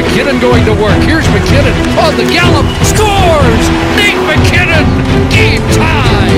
McKinnon 0.00 0.40
going 0.40 0.64
to 0.64 0.72
work. 0.72 0.96
Here's 1.04 1.26
McKinnon 1.28 1.76
on 2.00 2.16
the 2.16 2.24
gallop. 2.32 2.64
Scores! 2.92 3.64
Nate 4.00 4.22
McKinnon! 4.28 4.86
Game 5.28 5.60
tie! 5.76 6.36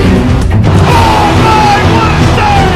My, 1.43 1.79
what 1.95 2.11
a 2.11 2.23
save! 2.35 2.71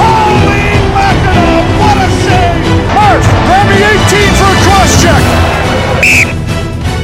Holy 0.00 0.64
mackerel, 0.96 1.60
what 1.80 1.98
a 2.00 2.08
save! 2.24 2.64
Hurst, 2.96 3.30
Remy 3.52 3.76
18 3.76 4.32
for 4.40 4.48
a 4.48 4.58
cross 4.64 4.92
check! 5.02 5.22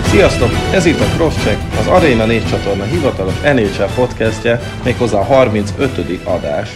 Sziasztok! 0.07 0.51
Ez 0.73 0.87
itt 0.87 1.01
a 1.01 1.07
Crosscheck, 1.17 1.59
az 1.79 1.87
Arena 1.87 2.27
4 2.27 2.49
csatorna 2.51 2.85
hivatalos 2.85 3.41
NHL 3.41 3.95
podcastje, 3.95 4.61
méghozzá 4.85 5.19
a 5.19 5.25
35. 5.25 6.21
adás. 6.25 6.69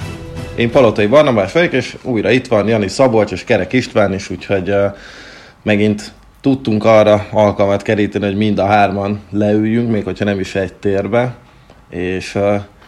Én 0.54 0.70
Palotai 0.70 1.06
Barnabás 1.06 1.52
vagyok, 1.52 1.72
és 1.72 1.96
újra 2.02 2.30
itt 2.30 2.46
van 2.46 2.68
Jani 2.68 2.88
Szabolcs 2.88 3.32
és 3.32 3.44
Kerek 3.44 3.72
István 3.72 4.14
is, 4.14 4.30
úgyhogy 4.30 4.70
uh, 4.70 4.96
megint 5.62 6.12
tudtunk 6.44 6.84
arra 6.84 7.26
alkalmat 7.30 7.82
keríteni, 7.82 8.24
hogy 8.24 8.36
mind 8.36 8.58
a 8.58 8.66
hárman 8.66 9.20
leüljünk, 9.30 9.90
még 9.90 10.04
hogyha 10.04 10.24
nem 10.24 10.40
is 10.40 10.54
egy 10.54 10.74
térbe. 10.74 11.34
És 11.90 12.38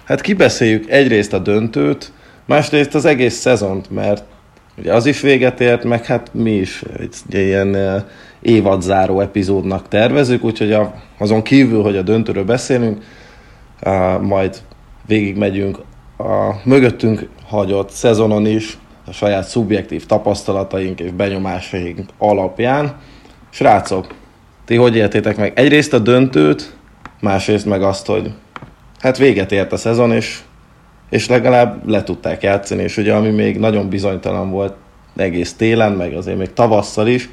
hát 0.05 0.21
kibeszéljük 0.21 0.91
egyrészt 0.91 1.33
a 1.33 1.39
döntőt, 1.39 2.13
másrészt 2.45 2.95
az 2.95 3.05
egész 3.05 3.35
szezont, 3.35 3.91
mert 3.91 4.25
ugye 4.79 4.95
az 4.95 5.07
is 5.07 5.21
véget 5.21 5.61
ért, 5.61 5.85
meg 5.85 6.05
hát 6.05 6.30
mi 6.33 6.51
is 6.51 6.83
egy, 6.99 7.15
ilyen 7.29 8.05
évadzáró 8.43 9.21
epizódnak 9.21 9.88
tervezünk, 9.88 10.45
úgyhogy 10.45 10.77
azon 11.19 11.43
kívül, 11.43 11.83
hogy 11.83 11.97
a 11.97 12.02
döntőről 12.02 12.45
beszélünk, 12.45 13.05
majd 14.21 14.57
végigmegyünk 15.07 15.79
a 16.19 16.61
mögöttünk 16.65 17.29
hagyott 17.47 17.91
szezonon 17.91 18.47
is, 18.47 18.79
a 19.07 19.13
saját 19.13 19.49
szubjektív 19.49 20.07
tapasztalataink 20.07 21.01
és 21.01 21.11
benyomásaink 21.11 22.01
alapján. 22.19 22.97
Srácok, 23.56 24.15
ti 24.65 24.74
hogy 24.74 24.96
éltétek 24.96 25.37
meg 25.37 25.52
egyrészt 25.55 25.92
a 25.92 25.98
döntőt, 25.98 26.76
másrészt 27.21 27.66
meg 27.66 27.82
azt, 27.82 28.07
hogy 28.07 28.30
hát 28.98 29.18
véget 29.18 29.52
ért 29.52 29.73
a 29.73 29.76
szezon, 29.76 30.13
és, 30.13 30.38
és 31.10 31.29
legalább 31.29 31.88
le 31.88 32.02
tudták 32.02 32.43
játszani, 32.43 32.82
és 32.82 32.96
ugye 32.96 33.15
ami 33.15 33.30
még 33.30 33.59
nagyon 33.59 33.88
bizonytalan 33.88 34.51
volt 34.51 34.74
egész 35.16 35.52
télen, 35.52 35.93
meg 35.93 36.15
azért 36.15 36.38
még 36.38 36.52
tavasszal 36.52 37.07
is, 37.07 37.29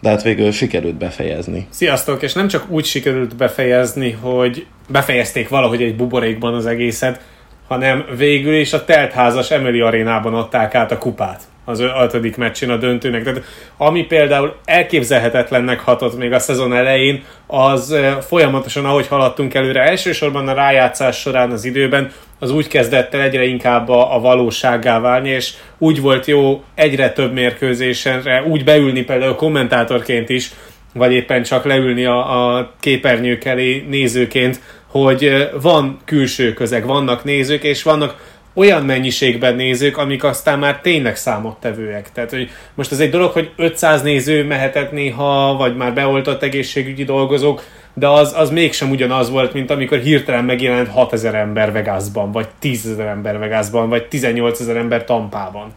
de 0.00 0.08
hát 0.08 0.22
végül 0.22 0.50
sikerült 0.50 0.94
befejezni. 0.94 1.66
Sziasztok, 1.70 2.22
és 2.22 2.32
nem 2.32 2.48
csak 2.48 2.70
úgy 2.70 2.84
sikerült 2.84 3.36
befejezni, 3.36 4.10
hogy 4.10 4.66
befejezték 4.88 5.48
valahogy 5.48 5.82
egy 5.82 5.96
buborékban 5.96 6.54
az 6.54 6.66
egészet, 6.66 7.20
hanem 7.68 8.04
végül 8.16 8.54
is 8.54 8.72
a 8.72 8.84
teltházas 8.84 9.50
Emily 9.50 9.80
arénában 9.80 10.34
adták 10.34 10.74
át 10.74 10.92
a 10.92 10.98
kupát 10.98 11.42
az 11.68 11.80
ötödik 11.80 12.36
meccsén 12.36 12.70
a 12.70 12.76
döntőnek. 12.76 13.22
Tehát 13.22 13.42
ami 13.76 14.02
például 14.02 14.54
elképzelhetetlennek 14.64 15.80
hatott 15.80 16.18
még 16.18 16.32
a 16.32 16.38
szezon 16.38 16.74
elején, 16.74 17.24
az 17.46 17.96
folyamatosan, 18.26 18.84
ahogy 18.84 19.06
haladtunk 19.06 19.54
előre, 19.54 19.82
elsősorban 19.82 20.48
a 20.48 20.54
rájátszás 20.54 21.16
során 21.16 21.50
az 21.50 21.64
időben, 21.64 22.12
az 22.38 22.50
úgy 22.50 22.68
kezdett 22.68 23.14
el 23.14 23.20
egyre 23.20 23.44
inkább 23.44 23.88
a, 23.88 24.14
a 24.14 24.20
valósággá 24.20 25.00
válni, 25.00 25.28
és 25.28 25.52
úgy 25.78 26.00
volt 26.00 26.26
jó 26.26 26.64
egyre 26.74 27.12
több 27.12 27.32
mérkőzésenre 27.32 28.42
úgy 28.42 28.64
beülni 28.64 29.02
például 29.02 29.34
kommentátorként 29.34 30.28
is, 30.28 30.50
vagy 30.94 31.12
éppen 31.12 31.42
csak 31.42 31.64
leülni 31.64 32.04
a, 32.04 32.56
a 32.56 32.72
képernyők 32.80 33.44
elé 33.44 33.86
nézőként, 33.88 34.60
hogy 34.86 35.48
van 35.60 35.98
külső 36.04 36.52
közeg, 36.52 36.86
vannak 36.86 37.24
nézők, 37.24 37.62
és 37.62 37.82
vannak 37.82 38.16
olyan 38.58 38.84
mennyiségben 38.84 39.54
nézők, 39.54 39.96
amik 39.96 40.24
aztán 40.24 40.58
már 40.58 40.80
tényleg 40.80 41.16
számottevőek. 41.16 42.12
Tehát, 42.12 42.30
hogy 42.30 42.50
most 42.74 42.92
ez 42.92 43.00
egy 43.00 43.10
dolog, 43.10 43.30
hogy 43.30 43.52
500 43.56 44.02
néző 44.02 44.44
mehetett 44.44 44.92
néha, 44.92 45.56
vagy 45.56 45.76
már 45.76 45.94
beoltott 45.94 46.42
egészségügyi 46.42 47.04
dolgozók, 47.04 47.62
de 47.94 48.08
az, 48.08 48.32
az 48.36 48.50
mégsem 48.50 48.90
ugyanaz 48.90 49.30
volt, 49.30 49.52
mint 49.52 49.70
amikor 49.70 49.98
hirtelen 49.98 50.44
megjelent 50.44 50.88
6000 50.88 51.34
ember 51.34 51.72
Vegasban, 51.72 52.32
vagy 52.32 52.48
10.000 52.62 52.98
ember 52.98 53.38
Vegasban, 53.38 53.88
vagy 53.88 54.06
18.000 54.10 54.76
ember 54.76 55.04
Tampában. 55.04 55.72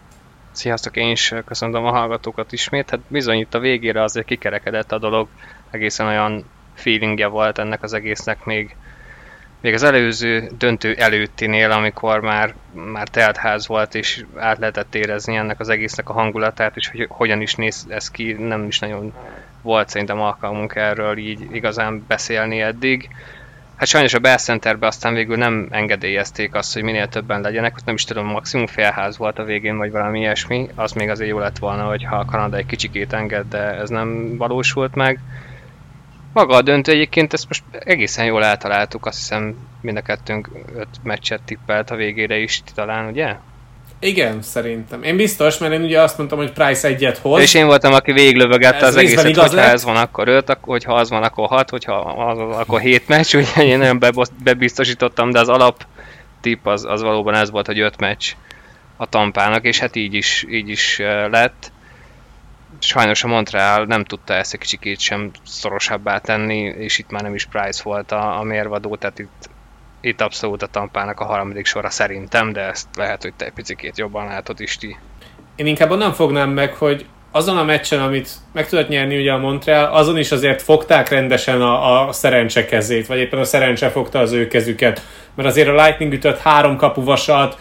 Sziasztok, 0.51 0.97
én 0.97 1.09
is 1.09 1.33
köszöntöm 1.45 1.85
a 1.85 1.91
hallgatókat 1.91 2.51
ismét. 2.51 2.89
Hát 2.89 2.99
bizony 3.07 3.39
itt 3.39 3.53
a 3.53 3.59
végére 3.59 4.03
azért 4.03 4.25
kikerekedett 4.25 4.91
a 4.91 4.99
dolog, 4.99 5.27
egészen 5.71 6.07
olyan 6.07 6.45
feelingje 6.73 7.27
volt 7.27 7.57
ennek 7.57 7.83
az 7.83 7.93
egésznek 7.93 8.45
még 8.45 8.75
még 9.61 9.73
az 9.73 9.83
előző 9.83 10.49
döntő 10.57 10.93
előttinél, 10.93 11.71
amikor 11.71 12.19
már, 12.19 12.53
már 12.73 13.07
teltház 13.07 13.67
volt, 13.67 13.95
és 13.95 14.25
át 14.35 14.57
lehetett 14.57 14.95
érezni 14.95 15.35
ennek 15.35 15.59
az 15.59 15.69
egésznek 15.69 16.09
a 16.09 16.13
hangulatát, 16.13 16.75
és 16.75 16.89
hogy 16.89 17.05
hogyan 17.09 17.41
is 17.41 17.55
néz 17.55 17.85
ez 17.89 18.11
ki, 18.11 18.33
nem 18.33 18.65
is 18.67 18.79
nagyon 18.79 19.13
volt 19.61 19.89
szerintem 19.89 20.21
alkalmunk 20.21 20.75
erről 20.75 21.17
így 21.17 21.47
igazán 21.51 22.03
beszélni 22.07 22.61
eddig. 22.61 23.09
Hát 23.75 23.87
sajnos 23.87 24.13
a 24.13 24.19
Bell 24.19 24.37
Centerbe 24.37 24.87
aztán 24.87 25.13
végül 25.13 25.37
nem 25.37 25.67
engedélyezték 25.71 26.55
azt, 26.55 26.73
hogy 26.73 26.83
minél 26.83 27.07
többen 27.07 27.41
legyenek, 27.41 27.75
nem 27.85 27.95
is 27.95 28.03
tudom, 28.03 28.25
maximum 28.25 28.67
félház 28.67 29.17
volt 29.17 29.39
a 29.39 29.43
végén, 29.43 29.77
vagy 29.77 29.91
valami 29.91 30.19
ilyesmi, 30.19 30.69
az 30.75 30.91
még 30.91 31.09
azért 31.09 31.29
jó 31.29 31.39
lett 31.39 31.57
volna, 31.57 31.83
hogyha 31.83 32.15
a 32.15 32.25
Kanada 32.25 32.57
egy 32.57 32.65
kicsikét 32.65 33.13
enged, 33.13 33.45
de 33.49 33.57
ez 33.57 33.89
nem 33.89 34.37
valósult 34.37 34.95
meg. 34.95 35.19
Maga 36.33 36.55
a 36.55 36.61
döntő 36.61 36.91
egyébként 36.91 37.33
ezt 37.33 37.47
most 37.47 37.63
egészen 37.79 38.25
jól 38.25 38.43
eltaláltuk, 38.43 39.05
azt 39.05 39.17
hiszem 39.17 39.55
mind 39.81 39.97
a 39.97 40.01
kettőnk 40.01 40.49
öt 40.75 40.87
meccset 41.03 41.41
tippelt 41.41 41.91
a 41.91 41.95
végére 41.95 42.37
is 42.37 42.61
talán, 42.75 43.07
ugye? 43.07 43.35
Igen, 43.99 44.41
szerintem. 44.41 45.03
Én 45.03 45.15
biztos, 45.15 45.57
mert 45.57 45.73
én 45.73 45.81
ugye 45.81 46.01
azt 46.01 46.17
mondtam, 46.17 46.37
hogy 46.37 46.51
Price 46.51 46.87
egyet 46.87 47.17
hoz. 47.17 47.41
És 47.41 47.53
én 47.53 47.65
voltam, 47.65 47.93
aki 47.93 48.11
végiglövögette 48.11 48.85
az 48.85 48.95
egészet, 48.95 49.29
igaz 49.29 49.43
hogyha 49.43 49.61
lett. 49.61 49.73
ez 49.73 49.83
van, 49.83 49.95
akkor 49.95 50.27
öt, 50.27 50.57
hogyha 50.61 50.93
az 50.93 51.09
van, 51.09 51.23
akkor 51.23 51.47
hat, 51.47 51.69
hogyha 51.69 51.93
az, 51.95 52.37
akkor 52.57 52.79
hét 52.79 53.07
meccs, 53.07 53.35
úgyhogy 53.37 53.65
én 53.65 53.77
nagyon 53.77 53.99
bebiztosítottam, 54.43 55.31
de 55.31 55.39
az 55.39 55.49
alap 55.49 55.85
tipp 56.41 56.65
az, 56.65 56.85
az 56.85 57.01
valóban 57.01 57.33
ez 57.33 57.51
volt, 57.51 57.65
hogy 57.65 57.79
öt 57.79 57.97
meccs 57.97 58.31
a 58.97 59.05
tampának, 59.05 59.65
és 59.65 59.79
hát 59.79 59.95
így 59.95 60.13
is, 60.13 60.45
így 60.49 60.69
is 60.69 60.99
lett 61.31 61.71
sajnos 62.83 63.23
a 63.23 63.27
Montreal 63.27 63.85
nem 63.85 64.03
tudta 64.03 64.33
ezt 64.33 64.53
egy 64.53 64.59
kicsikét 64.59 64.99
sem 64.99 65.31
szorosabbá 65.45 66.17
tenni, 66.17 66.57
és 66.57 66.97
itt 66.97 67.09
már 67.09 67.21
nem 67.21 67.35
is 67.35 67.45
Price 67.45 67.81
volt 67.83 68.11
a, 68.11 68.39
a 68.39 68.43
mérvadó, 68.43 68.95
tehát 68.95 69.19
itt, 69.19 69.49
itt 70.01 70.21
abszolút 70.21 70.61
a 70.61 70.67
tampának 70.67 71.19
a 71.19 71.25
harmadik 71.25 71.65
sora 71.65 71.89
szerintem, 71.89 72.53
de 72.53 72.61
ezt 72.61 72.87
lehet, 72.95 73.21
hogy 73.21 73.33
te 73.33 73.45
egy 73.45 73.53
picit 73.53 73.97
jobban 73.97 74.25
látod 74.25 74.59
is 74.59 74.77
ti. 74.77 74.97
Én 75.55 75.65
inkább 75.65 75.91
onnan 75.91 76.13
fognám 76.13 76.49
meg, 76.49 76.73
hogy 76.73 77.05
azon 77.31 77.57
a 77.57 77.63
meccsen, 77.63 78.01
amit 78.01 78.29
meg 78.53 78.67
tudott 78.67 78.87
nyerni 78.87 79.17
ugye 79.17 79.31
a 79.31 79.37
Montreal, 79.37 79.93
azon 79.93 80.17
is 80.17 80.31
azért 80.31 80.61
fogták 80.61 81.09
rendesen 81.09 81.61
a, 81.61 82.07
a 82.07 82.11
szerencse 82.11 82.65
kezét, 82.65 83.07
vagy 83.07 83.19
éppen 83.19 83.39
a 83.39 83.43
szerencse 83.43 83.89
fogta 83.89 84.19
az 84.19 84.31
ő 84.31 84.47
kezüket. 84.47 85.01
Mert 85.35 85.49
azért 85.49 85.67
a 85.67 85.83
Lightning 85.83 86.13
ütött 86.13 86.39
három 86.39 86.77
kapuvasat, 86.77 87.57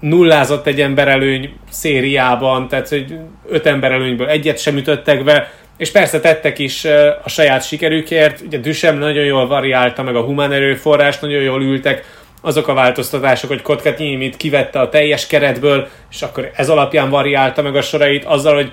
nullázott 0.00 0.66
egy 0.66 0.80
emberelőny 0.80 1.52
szériában, 1.70 2.68
tehát 2.68 2.88
hogy 2.88 3.14
öt 3.48 3.66
emberelőnyből 3.66 4.28
egyet 4.28 4.58
sem 4.58 4.76
ütöttek 4.76 5.24
be, 5.24 5.50
és 5.76 5.90
persze 5.90 6.20
tettek 6.20 6.58
is 6.58 6.84
a 7.24 7.28
saját 7.28 7.66
sikerükért, 7.66 8.40
ugye 8.40 8.58
Düsem 8.58 8.98
nagyon 8.98 9.24
jól 9.24 9.46
variálta 9.46 10.02
meg 10.02 10.16
a 10.16 10.22
humán 10.22 10.52
erőforrás, 10.52 11.18
nagyon 11.18 11.42
jól 11.42 11.62
ültek 11.62 12.04
azok 12.40 12.68
a 12.68 12.74
változtatások, 12.74 13.50
hogy 13.50 13.62
Kotkatnyimit 13.62 14.36
kivette 14.36 14.80
a 14.80 14.88
teljes 14.88 15.26
keretből, 15.26 15.88
és 16.10 16.22
akkor 16.22 16.50
ez 16.54 16.68
alapján 16.68 17.10
variálta 17.10 17.62
meg 17.62 17.76
a 17.76 17.82
sorait 17.82 18.24
azzal, 18.24 18.54
hogy 18.54 18.72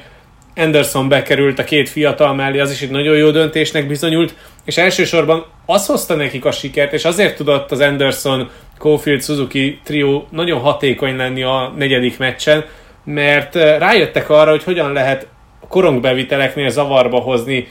Anderson 0.56 1.10
bekerült 1.10 1.60
a 1.60 1.64
két 1.64 1.90
fiatal 1.90 2.34
mellé, 2.34 2.60
az 2.60 2.72
is 2.72 2.82
egy 2.82 2.90
nagyon 2.90 3.18
jó 3.18 3.30
döntésnek 3.30 3.88
bizonyult, 3.88 4.36
és 4.66 4.78
elsősorban 4.78 5.46
az 5.66 5.86
hozta 5.86 6.16
nekik 6.16 6.46
a 6.46 6.52
sikert, 6.52 6.94
és 6.94 7.06
azért 7.06 7.36
tudott 7.36 7.72
az 7.72 7.80
Anderson 7.80 8.50
Caulfield 8.78 9.24
Suzuki 9.24 9.80
trió 9.84 10.28
nagyon 10.30 10.60
hatékony 10.60 11.16
lenni 11.16 11.44
a 11.44 11.74
negyedik 11.78 12.18
meccsen, 12.18 12.66
mert 13.04 13.56
eh, 13.56 13.80
rájöttek 13.80 14.30
arra, 14.30 14.50
hogy 14.50 14.64
hogyan 14.64 14.94
lehet 14.94 15.28
korongbeviteleknél 15.68 16.70
zavarba 16.70 17.20
hozni 17.20 17.68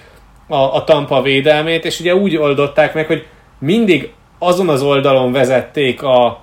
a, 0.48 0.56
a 0.56 0.84
Tampa 0.84 1.22
védelmét, 1.22 1.84
és 1.84 2.00
ugye 2.00 2.14
úgy 2.14 2.36
oldották 2.36 2.94
meg, 2.94 3.06
hogy 3.06 3.26
mindig 3.58 4.10
azon 4.38 4.68
az 4.68 4.82
oldalon 4.82 5.32
vezették 5.32 6.02
a, 6.02 6.41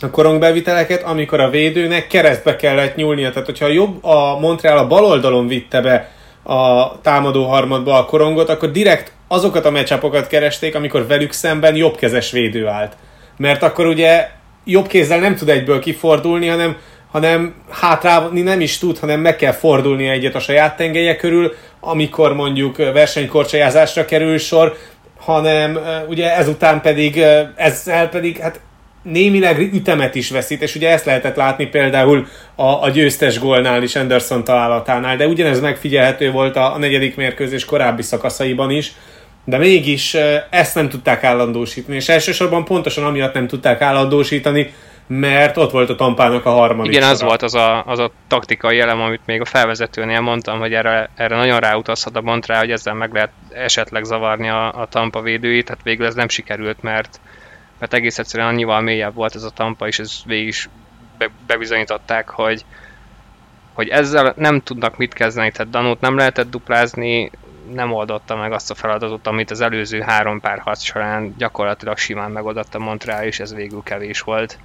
a 0.00 0.10
korongbeviteleket, 0.10 1.02
amikor 1.02 1.40
a 1.40 1.50
védőnek 1.50 2.06
keresztbe 2.06 2.56
kellett 2.56 2.96
nyúlnia. 2.96 3.30
Tehát, 3.30 3.46
hogyha 3.46 3.64
a, 3.64 3.70
jobb, 3.70 4.04
a 4.04 4.38
Montreal 4.38 4.78
a 4.78 4.86
bal 4.86 5.04
oldalon 5.04 5.46
vitte 5.46 5.80
be 5.80 6.10
a 6.42 7.00
támadó 7.00 7.44
harmadba 7.44 7.98
a 7.98 8.04
korongot, 8.04 8.48
akkor 8.48 8.70
direkt 8.70 9.12
azokat 9.28 9.64
a 9.64 9.70
meccsapokat 9.70 10.26
keresték, 10.26 10.74
amikor 10.74 11.06
velük 11.06 11.32
szemben 11.32 11.76
jobbkezes 11.76 12.30
védő 12.30 12.66
állt 12.66 12.96
mert 13.38 13.62
akkor 13.62 13.86
ugye 13.86 14.28
jobb 14.64 14.86
kézzel 14.86 15.18
nem 15.18 15.34
tud 15.34 15.48
egyből 15.48 15.80
kifordulni, 15.80 16.46
hanem, 16.46 16.76
hanem 17.10 17.54
hátrálni 17.70 18.40
nem 18.40 18.60
is 18.60 18.78
tud, 18.78 18.98
hanem 18.98 19.20
meg 19.20 19.36
kell 19.36 19.52
fordulni 19.52 20.08
egyet 20.08 20.34
a 20.34 20.40
saját 20.40 20.76
tengelye 20.76 21.16
körül, 21.16 21.54
amikor 21.80 22.34
mondjuk 22.34 22.76
versenykorcsajázásra 22.76 24.04
kerül 24.04 24.38
sor, 24.38 24.76
hanem 25.18 25.78
ugye 26.08 26.36
ezután 26.36 26.80
pedig, 26.80 27.22
ezzel 27.56 28.08
pedig 28.08 28.38
hát 28.38 28.60
némileg 29.02 29.58
ütemet 29.58 30.14
is 30.14 30.30
veszít, 30.30 30.62
és 30.62 30.74
ugye 30.74 30.90
ezt 30.90 31.04
lehetett 31.04 31.36
látni 31.36 31.66
például 31.66 32.26
a, 32.54 32.82
a 32.82 32.90
győztes 32.90 33.38
gólnál 33.38 33.82
is, 33.82 33.96
Anderson 33.96 34.44
találatánál, 34.44 35.16
de 35.16 35.26
ugyanez 35.26 35.60
megfigyelhető 35.60 36.30
volt 36.30 36.56
a, 36.56 36.74
a 36.74 36.78
negyedik 36.78 37.16
mérkőzés 37.16 37.64
korábbi 37.64 38.02
szakaszaiban 38.02 38.70
is, 38.70 38.92
de 39.44 39.58
mégis 39.58 40.16
ezt 40.50 40.74
nem 40.74 40.88
tudták 40.88 41.24
állandósítani, 41.24 41.96
és 41.96 42.08
elsősorban 42.08 42.64
pontosan 42.64 43.04
amiatt 43.04 43.34
nem 43.34 43.46
tudták 43.46 43.80
állandósítani, 43.80 44.72
mert 45.06 45.56
ott 45.56 45.70
volt 45.70 45.90
a 45.90 45.94
tampának 45.94 46.44
a 46.44 46.50
harmadik 46.50 46.92
Igen, 46.92 47.08
az 47.08 47.22
volt 47.22 47.42
az 47.42 47.54
a, 47.54 47.84
az 47.84 47.98
a 47.98 48.10
taktikai 48.26 48.80
elem, 48.80 49.00
amit 49.00 49.20
még 49.26 49.40
a 49.40 49.44
felvezetőnél 49.44 50.20
mondtam, 50.20 50.58
hogy 50.58 50.72
erre, 50.72 51.10
erre 51.14 51.36
nagyon 51.36 51.58
ráutazhat 51.58 52.16
a 52.16 52.20
Montrá, 52.20 52.58
hogy 52.58 52.70
ezzel 52.70 52.94
meg 52.94 53.12
lehet 53.12 53.30
esetleg 53.52 54.04
zavarni 54.04 54.48
a, 54.48 54.80
a 54.80 54.86
tampa 54.86 55.20
védőit, 55.20 55.68
hát 55.68 55.78
végül 55.82 56.06
ez 56.06 56.14
nem 56.14 56.28
sikerült, 56.28 56.82
mert, 56.82 57.20
mert 57.78 57.94
egész 57.94 58.18
egyszerűen 58.18 58.48
annyival 58.48 58.80
mélyebb 58.80 59.14
volt 59.14 59.34
ez 59.34 59.42
a 59.42 59.50
tampa, 59.50 59.86
és 59.86 59.98
ez 59.98 60.12
végig 60.24 60.46
is 60.46 60.68
be, 61.18 61.30
bebizonyították, 61.46 62.28
hogy, 62.28 62.64
hogy 63.72 63.88
ezzel 63.88 64.34
nem 64.36 64.60
tudnak 64.60 64.96
mit 64.96 65.12
kezdeni, 65.12 65.50
tehát 65.50 65.72
Danót 65.72 66.00
nem 66.00 66.16
lehetett 66.16 66.50
duplázni, 66.50 67.30
nem 67.72 67.92
oldotta 67.92 68.36
meg 68.36 68.52
azt 68.52 68.70
a 68.70 68.74
feladatot, 68.74 69.26
amit 69.26 69.50
az 69.50 69.60
előző 69.60 70.00
három 70.00 70.40
pár 70.40 70.58
harc 70.58 70.82
során 70.82 71.34
gyakorlatilag 71.38 71.98
simán 71.98 72.30
megoldott 72.30 72.74
a 72.74 72.78
Montreal, 72.78 73.24
és 73.24 73.40
ez 73.40 73.54
végül 73.54 73.82
kevés 73.84 74.20
volt. 74.20 74.58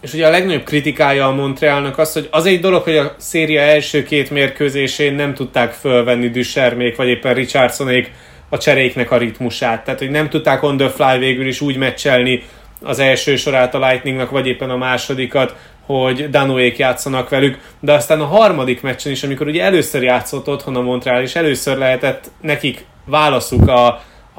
És 0.00 0.12
ugye 0.12 0.26
a 0.26 0.30
legnagyobb 0.30 0.64
kritikája 0.64 1.26
a 1.26 1.34
Montrealnak 1.34 1.98
az, 1.98 2.12
hogy 2.12 2.28
az 2.30 2.46
egy 2.46 2.60
dolog, 2.60 2.82
hogy 2.82 2.96
a 2.96 3.14
széria 3.18 3.60
első 3.60 4.02
két 4.02 4.30
mérkőzésén 4.30 5.14
nem 5.14 5.34
tudták 5.34 5.72
fölvenni 5.72 6.30
Düssermék, 6.30 6.96
vagy 6.96 7.08
éppen 7.08 7.34
Richardsonék 7.34 8.10
a 8.52 8.58
cseréknek 8.58 9.10
a 9.10 9.16
ritmusát. 9.16 9.84
Tehát, 9.84 10.00
hogy 10.00 10.10
nem 10.10 10.28
tudták 10.28 10.62
on 10.62 10.76
the 10.76 10.88
fly 10.88 11.18
végül 11.18 11.46
is 11.46 11.60
úgy 11.60 11.76
meccselni 11.76 12.42
az 12.82 12.98
első 12.98 13.36
sorát 13.36 13.74
a 13.74 13.88
Lightningnak, 13.88 14.30
vagy 14.30 14.46
éppen 14.46 14.70
a 14.70 14.76
másodikat, 14.76 15.54
hogy 15.86 16.30
Danoék 16.30 16.76
játszanak 16.76 17.28
velük, 17.28 17.58
de 17.80 17.92
aztán 17.92 18.20
a 18.20 18.24
harmadik 18.24 18.82
meccsen 18.82 19.12
is, 19.12 19.22
amikor 19.22 19.46
ugye 19.46 19.62
először 19.62 20.02
játszott 20.02 20.48
otthon 20.48 20.76
a 20.76 20.80
Montreal, 20.80 21.22
és 21.22 21.34
először 21.34 21.78
lehetett 21.78 22.30
nekik 22.40 22.84
válaszuk 23.04 23.68
a, 23.68 23.86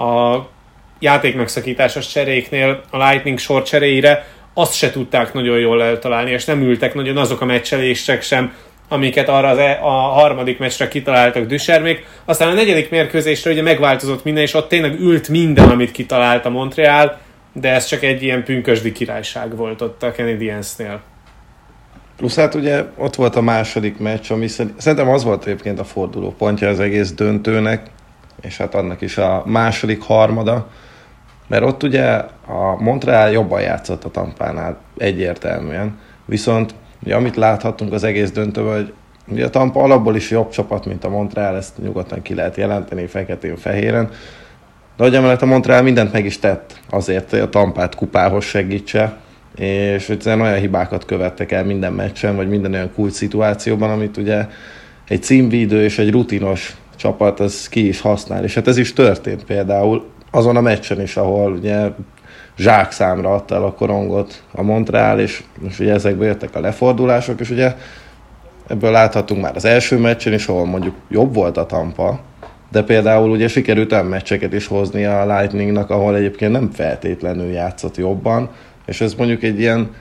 a 0.04 0.48
játékmegszakításos 1.00 2.08
cseréknél 2.08 2.82
a 2.90 3.08
Lightning 3.08 3.40
sor 3.40 3.64
cseréire, 3.64 4.28
azt 4.54 4.76
se 4.76 4.92
tudták 4.92 5.34
nagyon 5.34 5.60
jól 5.60 5.84
eltalálni, 5.84 6.32
és 6.32 6.46
nem 6.46 6.62
ültek 6.62 6.94
nagyon 6.94 7.18
azok 7.18 7.42
a 7.42 7.46
meccselések 7.46 8.22
sem, 8.22 8.54
amiket 8.88 9.30
arra 9.30 9.48
az 9.48 9.58
e, 9.58 9.80
a 9.82 9.90
harmadik 9.90 10.60
meccsre 10.60 10.88
kitaláltak 10.88 11.46
Düssermék. 11.46 12.06
Aztán 12.26 12.50
a 12.50 12.54
negyedik 12.54 12.90
mérkőzésre 12.90 13.52
ugye 13.52 13.62
megváltozott 13.62 14.24
minden, 14.24 14.44
és 14.44 14.54
ott 14.54 14.68
tényleg 14.68 15.00
ült 15.00 15.30
minden, 15.30 15.70
amit 15.70 15.92
kitalált 15.92 16.46
a 16.46 16.50
Montreal, 16.50 17.18
de 17.54 17.70
ez 17.70 17.86
csak 17.86 18.04
egy 18.04 18.24
ilyen 18.24 18.44
pünkösdi 18.44 18.92
királyság 18.92 19.56
volt 19.56 19.82
ott 19.82 20.04
a 20.04 20.12
Canadiensnél. 20.12 21.02
Plusz 22.18 22.36
hát 22.36 22.56
ugye 22.56 22.84
ott 22.98 23.16
volt 23.16 23.36
a 23.36 23.42
második 23.42 23.98
meccs, 23.98 24.32
ami 24.32 24.48
szerintem 24.48 25.10
az 25.10 25.24
volt 25.24 25.46
egyébként 25.46 25.80
a 25.80 25.84
forduló 25.84 26.36
pontja 26.38 26.70
az 26.70 26.80
egész 26.80 27.12
döntőnek, 27.12 27.88
és 28.42 28.58
hát 28.58 28.76
annak 28.76 29.02
is 29.02 29.18
a 29.18 29.44
második 29.46 30.02
harmada, 30.02 30.68
mert 31.48 31.64
ott 31.64 31.84
ugye 31.84 32.06
a 32.48 32.76
Montreal 32.80 33.30
jobban 33.32 33.62
játszott 33.62 34.04
a 34.04 34.12
Tampánál 34.12 34.78
egyértelműen, 34.98 36.00
viszont 36.26 36.74
ugye, 37.04 37.16
amit 37.16 37.36
láthatunk 37.36 37.94
az 37.94 38.04
egész 38.04 38.32
döntőben, 38.32 38.74
hogy 38.74 38.94
ugye 39.28 39.46
a 39.46 39.50
Tampa 39.50 39.84
alapból 39.84 40.16
is 40.16 40.30
jobb 40.32 40.50
csapat, 40.50 40.86
mint 40.86 41.04
a 41.04 41.10
Montreal, 41.10 41.56
ezt 41.56 41.78
nyugodtan 41.78 42.22
ki 42.22 42.34
lehet 42.34 42.58
jelenteni 42.58 43.06
feketén-fehéren, 43.06 44.10
de 44.98 45.04
hogy 45.04 45.16
emellett 45.16 45.42
a 45.42 45.46
Montreal 45.46 45.82
mindent 45.82 46.12
meg 46.12 46.26
is 46.26 46.40
tett 46.40 46.80
azért, 46.90 47.30
hogy 47.30 47.40
a 47.40 47.50
Tampát 47.50 47.96
kupához 47.96 48.44
segítse, 48.44 49.18
és 49.56 50.08
hogy 50.08 50.22
olyan 50.26 50.60
hibákat 50.60 51.06
követtek 51.06 51.52
el 51.52 51.66
minden 51.66 51.94
meccsen, 51.94 52.36
vagy 52.36 52.50
minden 52.50 52.74
olyan 52.74 52.92
kult 52.94 53.14
szituációban, 53.14 53.90
amit 53.90 54.18
ugye 54.18 54.48
egy 55.08 55.24
címvídő 55.24 55.84
és 55.84 56.00
egy 56.00 56.12
rutinos 56.12 56.78
csapat 56.96 57.40
az 57.40 57.70
ki 57.70 57.88
is 57.88 58.02
használ. 58.02 58.44
És 58.44 58.54
hát 58.54 58.68
ez 58.68 58.78
is 58.78 58.94
történt 58.94 59.44
például 59.44 60.06
azon 60.32 60.56
a 60.56 60.62
meccsen 60.62 61.02
is, 61.02 61.18
ahol 61.18 61.52
ugye 61.52 61.88
zsák 62.58 62.92
számra 62.92 63.34
adta 63.34 63.56
el 63.56 63.64
a 63.64 63.74
korongot 63.74 64.44
a 64.52 64.62
Montreal, 64.62 65.20
és, 65.20 65.44
és 65.68 65.80
ugye 65.80 65.94
ezekből 65.94 66.28
jöttek 66.28 66.56
a 66.56 66.60
lefordulások, 66.60 67.40
és 67.40 67.50
ugye 67.50 67.76
ebből 68.68 68.92
láthatunk 68.92 69.42
már 69.42 69.56
az 69.56 69.66
első 69.66 69.98
meccsen 69.98 70.34
is, 70.34 70.48
ahol 70.48 70.66
mondjuk 70.66 70.96
jobb 71.10 71.34
volt 71.34 71.58
a 71.58 71.66
Tampa, 71.66 72.20
de 72.72 72.84
például 72.84 73.30
ugye 73.30 73.48
sikerült 73.48 73.92
olyan 73.92 74.06
meccseket 74.06 74.54
is 74.54 74.68
hozni 74.68 75.06
a 75.06 75.38
Lightningnak, 75.38 75.90
ahol 75.90 76.16
egyébként 76.16 76.52
nem 76.52 76.70
feltétlenül 76.72 77.52
játszott 77.52 77.98
jobban, 77.98 78.50
és 78.86 79.02
ez 79.02 79.14
mondjuk 79.14 79.44
egy 79.44 79.60
ilyen, 79.60 79.92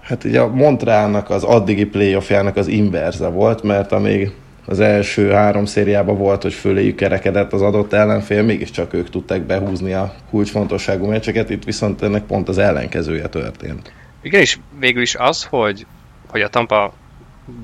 hát 0.00 0.24
ugye 0.24 0.40
a 0.40 0.54
Montrealnak 0.54 1.30
az 1.30 1.44
addigi 1.44 1.84
playoffjának 1.84 2.56
az 2.56 2.66
inverze 2.66 3.28
volt, 3.28 3.62
mert 3.62 3.92
amíg 3.92 4.32
az 4.66 4.80
első 4.80 5.30
három 5.30 5.64
szériában 5.64 6.18
volt, 6.18 6.42
hogy 6.42 6.52
föléjük 6.52 6.96
kerekedett 6.96 7.52
az 7.52 7.62
adott 7.62 7.92
ellenfél, 7.92 8.42
mégiscsak 8.42 8.92
ők 8.92 9.10
tudták 9.10 9.42
behúzni 9.42 9.92
a 9.92 10.14
kulcsfontosságú 10.30 11.06
meccseket, 11.06 11.50
itt 11.50 11.64
viszont 11.64 12.02
ennek 12.02 12.22
pont 12.22 12.48
az 12.48 12.58
ellenkezője 12.58 13.28
történt. 13.28 13.92
Igen, 14.22 14.40
és 14.40 14.58
végül 14.78 15.02
is 15.02 15.14
az, 15.14 15.44
hogy, 15.44 15.86
hogy 16.28 16.40
a 16.40 16.48
Tampa 16.48 16.92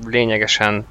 lényegesen 0.05 0.85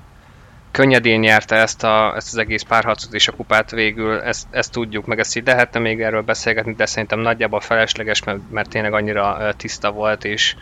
könnyedén 0.70 1.20
nyerte 1.20 1.56
ezt, 1.56 1.84
a, 1.84 2.16
ezt 2.16 2.32
az 2.32 2.38
egész 2.38 2.62
párharcot 2.62 3.14
és 3.14 3.28
a 3.28 3.32
kupát 3.32 3.70
végül, 3.70 4.20
ezt, 4.20 4.46
ezt 4.50 4.72
tudjuk, 4.72 5.06
meg 5.06 5.19
ezt 5.19 5.37
így 5.37 5.46
lehetne 5.46 5.81
még 5.81 6.00
erről 6.00 6.22
beszélgetni, 6.22 6.75
de 6.75 6.87
szerintem 6.87 7.19
nagyjából 7.19 7.60
felesleges, 7.60 8.25
mert, 8.25 8.38
mert 8.50 8.69
tényleg 8.69 8.93
annyira 8.93 9.55
tiszta 9.56 9.90
volt, 9.90 10.25
és, 10.25 10.56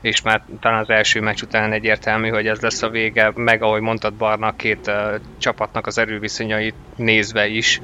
és 0.00 0.22
már 0.22 0.42
talán 0.60 0.80
az 0.80 0.90
első 0.90 1.20
meccs 1.20 1.42
után 1.42 1.72
egyértelmű, 1.72 2.28
hogy 2.28 2.46
ez 2.46 2.60
lesz 2.60 2.82
a 2.82 2.88
vége, 2.88 3.32
meg 3.34 3.62
ahogy 3.62 3.80
mondtad 3.80 4.14
Barna, 4.14 4.56
két 4.56 4.86
uh, 4.86 4.94
csapatnak 5.38 5.86
az 5.86 5.98
erőviszonyait 5.98 6.74
nézve 6.96 7.46
is. 7.46 7.80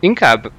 Inkább 0.00 0.50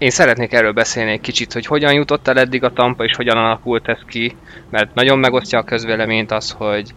én 0.00 0.10
szeretnék 0.10 0.52
erről 0.52 0.72
beszélni 0.72 1.10
egy 1.10 1.20
kicsit, 1.20 1.52
hogy 1.52 1.66
hogyan 1.66 1.92
jutott 1.92 2.28
el 2.28 2.38
eddig 2.38 2.64
a 2.64 2.72
Tampa, 2.72 3.04
és 3.04 3.16
hogyan 3.16 3.36
alakult 3.36 3.88
ez 3.88 3.98
ki, 4.06 4.36
mert 4.70 4.94
nagyon 4.94 5.18
megosztja 5.18 5.58
a 5.58 5.64
közvéleményt 5.64 6.30
az, 6.30 6.50
hogy, 6.50 6.94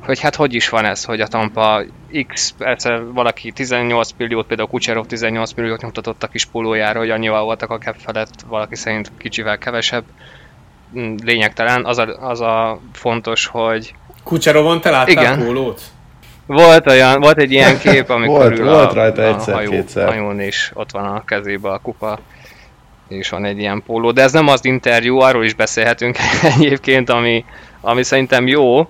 hogy 0.00 0.20
hát 0.20 0.34
hogy 0.34 0.54
is 0.54 0.68
van 0.68 0.84
ez, 0.84 1.04
hogy 1.04 1.20
a 1.20 1.26
Tampa 1.26 1.82
X, 2.26 2.54
persze 2.58 2.98
valaki 2.98 3.52
18 3.52 4.10
milliót, 4.16 4.46
például 4.46 4.68
Kucserov 4.68 5.06
18 5.06 5.52
milliót 5.52 5.80
nyomtatott 5.80 6.22
a 6.22 6.28
kis 6.28 6.44
pólójára, 6.44 6.98
hogy 6.98 7.10
annyival 7.10 7.44
voltak 7.44 7.70
a 7.70 7.78
cap 7.78 7.96
felett, 7.96 8.40
valaki 8.46 8.76
szerint 8.76 9.12
kicsivel 9.18 9.58
kevesebb. 9.58 10.04
Mm, 10.98 11.14
lényegtelen, 11.24 11.84
az 11.84 11.98
a, 11.98 12.28
az 12.28 12.40
a 12.40 12.80
fontos, 12.92 13.46
hogy... 13.46 13.94
Kucserovon 14.24 14.80
te 14.80 14.90
láttál 14.90 15.08
Igen. 15.10 15.44
pólót? 15.44 15.80
Volt, 16.46 16.86
olyan, 16.86 17.20
volt 17.20 17.38
egy 17.38 17.52
ilyen 17.52 17.78
kép, 17.84 18.08
amikor 18.10 18.38
volt, 18.38 18.58
ül 18.58 18.64
volt 18.64 18.90
a, 18.90 18.94
rajta 18.94 19.22
egyszer, 19.22 19.54
a 19.54 19.56
hajó, 19.56 19.70
kétszer. 19.70 20.08
hajón, 20.08 20.40
és 20.40 20.70
ott 20.74 20.90
van 20.90 21.04
a 21.04 21.24
kezébe 21.24 21.70
a 21.70 21.78
kupa, 21.78 22.18
és 23.08 23.28
van 23.28 23.44
egy 23.44 23.58
ilyen 23.58 23.82
póló. 23.86 24.10
De 24.10 24.22
ez 24.22 24.32
nem 24.32 24.48
az 24.48 24.64
interjú, 24.64 25.18
arról 25.18 25.44
is 25.44 25.54
beszélhetünk 25.54 26.16
egyébként, 26.56 27.10
ami, 27.10 27.44
ami 27.80 28.02
szerintem 28.02 28.46
jó, 28.46 28.88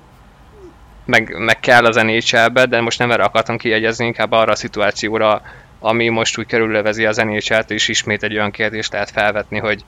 meg, 1.05 1.35
meg 1.39 1.61
kell 1.61 1.85
az 1.85 1.97
nhl 1.97 2.65
de 2.65 2.81
most 2.81 2.99
nem 2.99 3.11
erre 3.11 3.23
akartam 3.23 3.57
kiegyezni, 3.57 4.07
inkább 4.07 4.33
arra 4.33 4.53
a 4.53 4.57
szituációra, 4.57 5.43
ami 5.79 6.09
most 6.09 6.39
úgy 6.39 6.47
körülövezi 6.47 7.07
az 7.07 7.17
nhl 7.17 7.65
és 7.69 7.89
ismét 7.89 8.23
egy 8.23 8.35
olyan 8.35 8.51
kérdést 8.51 8.93
lehet 8.93 9.11
felvetni, 9.11 9.59
hogy 9.59 9.85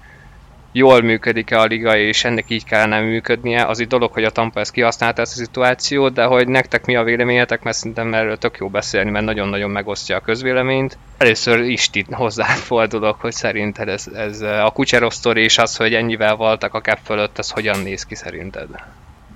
jól 0.73 1.01
működik-e 1.01 1.59
a 1.59 1.65
liga, 1.65 1.97
és 1.97 2.25
ennek 2.25 2.45
így 2.49 2.65
kellene 2.65 3.01
működnie. 3.01 3.67
Az 3.67 3.81
egy 3.81 3.87
dolog, 3.87 4.13
hogy 4.13 4.25
a 4.25 4.31
Tampa 4.31 4.61
ezt 4.61 4.73
kihasználta 4.73 5.21
ezt 5.23 5.33
a 5.33 5.37
szituációt, 5.37 6.13
de 6.13 6.25
hogy 6.25 6.49
nektek 6.49 6.85
mi 6.85 6.97
a 6.97 7.03
véleményetek, 7.03 7.63
mert 7.63 7.77
szerintem 7.77 8.15
erről 8.15 8.37
tök 8.37 8.57
jó 8.59 8.69
beszélni, 8.69 9.11
mert 9.11 9.25
nagyon-nagyon 9.25 9.71
megosztja 9.71 10.17
a 10.17 10.21
közvéleményt. 10.21 10.99
Először 11.19 11.61
Isti 11.61 12.07
hozzáfordulok, 12.11 13.21
hogy 13.21 13.33
szerinted 13.33 13.89
ez, 13.89 14.07
ez 14.15 14.41
a 14.41 14.71
Kucserov 14.75 15.11
sztori 15.11 15.43
és 15.43 15.59
az, 15.59 15.77
hogy 15.77 15.95
ennyivel 15.95 16.35
voltak 16.35 16.75
a 16.75 16.81
cap 16.81 16.99
fölött, 17.05 17.39
ez 17.39 17.51
hogyan 17.51 17.79
néz 17.79 18.05
ki 18.05 18.15
szerinted? 18.15 18.69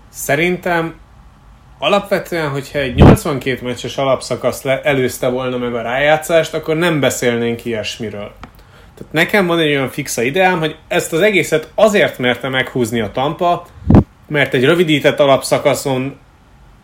Szerintem 0.09 0.95
alapvetően, 1.79 2.49
hogyha 2.49 2.79
egy 2.79 2.95
82 2.95 3.67
meccses 3.67 3.97
alapszakasz 3.97 4.63
le, 4.63 4.81
előzte 4.83 5.29
volna 5.29 5.57
meg 5.57 5.75
a 5.75 5.83
rájátszást, 5.83 6.55
akkor 6.55 6.77
nem 6.77 7.01
beszélnénk 7.01 7.65
ilyesmiről. 7.65 8.33
Tehát 8.99 9.13
nekem 9.13 9.47
van 9.47 9.59
egy 9.59 9.69
olyan 9.69 9.89
fixa 9.89 10.23
ideám, 10.23 10.59
hogy 10.59 10.77
ezt 10.89 11.13
az 11.13 11.21
egészet 11.21 11.71
azért 11.75 12.19
merte 12.19 12.49
meghúzni 12.49 13.01
a 13.01 13.11
Tampa, 13.11 13.67
mert 14.29 14.55
egy 14.55 14.65
rövidített 14.65 15.21
alapszakaszon 15.21 16.17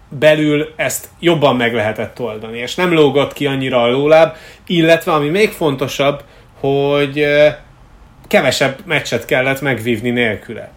belül 0.08 0.72
ezt 0.76 1.08
jobban 1.20 1.56
meg 1.56 1.74
lehetett 1.74 2.20
oldani, 2.20 2.58
és 2.58 2.74
nem 2.74 2.92
lógott 2.92 3.32
ki 3.32 3.46
annyira 3.46 3.82
a 3.82 3.90
lóláb, 3.90 4.36
illetve 4.66 5.12
ami 5.12 5.28
még 5.28 5.50
fontosabb, 5.50 6.22
hogy 6.60 7.26
kevesebb 8.28 8.78
meccset 8.84 9.24
kellett 9.24 9.60
megvívni 9.60 10.10
nélküle. 10.10 10.70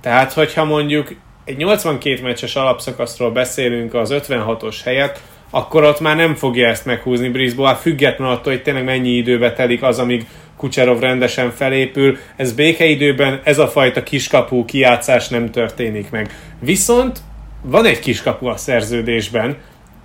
Tehát, 0.00 0.32
hogyha 0.32 0.64
mondjuk 0.64 1.14
egy 1.44 1.56
82 1.56 2.22
meccses 2.22 2.56
alapszakaszról 2.56 3.30
beszélünk 3.30 3.94
az 3.94 4.14
56-os 4.14 4.76
helyet, 4.84 5.22
akkor 5.50 5.84
ott 5.84 6.00
már 6.00 6.16
nem 6.16 6.34
fogja 6.34 6.68
ezt 6.68 6.84
meghúzni 6.84 7.28
Brisbane, 7.28 7.74
független 7.74 8.28
attól, 8.28 8.52
hogy 8.52 8.62
tényleg 8.62 8.84
mennyi 8.84 9.10
időbe 9.10 9.52
telik 9.52 9.82
az, 9.82 9.98
amíg 9.98 10.26
Kucserov 10.62 11.00
rendesen 11.00 11.50
felépül. 11.50 12.18
Ez 12.36 12.52
békeidőben 12.52 13.40
ez 13.44 13.58
a 13.58 13.68
fajta 13.68 14.02
kiskapu 14.02 14.64
kiátszás 14.64 15.28
nem 15.28 15.50
történik 15.50 16.10
meg. 16.10 16.30
Viszont 16.60 17.18
van 17.62 17.84
egy 17.84 17.98
kiskapu 17.98 18.46
a 18.46 18.56
szerződésben, 18.56 19.56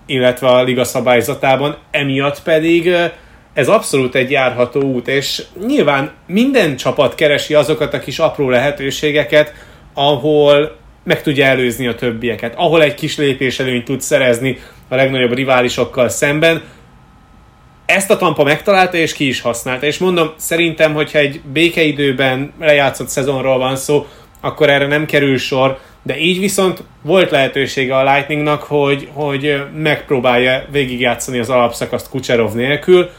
illetve 0.05 0.47
a 0.47 0.63
liga 0.63 0.83
szabályzatában, 0.83 1.77
emiatt 1.91 2.43
pedig 2.43 2.91
ez 3.53 3.67
abszolút 3.67 4.15
egy 4.15 4.31
járható 4.31 4.81
út, 4.81 5.07
és 5.07 5.43
nyilván 5.67 6.11
minden 6.27 6.75
csapat 6.75 7.15
keresi 7.15 7.53
azokat 7.53 7.93
a 7.93 7.99
kis 7.99 8.19
apró 8.19 8.49
lehetőségeket, 8.49 9.53
ahol 9.93 10.77
meg 11.03 11.21
tudja 11.21 11.45
előzni 11.45 11.87
a 11.87 11.95
többieket, 11.95 12.53
ahol 12.55 12.81
egy 12.83 12.93
kis 12.93 13.17
lépés 13.17 13.59
előnyt 13.59 13.85
tud 13.85 14.01
szerezni 14.01 14.59
a 14.89 14.95
legnagyobb 14.95 15.33
riválisokkal 15.33 16.09
szemben. 16.09 16.61
Ezt 17.87 18.11
a 18.11 18.17
Tampa 18.17 18.43
megtalálta 18.43 18.97
és 18.97 19.13
ki 19.13 19.27
is 19.27 19.41
használta, 19.41 19.85
és 19.85 19.97
mondom, 19.97 20.31
szerintem, 20.35 20.93
hogyha 20.93 21.19
egy 21.19 21.41
békeidőben 21.53 22.53
lejátszott 22.59 23.07
szezonról 23.07 23.57
van 23.57 23.75
szó, 23.75 24.05
akkor 24.41 24.69
erre 24.69 24.87
nem 24.87 25.05
kerül 25.05 25.37
sor, 25.37 25.79
de 26.03 26.17
így 26.17 26.39
viszont 26.39 26.83
volt 27.01 27.31
lehetősége 27.31 27.97
a 27.97 28.13
Lightningnak, 28.13 28.63
hogy, 28.63 29.09
hogy 29.13 29.61
megpróbálja 29.75 30.65
végigjátszani 30.71 31.39
az 31.39 31.49
alapszakaszt 31.49 32.09
Kucserov 32.09 32.53
nélkül, 32.53 33.09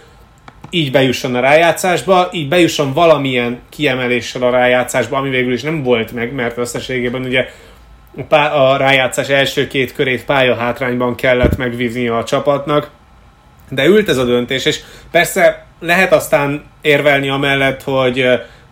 így 0.71 0.91
bejusson 0.91 1.35
a 1.35 1.41
rájátszásba, 1.41 2.29
így 2.33 2.49
bejusson 2.49 2.93
valamilyen 2.93 3.61
kiemeléssel 3.69 4.43
a 4.43 4.51
rájátszásba, 4.51 5.17
ami 5.17 5.31
végül 5.31 5.53
is 5.53 5.63
nem 5.63 5.83
volt 5.83 6.13
meg, 6.13 6.33
mert 6.33 6.59
összességében 6.59 7.23
ugye 7.23 7.49
a 8.31 8.77
rájátszás 8.77 9.29
első 9.29 9.67
két 9.67 9.93
körét 9.93 10.25
pálya 10.25 10.55
hátrányban 10.55 11.15
kellett 11.15 11.57
megvívni 11.57 12.09
a 12.09 12.25
csapatnak, 12.25 12.91
de 13.71 13.85
ült 13.85 14.09
ez 14.09 14.17
a 14.17 14.25
döntés, 14.25 14.65
és 14.65 14.81
persze 15.11 15.67
lehet 15.81 16.13
aztán 16.13 16.65
érvelni 16.81 17.29
amellett, 17.29 17.83
hogy, 17.83 18.27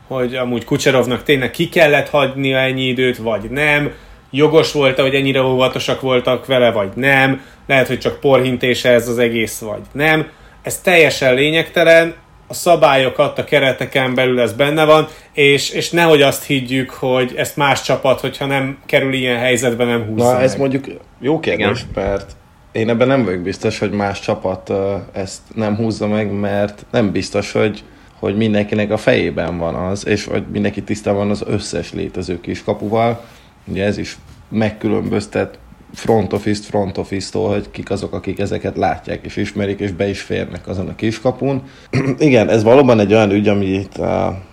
hogy 0.06 0.34
amúgy 0.34 0.64
Kucserovnak 0.64 1.22
tényleg 1.22 1.50
ki 1.50 1.68
kellett 1.68 2.08
hagynia 2.08 2.58
ennyi 2.58 2.86
időt, 2.86 3.16
vagy 3.16 3.50
nem, 3.50 3.92
jogos 4.30 4.72
volt 4.72 5.00
hogy 5.00 5.14
ennyire 5.14 5.42
óvatosak 5.42 6.00
voltak 6.00 6.46
vele, 6.46 6.70
vagy 6.70 6.90
nem, 6.94 7.40
lehet, 7.66 7.86
hogy 7.86 7.98
csak 7.98 8.20
porhintése 8.20 8.90
ez 8.90 9.08
az 9.08 9.18
egész, 9.18 9.58
vagy 9.58 9.82
nem. 9.92 10.28
Ez 10.62 10.80
teljesen 10.80 11.34
lényegtelen, 11.34 12.14
a 12.48 12.54
szabályokat, 12.54 13.38
a 13.38 13.44
kereteken 13.44 14.14
belül 14.14 14.40
ez 14.40 14.52
benne 14.52 14.84
van, 14.84 15.08
és, 15.32 15.70
és 15.70 15.90
nehogy 15.90 16.22
azt 16.22 16.44
higgyük, 16.44 16.90
hogy 16.90 17.32
ezt 17.36 17.56
más 17.56 17.82
csapat, 17.82 18.20
hogyha 18.20 18.46
nem 18.46 18.78
kerül 18.86 19.12
ilyen 19.12 19.38
helyzetbe, 19.38 19.84
nem 19.84 20.04
húzza 20.04 20.24
Na, 20.24 20.34
meg. 20.34 20.42
ez 20.42 20.56
mondjuk 20.56 20.84
jó 21.20 21.40
kérdés, 21.40 21.66
Igen. 21.66 22.04
mert 22.04 22.36
én 22.76 22.88
ebben 22.88 23.09
nem 23.09 23.25
vagyok 23.25 23.40
biztos, 23.40 23.78
hogy 23.78 23.90
más 23.90 24.21
csapat 24.21 24.73
ezt 25.12 25.40
nem 25.54 25.76
húzza 25.76 26.06
meg, 26.06 26.33
mert 26.33 26.87
nem 26.90 27.12
biztos, 27.12 27.52
hogy, 27.52 27.85
hogy 28.18 28.37
mindenkinek 28.37 28.90
a 28.90 28.97
fejében 28.97 29.59
van 29.59 29.75
az, 29.75 30.06
és 30.06 30.25
hogy 30.25 30.45
mindenki 30.52 30.83
van 31.04 31.30
az 31.30 31.45
összes 31.47 31.92
létező 31.92 32.40
kiskapuval. 32.40 33.25
Ugye 33.64 33.85
ez 33.85 33.99
is 33.99 34.18
megkülönböztet 34.49 35.59
front 35.95 36.33
office 36.33 36.62
front 36.62 36.99
office-tól, 36.99 37.49
hogy 37.49 37.71
kik 37.71 37.90
azok, 37.90 38.12
akik 38.12 38.38
ezeket 38.38 38.76
látják 38.76 39.25
és 39.25 39.37
ismerik, 39.37 39.80
és 39.80 39.92
be 39.92 40.09
is 40.09 40.21
férnek 40.21 40.68
azon 40.68 40.88
a 40.88 40.95
kiskapun. 40.95 41.62
Igen, 42.18 42.49
ez 42.49 42.62
valóban 42.62 43.00
egy 43.00 43.12
olyan 43.12 43.30
ügy, 43.30 43.49
amit 43.49 43.99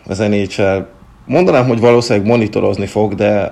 az 0.06 0.18
NHL 0.18 0.78
mondanám, 1.26 1.68
hogy 1.68 1.80
valószínűleg 1.80 2.28
monitorozni 2.28 2.86
fog, 2.86 3.16
de 3.16 3.52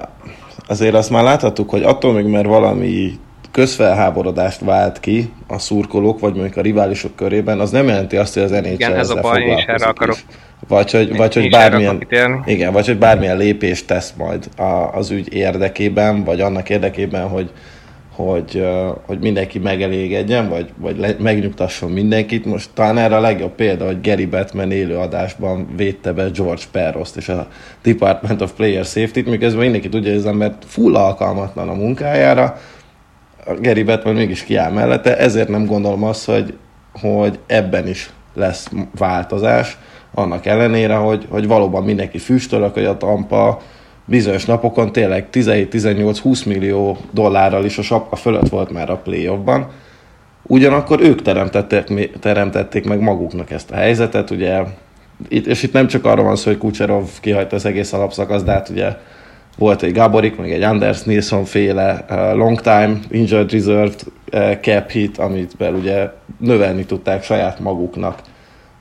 azért 0.68 0.94
azt 0.94 1.10
már 1.10 1.24
láthattuk, 1.24 1.70
hogy 1.70 1.84
attól 1.84 2.14
még, 2.14 2.26
mert 2.26 2.48
valami 2.48 3.20
közfelháborodást 3.52 4.60
vált 4.60 5.00
ki 5.00 5.34
a 5.48 5.60
szurkolók, 5.60 6.20
vagy 6.20 6.34
mondjuk 6.34 6.58
a 6.58 6.62
riválisok 6.62 7.16
körében, 7.16 7.60
az 7.60 7.72
nem 7.72 7.88
jelenti 7.88 8.18
azt, 8.18 8.34
hogy 8.34 8.44
az 8.44 8.52
NHL 8.52 8.66
Igen, 8.66 8.96
ez 8.96 9.10
a 9.10 9.22
baj, 9.22 9.42
én 9.42 9.58
is 9.58 9.64
erre 9.64 9.86
akarok. 9.86 10.16
Is. 10.16 10.26
Vagy 10.68 10.92
hogy, 10.92 11.16
vagy, 11.16 11.34
hogy 11.34 11.50
bármilyen, 11.50 12.08
igen, 12.46 12.74
vagy 12.74 12.86
hogy 12.86 12.98
bármilyen 12.98 13.38
lépést 13.38 13.88
tesz 13.88 14.14
majd 14.18 14.50
a, 14.58 14.90
az 14.94 15.10
ügy 15.10 15.34
érdekében, 15.34 16.24
vagy 16.24 16.42
annak 16.42 16.70
érdekében, 16.70 17.28
hogy, 17.28 17.52
hogy, 18.16 18.68
hogy 19.06 19.20
mindenki 19.20 19.60
megelégedjen, 19.60 20.50
vagy, 20.50 20.70
vagy 20.78 20.98
le, 20.98 21.16
megnyugtasson 21.20 21.92
mindenkit. 21.92 22.46
Most 22.46 22.70
talán 22.74 22.98
erre 22.98 23.16
a 23.16 23.20
legjobb 23.20 23.56
példa, 23.56 23.86
hogy 23.86 24.02
Gary 24.02 24.26
Batman 24.26 24.72
élő 24.72 24.98
adásban 24.98 25.68
védte 25.76 26.12
be 26.12 26.30
George 26.30 26.64
Perrost 26.72 27.16
és 27.16 27.30
a 27.30 27.48
Department 27.84 28.42
of 28.42 28.52
Player 28.52 28.86
Safety-t, 28.86 29.26
miközben 29.26 29.62
mindenki 29.62 29.90
tudja, 29.90 30.10
hogy 30.10 30.20
ez 30.20 30.26
ember 30.26 30.54
full 30.66 30.96
alkalmatlan 30.96 31.70
a 31.70 31.74
munkájára, 31.74 32.58
a 33.46 33.54
Gary 33.62 33.84
Batman 33.84 34.14
mégis 34.14 34.44
kiáll 34.44 34.72
mellette, 34.72 35.18
ezért 35.18 35.48
nem 35.48 35.66
gondolom 35.66 36.04
azt, 36.04 36.26
hogy, 36.26 36.58
hogy 37.02 37.40
ebben 37.48 37.88
is 37.88 38.10
lesz 38.34 38.70
változás, 38.98 39.78
annak 40.14 40.46
ellenére, 40.46 40.96
hogy, 40.96 41.28
hogy 41.30 41.48
valóban 41.48 41.84
mindenki 41.84 42.18
füstölök, 42.18 42.74
hogy 42.74 42.86
a 42.86 42.98
Tampa 42.98 43.62
bizonyos 44.06 44.46
napokon 44.46 44.92
tényleg 44.92 45.28
17-18-20 45.32 46.46
millió 46.46 46.98
dollárral 47.12 47.66
is 47.66 47.78
a 47.78 47.82
sapka 47.82 48.16
fölött 48.16 48.50
volt 48.50 48.72
már 48.72 48.90
a 48.90 48.98
playoffban. 48.98 49.68
Ugyanakkor 50.44 51.02
ők 51.02 51.22
teremtették, 51.22 52.20
teremtették 52.20 52.86
meg 52.86 53.00
maguknak 53.00 53.52
ezt 53.52 53.72
a 53.72 53.76
helyzetet, 53.76 54.30
ugye, 54.30 54.64
itt, 55.28 55.46
és 55.46 55.64
itt 55.64 55.74
nem 55.74 55.88
csak 55.88 56.06
arról 56.06 56.26
van 56.26 56.36
szó, 56.36 56.50
hogy 56.50 56.60
Kucserov 56.60 57.08
kihagyta 57.20 57.56
az 57.56 57.66
egész 57.66 57.94
alapszakasz, 57.94 58.44
de 58.44 58.52
hát 58.52 58.70
ugye 58.70 58.96
volt 59.58 59.82
egy 59.82 59.94
Gaborik, 59.94 60.36
meg 60.36 60.52
egy 60.52 60.62
Anders 60.62 61.02
Nilsson 61.02 61.46
féle 61.46 62.06
uh, 62.10 62.36
long 62.36 62.62
time 62.62 63.00
injured 63.10 63.52
reserved 63.52 64.02
uh, 64.34 64.60
cap 64.60 64.90
hit, 64.90 65.18
amit 65.18 65.58
be 65.58 65.70
ugye 65.70 66.10
növelni 66.40 66.86
tudták 66.86 67.24
saját 67.24 67.60
maguknak 67.60 68.20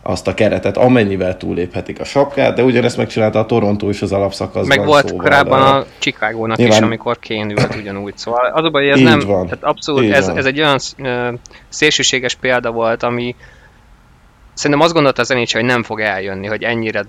azt 0.03 0.27
a 0.27 0.35
keretet, 0.35 0.77
amennyivel 0.77 1.37
túléphetik 1.37 2.01
a 2.01 2.05
sapkát, 2.05 2.55
de 2.55 2.63
ugyanezt 2.63 2.97
megcsinálta 2.97 3.39
a 3.39 3.47
Toronto 3.47 3.89
is 3.89 4.03
az 4.03 4.13
alapszakaszban. 4.13 4.77
Meg 4.79 4.87
volt 4.87 5.09
szóval 5.09 5.25
korábban 5.25 5.63
a, 5.63 5.77
a 5.77 5.87
Chicago-nak 5.99 6.57
nyilván... 6.57 6.77
is, 6.77 6.85
amikor 6.85 7.19
Kane 7.29 7.53
ült 7.53 7.75
ugyanúgy. 7.75 8.17
Szóval 8.17 8.47
az 8.55 8.65
a 8.65 8.71
baj, 8.71 8.91
ez 8.91 9.01
nem, 9.01 9.21
van. 9.21 9.47
tehát 9.47 9.65
abszolút, 9.65 10.13
ez, 10.13 10.29
ez, 10.29 10.45
egy 10.45 10.61
olyan 10.61 10.79
uh, 10.99 11.39
szélsőséges 11.69 12.35
példa 12.35 12.71
volt, 12.71 13.03
ami 13.03 13.35
szerintem 14.55 14.85
azt 14.85 14.95
gondolta 14.95 15.21
az 15.21 15.29
NHL, 15.29 15.59
hogy 15.59 15.65
nem 15.65 15.83
fog 15.83 16.01
eljönni, 16.01 16.47
hogy 16.47 16.63
ennyire 16.63 17.05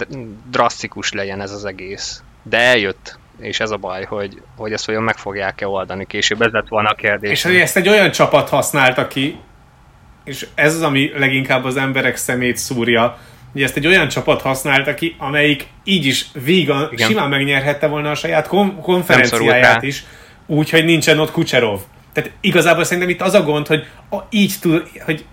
drasztikus 0.49 1.13
legyen 1.13 1.41
ez 1.41 1.51
az 1.51 1.65
egész. 1.65 2.23
De 2.43 2.57
eljött 2.57 3.19
és 3.41 3.59
ez 3.59 3.71
a 3.71 3.77
baj, 3.77 4.03
hogy, 4.03 4.41
hogy 4.55 4.71
ezt 4.73 4.89
olyan 4.89 5.03
meg 5.03 5.17
fogják-e 5.17 5.67
oldani 5.67 6.05
később, 6.05 6.41
ez 6.41 6.51
lett 6.51 6.67
volna 6.67 6.89
a 6.89 6.95
kérdés. 6.95 7.31
És 7.31 7.43
hogy 7.43 7.55
ezt 7.55 7.77
egy 7.77 7.89
olyan 7.89 8.11
csapat 8.11 8.49
használta 8.49 9.07
ki, 9.07 9.39
és 10.23 10.47
ez 10.55 10.75
az, 10.75 10.81
ami 10.81 11.11
leginkább 11.15 11.65
az 11.65 11.77
emberek 11.77 12.15
szemét 12.15 12.57
szúrja, 12.57 13.17
hogy 13.51 13.63
ezt 13.63 13.77
egy 13.77 13.87
olyan 13.87 14.07
csapat 14.07 14.41
használta 14.41 14.93
ki, 14.93 15.15
amelyik 15.17 15.67
így 15.83 16.05
is 16.05 16.25
vígan, 16.45 16.89
Igen. 16.91 17.07
simán 17.07 17.29
megnyerhette 17.29 17.87
volna 17.87 18.11
a 18.11 18.15
saját 18.15 18.47
kon- 18.47 18.81
konferenciáját 18.81 19.83
is, 19.83 20.03
úgyhogy 20.45 20.85
nincsen 20.85 21.19
ott 21.19 21.31
Kucserov. 21.31 21.79
Tehát 22.13 22.31
igazából 22.41 22.83
szerintem 22.83 23.09
itt 23.09 23.21
az 23.21 23.33
a 23.33 23.43
gond, 23.43 23.67
hogy 23.67 23.85
így 24.29 24.53
tud, 24.61 24.87
hogy 25.05 25.25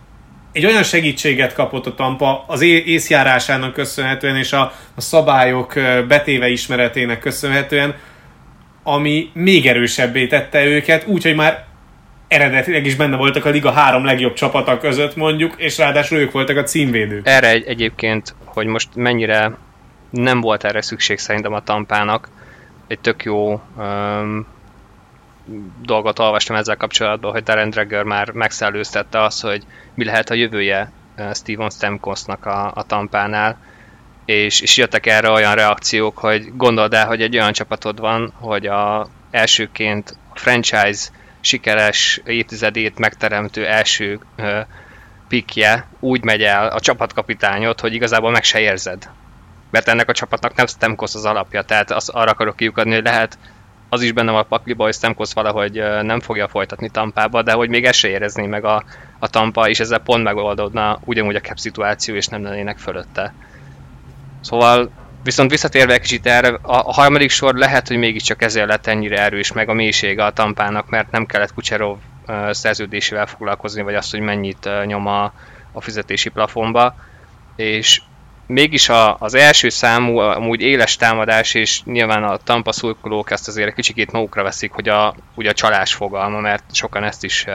egy 0.59 0.67
olyan 0.67 0.83
segítséget 0.83 1.55
kapott 1.55 1.87
a 1.87 1.95
Tampa 1.95 2.45
az 2.47 2.61
észjárásának 2.63 3.73
köszönhetően 3.73 4.37
és 4.37 4.53
a, 4.53 4.73
a 4.95 5.01
szabályok 5.01 5.73
betéve 6.09 6.49
ismeretének 6.49 7.19
köszönhetően, 7.19 7.95
ami 8.83 9.31
még 9.35 9.67
erősebbé 9.67 10.27
tette 10.27 10.65
őket, 10.65 11.07
úgyhogy 11.07 11.35
már 11.35 11.67
eredetileg 12.29 12.87
is 12.87 12.95
benne 12.95 13.17
voltak 13.17 13.45
a 13.45 13.49
liga 13.49 13.71
három 13.71 14.05
legjobb 14.05 14.33
csapata 14.33 14.79
között 14.79 15.17
mondjuk, 15.17 15.55
és 15.57 15.79
ráadásul 15.79 16.19
ők 16.19 16.33
voltak 16.33 16.57
a 16.57 16.63
címvédők. 16.63 17.27
Erre 17.27 17.49
egy, 17.49 17.67
egyébként, 17.67 18.35
hogy 18.45 18.67
most 18.67 18.89
mennyire 18.95 19.57
nem 20.11 20.41
volt 20.41 20.65
erre 20.65 20.83
szükség 20.83 21.19
szerintem 21.19 21.53
a 21.53 21.63
Tampának, 21.63 22.29
egy 22.89 22.99
tök 22.99 23.25
jó 23.25 23.63
um, 23.77 24.47
dolgot 25.83 26.19
olvastam 26.19 26.57
ezzel 26.57 26.77
kapcsolatban, 26.77 27.33
hogy 27.33 27.43
Darren 27.43 27.71
Dreger 27.71 28.03
már 28.03 28.31
megszellőztette 28.31 29.23
azt, 29.23 29.43
hogy 29.43 29.63
mi 29.95 30.05
lehet 30.05 30.31
a 30.31 30.35
jövője 30.35 30.93
Steven 31.33 31.71
Stamkosnak 31.71 32.47
a, 32.47 32.73
a 32.75 32.83
Tampánál, 32.83 33.59
és, 34.25 34.61
és 34.61 34.77
jöttek 34.77 35.07
erre 35.07 35.31
olyan 35.31 35.55
reakciók, 35.55 36.19
hogy 36.19 36.57
gondold 36.57 36.95
el, 36.95 37.07
hogy 37.07 37.23
egy 37.23 37.37
olyan 37.37 37.53
csapatod 37.53 38.01
van, 38.01 38.33
hogy 38.41 38.67
a 38.67 39.09
elsőként 39.31 40.19
a 40.35 40.39
franchise 40.39 41.09
sikeres 41.41 42.21
évtizedét 42.25 42.99
megteremtő 42.99 43.67
első 43.67 44.19
uh, 44.39 44.61
pikje 45.29 45.87
úgy 46.01 46.25
megy 46.25 46.43
el 46.43 46.67
a 46.69 46.81
csapatkapitányot, 46.81 47.81
hogy 47.81 47.95
igazából 47.95 48.31
meg 48.31 48.45
se 48.45 48.61
érzed. 48.61 49.11
Mert 49.71 49.89
ennek 49.89 50.09
a 50.09 50.13
csapatnak 50.13 50.55
nem 50.55 50.67
Stemkos 50.67 51.15
az 51.15 51.25
alapja, 51.25 51.63
tehát 51.63 51.91
az, 51.91 52.09
arra 52.09 52.31
akarok 52.31 52.57
kiukadni, 52.57 52.95
hogy 52.95 53.05
lehet 53.05 53.39
az 53.89 54.03
is 54.03 54.13
benne 54.13 54.31
van 54.31 54.41
a 54.41 54.45
pakliba, 54.45 54.85
hogy 54.85 54.95
Stemkos 54.95 55.33
valahogy 55.33 55.83
nem 56.03 56.21
fogja 56.21 56.49
folytatni 56.49 56.89
Tampába, 56.89 57.43
de 57.43 57.53
hogy 57.53 57.69
még 57.69 57.85
ezt 57.85 57.99
se 57.99 58.09
érezné 58.09 58.47
meg 58.47 58.65
a, 58.65 58.85
a 59.19 59.29
Tampa, 59.29 59.69
és 59.69 59.81
ezzel 59.81 59.99
pont 59.99 60.23
megoldódna 60.23 60.99
ugyanúgy 61.05 61.37
a 61.37 61.41
cap 61.41 61.59
szituáció, 61.59 62.15
és 62.15 62.27
nem 62.27 62.43
lennének 62.43 62.79
fölötte. 62.79 63.35
Szóval 64.41 64.91
Viszont 65.23 65.51
visszatérve 65.51 65.93
egy 65.93 66.01
kicsit 66.01 66.27
erre, 66.27 66.49
a, 66.49 66.61
a 66.63 66.93
harmadik 66.93 67.31
sor 67.31 67.55
lehet, 67.55 67.89
hogy 67.89 67.97
mégiscsak 67.97 68.43
ezért 68.43 68.69
lett 68.69 68.87
ennyire 68.87 69.19
erős, 69.21 69.53
meg 69.53 69.69
a 69.69 69.73
mélysége 69.73 70.25
a 70.25 70.33
tampának, 70.33 70.89
mert 70.89 71.11
nem 71.11 71.27
kellett 71.27 71.55
Kucserov 71.55 71.97
uh, 72.27 72.51
szerződésével 72.51 73.27
foglalkozni, 73.27 73.83
vagy 73.83 73.95
azt, 73.95 74.11
hogy 74.11 74.21
mennyit 74.21 74.67
uh, 74.67 74.85
nyom 74.85 75.07
a, 75.07 75.33
a 75.73 75.81
fizetési 75.81 76.29
plafonba, 76.29 76.95
és 77.57 78.01
mégis 78.49 78.89
a, 78.89 79.17
az 79.19 79.35
első 79.35 79.69
számú, 79.69 80.17
amúgy 80.17 80.61
éles 80.61 80.97
támadás, 80.97 81.55
és 81.55 81.83
nyilván 81.85 82.25
a 82.25 82.37
Tampa 82.37 82.73
szurkolók 82.73 83.31
ezt 83.31 83.49
azért 83.49 83.69
egy 83.69 83.75
kicsikét 83.75 84.13
magukra 84.13 84.43
veszik, 84.43 84.73
hogy 84.73 84.89
a, 84.89 85.15
ugye 85.35 85.51
a 85.51 85.55
csalás 85.55 85.95
fogalma, 85.95 86.41
mert 86.41 86.75
sokan 86.75 87.05
ezt 87.05 87.25
is 87.25 87.47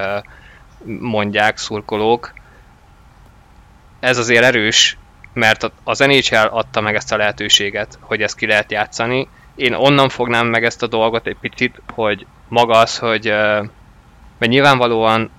mondják 0.99 1.57
szurkolók. 1.57 2.33
Ez 3.99 4.17
azért 4.17 4.43
erős, 4.43 4.97
mert 5.33 5.71
az 5.83 5.99
NHL 5.99 6.35
adta 6.35 6.81
meg 6.81 6.95
ezt 6.95 7.11
a 7.11 7.17
lehetőséget, 7.17 7.97
hogy 8.01 8.21
ezt 8.21 8.35
ki 8.35 8.45
lehet 8.45 8.71
játszani. 8.71 9.27
Én 9.55 9.73
onnan 9.73 10.09
fognám 10.09 10.47
meg 10.47 10.65
ezt 10.65 10.83
a 10.83 10.87
dolgot 10.87 11.27
egy 11.27 11.37
picit, 11.41 11.81
hogy 11.93 12.25
maga 12.47 12.79
az, 12.79 12.97
hogy 12.97 13.25
mert 14.37 14.51
nyilvánvalóan 14.51 15.31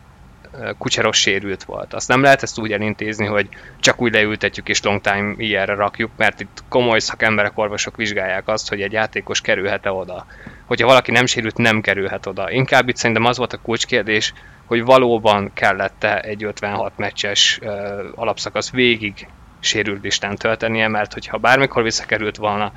kucseros 0.79 1.21
sérült 1.21 1.65
volt. 1.65 1.95
Azt 1.95 2.09
nem 2.09 2.23
lehet 2.23 2.43
ezt 2.43 2.59
úgy 2.59 2.73
elintézni, 2.73 3.27
hogy 3.27 3.49
csak 3.81 4.01
úgy 4.01 4.13
leültetjük 4.13 4.69
és 4.69 4.83
long 4.83 5.01
time 5.01 5.35
ilyenre 5.37 5.75
rakjuk, 5.75 6.11
mert 6.17 6.41
itt 6.41 6.63
komoly 6.69 6.99
szakemberek, 6.99 7.59
orvosok 7.59 7.97
vizsgálják 7.97 8.49
azt, 8.49 8.69
hogy 8.69 8.81
egy 8.81 8.93
játékos 8.93 9.41
kerülhet-e 9.41 9.93
oda. 9.93 10.27
Hogyha 10.67 10.87
valaki 10.87 11.11
nem 11.11 11.27
sérült, 11.27 11.57
nem 11.57 11.81
kerülhet 11.81 12.27
oda. 12.27 12.51
Inkább 12.51 12.89
itt 12.89 12.97
szerintem 12.97 13.25
az 13.25 13.37
volt 13.37 13.53
a 13.53 13.61
kulcskérdés, 13.63 14.33
hogy 14.67 14.85
valóban 14.85 15.51
kellett-e 15.55 16.21
egy 16.21 16.45
56 16.45 16.93
meccses 16.97 17.59
uh, 17.63 17.71
alapszakasz 18.15 18.71
végig 18.71 19.29
sérült 19.61 20.03
listán 20.03 20.37
töltenie, 20.37 20.89
mert 20.89 21.13
hogyha 21.13 21.39
bármikor 21.39 21.83
visszakerült 21.83 22.37
volna, 22.37 22.73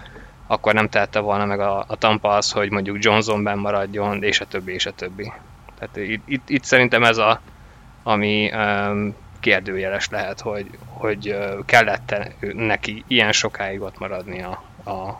akkor 0.48 0.74
nem 0.74 0.90
tehette 0.90 1.20
volna 1.20 1.46
meg 1.46 1.60
a, 1.60 1.86
a 1.88 1.96
Tampa 1.96 2.30
az, 2.30 2.52
hogy 2.52 2.72
mondjuk 2.72 3.04
Johnson 3.04 3.44
ben 3.44 3.58
maradjon, 3.58 4.24
és 4.24 4.40
a 4.40 4.46
többi, 4.46 4.74
és 4.74 4.86
a 4.86 4.92
többi. 4.92 5.32
Tehát 5.80 5.98
itt, 5.98 6.24
itt, 6.26 6.50
itt 6.50 6.64
szerintem 6.64 7.04
ez 7.04 7.18
a, 7.18 7.42
ami 8.08 8.52
um, 8.54 9.16
kérdőjeles 9.40 10.08
lehet, 10.10 10.42
hogy, 10.42 10.66
hogy 10.86 11.36
kellett 11.66 12.16
neki 12.54 13.04
ilyen 13.08 13.32
sokáig 13.32 13.82
ott 13.82 14.00
maradni 14.00 14.42
a 14.42 15.20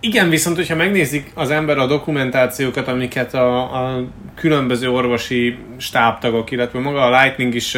igen, 0.00 0.28
viszont 0.28 0.56
hogyha 0.56 0.74
megnézik 0.74 1.30
az 1.34 1.50
ember 1.50 1.78
a 1.78 1.86
dokumentációkat, 1.86 2.88
amiket 2.88 3.34
a, 3.34 3.60
a 3.60 4.04
különböző 4.34 4.90
orvosi 4.90 5.58
stábtagok, 5.76 6.50
illetve 6.50 6.78
maga 6.78 7.04
a 7.04 7.22
Lightning 7.22 7.54
is 7.54 7.76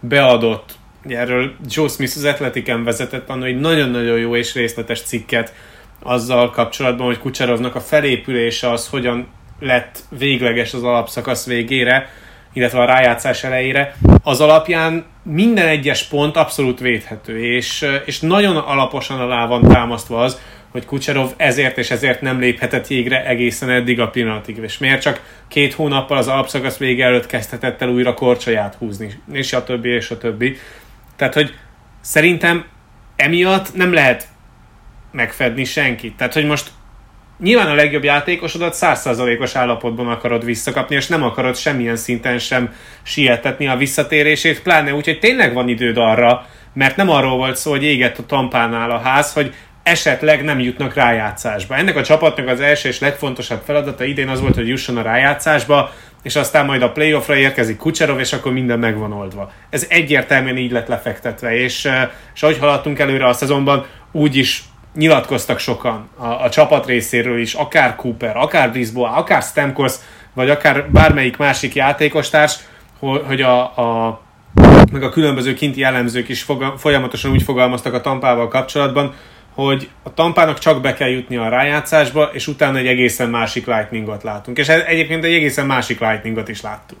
beadott, 0.00 0.74
erről 1.08 1.52
Joe 1.68 1.88
Smith 1.88 2.16
az 2.16 2.24
Athletic-en 2.24 2.84
vezetett 2.84 3.28
annól 3.28 3.46
egy 3.46 3.60
nagyon-nagyon 3.60 4.18
jó 4.18 4.36
és 4.36 4.54
részletes 4.54 5.02
cikket 5.02 5.54
azzal 6.02 6.50
kapcsolatban, 6.50 7.06
hogy 7.06 7.18
Kucserovnak 7.18 7.74
a 7.74 7.80
felépülése 7.80 8.70
az 8.70 8.88
hogyan 8.88 9.26
lett 9.60 9.98
végleges 10.18 10.74
az 10.74 10.82
alapszakasz 10.82 11.46
végére, 11.46 12.08
illetve 12.56 12.80
a 12.80 12.84
rájátszás 12.84 13.44
elejére, 13.44 13.96
az 14.22 14.40
alapján 14.40 15.04
minden 15.22 15.66
egyes 15.66 16.02
pont 16.04 16.36
abszolút 16.36 16.80
védhető, 16.80 17.44
és, 17.44 17.86
és 18.04 18.20
nagyon 18.20 18.56
alaposan 18.56 19.20
alá 19.20 19.46
van 19.46 19.68
támasztva 19.68 20.22
az, 20.22 20.40
hogy 20.70 20.84
Kucserov 20.84 21.30
ezért 21.36 21.78
és 21.78 21.90
ezért 21.90 22.20
nem 22.20 22.38
léphetett 22.38 22.88
jégre 22.88 23.26
egészen 23.26 23.70
eddig 23.70 24.00
a 24.00 24.08
pillanatig. 24.08 24.56
És 24.56 24.78
miért 24.78 25.00
csak 25.00 25.22
két 25.48 25.74
hónappal 25.74 26.16
az 26.16 26.28
alapszakasz 26.28 26.76
vége 26.76 27.04
előtt 27.04 27.26
kezdhetett 27.26 27.82
el 27.82 27.88
újra 27.88 28.14
korcsaját 28.14 28.74
húzni, 28.74 29.22
és 29.32 29.52
a 29.52 29.64
többi, 29.64 29.88
és 29.88 30.10
a 30.10 30.18
többi. 30.18 30.56
Tehát, 31.16 31.34
hogy 31.34 31.54
szerintem 32.00 32.64
emiatt 33.16 33.74
nem 33.74 33.92
lehet 33.92 34.28
megfedni 35.12 35.64
senkit. 35.64 36.16
Tehát, 36.16 36.32
hogy 36.32 36.46
most 36.46 36.70
nyilván 37.38 37.66
a 37.66 37.74
legjobb 37.74 38.04
játékosodat 38.04 38.74
százszázalékos 38.74 39.54
állapotban 39.54 40.08
akarod 40.08 40.44
visszakapni, 40.44 40.96
és 40.96 41.06
nem 41.06 41.22
akarod 41.22 41.56
semmilyen 41.56 41.96
szinten 41.96 42.38
sem 42.38 42.74
sietetni 43.02 43.68
a 43.68 43.76
visszatérését, 43.76 44.62
pláne 44.62 44.94
úgy, 44.94 45.04
hogy 45.04 45.18
tényleg 45.18 45.54
van 45.54 45.68
időd 45.68 45.96
arra, 45.96 46.46
mert 46.72 46.96
nem 46.96 47.10
arról 47.10 47.36
volt 47.36 47.56
szó, 47.56 47.70
hogy 47.70 47.84
égett 47.84 48.18
a 48.18 48.26
tampánál 48.26 48.90
a 48.90 48.98
ház, 48.98 49.32
hogy 49.32 49.54
esetleg 49.82 50.44
nem 50.44 50.60
jutnak 50.60 50.94
rájátszásba. 50.94 51.76
Ennek 51.76 51.96
a 51.96 52.02
csapatnak 52.02 52.48
az 52.48 52.60
első 52.60 52.88
és 52.88 53.00
legfontosabb 53.00 53.62
feladata 53.64 54.04
idén 54.04 54.28
az 54.28 54.40
volt, 54.40 54.54
hogy 54.54 54.68
jusson 54.68 54.96
a 54.96 55.02
rájátszásba, 55.02 55.92
és 56.22 56.36
aztán 56.36 56.66
majd 56.66 56.82
a 56.82 56.92
playoffra 56.92 57.36
érkezik 57.36 57.76
Kucserov, 57.76 58.18
és 58.18 58.32
akkor 58.32 58.52
minden 58.52 58.78
meg 58.78 58.98
van 58.98 59.12
oldva. 59.12 59.52
Ez 59.70 59.86
egyértelműen 59.88 60.56
így 60.56 60.70
lett 60.70 60.88
lefektetve, 60.88 61.56
és, 61.56 61.84
eh, 61.84 62.08
és 62.34 62.42
ahogy 62.42 62.58
haladtunk 62.58 62.98
előre 62.98 63.26
a 63.26 63.32
szezonban, 63.32 63.86
úgy 64.12 64.36
is 64.36 64.62
nyilatkoztak 64.96 65.58
sokan 65.58 66.08
a, 66.16 66.26
a 66.26 66.48
csapat 66.50 66.86
részéről 66.86 67.40
is, 67.40 67.54
akár 67.54 67.96
Cooper, 67.96 68.36
akár 68.36 68.70
Brisbois, 68.70 69.10
akár 69.14 69.42
Stamkos, 69.42 69.94
vagy 70.34 70.50
akár 70.50 70.90
bármelyik 70.90 71.36
másik 71.36 71.74
játékostárs, 71.74 72.58
hogy 73.26 73.40
a, 73.40 73.60
a 73.60 74.20
meg 74.92 75.02
a 75.02 75.08
különböző 75.08 75.54
kinti 75.54 75.82
elemzők 75.82 76.28
is 76.28 76.46
folyamatosan 76.76 77.30
úgy 77.30 77.42
fogalmaztak 77.42 77.94
a 77.94 78.00
tampával 78.00 78.48
kapcsolatban, 78.48 79.14
hogy 79.54 79.90
a 80.02 80.14
tampának 80.14 80.58
csak 80.58 80.80
be 80.80 80.94
kell 80.94 81.08
jutni 81.08 81.36
a 81.36 81.48
rájátszásba, 81.48 82.30
és 82.32 82.46
utána 82.46 82.78
egy 82.78 82.86
egészen 82.86 83.28
másik 83.28 83.66
lightningot 83.66 84.22
látunk. 84.22 84.58
És 84.58 84.68
egyébként 84.68 85.24
egy 85.24 85.34
egészen 85.34 85.66
másik 85.66 86.00
lightningot 86.00 86.48
is 86.48 86.62
láttunk. 86.62 87.00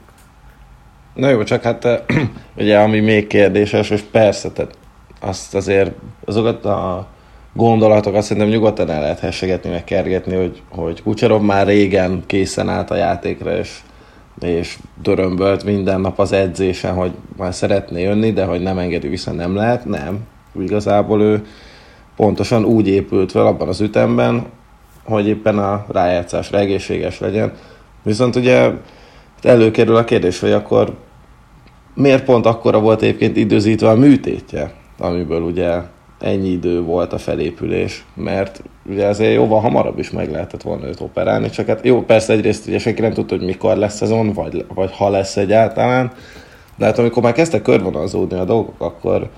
Na 1.14 1.28
jó, 1.28 1.42
csak 1.42 1.62
hát 1.62 1.88
ugye 2.56 2.78
ami 2.78 3.00
még 3.00 3.26
kérdéses, 3.26 3.90
és 3.90 4.00
persze, 4.10 4.50
tehát 4.50 4.78
azt 5.20 5.54
azért 5.54 5.90
azokat 6.24 6.64
a 6.64 7.08
gondolatokat 7.56 8.22
szerintem 8.22 8.52
nyugodtan 8.52 8.90
el 8.90 9.00
lehet 9.00 9.18
hessegetni, 9.18 9.70
meg 9.70 9.84
kergetni, 9.84 10.34
hogy, 10.34 10.62
hogy 10.70 11.02
Kucserov 11.02 11.42
már 11.42 11.66
régen 11.66 12.22
készen 12.26 12.68
állt 12.68 12.90
a 12.90 12.94
játékra, 12.94 13.56
és, 13.56 13.80
és 14.40 14.78
dörömbölt 15.02 15.64
minden 15.64 16.00
nap 16.00 16.18
az 16.18 16.32
edzésen, 16.32 16.94
hogy 16.94 17.12
már 17.36 17.54
szeretné 17.54 18.02
jönni, 18.02 18.32
de 18.32 18.44
hogy 18.44 18.60
nem 18.62 18.78
engedi 18.78 19.08
vissza, 19.08 19.32
nem 19.32 19.54
lehet, 19.54 19.84
nem. 19.84 20.18
Igazából 20.58 21.22
ő 21.22 21.46
pontosan 22.16 22.64
úgy 22.64 22.88
épült 22.88 23.30
fel 23.30 23.46
abban 23.46 23.68
az 23.68 23.80
ütemben, 23.80 24.46
hogy 25.04 25.26
éppen 25.26 25.58
a 25.58 25.86
rájátszásra 25.88 26.58
egészséges 26.58 27.20
legyen. 27.20 27.52
Viszont 28.02 28.36
ugye 28.36 28.70
előkerül 29.42 29.96
a 29.96 30.04
kérdés, 30.04 30.40
hogy 30.40 30.52
akkor 30.52 30.96
miért 31.94 32.24
pont 32.24 32.46
akkora 32.46 32.80
volt 32.80 33.02
egyébként 33.02 33.36
időzítve 33.36 33.88
a 33.88 33.94
műtétje, 33.94 34.72
amiből 34.98 35.42
ugye 35.42 35.80
ennyi 36.20 36.48
idő 36.48 36.82
volt 36.82 37.12
a 37.12 37.18
felépülés, 37.18 38.04
mert 38.14 38.62
ugye 38.88 39.06
azért 39.06 39.34
jóval 39.34 39.60
hamarabb 39.60 39.98
is 39.98 40.10
meg 40.10 40.30
lehetett 40.30 40.62
volna 40.62 40.86
őt 40.86 41.00
operálni, 41.00 41.50
csak 41.50 41.66
hát 41.66 41.84
jó, 41.84 42.02
persze 42.02 42.32
egyrészt 42.32 42.66
ugye 42.66 42.78
senki 42.78 43.00
nem 43.00 43.12
tudta, 43.12 43.36
hogy 43.36 43.44
mikor 43.44 43.76
lesz 43.76 43.96
szezon, 43.96 44.32
vagy, 44.32 44.64
vagy 44.74 44.90
ha 44.96 45.08
lesz 45.08 45.36
egyáltalán, 45.36 46.12
de 46.76 46.84
hát 46.84 46.98
amikor 46.98 47.22
már 47.22 47.32
kezdtek 47.32 47.62
körvonalzódni 47.62 48.38
a 48.38 48.44
dolgok, 48.44 48.74
akkor 48.78 49.30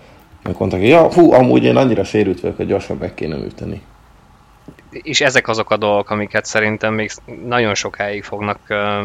mondták, 0.58 0.80
hogy 0.80 0.88
ja, 0.88 1.12
hú, 1.12 1.32
amúgy 1.32 1.64
én 1.64 1.76
annyira 1.76 2.04
sérült 2.04 2.40
vagyok, 2.40 2.56
hogy 2.56 2.66
gyorsan 2.66 2.96
meg 2.96 3.14
kéne 3.14 3.36
műteni. 3.36 3.82
És 4.90 5.20
ezek 5.20 5.48
azok 5.48 5.70
a 5.70 5.76
dolgok, 5.76 6.10
amiket 6.10 6.44
szerintem 6.44 6.94
még 6.94 7.10
nagyon 7.46 7.74
sokáig 7.74 8.22
fognak 8.22 8.58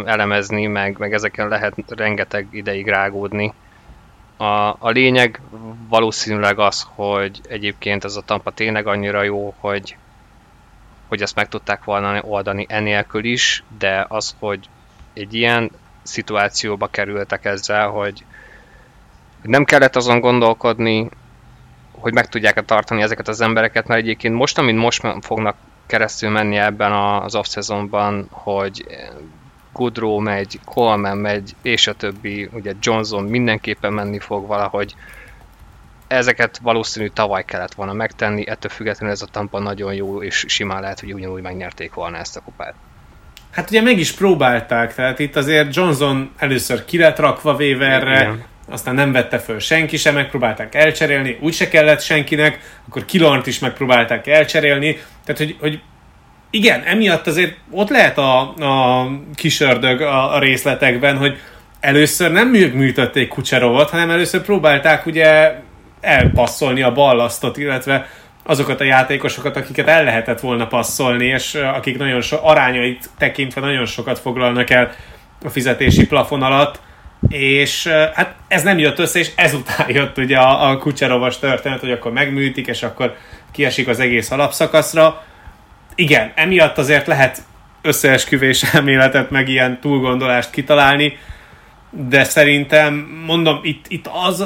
elemezni, 0.06 0.66
meg, 0.66 0.96
meg 0.98 1.14
ezeken 1.14 1.48
lehet 1.48 1.76
rengeteg 1.88 2.48
ideig 2.52 2.88
rágódni. 2.88 3.54
A, 4.44 4.76
a 4.80 4.90
lényeg 4.90 5.42
valószínűleg 5.90 6.60
az, 6.60 6.88
hogy 6.96 7.42
egyébként 7.48 8.04
ez 8.04 8.16
a 8.16 8.22
Tampa 8.22 8.52
tényleg 8.52 8.88
annyira 8.88 9.24
jó, 9.24 9.54
hogy, 9.60 9.96
hogy 11.08 11.22
ezt 11.22 11.36
meg 11.36 11.48
tudták 11.48 11.84
volna 11.84 12.22
oldani 12.22 12.66
enélkül 12.70 13.24
is, 13.24 13.64
de 13.78 14.06
az, 14.08 14.36
hogy 14.40 14.70
egy 15.14 15.34
ilyen 15.34 15.72
szituációba 16.02 16.88
kerültek 16.88 17.46
ezzel, 17.46 17.88
hogy 17.88 18.26
nem 19.42 19.64
kellett 19.64 19.96
azon 19.96 20.20
gondolkodni, 20.20 21.10
hogy 21.92 22.14
meg 22.14 22.28
tudják-e 22.28 22.62
tartani 22.62 23.02
ezeket 23.02 23.28
az 23.28 23.42
embereket, 23.42 23.88
mert 23.88 24.02
egyébként 24.02 24.36
most, 24.36 24.58
amint 24.58 24.80
most 24.80 25.08
fognak 25.22 25.56
keresztül 25.86 26.30
menni 26.30 26.58
ebben 26.58 26.92
az 26.92 27.36
off-szezonban, 27.36 28.28
hogy 28.32 28.86
Goodrow 29.74 30.20
megy, 30.20 30.60
Coleman 30.66 31.18
megy, 31.18 31.56
és 31.62 31.88
a 31.88 31.94
többi, 31.94 32.50
ugye 32.54 32.74
Johnson 32.82 33.24
mindenképpen 33.24 33.94
menni 33.94 34.20
fog 34.20 34.48
valahogy. 34.48 34.96
Ezeket 36.08 36.60
valószínű 36.62 37.08
tavaly 37.08 37.46
kellett 37.46 37.74
volna 37.74 37.94
megtenni, 37.94 38.48
ettől 38.48 38.72
függetlenül 38.72 39.16
ez 39.16 39.22
a 39.22 39.26
Tampa 39.26 39.60
nagyon 39.60 39.94
jó, 39.94 40.24
és 40.24 40.46
simán 40.48 40.82
lehet, 40.82 41.00
hogy 41.00 41.14
ugyanúgy 41.14 41.42
megnyerték 41.42 41.94
volna 41.94 42.18
ezt 42.18 42.38
a 42.38 42.42
kupát. 42.42 42.74
Hát 43.52 43.70
ugye 43.70 43.82
meg 43.82 43.98
is 43.98 44.12
próbálták, 44.12 44.96
tehát 44.96 45.20
itt 45.20 45.36
azért 45.36 45.76
Johnson 45.76 46.32
először 46.38 46.86
ki 46.86 46.98
lett 46.98 47.18
rakva 47.18 47.54
Weaverre, 47.54 48.22
Igen 48.22 48.52
aztán 48.70 48.96
nem 48.96 49.12
vette 49.12 49.40
föl 49.40 49.60
senki 49.60 49.98
sem, 49.98 50.14
megpróbálták 50.14 50.76
elcserélni, 50.76 51.38
úgyse 51.42 51.68
kellett 51.68 52.02
senkinek, 52.02 52.60
akkor 52.88 53.06
Kilort 53.06 53.48
is 53.48 53.60
megpróbálták 53.60 54.28
elcserélni, 54.28 54.98
tehát 55.26 55.42
hogy, 55.42 55.56
hogy 55.60 55.82
igen, 56.54 56.82
emiatt 56.82 57.28
azért 57.28 57.56
ott 57.72 57.90
lehet 57.90 58.18
a, 58.18 58.40
a 58.42 59.08
kisördög 59.36 60.02
a, 60.02 60.36
a 60.36 60.40
részletekben, 60.40 61.18
hogy 61.18 61.38
először 61.80 62.32
nem 62.32 62.48
műtötték 62.50 63.28
Kucserovot, 63.28 63.90
hanem 63.90 64.10
először 64.10 64.42
próbálták 64.42 65.06
ugye 65.06 65.56
elpasszolni 66.02 66.82
a 66.82 66.92
ballasztot, 66.92 67.58
illetve 67.58 68.08
azokat 68.44 68.82
a 68.82 68.84
játékosokat, 68.84 69.58
akiket 69.58 69.88
el 69.88 70.04
lehetett 70.04 70.40
volna 70.40 70.68
passzolni, 70.68 71.26
és 71.26 71.56
akik 71.56 71.98
nagyon 71.98 72.22
so, 72.22 72.38
arányait 72.42 73.10
tekintve 73.18 73.62
nagyon 73.62 73.86
sokat 73.86 74.20
foglalnak 74.20 74.70
el 74.70 74.92
a 75.46 75.50
fizetési 75.50 76.08
plafon 76.08 76.42
alatt, 76.42 76.80
és 77.30 77.88
hát 77.88 78.36
ez 78.48 78.64
nem 78.64 78.78
jött 78.78 79.00
össze, 79.00 79.20
és 79.20 79.32
ezután 79.36 79.90
jött 79.98 80.18
ugye 80.18 80.38
a, 80.38 80.70
a 80.70 80.78
Kucserovas 80.78 81.40
történet, 81.40 81.80
hogy 81.80 81.92
akkor 81.92 82.12
megműtik, 82.12 82.68
és 82.68 82.84
akkor 82.84 83.16
kiesik 83.52 83.88
az 83.88 84.00
egész 84.00 84.32
alapszakaszra. 84.32 85.24
Igen, 85.96 86.32
emiatt 86.36 86.78
azért 86.78 87.08
lehet 87.08 87.42
összeesküvés 87.82 88.64
elméletet, 88.74 89.30
meg 89.30 89.50
ilyen 89.50 89.80
túlgondolást 89.80 90.50
kitalálni, 90.50 91.18
de 91.90 92.24
szerintem, 92.24 92.94
mondom, 93.26 93.60
itt, 93.64 93.86
itt 93.88 94.10
az 94.28 94.40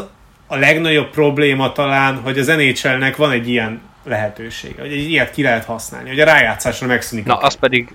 a 0.47 0.55
legnagyobb 0.55 1.09
probléma 1.09 1.71
talán, 1.71 2.21
hogy 2.21 2.39
az 2.39 2.47
NHL-nek 2.47 3.15
van 3.15 3.31
egy 3.31 3.49
ilyen 3.49 3.81
lehetősége, 4.03 4.81
hogy 4.81 4.91
egy 4.91 5.09
ilyet 5.09 5.31
ki 5.31 5.41
lehet 5.41 5.65
használni, 5.65 6.09
hogy 6.09 6.19
a 6.19 6.25
rájátszásra 6.25 6.87
megszűnik. 6.87 7.25
Na, 7.25 7.35
az 7.35 7.53
pedig... 7.53 7.93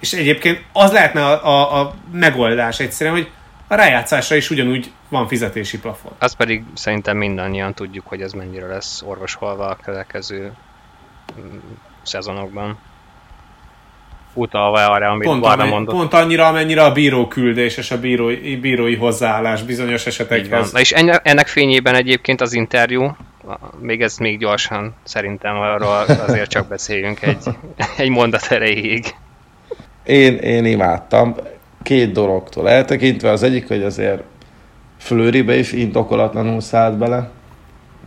És 0.00 0.12
egyébként 0.12 0.64
az 0.72 0.92
lehetne 0.92 1.24
a, 1.24 1.46
a, 1.46 1.80
a 1.80 1.94
megoldás 2.12 2.80
egyszerűen, 2.80 3.16
hogy 3.16 3.30
a 3.68 3.74
rájátszásra 3.74 4.36
is 4.36 4.50
ugyanúgy 4.50 4.92
van 5.08 5.28
fizetési 5.28 5.78
plafon. 5.78 6.12
Az 6.18 6.34
pedig 6.34 6.64
szerintem 6.74 7.16
mindannyian 7.16 7.74
tudjuk, 7.74 8.06
hogy 8.06 8.22
ez 8.22 8.32
mennyire 8.32 8.66
lesz 8.66 9.02
orvosolva 9.02 9.68
a 9.68 9.78
következő 9.82 10.52
mm, 11.40 11.58
szezonokban. 12.02 12.78
Utalva 14.38 14.90
arra, 14.90 15.10
amit 15.10 15.28
pont, 15.28 15.44
amely, 15.44 15.68
mondott. 15.68 15.94
pont 15.94 16.14
annyira, 16.14 16.46
amennyire 16.46 16.82
a 16.82 16.92
bíró 16.92 17.28
küldés 17.28 17.76
és 17.76 17.90
a 17.90 18.00
bírói, 18.00 18.56
bírói 18.56 18.96
hozzáállás 18.96 19.62
bizonyos 19.62 20.06
esetekhez. 20.06 20.72
Na 20.72 20.80
és 20.80 20.92
ennek, 20.92 21.20
ennek 21.22 21.46
fényében 21.46 21.94
egyébként 21.94 22.40
az 22.40 22.52
interjú, 22.52 23.16
még 23.80 24.02
ez 24.02 24.16
még 24.16 24.38
gyorsan 24.38 24.94
szerintem 25.04 25.56
arról 25.56 26.04
azért 26.26 26.50
csak 26.50 26.68
beszéljünk 26.68 27.22
egy, 27.22 27.44
egy 27.96 28.08
mondat 28.08 28.46
erejéig. 28.50 29.14
Én, 30.04 30.36
én 30.36 30.64
imádtam 30.64 31.34
két 31.82 32.12
dologtól 32.12 32.68
eltekintve. 32.68 33.30
Az 33.30 33.42
egyik, 33.42 33.68
hogy 33.68 33.82
azért 33.82 34.22
Flőribe 34.98 35.56
is 35.56 35.72
indokolatlanul 35.72 36.60
szállt 36.60 36.98
bele, 36.98 37.30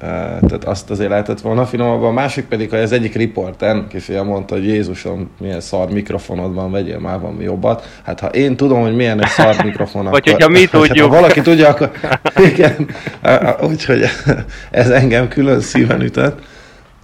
tehát 0.02 0.64
azt 0.64 0.90
azért 0.90 1.10
lehetett 1.10 1.42
volna 1.42 1.66
finomabban. 1.66 2.10
A 2.10 2.12
másik 2.12 2.46
pedig, 2.46 2.70
hogy 2.70 2.80
az 2.80 2.92
egyik 2.92 3.16
riporter 3.16 3.88
kisfia 3.88 4.24
mondta, 4.24 4.56
hogy 4.56 4.66
Jézusom, 4.66 5.30
milyen 5.40 5.62
szar 5.62 5.90
mikrofonod 5.90 6.54
van, 6.54 6.72
vegyél 6.72 7.00
már 7.00 7.20
valami 7.20 7.44
jobbat. 7.44 8.00
Hát 8.04 8.20
ha 8.20 8.28
én 8.28 8.56
tudom, 8.56 8.82
hogy 8.82 8.96
milyen 8.96 9.24
egy 9.24 9.30
szar 9.30 9.64
mikrofon, 9.64 10.06
Vagy 10.06 10.30
hogyha 10.30 10.50
mi 10.50 10.66
tudjuk. 10.72 10.98
Hát, 10.98 11.08
ha 11.08 11.08
valaki 11.08 11.42
tudja, 11.42 11.70
akkor 11.70 11.92
igen, 12.52 12.88
úgyhogy 13.62 14.04
ez 14.72 14.90
engem 14.90 15.28
külön 15.28 15.60
szíven 15.60 16.02
ütött. 16.02 16.40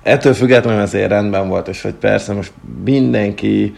Ettől 0.04 0.34
függetlenül 0.34 0.82
azért 0.82 1.10
rendben 1.10 1.48
volt, 1.48 1.68
és 1.68 1.82
hogy 1.82 1.94
persze 1.94 2.34
most 2.34 2.52
mindenki 2.84 3.76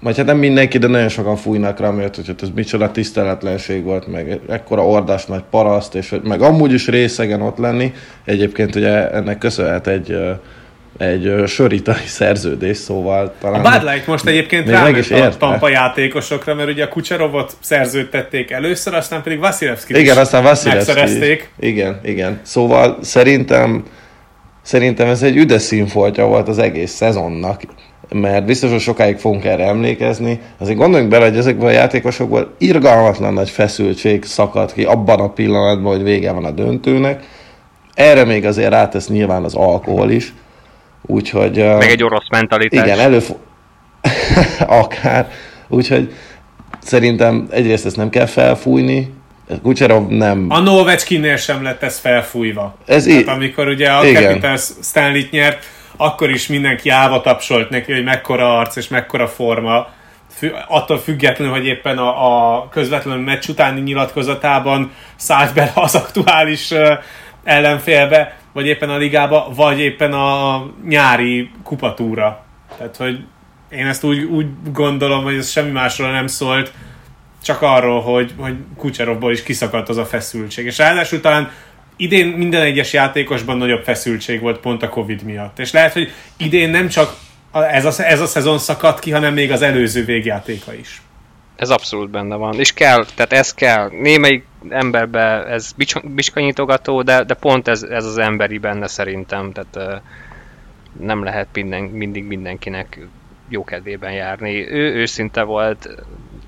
vagy 0.00 0.16
hát 0.16 0.26
nem 0.26 0.38
mindenki, 0.38 0.78
de 0.78 0.86
nagyon 0.86 1.08
sokan 1.08 1.36
fújnak 1.36 1.80
rá, 1.80 1.90
mert 1.90 2.16
hogy 2.16 2.34
ez 2.42 2.48
micsoda 2.54 2.90
tiszteletlenség 2.90 3.82
volt, 3.82 4.06
meg 4.06 4.40
ekkora 4.48 4.86
ordás 4.86 5.26
nagy 5.26 5.42
paraszt, 5.50 5.94
és 5.94 6.14
meg 6.22 6.40
amúgy 6.40 6.72
is 6.72 6.88
részegen 6.88 7.40
ott 7.40 7.58
lenni. 7.58 7.92
Egyébként 8.24 8.74
ugye 8.74 9.10
ennek 9.10 9.38
köszönhet 9.38 9.86
egy 9.86 10.16
egy 10.98 11.46
söritai 11.46 12.06
szerződés, 12.06 12.76
szóval 12.76 13.34
talán... 13.40 13.64
A 13.64 13.70
Bud 13.70 13.90
Light 13.90 14.06
most 14.06 14.26
egyébként 14.26 14.68
ráment 14.68 15.10
a 15.10 15.36
Tampa 15.36 15.68
játékosokra, 15.68 16.54
mert 16.54 16.68
ugye 16.68 16.84
a 16.84 16.88
Kucserovot 16.88 17.56
szerződtették 17.60 18.50
először, 18.50 18.94
aztán 18.94 19.22
pedig 19.22 19.38
Vasilevski 19.38 19.98
Igen, 19.98 20.16
aztán 20.16 20.42
Vasilevski 20.42 21.40
Igen, 21.58 22.00
igen. 22.04 22.40
Szóval 22.42 22.98
szerintem 23.00 23.84
szerintem 24.62 25.08
ez 25.08 25.22
egy 25.22 25.36
üdes 25.36 25.62
színfoltja 25.62 26.26
volt 26.26 26.48
az 26.48 26.58
egész 26.58 26.92
szezonnak 26.92 27.62
mert 28.10 28.44
biztos, 28.44 28.70
hogy 28.70 28.80
sokáig 28.80 29.18
fogunk 29.18 29.44
erre 29.44 29.66
emlékezni. 29.66 30.40
Azért 30.58 30.78
gondoljunk 30.78 31.10
bele, 31.10 31.24
hogy 31.24 31.36
ezekből 31.36 31.66
a 31.68 31.70
játékosokból 31.70 32.54
irgalmatlan 32.58 33.32
nagy 33.32 33.50
feszültség 33.50 34.24
szakad 34.24 34.72
ki 34.72 34.84
abban 34.84 35.20
a 35.20 35.28
pillanatban, 35.28 35.92
hogy 35.94 36.02
vége 36.02 36.32
van 36.32 36.44
a 36.44 36.50
döntőnek. 36.50 37.22
Erre 37.94 38.24
még 38.24 38.46
azért 38.46 38.70
rátesz 38.70 39.08
nyilván 39.08 39.44
az 39.44 39.54
alkohol 39.54 40.10
is. 40.10 40.32
Úgyhogy... 41.02 41.56
Meg 41.56 41.90
egy 41.90 42.04
orosz 42.04 42.28
mentalitás. 42.30 42.86
Igen, 42.86 42.98
előf... 42.98 43.30
Akár. 44.66 45.30
Úgyhogy 45.68 46.12
szerintem 46.82 47.46
egyrészt 47.50 47.86
ezt 47.86 47.96
nem 47.96 48.10
kell 48.10 48.26
felfújni, 48.26 49.12
Kucserov 49.62 50.08
nem... 50.08 50.46
A 50.48 50.60
Noveckinnél 50.60 51.36
sem 51.36 51.62
lett 51.62 51.82
ez 51.82 51.98
felfújva. 51.98 52.76
Ez 52.86 53.06
így. 53.06 53.28
amikor 53.28 53.68
ugye 53.68 53.90
a 53.90 54.06
Igen. 54.06 54.22
Capitals 54.22 54.68
Stanley-t 54.82 55.30
nyert, 55.30 55.64
akkor 55.96 56.30
is 56.30 56.46
mindenki 56.46 56.88
állva 56.88 57.20
tapsolt 57.20 57.70
neki, 57.70 57.92
hogy 57.92 58.04
mekkora 58.04 58.58
arc 58.58 58.76
és 58.76 58.88
mekkora 58.88 59.28
forma. 59.28 59.86
Attól 60.68 60.98
függetlenül, 60.98 61.52
hogy 61.52 61.66
éppen 61.66 61.98
a, 61.98 62.56
a 62.56 62.68
közvetlenül 62.68 63.22
meccs 63.22 63.48
utáni 63.48 63.80
nyilatkozatában 63.80 64.92
szállt 65.16 65.54
bele 65.54 65.72
az 65.74 65.94
aktuális 65.94 66.72
ellenfélbe, 67.44 68.36
vagy 68.52 68.66
éppen 68.66 68.90
a 68.90 68.96
ligába, 68.96 69.52
vagy 69.54 69.80
éppen 69.80 70.12
a 70.12 70.62
nyári 70.88 71.50
kupatúra. 71.62 72.44
Tehát, 72.76 72.96
hogy 72.96 73.24
én 73.68 73.86
ezt 73.86 74.04
úgy, 74.04 74.22
úgy 74.22 74.46
gondolom, 74.72 75.22
hogy 75.22 75.36
ez 75.36 75.50
semmi 75.50 75.70
másról 75.70 76.10
nem 76.10 76.26
szólt, 76.26 76.72
csak 77.42 77.62
arról, 77.62 78.00
hogy, 78.00 78.34
hogy 78.38 78.56
Kucserovból 78.76 79.32
is 79.32 79.42
kiszakadt 79.42 79.88
az 79.88 79.96
a 79.96 80.04
feszültség. 80.04 80.66
És 80.66 80.78
ráadásul 80.78 81.20
talán 81.20 81.50
idén 81.96 82.26
minden 82.26 82.62
egyes 82.62 82.92
játékosban 82.92 83.56
nagyobb 83.56 83.82
feszültség 83.82 84.40
volt 84.40 84.58
pont 84.60 84.82
a 84.82 84.88
Covid 84.88 85.22
miatt. 85.22 85.58
És 85.58 85.72
lehet, 85.72 85.92
hogy 85.92 86.12
idén 86.36 86.70
nem 86.70 86.88
csak 86.88 87.16
ez 87.52 87.84
a, 87.84 88.04
ez 88.04 88.20
a 88.20 88.26
szezon 88.26 88.58
szakadt 88.58 88.98
ki, 89.00 89.10
hanem 89.10 89.34
még 89.34 89.52
az 89.52 89.62
előző 89.62 90.04
végjátéka 90.04 90.74
is. 90.74 91.02
Ez 91.56 91.70
abszolút 91.70 92.10
benne 92.10 92.34
van. 92.34 92.58
És 92.58 92.72
kell, 92.72 93.04
tehát 93.14 93.32
ez 93.32 93.54
kell. 93.54 93.88
Némelyik 93.90 94.44
emberbe 94.68 95.44
ez 95.44 95.72
bicskanyitogató, 96.04 97.02
de, 97.02 97.24
de 97.24 97.34
pont 97.34 97.68
ez, 97.68 97.82
ez 97.82 98.04
az 98.04 98.18
emberi 98.18 98.58
benne 98.58 98.86
szerintem. 98.86 99.52
Tehát 99.52 100.02
nem 101.00 101.22
lehet 101.22 101.48
minden, 101.52 101.82
mindig 101.82 102.24
mindenkinek 102.24 103.06
jó 103.48 103.64
kedvében 103.64 104.12
járni. 104.12 104.70
Ő 104.70 104.94
őszinte 104.94 105.42
volt, 105.42 105.88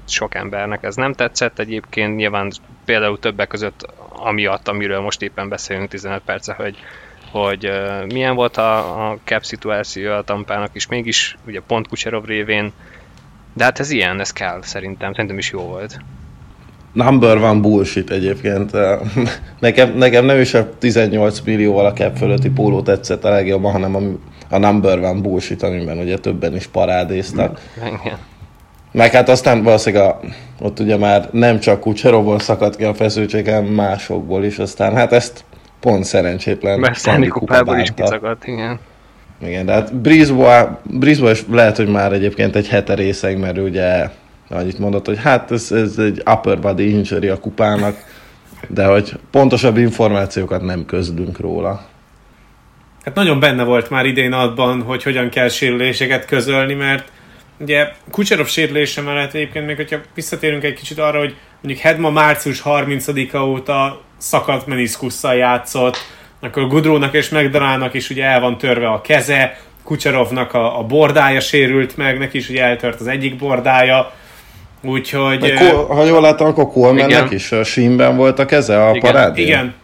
sok 0.09 0.35
embernek 0.35 0.83
ez 0.83 0.95
nem 0.95 1.13
tetszett 1.13 1.59
egyébként, 1.59 2.17
nyilván 2.17 2.53
például 2.85 3.19
többek 3.19 3.49
között 3.49 3.87
amiatt, 4.19 4.69
amiről 4.69 5.01
most 5.01 5.23
éppen 5.23 5.49
beszélünk 5.49 5.89
15 5.89 6.23
perce, 6.25 6.53
hogy, 6.53 6.77
hogy 7.31 7.67
uh, 7.67 8.13
milyen 8.13 8.35
volt 8.35 8.57
a, 8.57 9.09
a 9.11 9.19
cap 9.25 9.45
szituáció 9.45 10.13
a 10.13 10.23
Tampának 10.23 10.71
is, 10.73 10.87
mégis 10.87 11.37
ugye 11.47 11.61
pont 11.67 11.89
Kucherov 11.89 12.25
révén, 12.25 12.73
de 13.55 13.65
hát 13.65 13.81
ez 13.81 13.91
ilyen, 13.91 14.21
ez 14.21 14.33
kell 14.33 14.63
szerintem, 14.63 15.13
szerintem 15.13 15.39
is 15.39 15.51
jó 15.51 15.61
volt. 15.61 15.99
Number 16.93 17.39
van 17.39 17.61
bullshit 17.61 18.11
egyébként. 18.11 18.71
Nekem, 19.61 19.97
nekem 19.97 20.25
nem 20.25 20.41
is 20.41 20.55
a 20.55 20.79
18 20.79 21.41
millióval 21.41 21.87
a 21.87 21.93
cap 21.93 22.17
fölötti 22.17 22.51
póló 22.51 22.83
tetszett 22.83 23.25
a 23.25 23.31
legjobban, 23.31 23.73
hanem 23.73 23.95
a, 23.95 24.01
a 24.55 24.59
number 24.59 25.01
van 25.01 25.23
bullshit, 25.23 25.63
amiben 25.63 25.99
ugye 25.99 26.19
többen 26.19 26.55
is 26.55 26.67
parádéztak. 26.67 27.61
Igen. 27.77 28.19
Meg 28.97 29.13
hát 29.13 29.29
aztán 29.29 29.63
valószínűleg 29.63 30.07
a, 30.07 30.21
ott 30.61 30.81
ugye 30.81 30.97
már 30.97 31.29
nem 31.33 31.59
csak 31.59 31.81
Kucserovból 31.81 32.39
szakadt 32.39 32.77
ki 32.77 32.85
a 32.85 32.95
feszültség, 32.95 33.45
hanem 33.45 33.65
másokból 33.65 34.45
is, 34.45 34.59
aztán 34.59 34.95
hát 34.95 35.13
ezt 35.13 35.45
pont 35.81 36.05
szerencsétlen 36.05 36.79
Mert 36.79 37.29
kupából 37.29 37.79
is 37.79 37.93
kiszakadt, 37.97 38.47
igen. 38.47 38.79
Igen, 39.45 39.67
de 39.67 39.73
hát 39.73 39.95
Brisbois, 39.95 40.65
Brisbois 40.83 41.41
is 41.41 41.45
lehet, 41.51 41.77
hogy 41.77 41.89
már 41.89 42.13
egyébként 42.13 42.57
egy 42.57 42.69
hete 42.69 42.95
részeg, 42.95 43.39
mert 43.39 43.59
ugye 43.59 44.09
annyit 44.51 44.79
mondott, 44.79 45.07
hogy 45.07 45.19
hát 45.23 45.51
ez, 45.51 45.73
ez 45.73 45.99
egy 45.99 46.23
upper 46.27 46.61
body 46.61 46.91
injury 46.91 47.29
a 47.29 47.41
kupának, 47.41 47.97
de 48.69 48.87
hogy 48.87 49.13
pontosabb 49.31 49.77
információkat 49.77 50.63
nem 50.63 50.85
közlünk 50.87 51.41
róla. 51.41 51.87
Hát 53.05 53.15
nagyon 53.15 53.41
benne 53.41 53.65
volt 53.65 53.91
már 53.91 54.07
idén 54.07 54.33
abban, 54.33 54.83
hogy 54.83 55.03
hogyan 55.03 55.29
kell 55.29 55.49
sérüléseket 55.49 56.25
közölni, 56.25 56.75
mert 56.75 57.15
Ugye 57.59 57.89
Kucserov 58.11 58.47
sérülése 58.47 59.01
mellett 59.01 59.35
egyébként 59.35 59.67
még, 59.67 59.77
hogyha 59.77 59.99
visszatérünk 60.15 60.65
egy 60.65 60.75
kicsit 60.75 60.99
arra, 60.99 61.19
hogy 61.19 61.35
mondjuk 61.63 61.85
Hedma 61.85 62.11
március 62.11 62.63
30-a 62.65 63.39
óta 63.39 64.01
szakadt 64.19 64.67
meniszkusszal 64.67 65.35
játszott, 65.35 65.97
akkor 66.41 66.69
Gudrónak 66.69 67.15
és 67.15 67.29
Megdalának 67.29 67.95
is 67.95 68.11
ugye 68.11 68.25
el 68.25 68.41
van 68.41 68.59
törve 68.59 68.89
a 68.89 69.01
keze, 69.01 69.59
Kucserovnak 69.85 70.55
a, 70.55 70.79
a 70.79 70.83
bordája 70.83 71.41
sérült 71.41 71.97
meg, 71.97 72.19
neki 72.19 72.39
is 72.39 72.49
ugye 72.49 72.63
eltört 72.65 73.01
az 73.01 73.07
egyik 73.07 73.37
bordája, 73.37 74.13
úgyhogy... 74.83 75.53
Ko- 75.53 75.87
ha 75.87 76.05
jól 76.05 76.21
láttam, 76.21 76.47
akkor 76.47 76.69
Colemannek 76.69 77.31
is 77.31 77.53
a 77.53 77.65
sínben 77.65 78.17
volt 78.17 78.39
a 78.39 78.45
keze 78.45 78.85
a 78.85 78.89
igen, 78.89 79.01
parádén. 79.01 79.47
Igen, 79.47 79.75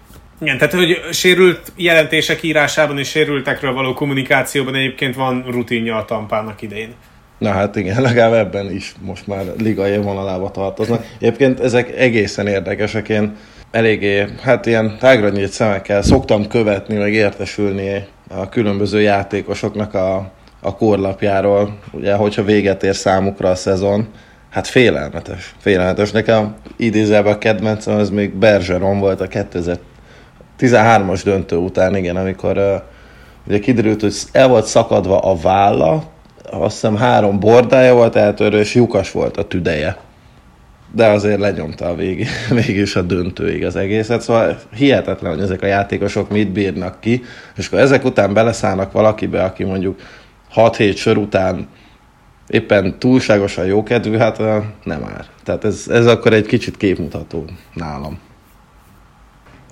igen, 0.40 0.58
tehát 0.58 0.74
hogy 0.74 1.00
sérült 1.10 1.72
jelentések 1.76 2.42
írásában 2.42 2.98
és 2.98 3.08
sérültekről 3.08 3.72
való 3.72 3.94
kommunikációban 3.94 4.74
egyébként 4.74 5.14
van 5.14 5.44
rutinja 5.50 5.96
a 5.96 6.04
tampának 6.04 6.62
idején. 6.62 6.94
Na 7.42 7.50
hát 7.50 7.76
igen, 7.76 8.02
legalább 8.08 8.32
ebben 8.32 8.70
is 8.70 8.94
most 9.00 9.26
már 9.26 9.44
liga 9.58 9.88
élvonalába 9.88 10.50
tartoznak. 10.50 11.06
Egyébként 11.20 11.60
ezek 11.60 11.96
egészen 11.96 12.46
érdekesek, 12.46 13.08
én 13.08 13.36
eléggé, 13.70 14.24
hát 14.42 14.66
ilyen 14.66 14.96
tágra 14.98 15.28
nyílt 15.28 15.50
szemekkel 15.50 16.02
szoktam 16.02 16.46
követni, 16.46 16.96
meg 16.96 17.12
értesülni 17.12 18.04
a 18.28 18.48
különböző 18.48 19.00
játékosoknak 19.00 19.94
a, 19.94 20.30
a 20.60 20.76
korlapjáról, 20.76 21.78
ugye, 21.92 22.14
hogyha 22.14 22.44
véget 22.44 22.82
ér 22.82 22.94
számukra 22.94 23.50
a 23.50 23.54
szezon, 23.54 24.08
Hát 24.50 24.66
félelmetes. 24.66 25.54
Félelmetes. 25.58 26.10
Nekem 26.10 26.54
idézelve 26.76 27.30
a 27.30 27.38
kedvencem, 27.38 27.96
az 27.96 28.10
még 28.10 28.34
Bergeron 28.34 28.98
volt 28.98 29.20
a 29.20 29.26
2013-as 30.58 31.20
döntő 31.24 31.56
után, 31.56 31.96
igen, 31.96 32.16
amikor 32.16 32.58
uh, 32.58 32.74
ugye 33.46 33.58
kiderült, 33.58 34.00
hogy 34.00 34.14
el 34.32 34.48
volt 34.48 34.66
szakadva 34.66 35.18
a 35.18 35.36
válla, 35.36 36.11
azt 36.60 36.72
hiszem 36.72 36.96
három 36.96 37.40
bordája 37.40 37.94
volt 37.94 38.16
eltörő, 38.16 38.58
és 38.58 38.74
lyukas 38.74 39.10
volt 39.10 39.36
a 39.36 39.46
tüdeje. 39.46 39.96
De 40.94 41.06
azért 41.06 41.38
lenyomta 41.38 41.86
a 41.86 41.94
végig, 41.94 42.28
végig 42.64 42.90
a 42.94 43.02
döntőig 43.02 43.64
az 43.64 43.76
egészet, 43.76 44.20
szóval 44.20 44.58
hihetetlen, 44.74 45.32
hogy 45.32 45.42
ezek 45.42 45.62
a 45.62 45.66
játékosok 45.66 46.30
mit 46.30 46.52
bírnak 46.52 47.00
ki, 47.00 47.22
és 47.56 47.66
akkor 47.66 47.78
ezek 47.78 48.04
után 48.04 48.34
beleszállnak 48.34 48.92
valakibe, 48.92 49.42
aki 49.42 49.64
mondjuk 49.64 50.00
6-7 50.54 50.96
sor 50.96 51.16
után 51.16 51.68
éppen 52.48 52.98
túlságosan 52.98 53.64
jókedvű, 53.64 54.16
hát 54.16 54.38
nem 54.84 55.00
már. 55.00 55.24
Tehát 55.44 55.64
ez, 55.64 55.86
ez 55.88 56.06
akkor 56.06 56.32
egy 56.32 56.46
kicsit 56.46 56.76
képmutató 56.76 57.44
nálam. 57.74 58.18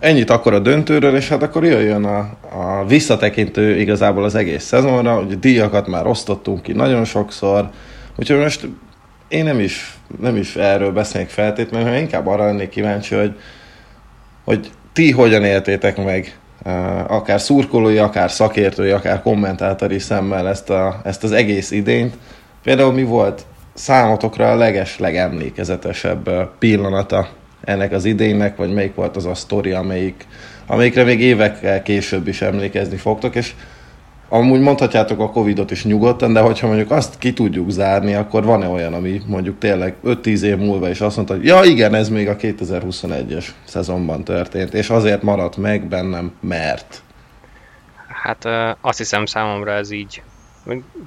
Ennyit 0.01 0.31
akkor 0.31 0.55
a 0.55 0.59
döntőről, 0.59 1.17
és 1.17 1.29
hát 1.29 1.43
akkor 1.43 1.65
jöjjön 1.65 2.05
a, 2.05 2.19
a 2.53 2.85
visszatekintő 2.87 3.81
igazából 3.81 4.25
az 4.25 4.35
egész 4.35 4.65
szezonra, 4.65 5.15
hogy 5.15 5.39
díjakat 5.39 5.87
már 5.87 6.07
osztottunk 6.07 6.63
ki 6.63 6.73
nagyon 6.73 7.05
sokszor, 7.05 7.71
úgyhogy 8.17 8.39
most 8.39 8.69
én 9.29 9.45
nem 9.45 9.61
is, 9.61 9.99
nem 10.21 10.37
is 10.37 10.57
erről 10.57 10.93
beszélnék 10.93 11.31
feltétlenül, 11.31 11.87
hanem 11.87 12.03
inkább 12.03 12.27
arra 12.27 12.45
lennék 12.45 12.69
kíváncsi, 12.69 13.15
hogy, 13.15 13.35
hogy 14.45 14.71
ti 14.93 15.11
hogyan 15.11 15.45
éltétek 15.45 16.05
meg 16.05 16.39
akár 17.07 17.41
szurkolói, 17.41 17.99
akár 17.99 18.31
szakértői, 18.31 18.91
akár 18.91 19.23
kommentátori 19.23 19.99
szemmel 19.99 20.49
ezt, 20.49 20.71
a, 20.71 21.01
ezt 21.05 21.25
az 21.25 21.33
egész 21.33 21.71
idényt. 21.71 22.15
Például 22.63 22.93
mi 22.93 23.03
volt 23.03 23.43
számotokra 23.75 24.51
a 24.51 24.57
leges, 24.57 24.99
legemlékezetesebb 24.99 26.31
pillanata 26.59 27.29
ennek 27.65 27.93
az 27.93 28.05
idénynek, 28.05 28.57
vagy 28.57 28.73
melyik 28.73 28.95
volt 28.95 29.17
az 29.17 29.27
a 29.27 29.35
sztori, 29.35 29.71
amelyik, 29.71 30.27
amelyikre 30.67 31.05
még 31.05 31.21
évekkel 31.21 31.83
később 31.83 32.29
is 32.29 32.43
emlékezni 32.43 32.97
fogtok, 32.97 33.35
és 33.35 33.55
amúgy 34.29 34.61
mondhatjátok 34.61 35.21
a 35.21 35.31
Covidot 35.31 35.71
is 35.71 35.85
nyugodtan, 35.85 36.33
de 36.33 36.41
hogyha 36.41 36.67
mondjuk 36.67 36.91
azt 36.91 37.19
ki 37.19 37.33
tudjuk 37.33 37.71
zárni, 37.71 38.15
akkor 38.15 38.45
van-e 38.45 38.69
olyan, 38.69 38.95
ami 38.95 39.23
mondjuk 39.27 39.59
tényleg 39.59 39.95
5-10 40.05 40.41
év 40.41 40.57
múlva 40.57 40.89
is 40.89 41.01
azt 41.01 41.17
mondta, 41.17 41.35
hogy 41.35 41.45
ja 41.45 41.63
igen, 41.65 41.95
ez 41.95 42.09
még 42.09 42.29
a 42.29 42.37
2021-es 42.37 43.45
szezonban 43.65 44.25
történt, 44.25 44.75
és 44.75 44.91
azért 44.91 45.23
maradt 45.23 45.57
meg 45.57 45.89
bennem, 45.89 46.33
mert... 46.41 47.03
Hát 48.23 48.49
azt 48.81 48.99
hiszem 48.99 49.27
számomra 49.27 49.73
ez 49.73 49.91
így 49.91 50.23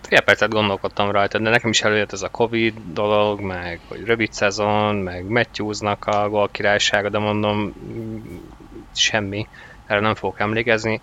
fél 0.02 0.22
percet 0.22 0.50
gondolkodtam 0.50 1.12
rajta, 1.12 1.40
de 1.40 1.50
nekem 1.50 1.70
is 1.70 1.82
előjött 1.82 2.12
ez 2.12 2.22
a 2.22 2.30
Covid 2.30 2.74
dolog, 2.94 3.40
meg 3.40 3.80
hogy 3.88 4.04
rövid 4.06 4.34
szezon, 4.34 4.96
meg 4.96 5.26
Matthewsnak 5.26 6.06
a 6.06 6.30
gól 6.30 6.50
királysága, 6.50 7.10
de 7.10 7.18
mondom, 7.18 7.74
semmi, 8.96 9.48
erre 9.88 10.00
nem 10.00 10.16
fogok 10.16 10.40
emlékezni. 10.40 11.02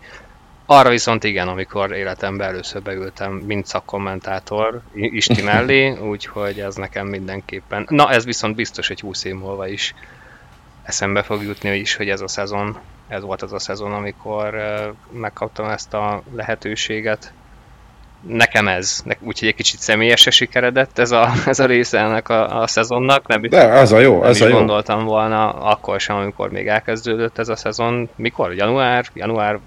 Arra 0.66 0.88
viszont 0.88 1.24
igen, 1.24 1.48
amikor 1.48 1.92
életemben 1.92 2.48
először 2.48 2.82
beültem, 2.82 3.32
mint 3.32 3.66
szakkommentátor 3.66 4.80
Isti 4.94 5.42
mellé, 5.42 5.98
úgyhogy 5.98 6.60
ez 6.60 6.74
nekem 6.74 7.06
mindenképpen. 7.06 7.86
Na, 7.88 8.10
ez 8.10 8.24
viszont 8.24 8.54
biztos, 8.54 8.88
hogy 8.88 9.00
20 9.00 9.24
év 9.24 9.34
múlva 9.34 9.68
is 9.68 9.94
eszembe 10.82 11.22
fog 11.22 11.42
jutni 11.42 11.78
is, 11.78 11.96
hogy 11.96 12.08
ez 12.08 12.20
a 12.20 12.28
szezon, 12.28 12.78
ez 13.08 13.22
volt 13.22 13.42
az 13.42 13.52
a 13.52 13.58
szezon, 13.58 13.92
amikor 13.92 14.54
megkaptam 15.12 15.68
ezt 15.68 15.94
a 15.94 16.22
lehetőséget 16.34 17.32
nekem 18.20 18.68
ez, 18.68 19.02
úgyhogy 19.20 19.48
egy 19.48 19.54
kicsit 19.54 19.78
személyesre 19.78 20.30
sikeredett 20.30 20.98
ez 20.98 21.10
a, 21.10 21.32
ez 21.46 21.58
a 21.58 21.66
része 21.66 21.98
ennek 21.98 22.28
a, 22.28 22.60
a 22.60 22.66
szezonnak. 22.66 23.26
Nem, 23.26 23.42
De 23.42 23.68
ez 23.68 23.92
a 23.92 23.98
jó, 23.98 24.24
ez 24.24 24.38
nem 24.38 24.48
a 24.48 24.50
jó. 24.50 24.56
gondoltam 24.56 25.04
volna 25.04 25.50
akkor 25.50 26.00
sem, 26.00 26.16
amikor 26.16 26.50
még 26.50 26.66
elkezdődött 26.66 27.38
ez 27.38 27.48
a 27.48 27.56
szezon. 27.56 28.08
Mikor? 28.16 28.54
Január? 28.54 29.04
Január? 29.14 29.58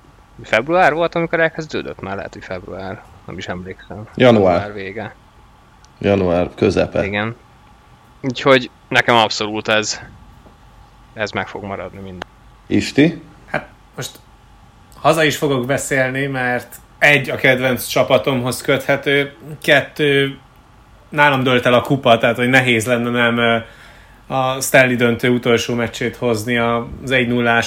Február 0.43 0.93
volt, 0.93 1.15
amikor 1.15 1.39
elkezdődött? 1.39 2.01
Már 2.01 2.15
lehet, 2.15 2.33
hogy 2.33 2.43
február. 2.43 3.03
Nem 3.25 3.37
is 3.37 3.47
emlékszem. 3.47 4.07
Január. 4.15 4.53
Január 4.53 4.73
vége. 4.73 5.15
Január 5.99 6.49
közepe. 6.55 7.05
Igen. 7.05 7.35
Úgyhogy 8.21 8.69
nekem 8.87 9.15
abszolút 9.15 9.67
ez 9.67 9.99
ez 11.13 11.31
meg 11.31 11.47
fog 11.47 11.63
maradni 11.63 11.99
mind. 11.99 12.25
Isti? 12.67 13.21
Hát 13.45 13.69
most 13.95 14.19
haza 14.99 15.23
is 15.23 15.37
fogok 15.37 15.65
beszélni, 15.65 16.25
mert 16.25 16.75
egy, 17.03 17.29
a 17.29 17.35
kedvenc 17.35 17.85
csapatomhoz 17.85 18.61
köthető, 18.61 19.33
kettő, 19.61 20.37
nálam 21.09 21.43
dölt 21.43 21.65
el 21.65 21.73
a 21.73 21.81
kupa, 21.81 22.17
tehát 22.17 22.35
hogy 22.35 22.49
nehéz 22.49 22.85
lenne 22.85 23.09
nem 23.09 23.63
a 24.27 24.61
Stanley 24.61 24.95
döntő 24.95 25.29
utolsó 25.29 25.73
meccsét 25.73 26.15
hozni 26.15 26.57
az 26.57 27.11
1 27.11 27.27
0 27.27 27.61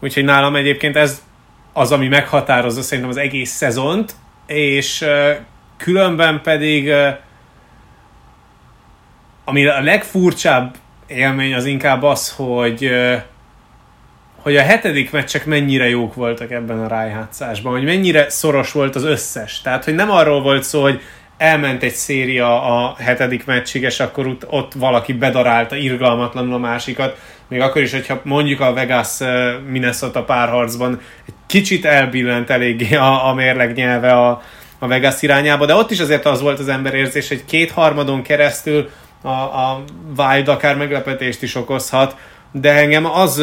Úgyhogy 0.00 0.24
nálam 0.24 0.56
egyébként 0.56 0.96
ez 0.96 1.22
az, 1.72 1.92
ami 1.92 2.08
meghatározza 2.08 2.82
szerintem 2.82 3.12
az 3.12 3.16
egész 3.16 3.50
szezont, 3.50 4.14
és 4.46 5.04
különben 5.76 6.40
pedig 6.42 6.92
ami 9.44 9.66
a 9.66 9.80
legfurcsább 9.80 10.74
élmény 11.06 11.54
az 11.54 11.64
inkább 11.64 12.02
az, 12.02 12.32
hogy 12.36 12.90
hogy 14.46 14.56
a 14.56 14.62
hetedik 14.62 15.10
meccsek 15.10 15.46
mennyire 15.46 15.88
jók 15.88 16.14
voltak 16.14 16.50
ebben 16.50 16.80
a 16.80 16.88
rájátszásban, 16.88 17.72
hogy 17.72 17.84
mennyire 17.84 18.28
szoros 18.28 18.72
volt 18.72 18.94
az 18.94 19.04
összes. 19.04 19.60
Tehát, 19.60 19.84
hogy 19.84 19.94
nem 19.94 20.10
arról 20.10 20.42
volt 20.42 20.62
szó, 20.62 20.82
hogy 20.82 21.00
elment 21.36 21.82
egy 21.82 21.94
széria 21.94 22.62
a 22.62 22.94
hetedik 22.98 23.46
meccsig, 23.46 23.82
és 23.82 24.00
akkor 24.00 24.26
ott, 24.26 24.46
ott 24.50 24.72
valaki 24.72 25.12
bedarálta 25.12 25.76
irgalmatlanul 25.76 26.54
a 26.54 26.58
másikat, 26.58 27.18
még 27.48 27.60
akkor 27.60 27.82
is, 27.82 27.92
hogyha 27.92 28.20
mondjuk 28.22 28.60
a 28.60 28.72
Vegas 28.72 29.18
Minnesota 29.68 30.24
párharcban 30.24 31.00
egy 31.26 31.34
kicsit 31.46 31.84
elbillent 31.84 32.50
eléggé 32.50 32.94
a, 32.94 33.28
a 33.28 33.34
mérleg 33.34 33.74
nyelve 33.74 34.12
a, 34.12 34.42
a 34.78 34.86
Vegas 34.86 35.22
irányába, 35.22 35.66
de 35.66 35.74
ott 35.74 35.90
is 35.90 36.00
azért 36.00 36.26
az 36.26 36.40
volt 36.40 36.58
az 36.58 36.68
ember 36.68 36.94
érzés, 36.94 37.28
hogy 37.28 37.44
kétharmadon 37.44 38.22
keresztül 38.22 38.90
a, 39.22 39.28
a 39.28 39.84
Wild 40.16 40.48
akár 40.48 40.76
meglepetést 40.76 41.42
is 41.42 41.54
okozhat, 41.54 42.16
de 42.52 42.72
engem 42.72 43.06
az 43.06 43.42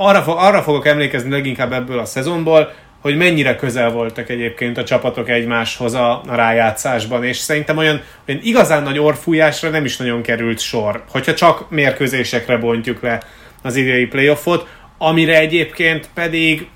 arra, 0.00 0.36
arra 0.36 0.62
fogok 0.62 0.86
emlékezni 0.86 1.30
leginkább 1.30 1.72
ebből 1.72 1.98
a 1.98 2.04
szezonból, 2.04 2.72
hogy 3.00 3.16
mennyire 3.16 3.56
közel 3.56 3.90
voltak 3.90 4.28
egyébként 4.28 4.78
a 4.78 4.84
csapatok 4.84 5.28
egymáshoz 5.28 5.94
a, 5.94 6.22
a 6.26 6.34
rájátszásban, 6.34 7.24
és 7.24 7.36
szerintem 7.36 7.76
olyan, 7.76 8.00
olyan 8.28 8.40
igazán 8.44 8.82
nagy 8.82 8.98
orfújásra 8.98 9.68
nem 9.68 9.84
is 9.84 9.96
nagyon 9.96 10.22
került 10.22 10.58
sor, 10.58 11.04
hogyha 11.10 11.34
csak 11.34 11.70
mérkőzésekre 11.70 12.56
bontjuk 12.56 13.02
le 13.02 13.22
az 13.62 13.76
idei 13.76 14.06
playoffot, 14.06 14.66
amire 14.98 15.38
egyébként 15.38 16.08
pedig 16.14 16.68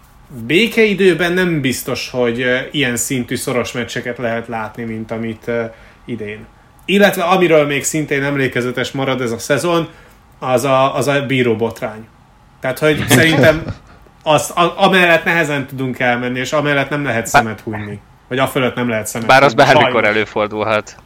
békeidőben 0.47 1.33
nem 1.33 1.61
biztos, 1.61 2.11
hogy 2.11 2.45
ilyen 2.71 2.97
szintű 2.97 3.37
szoros 3.37 3.73
meccseket 3.73 4.19
lehet 4.19 4.49
látni, 4.49 4.85
mint 4.85 5.11
amit 5.11 5.51
idén. 6.05 6.47
Illetve 6.85 7.23
amiről 7.23 7.67
még 7.67 7.85
szintén 7.85 8.23
emlékezetes 8.23 8.93
marad 8.93 9.21
ez 9.21 9.31
a 9.31 9.39
szezon, 9.39 9.89
az 10.39 10.65
a, 10.65 10.97
az 10.97 11.07
a 11.07 11.27
bíróbotrány. 11.27 12.07
Tehát, 12.65 12.79
hogy 12.79 13.05
szerintem 13.09 13.63
azt, 14.23 14.51
a, 14.51 14.75
amellett 14.77 15.25
nehezen 15.25 15.67
tudunk 15.67 15.99
elmenni, 15.99 16.39
és 16.39 16.53
amellett 16.53 16.89
nem 16.89 17.05
lehet 17.05 17.27
szemet 17.27 17.61
hújni. 17.61 18.01
Vagy 18.29 18.39
a 18.39 18.47
fölött 18.47 18.75
nem 18.75 18.89
lehet 18.89 19.07
szemet 19.07 19.27
Bár 19.27 19.43
az 19.43 19.55
bármikor 19.55 20.05
előfordulhat. 20.05 20.97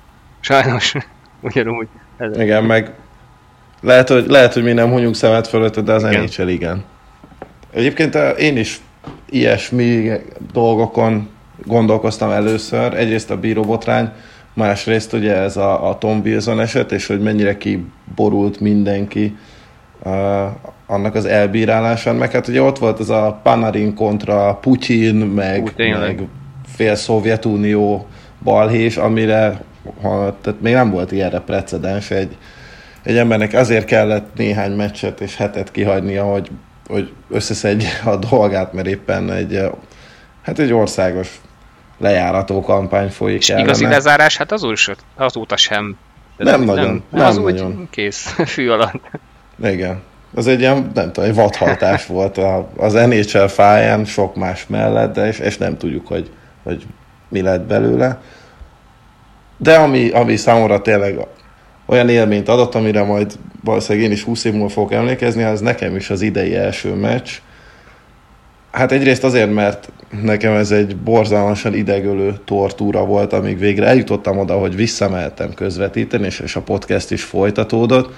Sajnos. 0.41 0.95
Ugyanúgy. 1.41 1.89
Ez 2.17 2.41
igen, 2.41 2.65
meg 2.65 2.93
lehet, 3.81 4.09
hogy, 4.09 4.27
lehet, 4.27 4.53
hogy 4.53 4.63
mi 4.63 4.73
nem 4.73 4.91
hunyunk 4.91 5.15
szemet 5.15 5.47
fölött, 5.47 5.81
de 5.81 5.93
az 5.93 6.03
igen. 6.03 6.23
NHL 6.23 6.49
igen. 6.49 6.85
Egyébként 7.71 8.15
eh, 8.15 8.39
én 8.39 8.57
is 8.57 8.81
ilyesmi 9.31 10.11
dolgokon 10.53 11.29
gondolkoztam 11.65 12.31
először. 12.31 12.95
Egyrészt 12.95 13.31
a 13.31 13.39
bíróbotrány, 13.39 14.13
másrészt 14.53 15.13
ugye 15.13 15.35
ez 15.35 15.57
a, 15.57 15.89
a 15.89 15.99
Tom 15.99 16.21
Wilson 16.25 16.61
eset, 16.61 16.93
és 16.93 17.07
hogy 17.07 17.21
mennyire 17.21 17.57
kiborult 17.57 18.61
mindenki 18.61 19.37
uh, 20.03 20.47
annak 20.91 21.15
az 21.15 21.25
elbírálásán, 21.25 22.17
meg 22.17 22.31
hát 22.31 22.49
ugye 22.49 22.63
ott 22.63 22.79
volt 22.79 23.01
ez 23.01 23.09
a 23.09 23.41
Panarin 23.43 23.95
kontra 23.95 24.55
Putyin, 24.55 25.15
meg, 25.15 25.63
Ú, 25.63 25.83
meg 25.83 26.23
fél 26.75 26.95
Szovjetunió 26.95 28.07
balhés, 28.43 28.97
amire 28.97 29.61
ha, 30.03 30.37
tehát 30.41 30.61
még 30.61 30.73
nem 30.73 30.91
volt 30.91 31.13
ilyenre 31.13 31.41
precedens, 31.41 32.11
egy, 32.11 32.37
egy 33.03 33.17
embernek 33.17 33.53
azért 33.53 33.85
kellett 33.85 34.37
néhány 34.37 34.73
meccset 34.73 35.21
és 35.21 35.37
hetet 35.37 35.71
kihagynia, 35.71 36.25
hogy, 36.25 36.51
hogy 36.89 37.13
összeszedje 37.29 37.91
a 38.05 38.17
dolgát, 38.17 38.73
mert 38.73 38.87
éppen 38.87 39.33
egy, 39.33 39.61
hát 40.43 40.59
egy 40.59 40.73
országos 40.73 41.41
lejárató 41.99 42.61
kampány 42.61 43.09
folyik 43.09 43.39
És 43.39 43.49
igazi 43.49 43.85
lezárás, 43.85 44.37
hát 44.37 44.53
az 44.53 44.67
azóta 45.17 45.57
sem. 45.57 45.97
De 46.37 46.45
nem, 46.45 46.61
nem 46.61 46.75
nagyon. 46.75 46.87
Nem, 46.87 47.03
nem 47.11 47.27
az 47.27 47.37
nagyon. 47.37 47.79
úgy 47.81 47.91
kész, 47.91 48.35
fű 48.55 48.69
alatt. 48.69 49.11
Igen. 49.65 50.03
Az 50.39 50.47
egy 50.47 50.61
ilyen, 50.61 50.91
nem 50.95 51.13
tudom, 51.13 51.31
egy 51.31 51.35
vadhaltás 51.35 52.07
volt 52.17 52.41
az 52.77 52.93
NHL 52.93 53.47
fáján, 53.47 54.05
sok 54.05 54.37
más 54.37 54.67
mellett, 54.67 55.15
de 55.15 55.27
és, 55.27 55.39
és 55.39 55.57
nem 55.57 55.77
tudjuk, 55.77 56.07
hogy, 56.07 56.31
hogy 56.63 56.87
mi 57.29 57.41
lett 57.41 57.67
belőle. 57.67 58.21
de 59.57 59.75
ami, 59.75 60.11
ami 60.11 60.37
számomra 60.37 60.81
tényleg 60.81 61.19
olyan 61.87 62.09
élményt 62.09 62.49
adott, 62.49 62.75
amire 62.75 63.03
majd 63.03 63.33
valószínűleg 63.65 64.09
én 64.09 64.13
is 64.13 64.23
20 64.23 64.45
év 64.45 64.53
múlva 64.53 64.69
fogok 64.69 64.93
emlékezni, 64.93 65.43
az 65.43 65.61
nekem 65.61 65.97
is 65.97 66.11
az 66.11 66.23
idei 66.23 66.55
első 66.55 66.95
meccs. 66.95 67.31
Hát 68.71 68.93
egyrészt 68.93 69.25
azért, 69.25 69.55
mert 69.55 69.93
nekem 70.23 70.53
ez 70.53 70.71
egy 70.71 70.97
borzalmasan 70.97 71.75
idegölő 71.75 72.39
tortúra 72.45 73.05
volt, 73.05 73.33
amíg 73.33 73.59
végre 73.59 73.87
eljutottam 73.87 74.39
oda, 74.39 74.59
hogy 74.59 74.77
visszamehettem 74.77 75.55
közvetíteni, 75.55 76.27
és, 76.27 76.41
és 76.41 76.57
a 76.57 76.61
podcast 76.61 77.11
is 77.11 77.23
folytatódott. 77.23 78.13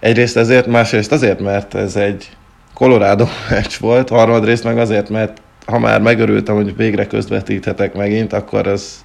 Egyrészt 0.00 0.36
ezért, 0.36 0.66
másrészt 0.66 1.12
azért, 1.12 1.40
mert 1.40 1.74
ez 1.74 1.96
egy 1.96 2.30
Colorado 2.74 3.26
meccs 3.50 3.78
volt, 3.80 4.08
harmadrészt 4.08 4.64
meg 4.64 4.78
azért, 4.78 5.08
mert 5.08 5.40
ha 5.66 5.78
már 5.78 6.00
megörültem, 6.00 6.54
hogy 6.54 6.76
végre 6.76 7.06
közvetíthetek 7.06 7.94
megint, 7.94 8.32
akkor 8.32 8.66
ez 8.66 9.04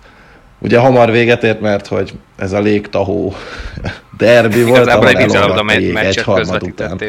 ugye 0.63 0.77
hamar 0.77 1.11
véget 1.11 1.43
ért, 1.43 1.61
mert 1.61 1.87
hogy 1.87 2.13
ez 2.37 2.51
a 2.51 2.59
légtahó 2.59 3.33
derbi 4.17 4.63
volt, 4.63 4.75
Igazából 4.75 5.07
egy 5.07 5.33
elolvadt 5.33 5.69
a 5.69 5.79
jég 5.79 5.95
egy 5.95 6.21
harmad 6.21 6.63
után. 6.63 6.99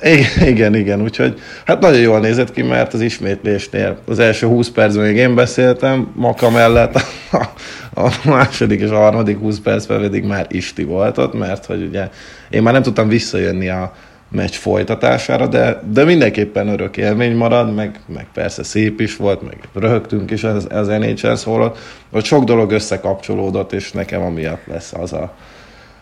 Igen, 0.00 0.48
igen, 0.48 0.74
igen, 0.74 1.02
úgyhogy 1.02 1.40
hát 1.64 1.80
nagyon 1.80 2.00
jól 2.00 2.20
nézett 2.20 2.52
ki, 2.52 2.62
mert 2.62 2.94
az 2.94 3.00
ismétlésnél 3.00 3.98
az 4.06 4.18
első 4.18 4.46
20 4.46 4.68
percben 4.68 5.04
még 5.04 5.16
én 5.16 5.34
beszéltem 5.34 6.12
Maka 6.14 6.50
mellett, 6.50 6.94
a, 7.32 7.46
a 7.94 8.10
második 8.24 8.80
és 8.80 8.90
a 8.90 8.96
harmadik 8.96 9.38
20 9.38 9.58
percben 9.58 10.00
pedig 10.00 10.24
már 10.24 10.46
Isti 10.48 10.84
volt 10.84 11.18
ott, 11.18 11.34
mert 11.38 11.66
hogy 11.66 11.82
ugye 11.82 12.08
én 12.50 12.62
már 12.62 12.72
nem 12.72 12.82
tudtam 12.82 13.08
visszajönni 13.08 13.68
a 13.68 13.92
meccs 14.28 14.54
folytatására, 14.54 15.46
de, 15.46 15.82
de 15.90 16.04
mindenképpen 16.04 16.68
örök 16.68 16.96
élmény 16.96 17.36
marad, 17.36 17.74
meg, 17.74 18.00
meg 18.06 18.26
persze 18.34 18.62
szép 18.62 19.00
is 19.00 19.16
volt, 19.16 19.42
meg 19.42 19.58
röhögtünk 19.74 20.30
is 20.30 20.44
az, 20.44 20.66
az 20.70 20.86
NHL 20.86 21.34
szólott, 21.34 21.78
hogy 22.10 22.24
sok 22.24 22.44
dolog 22.44 22.70
összekapcsolódott, 22.70 23.72
és 23.72 23.92
nekem 23.92 24.22
amiatt 24.22 24.66
lesz 24.66 24.92
az 24.92 25.12
a, 25.12 25.34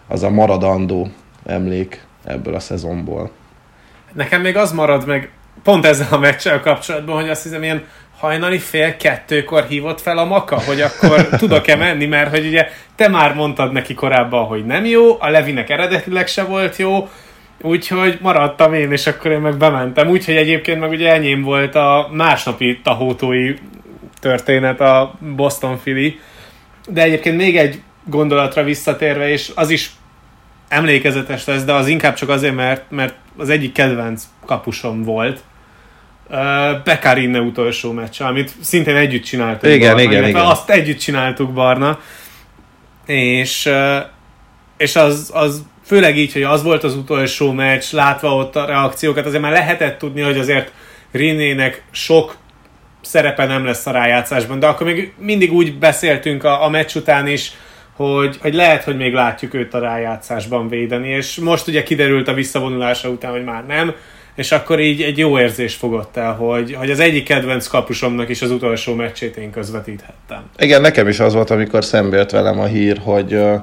az 0.09 0.23
a 0.23 0.31
maradandó 0.31 1.09
emlék 1.47 2.05
ebből 2.25 2.55
a 2.55 2.61
szezonból. 2.61 3.31
Nekem 4.13 4.41
még 4.41 4.57
az 4.57 4.73
marad 4.73 5.07
meg 5.07 5.31
pont 5.63 5.87
ezzel 5.87 6.07
a 6.11 6.19
meccsel 6.19 6.61
kapcsolatban, 6.61 7.21
hogy 7.21 7.29
azt 7.29 7.43
hiszem 7.43 7.63
ilyen 7.63 7.85
hajnali 8.19 8.59
fél 8.59 8.97
kettőkor 8.97 9.65
hívott 9.65 10.01
fel 10.01 10.19
a 10.19 10.25
maka, 10.25 10.61
hogy 10.61 10.81
akkor 10.81 11.29
tudok-e 11.39 11.77
menni, 11.77 12.07
mert 12.07 12.31
hogy 12.31 12.47
ugye 12.47 12.69
te 12.95 13.09
már 13.09 13.35
mondtad 13.35 13.73
neki 13.73 13.95
korábban, 13.95 14.45
hogy 14.45 14.67
nem 14.67 14.85
jó, 14.85 15.21
a 15.21 15.29
Levinek 15.29 15.71
eredetileg 15.71 16.27
se 16.27 16.43
volt 16.43 16.77
jó, 16.77 17.09
úgyhogy 17.61 18.19
maradtam 18.21 18.75
én, 18.75 18.93
és 18.93 19.07
akkor 19.07 19.31
én 19.31 19.41
meg 19.41 19.57
bementem. 19.57 20.09
Úgyhogy 20.09 20.37
egyébként 20.37 20.81
meg 20.81 20.91
ugye 20.91 21.13
enyém 21.13 21.43
volt 21.43 21.75
a 21.75 22.09
másnapi 22.13 22.81
tahótói 22.83 23.55
történet 24.21 24.81
a 24.81 25.15
Boston 25.37 25.79
Philly. 25.79 26.21
De 26.89 27.03
egyébként 27.03 27.37
még 27.37 27.57
egy 27.57 27.81
gondolatra 28.05 28.63
visszatérve, 28.63 29.29
és 29.29 29.53
az 29.55 29.71
is 29.71 29.91
emlékezetes 30.69 31.45
lesz, 31.45 31.65
de 31.65 31.73
az 31.73 31.89
inkább 31.89 32.15
csak 32.15 32.29
azért, 32.29 32.55
mert, 32.55 32.91
mert 32.91 33.15
az 33.37 33.49
egyik 33.49 33.73
kedvenc 33.73 34.25
kapusom 34.47 35.03
volt. 35.03 35.41
Pekarinne 36.85 37.41
utolsó 37.41 37.93
meccs, 37.93 38.21
amit 38.21 38.53
szintén 38.61 38.97
együtt 38.97 39.25
csináltuk. 39.25 39.71
Igen, 39.71 39.95
Barna, 39.95 40.11
igen, 40.11 40.29
igen. 40.29 40.45
Azt 40.45 40.71
együtt 40.71 40.99
csináltuk 40.99 41.53
Barna. 41.53 41.99
És, 43.07 43.71
és 44.77 44.97
az, 44.97 45.31
az 45.35 45.65
főleg 45.87 46.17
így, 46.17 46.33
hogy 46.33 46.43
az 46.43 46.63
volt 46.63 46.85
az 46.85 46.97
utolsó 46.97 47.53
meccs, 47.53 47.85
látva 47.93 48.37
ott 48.37 48.57
a 48.57 48.65
reakciókat, 48.65 49.27
azért 49.27 49.43
már 49.43 49.53
lehetett 49.53 49.99
tudni, 49.99 50.21
hogy 50.21 50.39
azért 50.39 50.73
Rinének 51.13 51.83
sok 51.91 52.37
szerepe 53.01 53.47
nem 53.47 53.65
lesz 53.65 53.87
a 53.87 53.91
rájátszásban, 53.91 54.59
de 54.59 54.67
akkor 54.67 54.87
még 54.87 55.13
mindig 55.19 55.53
úgy 55.53 55.79
beszéltünk 55.79 56.45
a, 56.45 56.65
a 56.65 56.69
meccs 56.69 56.97
után 56.97 57.27
is, 57.27 57.53
hogy, 57.97 58.37
hogy 58.41 58.55
lehet, 58.55 58.85
hogy 58.85 58.97
még 58.97 59.13
látjuk 59.13 59.55
őt 59.55 59.75
a 59.75 59.79
rájátszásban 59.79 60.69
védeni, 60.69 61.09
és 61.09 61.37
most 61.37 61.69
ugye 61.69 61.83
kiderült 61.83 62.29
a 62.29 62.35
visszavonulása 62.35 63.09
után, 63.09 63.31
hogy 63.31 63.45
már 63.45 63.67
nem, 63.67 63.95
és 64.35 64.53
akkor 64.53 64.81
így 64.81 65.03
egy 65.03 65.19
jó 65.19 65.39
érzés 65.39 65.75
fogott 65.75 66.17
el, 66.17 66.33
hogy, 66.33 66.75
hogy 66.75 66.91
az 66.91 67.01
egyik 67.01 67.25
kedvenc 67.25 67.67
kapusomnak 67.67 68.29
is 68.29 68.43
az 68.43 68.51
utolsó 68.51 68.95
meccsét 68.95 69.37
én 69.37 69.51
közvetíthettem. 69.51 70.43
Igen, 70.59 70.81
nekem 70.81 71.09
is 71.09 71.21
az 71.21 71.35
volt, 71.35 71.51
amikor 71.51 71.85
szembe 71.85 72.17
jött 72.17 72.31
velem 72.31 72.61
a 72.61 72.65
hír, 72.65 73.01
hogy, 73.03 73.33
ö, 73.33 73.55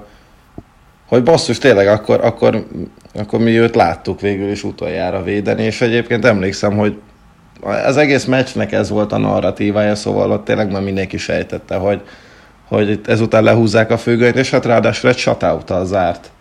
hogy 1.14 1.24
basszus, 1.24 1.58
tényleg 1.58 1.88
akkor, 1.88 2.20
akkor, 2.24 2.66
akkor 3.14 3.40
mi 3.40 3.60
őt 3.60 3.76
láttuk 3.76 4.22
végül 4.22 4.50
is 4.50 4.64
utoljára 4.64 5.24
védeni, 5.24 5.64
és 5.64 5.82
egyébként 5.82 6.26
emlékszem, 6.26 6.78
hogy 6.78 6.98
az 7.62 7.98
egész 7.98 8.26
meccsnek 8.26 8.72
ez 8.72 8.90
volt 8.90 9.12
a 9.12 9.18
narratívája, 9.18 9.96
szóval 9.96 10.32
ott 10.32 10.46
tényleg 10.46 10.72
már 10.72 10.82
mindenki 10.82 11.18
sejtette, 11.18 11.76
hogy, 11.76 12.02
hogy 12.68 13.02
ezután 13.06 13.44
lehúzzák 13.44 13.92
a 13.92 13.98
függönyt, 13.98 14.36
és 14.36 14.50
hát 14.50 14.66
ráadásul 14.66 15.10
egy 15.10 15.18
shutoutal 15.18 15.86
zárt. 15.86 16.32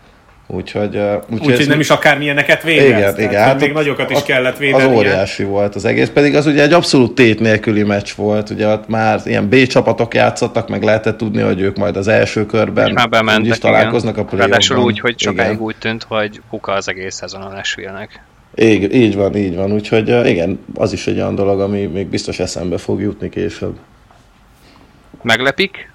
Úgyhogy, 0.46 0.96
ö, 0.96 1.14
Úgyhogy 1.30 1.52
ez- 1.52 1.66
nem 1.66 1.80
is 1.80 1.90
akármilyeneket 1.90 2.62
védett. 2.62 3.18
igen, 3.18 3.30
igen. 3.30 3.42
Hát 3.42 3.60
még 3.60 3.72
nagyokat 3.72 4.10
is 4.10 4.22
kellett 4.22 4.52
Az 4.52 4.58
védeni. 4.58 4.94
óriási 4.94 5.44
volt 5.44 5.74
az 5.74 5.84
egész, 5.84 6.08
pedig 6.08 6.34
az 6.36 6.46
ugye 6.46 6.62
egy 6.62 6.72
abszolút 6.72 7.14
tét 7.14 7.40
nélküli 7.40 7.82
meccs 7.82 8.10
volt, 8.16 8.50
ugye 8.50 8.68
ott 8.68 8.88
már 8.88 9.20
ilyen 9.24 9.48
B 9.48 9.66
csapatok 9.66 10.14
játszottak, 10.14 10.68
meg 10.68 10.82
lehetett 10.82 11.16
tudni, 11.16 11.40
hogy 11.42 11.60
ők 11.60 11.76
majd 11.76 11.96
az 11.96 12.08
első 12.08 12.46
körben 12.46 12.92
már 12.92 13.08
bementek, 13.08 13.42
úgyis 13.44 13.58
találkoznak 13.58 14.12
igen. 14.12 14.24
a 14.24 14.28
play 14.28 14.40
Ráadásul 14.40 14.76
úgy, 14.78 15.00
hogy 15.00 15.20
sokáig 15.20 15.60
úgy 15.62 15.76
tűnt, 15.78 16.02
hogy 16.02 16.40
kuka 16.50 16.72
az 16.72 16.88
egész 16.88 17.14
szezon 17.14 17.40
a 17.42 17.48
Nashville-nek. 17.48 18.22
Így, 18.56 18.94
így 18.94 19.16
van, 19.16 19.36
így 19.36 19.56
van, 19.56 19.72
úgyhogy 19.72 20.26
igen, 20.26 20.58
az 20.74 20.92
is 20.92 21.06
egy 21.06 21.16
olyan 21.16 21.34
dolog, 21.34 21.60
ami 21.60 21.86
még 21.86 22.06
biztos 22.06 22.38
eszembe 22.38 22.78
fog 22.78 23.00
jutni 23.00 23.28
később. 23.28 23.76
Meglepik? 25.22 25.90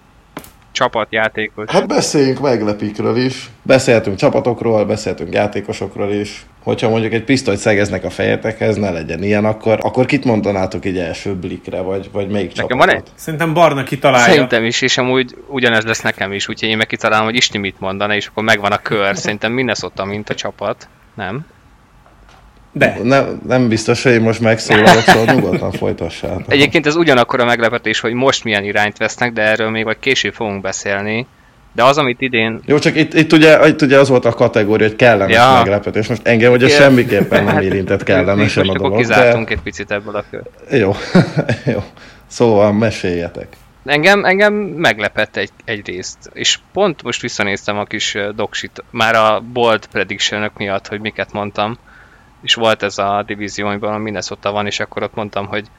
Csapatjátékos. 0.77 1.71
Hát 1.71 1.87
beszéljünk 1.87 2.39
meglepikről 2.39 3.17
is. 3.17 3.49
Beszéltünk 3.61 4.17
csapatokról, 4.17 4.85
beszéltünk 4.85 5.33
játékosokról 5.33 6.11
is. 6.11 6.45
Hogyha 6.63 6.89
mondjuk 6.89 7.13
egy 7.13 7.23
pisztolyt 7.23 7.57
szegeznek 7.57 8.03
a 8.03 8.09
fejetekhez, 8.09 8.75
ne 8.77 8.89
legyen 8.91 9.23
ilyen, 9.23 9.45
akkor, 9.45 9.79
akkor 9.81 10.05
kit 10.05 10.23
mondanátok 10.25 10.85
így 10.85 10.97
első 10.97 11.35
blikre, 11.35 11.81
vagy, 11.81 12.09
vagy 12.11 12.27
melyik 12.29 12.47
Nekem 12.55 12.67
csapatot? 12.67 12.85
van 12.85 12.95
egy- 12.95 13.11
Szerintem 13.15 13.53
Barna 13.53 13.83
kitalálja. 13.83 14.33
Szerintem 14.33 14.63
is, 14.63 14.81
és 14.81 14.97
amúgy 14.97 15.35
ugyanez 15.47 15.83
lesz 15.83 16.01
nekem 16.01 16.31
is, 16.33 16.47
úgyhogy 16.49 16.69
én 16.69 16.77
meg 16.77 16.87
kitalálom, 16.87 17.25
hogy 17.25 17.35
Isti 17.35 17.57
mit 17.57 17.79
mondana, 17.79 18.15
és 18.15 18.27
akkor 18.27 18.43
megvan 18.43 18.71
a 18.71 18.77
kör. 18.77 19.17
Szerintem 19.17 19.51
Minnesota, 19.51 20.05
mint 20.05 20.29
a 20.29 20.35
csapat. 20.35 20.87
Nem? 21.15 21.45
De. 22.77 22.97
Nem, 23.03 23.41
nem 23.47 23.67
biztos, 23.67 24.03
hogy 24.03 24.11
én 24.11 24.21
most 24.21 24.39
megszólalok, 24.39 25.03
szóval 25.03 25.35
nyugodtan 25.35 25.71
folytassál. 25.71 26.43
Egyébként 26.47 26.85
ez 26.85 26.95
ugyanakkor 26.95 27.39
a 27.39 27.45
meglepetés, 27.45 27.99
hogy 27.99 28.13
most 28.13 28.43
milyen 28.43 28.63
irányt 28.63 28.97
vesznek, 28.97 29.33
de 29.33 29.41
erről 29.41 29.69
még 29.69 29.83
vagy 29.83 29.99
később 29.99 30.33
fogunk 30.33 30.61
beszélni. 30.61 31.27
De 31.73 31.83
az, 31.83 31.97
amit 31.97 32.21
idén... 32.21 32.61
Jó, 32.65 32.79
csak 32.79 32.95
itt, 32.95 33.13
itt, 33.13 33.33
ugye, 33.33 33.67
itt 33.67 33.81
ugye 33.81 33.99
az 33.99 34.09
volt 34.09 34.25
a 34.25 34.31
kategória, 34.31 34.87
hogy 34.87 34.95
kellemes 34.95 35.35
Ja. 35.35 35.51
meglepetés. 35.53 36.07
Most 36.07 36.27
engem 36.27 36.51
ugye 36.51 36.67
semmiképpen 36.67 37.43
nem 37.43 37.61
érintett 37.61 38.03
kellemesen 38.03 38.63
a 38.67 38.69
akkor 38.69 38.81
dolog, 38.81 38.97
kizártunk 38.97 39.49
egy 39.49 39.61
picit 39.61 39.91
ebből 39.91 40.15
a 40.15 40.23
kör. 40.29 40.41
de 40.69 40.77
jó, 40.77 40.95
jó. 41.73 41.83
Szóval 42.27 42.73
meséljetek. 42.73 43.47
Engem, 43.85 44.25
engem 44.25 44.53
meglepett 44.53 45.37
egy, 45.37 45.49
egy 45.65 45.87
részt, 45.87 46.17
és 46.33 46.59
pont 46.73 47.03
most 47.03 47.21
visszanéztem 47.21 47.77
a 47.77 47.83
kis 47.83 48.17
doksit, 48.35 48.83
már 48.91 49.15
a 49.15 49.43
bold 49.53 49.85
prediction 49.85 50.51
miatt, 50.57 50.87
hogy 50.87 50.99
miket 50.99 51.31
mondtam, 51.31 51.77
és 52.41 52.53
volt 52.53 52.83
ez 52.83 52.97
a 52.97 53.23
divízióban, 53.25 53.93
a 53.93 53.97
Minnesota 53.97 54.51
van, 54.51 54.65
és 54.65 54.79
akkor 54.79 55.03
ott 55.03 55.15
mondtam, 55.15 55.47
hogy 55.47 55.69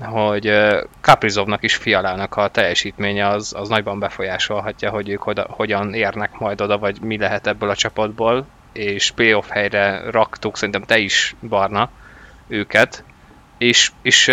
hogy 0.00 0.52
Kaprizovnak 1.00 1.62
is 1.62 1.74
Fialának 1.74 2.36
a 2.36 2.48
teljesítménye 2.48 3.28
az, 3.28 3.54
az 3.56 3.68
nagyban 3.68 3.98
befolyásolhatja, 3.98 4.90
hogy 4.90 5.08
ők 5.08 5.26
oda, 5.26 5.46
hogyan 5.48 5.94
érnek 5.94 6.38
majd 6.38 6.60
oda, 6.60 6.78
vagy 6.78 7.00
mi 7.00 7.18
lehet 7.18 7.46
ebből 7.46 7.70
a 7.70 7.76
csapatból, 7.76 8.46
és 8.72 9.10
playoff 9.10 9.48
helyre 9.48 10.10
raktuk, 10.10 10.56
szerintem 10.56 10.82
te 10.82 10.98
is, 10.98 11.34
Barna, 11.48 11.90
őket, 12.46 13.04
és, 13.58 13.92
és 14.02 14.30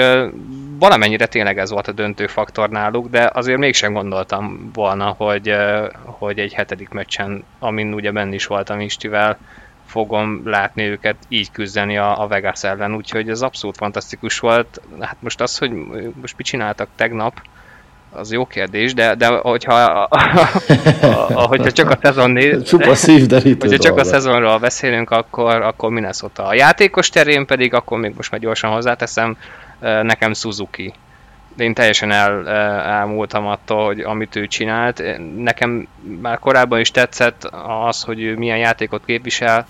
valamennyire 0.78 1.26
tényleg 1.26 1.58
ez 1.58 1.70
volt 1.70 1.88
a 1.88 1.92
döntő 1.92 2.28
faktor 2.28 2.70
náluk, 2.70 3.10
de 3.10 3.30
azért 3.34 3.58
mégsem 3.58 3.94
gondoltam 3.94 4.70
volna, 4.74 5.10
hogy, 5.18 5.56
hogy 6.04 6.40
egy 6.40 6.54
hetedik 6.54 6.90
meccsen, 6.90 7.44
amin 7.60 7.94
ugye 7.94 8.12
benne 8.12 8.34
is 8.34 8.46
voltam 8.46 8.80
Istivel, 8.80 9.38
fogom 9.90 10.42
látni 10.46 10.84
őket 10.84 11.16
így 11.28 11.52
küzdeni 11.52 11.98
a, 11.98 12.22
a 12.22 12.28
Vegas 12.28 12.64
ellen, 12.64 12.96
úgyhogy 12.96 13.30
ez 13.30 13.42
abszolút 13.42 13.78
fantasztikus 13.78 14.40
volt. 14.40 14.82
Hát 15.00 15.18
most 15.20 15.42
az, 15.42 15.58
hogy 15.58 15.72
most 16.22 16.38
mit 16.38 16.46
csináltak 16.46 16.88
tegnap, 16.96 17.42
az 18.12 18.32
jó 18.32 18.46
kérdés, 18.46 18.94
de, 18.94 19.16
de 19.16 19.28
hogyha, 19.28 20.08
hogyha 21.32 21.72
csak 21.72 21.90
a 21.90 21.98
szezon 22.02 22.32
néz, 22.32 22.64
Csupa 22.70 22.96
szívderítő 22.96 23.68
Hogyha 23.68 23.84
csak 23.84 23.98
a 23.98 24.04
szezonról 24.04 24.58
beszélünk, 24.58 25.10
akkor, 25.10 25.62
akkor 25.62 25.90
Minnesota. 25.90 26.46
A 26.46 26.54
játékos 26.54 27.10
terén 27.10 27.46
pedig, 27.46 27.74
akkor 27.74 28.00
még 28.00 28.14
most 28.16 28.32
már 28.32 28.40
gyorsan 28.40 28.72
hozzáteszem, 28.72 29.38
nekem 29.80 30.34
Suzuki. 30.34 30.94
De 31.56 31.64
én 31.64 31.74
teljesen 31.74 32.12
el, 32.12 32.50
elmúltam 32.80 33.48
attól, 33.48 33.86
hogy 33.86 34.00
amit 34.00 34.36
ő 34.36 34.48
csinált. 34.48 35.04
Nekem 35.38 35.88
már 36.22 36.40
korábban 36.40 36.80
is 36.80 36.92
tetszett 36.92 37.44
az, 37.88 38.04
hogy 38.04 38.22
ő 38.22 38.36
milyen 38.36 38.58
játékot 38.58 39.02
képvisel, 39.06 39.68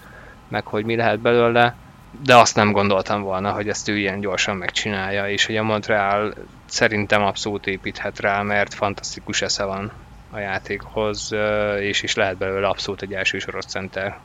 meg 0.49 0.65
hogy 0.65 0.85
mi 0.85 0.95
lehet 0.95 1.19
belőle, 1.19 1.75
de 2.23 2.35
azt 2.35 2.55
nem 2.55 2.71
gondoltam 2.71 3.21
volna, 3.21 3.51
hogy 3.51 3.69
ezt 3.69 3.89
ő 3.89 3.97
ilyen 3.97 4.19
gyorsan 4.19 4.55
megcsinálja, 4.55 5.29
és 5.29 5.45
hogy 5.45 5.57
a 5.57 5.63
Montreal 5.63 6.33
szerintem 6.65 7.23
abszolút 7.23 7.67
építhet 7.67 8.19
rá, 8.19 8.41
mert 8.41 8.73
fantasztikus 8.73 9.41
esze 9.41 9.63
van. 9.63 9.91
a 10.31 10.39
játékhoz, 10.39 11.35
és 11.79 12.03
is 12.03 12.15
lehet 12.15 12.37
belőle 12.37 12.67
abszolút 12.67 13.01
egy 13.01 13.13
elsősoros 13.13 13.65
center. 13.65 14.17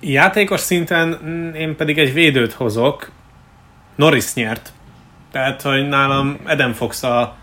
Játékos 0.00 0.60
szinten 0.60 1.12
én 1.54 1.76
pedig 1.76 1.98
egy 1.98 2.12
védőt 2.12 2.52
hozok. 2.52 3.10
Norris 3.94 4.34
nyert. 4.34 4.72
Tehát, 5.30 5.62
hogy 5.62 5.88
nálam 5.88 6.38
Eden 6.44 6.72
Fox 6.72 7.02
a, 7.02 7.36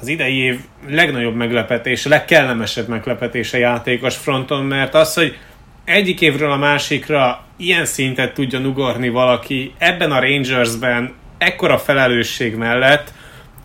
az 0.00 0.06
idei 0.06 0.36
év 0.36 0.60
legnagyobb 0.88 1.34
meglepetés, 1.34 2.06
legkellemesebb 2.06 2.88
meglepetése 2.88 3.58
játékos 3.58 4.16
fronton, 4.16 4.64
mert 4.64 4.94
az, 4.94 5.14
hogy 5.14 5.38
egyik 5.84 6.20
évről 6.20 6.50
a 6.50 6.56
másikra 6.56 7.44
ilyen 7.56 7.84
szintet 7.84 8.34
tudjon 8.34 8.66
ugorni 8.66 9.08
valaki 9.08 9.74
ebben 9.78 10.12
a 10.12 10.20
Rangersben 10.20 11.14
ekkora 11.38 11.78
felelősség 11.78 12.54
mellett, 12.54 13.12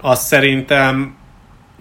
az 0.02 0.26
szerintem 0.26 1.18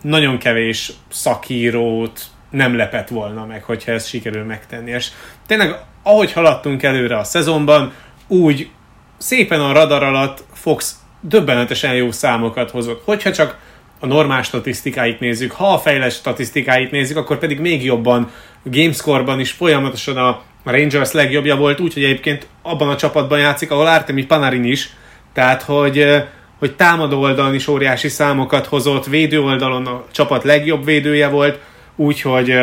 nagyon 0.03 0.39
kevés 0.39 0.93
szakírót 1.09 2.21
nem 2.51 2.77
lepett 2.77 3.09
volna 3.09 3.47
meg, 3.47 3.63
hogyha 3.63 3.93
ezt 3.93 4.09
sikerül 4.09 4.45
megtenni. 4.45 4.91
És 4.91 5.11
tényleg, 5.47 5.75
ahogy 6.03 6.33
haladtunk 6.33 6.83
előre 6.83 7.19
a 7.19 7.25
szezonban, 7.25 7.93
úgy 8.27 8.71
szépen 9.19 9.61
a 9.61 9.73
radar 9.73 10.03
alatt 10.03 10.45
Fox 10.53 10.97
döbbenetesen 11.21 11.95
jó 11.95 12.11
számokat 12.11 12.71
hozott. 12.71 13.03
Hogyha 13.05 13.33
csak 13.33 13.59
a 14.01 14.07
normál 14.07 14.43
statisztikáit 14.43 15.21
nézzük, 15.21 15.53
ha 15.53 15.73
a 15.73 15.79
fejlett 15.79 16.13
statisztikáit 16.13 16.91
nézzük, 16.91 17.17
akkor 17.17 17.39
pedig 17.39 17.61
még 17.61 17.85
jobban 17.85 18.31
Gamescore-ban 18.63 19.41
is 19.41 19.51
folyamatosan 19.51 20.17
a 20.17 20.43
Rangers 20.65 21.13
legjobbja 21.13 21.57
volt, 21.57 21.81
úgyhogy 21.81 22.05
egyébként 22.05 22.47
abban 22.63 22.89
a 22.89 22.97
csapatban 22.97 23.39
játszik, 23.39 23.71
ahol 23.71 23.87
Artemi 23.87 24.25
Panarin 24.25 24.65
is, 24.65 24.91
tehát 25.33 25.63
hogy, 25.63 26.25
hogy 26.59 26.75
támadó 26.75 27.21
oldalon 27.21 27.55
is 27.55 27.67
óriási 27.67 28.09
számokat 28.09 28.67
hozott, 28.67 29.07
védő 29.07 29.41
oldalon 29.41 29.87
a 29.87 30.05
csapat 30.13 30.45
legjobb 30.45 30.85
védője 30.85 31.29
volt, 31.29 31.59
úgyhogy 31.97 32.55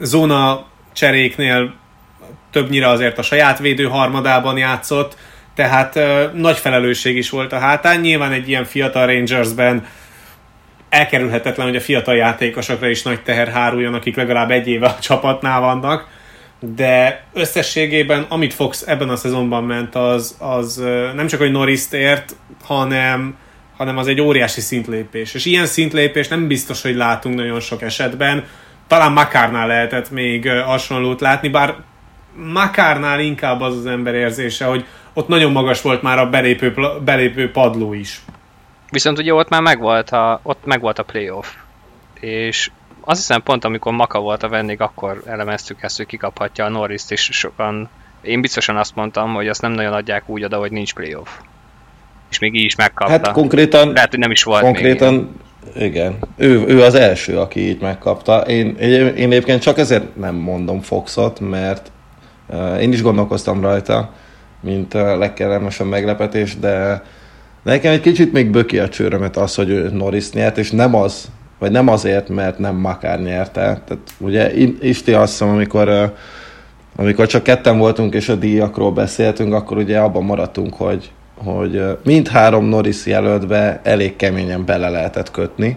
zóna 0.00 0.66
cseréknél 0.92 1.74
többnyire 2.50 2.88
azért 2.88 3.18
a 3.18 3.22
saját 3.22 3.58
védő 3.58 3.84
harmadában 3.84 4.56
játszott, 4.56 5.16
tehát 5.54 5.98
nagy 6.34 6.58
felelősség 6.58 7.16
is 7.16 7.30
volt 7.30 7.52
a 7.52 7.58
hátán. 7.58 8.00
Nyilván 8.00 8.32
egy 8.32 8.48
ilyen 8.48 8.64
fiatal 8.64 9.06
Rangersben 9.06 9.86
elkerülhetetlen, 10.90 11.66
hogy 11.66 11.76
a 11.76 11.80
fiatal 11.80 12.16
játékosokra 12.16 12.88
is 12.88 13.02
nagy 13.02 13.22
teher 13.22 13.48
háruljon, 13.48 13.94
akik 13.94 14.16
legalább 14.16 14.50
egy 14.50 14.68
éve 14.68 14.86
a 14.86 14.98
csapatnál 14.98 15.60
vannak, 15.60 16.08
de 16.60 17.24
összességében, 17.32 18.26
amit 18.28 18.54
Fox 18.54 18.84
ebben 18.86 19.08
a 19.08 19.16
szezonban 19.16 19.64
ment, 19.64 19.94
az, 19.94 20.36
az 20.38 20.84
nem 21.14 21.26
csak, 21.26 21.40
hogy 21.40 21.50
norris 21.50 21.84
ért, 21.90 22.36
hanem, 22.64 23.36
hanem 23.76 23.96
az 23.96 24.06
egy 24.06 24.20
óriási 24.20 24.60
szintlépés. 24.60 25.34
És 25.34 25.44
ilyen 25.44 25.66
szintlépés 25.66 26.28
nem 26.28 26.46
biztos, 26.46 26.82
hogy 26.82 26.94
látunk 26.94 27.36
nagyon 27.36 27.60
sok 27.60 27.82
esetben. 27.82 28.44
Talán 28.86 29.12
Makárnál 29.12 29.66
lehetett 29.66 30.10
még 30.10 30.48
hasonlót 30.48 31.20
látni, 31.20 31.48
bár 31.48 31.74
Makárnál 32.52 33.20
inkább 33.20 33.60
az 33.60 33.76
az 33.76 33.86
ember 33.86 34.14
érzése, 34.14 34.64
hogy 34.64 34.84
ott 35.12 35.28
nagyon 35.28 35.52
magas 35.52 35.82
volt 35.82 36.02
már 36.02 36.18
a 36.18 36.30
belépő, 36.30 36.74
belépő 37.04 37.50
padló 37.50 37.92
is. 37.92 38.20
Viszont 38.90 39.18
ugye 39.18 39.34
ott 39.34 39.48
már 39.48 39.62
megvolt 39.62 40.10
a, 40.10 40.40
ott 40.42 40.64
megvolt 40.64 40.98
a 40.98 41.02
playoff. 41.02 41.46
És 42.20 42.70
azt 43.00 43.18
hiszem 43.18 43.42
pont 43.42 43.64
amikor 43.64 43.92
Maka 43.92 44.20
volt 44.20 44.42
a 44.42 44.48
vendég, 44.48 44.80
akkor 44.80 45.22
elemeztük 45.26 45.82
ezt, 45.82 45.96
hogy 45.96 46.06
kikaphatja 46.06 46.64
a 46.64 46.68
norris 46.68 47.02
és 47.08 47.28
sokan, 47.32 47.88
én 48.22 48.40
biztosan 48.40 48.76
azt 48.76 48.94
mondtam, 48.94 49.34
hogy 49.34 49.48
azt 49.48 49.62
nem 49.62 49.72
nagyon 49.72 49.92
adják 49.92 50.28
úgy 50.28 50.44
oda, 50.44 50.58
hogy 50.58 50.72
nincs 50.72 50.94
playoff. 50.94 51.28
És 52.30 52.38
még 52.38 52.54
így 52.54 52.64
is 52.64 52.76
megkapta. 52.76 53.12
Hát 53.12 53.32
konkrétan... 53.32 53.92
Lehet, 53.92 54.10
hogy 54.10 54.18
nem 54.18 54.30
is 54.30 54.42
volt 54.42 54.62
konkrétan, 54.62 55.14
még 55.14 55.84
igen. 55.84 56.18
Ő, 56.36 56.64
ő 56.66 56.82
az 56.82 56.94
első, 56.94 57.38
aki 57.38 57.60
így 57.60 57.80
megkapta. 57.80 58.40
Én, 58.40 58.76
én, 58.76 59.06
én 59.06 59.30
egyébként 59.30 59.62
csak 59.62 59.78
ezért 59.78 60.16
nem 60.16 60.34
mondom 60.34 60.80
Foxot, 60.80 61.40
mert 61.40 61.90
uh, 62.46 62.82
én 62.82 62.92
is 62.92 63.02
gondolkoztam 63.02 63.60
rajta, 63.60 64.12
mint 64.60 64.94
uh, 64.94 65.18
legkellemesebb 65.18 65.86
meglepetés, 65.86 66.58
de 66.58 67.02
nekem 67.62 67.92
egy 67.92 68.00
kicsit 68.00 68.32
még 68.32 68.50
böki 68.50 68.78
a 68.78 68.88
csőrömet 68.88 69.36
az, 69.36 69.54
hogy 69.54 69.92
Norris 69.92 70.30
nyert, 70.30 70.58
és 70.58 70.70
nem 70.70 70.94
az, 70.94 71.30
vagy 71.58 71.70
nem 71.70 71.88
azért, 71.88 72.28
mert 72.28 72.58
nem 72.58 72.76
Makár 72.76 73.22
nyerte. 73.22 73.60
Tehát 73.60 73.98
ugye 74.18 74.52
Isti 74.80 75.12
azt 75.12 75.30
hiszem, 75.30 75.48
amikor, 75.48 76.14
amikor 76.96 77.26
csak 77.26 77.42
ketten 77.42 77.78
voltunk 77.78 78.14
és 78.14 78.28
a 78.28 78.34
díjakról 78.34 78.92
beszéltünk, 78.92 79.54
akkor 79.54 79.76
ugye 79.76 79.98
abban 79.98 80.24
maradtunk, 80.24 80.74
hogy, 80.74 81.10
hogy 81.34 81.82
mindhárom 82.04 82.64
Norris 82.64 83.06
jelöltbe 83.06 83.80
elég 83.82 84.16
keményen 84.16 84.64
bele 84.64 84.88
lehetett 84.88 85.30
kötni, 85.30 85.76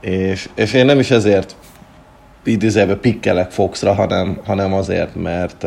és, 0.00 0.48
és 0.54 0.72
én 0.72 0.84
nem 0.84 0.98
is 0.98 1.10
ezért 1.10 1.56
idézőjelben 2.46 3.00
pikkelek 3.00 3.50
Foxra, 3.50 3.94
hanem, 3.94 4.40
hanem 4.44 4.72
azért, 4.72 5.14
mert 5.14 5.66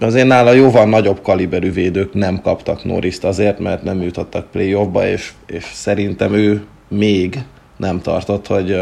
azért 0.00 0.26
nála 0.26 0.52
jóval 0.52 0.84
nagyobb 0.84 1.22
kaliberű 1.22 1.72
védők 1.72 2.14
nem 2.14 2.40
kaptak 2.40 2.84
Norriszt 2.84 3.24
azért, 3.24 3.58
mert 3.58 3.82
nem 3.82 4.02
jutottak 4.02 4.50
playoffba, 4.50 5.06
és, 5.06 5.32
és 5.46 5.64
szerintem 5.64 6.34
ő 6.34 6.64
még 6.88 7.38
nem 7.76 8.00
tartott, 8.00 8.46
hogy 8.46 8.78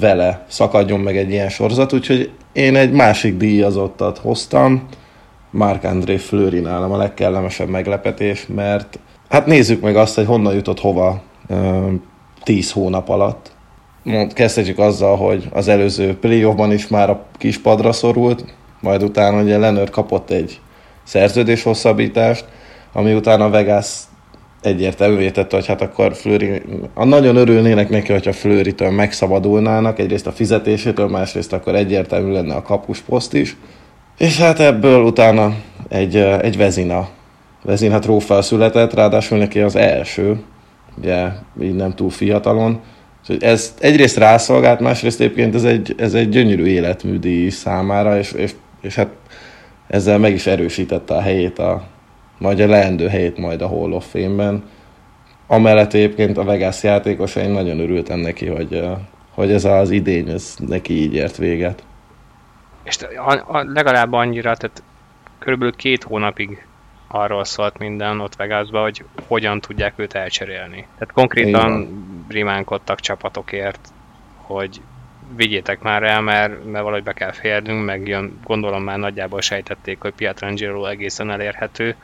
vele 0.00 0.44
szakadjon 0.48 1.00
meg 1.00 1.16
egy 1.16 1.30
ilyen 1.30 1.48
sorozat, 1.48 1.92
úgyhogy 1.92 2.30
én 2.52 2.76
egy 2.76 2.92
másik 2.92 3.36
díjazottat 3.36 4.18
hoztam, 4.18 4.88
Mark 5.50 5.84
André 5.84 6.16
Fleury 6.16 6.60
nálam 6.60 6.92
a 6.92 6.96
legkellemesebb 6.96 7.68
meglepetés, 7.68 8.46
mert 8.54 8.98
hát 9.28 9.46
nézzük 9.46 9.80
meg 9.80 9.96
azt, 9.96 10.14
hogy 10.14 10.26
honnan 10.26 10.54
jutott 10.54 10.80
hova 10.80 11.22
10 12.42 12.72
hónap 12.72 13.08
alatt. 13.08 13.50
Kezdhetjük 14.34 14.78
azzal, 14.78 15.16
hogy 15.16 15.48
az 15.52 15.68
előző 15.68 16.16
playoffban 16.16 16.72
is 16.72 16.88
már 16.88 17.10
a 17.10 17.24
kis 17.38 17.58
padra 17.58 17.92
szorult, 17.92 18.44
majd 18.80 19.02
utána 19.02 19.42
ugye 19.42 19.58
Leonard 19.58 19.90
kapott 19.90 20.30
egy 20.30 20.60
szerződés 21.04 21.62
hosszabbítást, 21.62 22.44
ami 22.92 23.14
utána 23.14 23.50
Vegas 23.50 24.00
egyértelművé 24.62 25.30
tette, 25.30 25.56
hogy 25.56 25.66
hát 25.66 25.80
akkor 25.80 26.14
Flőri, 26.14 26.62
a 26.94 27.04
nagyon 27.04 27.36
örülnének 27.36 27.88
neki, 27.88 28.12
hogyha 28.12 28.32
Flőritől 28.32 28.90
megszabadulnának, 28.90 29.98
egyrészt 29.98 30.26
a 30.26 30.32
fizetésétől, 30.32 31.08
másrészt 31.08 31.52
akkor 31.52 31.74
egyértelmű 31.74 32.32
lenne 32.32 32.54
a 32.54 32.62
kapusposzt 32.62 33.34
is. 33.34 33.56
És 34.18 34.38
hát 34.38 34.60
ebből 34.60 35.02
utána 35.02 35.54
egy, 35.88 36.16
egy 36.16 36.56
vezina, 36.56 37.08
vezina 37.64 37.98
trófea 37.98 38.42
született, 38.42 38.94
ráadásul 38.94 39.38
neki 39.38 39.60
az 39.60 39.76
első, 39.76 40.42
ugye 40.98 41.28
így 41.62 41.74
nem 41.74 41.94
túl 41.94 42.10
fiatalon. 42.10 42.80
Úgyhogy 43.22 43.42
ez 43.42 43.74
egyrészt 43.80 44.16
rászolgált, 44.16 44.80
másrészt 44.80 45.20
egyébként 45.20 45.54
ez 45.54 45.64
egy, 45.64 45.94
ez 45.96 46.14
egy 46.14 46.28
gyönyörű 46.28 46.64
életműdi 46.64 47.50
számára, 47.50 48.18
és, 48.18 48.32
és, 48.32 48.54
és 48.80 48.94
hát 48.94 49.08
ezzel 49.86 50.18
meg 50.18 50.32
is 50.32 50.46
erősítette 50.46 51.14
a 51.14 51.20
helyét 51.20 51.58
a, 51.58 51.82
majd 52.38 52.60
a 52.60 52.66
leendő 52.66 53.08
helyét 53.08 53.36
majd 53.36 53.60
a 53.62 53.68
Hall 53.68 53.92
of 53.92 54.10
Fame-ben. 54.10 54.64
Amellett 55.46 55.92
egyébként 55.92 56.38
a 56.38 56.44
Vegas 56.44 56.82
játékos, 56.82 57.36
én 57.36 57.50
nagyon 57.50 57.80
örültem 57.80 58.18
neki, 58.18 58.46
hogy, 58.46 58.82
hogy 59.30 59.52
ez 59.52 59.64
az 59.64 59.90
idény, 59.90 60.28
ez 60.28 60.54
neki 60.66 61.02
így 61.02 61.14
ért 61.14 61.36
véget. 61.36 61.84
És 62.82 62.96
a, 63.26 63.32
a, 63.32 63.64
legalább 63.64 64.12
annyira, 64.12 64.56
tehát 64.56 64.82
körülbelül 65.38 65.74
két 65.76 66.02
hónapig 66.02 66.66
arról 67.08 67.44
szólt 67.44 67.78
minden 67.78 68.20
ott 68.20 68.36
Vegasban, 68.36 68.82
hogy 68.82 69.04
hogyan 69.26 69.60
tudják 69.60 69.92
őt 69.96 70.14
elcserélni. 70.14 70.86
Tehát 70.98 71.12
konkrétan 71.14 71.88
rimánkodtak 72.28 73.00
csapatokért, 73.00 73.92
hogy 74.36 74.80
vigyétek 75.36 75.80
már 75.80 76.02
el, 76.02 76.20
mert, 76.20 76.64
mert 76.64 76.84
valahogy 76.84 77.02
be 77.02 77.12
kell 77.12 77.32
férnünk, 77.32 77.84
meg 77.84 78.08
jön, 78.08 78.40
gondolom 78.44 78.82
már 78.82 78.98
nagyjából 78.98 79.40
sejtették, 79.40 80.00
hogy 80.00 80.12
Pietrangelo 80.12 80.86
egészen 80.86 81.30
elérhető, 81.30 81.96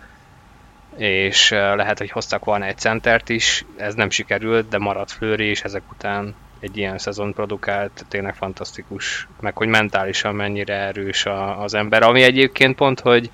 és 0.96 1.50
lehet, 1.50 1.98
hogy 1.98 2.10
hoztak 2.10 2.44
volna 2.44 2.64
egy 2.64 2.78
centert 2.78 3.28
is, 3.28 3.64
ez 3.76 3.94
nem 3.94 4.10
sikerült, 4.10 4.68
de 4.68 4.78
maradt 4.78 5.10
Flőri, 5.10 5.44
és 5.44 5.62
ezek 5.62 5.82
után 5.90 6.34
egy 6.60 6.76
ilyen 6.76 6.98
szezon 6.98 7.32
produkált, 7.32 8.04
tényleg 8.08 8.34
fantasztikus, 8.34 9.28
meg 9.40 9.56
hogy 9.56 9.68
mentálisan 9.68 10.34
mennyire 10.34 10.74
erős 10.74 11.26
a, 11.26 11.62
az 11.62 11.74
ember, 11.74 12.02
ami 12.02 12.22
egyébként 12.22 12.76
pont, 12.76 13.00
hogy 13.00 13.30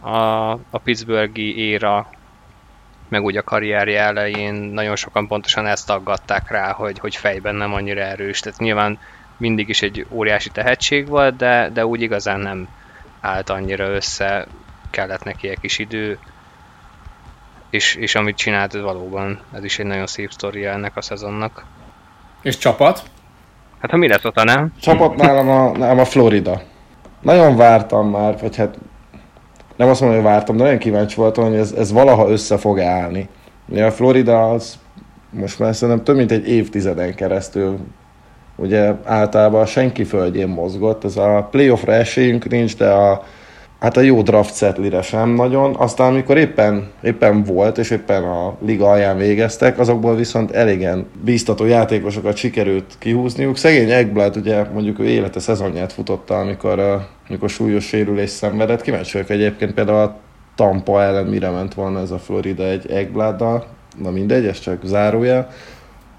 a, 0.00 0.50
a 0.50 0.78
Pittsburghi 0.82 1.58
éra, 1.58 2.10
meg 3.10 3.22
úgy 3.22 3.36
a 3.36 3.42
karrierje 3.42 4.00
elején 4.00 4.54
nagyon 4.54 4.96
sokan 4.96 5.26
pontosan 5.26 5.66
ezt 5.66 5.90
aggatták 5.90 6.50
rá, 6.50 6.72
hogy, 6.72 6.98
hogy 6.98 7.16
fejben 7.16 7.54
nem 7.54 7.72
annyira 7.72 8.00
erős, 8.00 8.40
tehát 8.40 8.58
nyilván 8.58 8.98
mindig 9.36 9.68
is 9.68 9.82
egy 9.82 10.06
óriási 10.10 10.50
tehetség 10.50 11.08
volt, 11.08 11.36
de, 11.36 11.70
de 11.72 11.86
úgy 11.86 12.02
igazán 12.02 12.40
nem 12.40 12.68
állt 13.20 13.50
annyira 13.50 13.88
össze, 13.88 14.46
kellett 14.90 15.24
neki 15.24 15.48
egy 15.48 15.60
kis 15.60 15.78
idő, 15.78 16.18
és, 17.70 17.94
és 17.94 18.14
amit 18.14 18.36
csinált, 18.36 18.74
ez 18.74 18.80
valóban, 18.82 19.40
ez 19.52 19.64
is 19.64 19.78
egy 19.78 19.86
nagyon 19.86 20.06
szép 20.06 20.30
sztoria 20.30 20.70
ennek 20.70 20.96
a 20.96 21.02
szezonnak. 21.02 21.64
És 22.42 22.58
csapat? 22.58 23.02
Hát 23.80 23.90
ha 23.90 23.96
mi 23.96 24.08
lesz 24.08 24.24
ott, 24.24 24.44
nem? 24.44 24.72
Csapat 24.80 25.16
nálam 25.16 25.48
a, 25.48 25.76
nálam 25.78 25.98
a 25.98 26.04
Florida. 26.04 26.62
Nagyon 27.20 27.56
vártam 27.56 28.10
már, 28.10 28.38
vagy 28.40 28.56
hát 28.56 28.78
nem 29.80 29.88
azt 29.88 30.00
mondom, 30.00 30.20
hogy 30.20 30.30
vártam, 30.30 30.56
de 30.56 30.62
nagyon 30.62 30.78
kíváncsi 30.78 31.16
voltam, 31.16 31.44
hogy 31.44 31.54
ez, 31.54 31.72
ez 31.72 31.92
valaha 31.92 32.28
össze 32.28 32.56
fog 32.56 32.80
állni. 32.80 33.28
Ugye 33.68 33.84
a 33.84 33.90
Florida 33.90 34.50
az 34.50 34.78
most 35.30 35.58
már 35.58 35.74
szerintem 35.74 36.04
több 36.04 36.16
mint 36.16 36.32
egy 36.32 36.48
évtizeden 36.48 37.14
keresztül 37.14 37.78
ugye 38.56 38.92
általában 39.04 39.66
senki 39.66 40.04
földjén 40.04 40.48
mozgott, 40.48 41.04
ez 41.04 41.16
a 41.16 41.48
playoffra 41.50 41.92
esélyünk 41.92 42.48
nincs, 42.48 42.76
de 42.76 42.90
a, 42.90 43.22
hát 43.80 43.96
a 43.96 44.00
jó 44.00 44.22
draft 44.22 44.56
setlire 44.56 45.02
sem 45.02 45.28
nagyon. 45.28 45.74
Aztán 45.74 46.10
amikor 46.10 46.36
éppen, 46.36 46.90
éppen 47.02 47.42
volt, 47.42 47.78
és 47.78 47.90
éppen 47.90 48.24
a 48.24 48.56
liga 48.64 48.90
alján 48.90 49.16
végeztek, 49.16 49.78
azokból 49.78 50.14
viszont 50.14 50.50
elégen 50.50 51.06
bíztató 51.24 51.64
játékosokat 51.64 52.36
sikerült 52.36 52.94
kihúzniuk. 52.98 53.56
Szegény 53.56 53.90
Egblad, 53.90 54.36
ugye 54.36 54.64
mondjuk 54.72 54.98
ő 54.98 55.04
élete 55.04 55.40
szezonját 55.40 55.92
futotta, 55.92 56.38
amikor, 56.38 57.06
amikor 57.28 57.50
súlyos 57.50 57.84
sérülés 57.84 58.30
szenvedett. 58.30 58.82
Kíváncsi 58.82 59.12
vagyok 59.12 59.30
egyébként 59.30 59.74
például 59.74 59.98
a 59.98 60.16
Tampa 60.54 61.02
ellen 61.02 61.26
mire 61.26 61.50
ment 61.50 61.74
volna 61.74 62.00
ez 62.00 62.10
a 62.10 62.18
Florida 62.18 62.64
egy 62.64 62.90
Egbladdal, 62.90 63.66
na 64.02 64.10
mindegy, 64.10 64.46
ez 64.46 64.60
csak 64.60 64.80
zárója. 64.84 65.48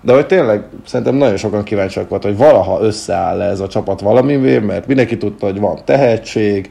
De 0.02 0.14
hogy 0.14 0.26
tényleg 0.26 0.64
szerintem 0.86 1.16
nagyon 1.16 1.38
sokan 1.38 1.64
kíváncsiak 1.64 2.10
volt, 2.10 2.24
hogy 2.24 2.38
valaha 2.38 2.82
összeáll 2.82 3.42
ez 3.42 3.60
a 3.60 3.68
csapat 3.68 4.02
valamivé, 4.02 4.60
mert 4.60 4.88
mindenki 4.88 5.18
tudta, 5.18 5.46
hogy 5.46 5.60
van 5.60 5.80
tehetség, 5.86 6.70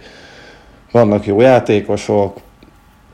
vannak 0.90 1.26
jó 1.26 1.40
játékosok, 1.40 2.36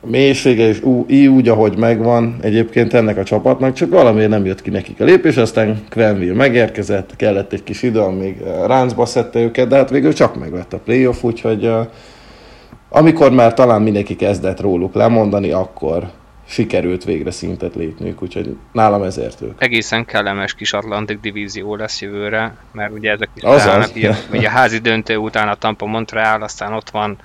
mélysége 0.07 0.69
is 0.69 0.83
így 1.09 1.27
úgy, 1.27 1.49
ahogy 1.49 1.77
megvan 1.77 2.37
egyébként 2.41 2.95
ennek 2.95 3.17
a 3.17 3.25
csapatnak, 3.25 3.73
csak 3.73 3.91
valamiért 3.91 4.31
nem 4.31 4.45
jött 4.45 4.63
ki 4.63 4.71
nekik 4.71 5.01
a 5.01 5.05
lépés, 5.05 5.37
aztán 5.37 5.85
Quenville 5.89 6.35
megérkezett, 6.35 7.17
kellett 7.17 7.53
egy 7.53 7.63
kis 7.63 7.83
idő, 7.83 8.09
még 8.09 8.43
ráncba 8.67 9.07
szedte 9.07 9.39
őket, 9.39 9.69
de 9.69 9.77
hát 9.77 9.91
végül 9.91 10.13
csak 10.13 10.39
megvett 10.39 10.73
a 10.73 10.79
playoff, 10.79 11.23
úgyhogy 11.23 11.71
amikor 12.89 13.31
már 13.31 13.55
talán 13.55 13.83
mindenki 13.83 14.17
kezdett 14.17 14.61
róluk 14.61 14.95
lemondani, 14.95 15.51
akkor 15.51 16.11
sikerült 16.49 17.05
végre 17.05 17.31
szintet 17.31 17.75
lépniük, 17.75 18.23
úgyhogy 18.23 18.57
nálam 18.73 19.03
ezért 19.03 19.41
ők. 19.41 19.63
Egészen 19.63 20.05
kellemes 20.05 20.55
kis 20.55 20.73
Atlantic 20.73 21.21
divízió 21.21 21.77
lesz 21.77 22.01
jövőre, 22.01 22.57
mert 22.73 22.93
ugye 22.93 23.11
ezek 23.11 23.29
is 23.35 23.43
Azaz. 23.43 23.93
ugye 24.33 24.49
a 24.49 24.51
házi 24.51 24.79
döntő 24.79 25.17
után 25.17 25.49
a 25.49 25.55
Tampa 25.55 25.87
Montreal, 25.87 26.43
aztán 26.43 26.73
ott 26.73 26.91
van 26.91 27.17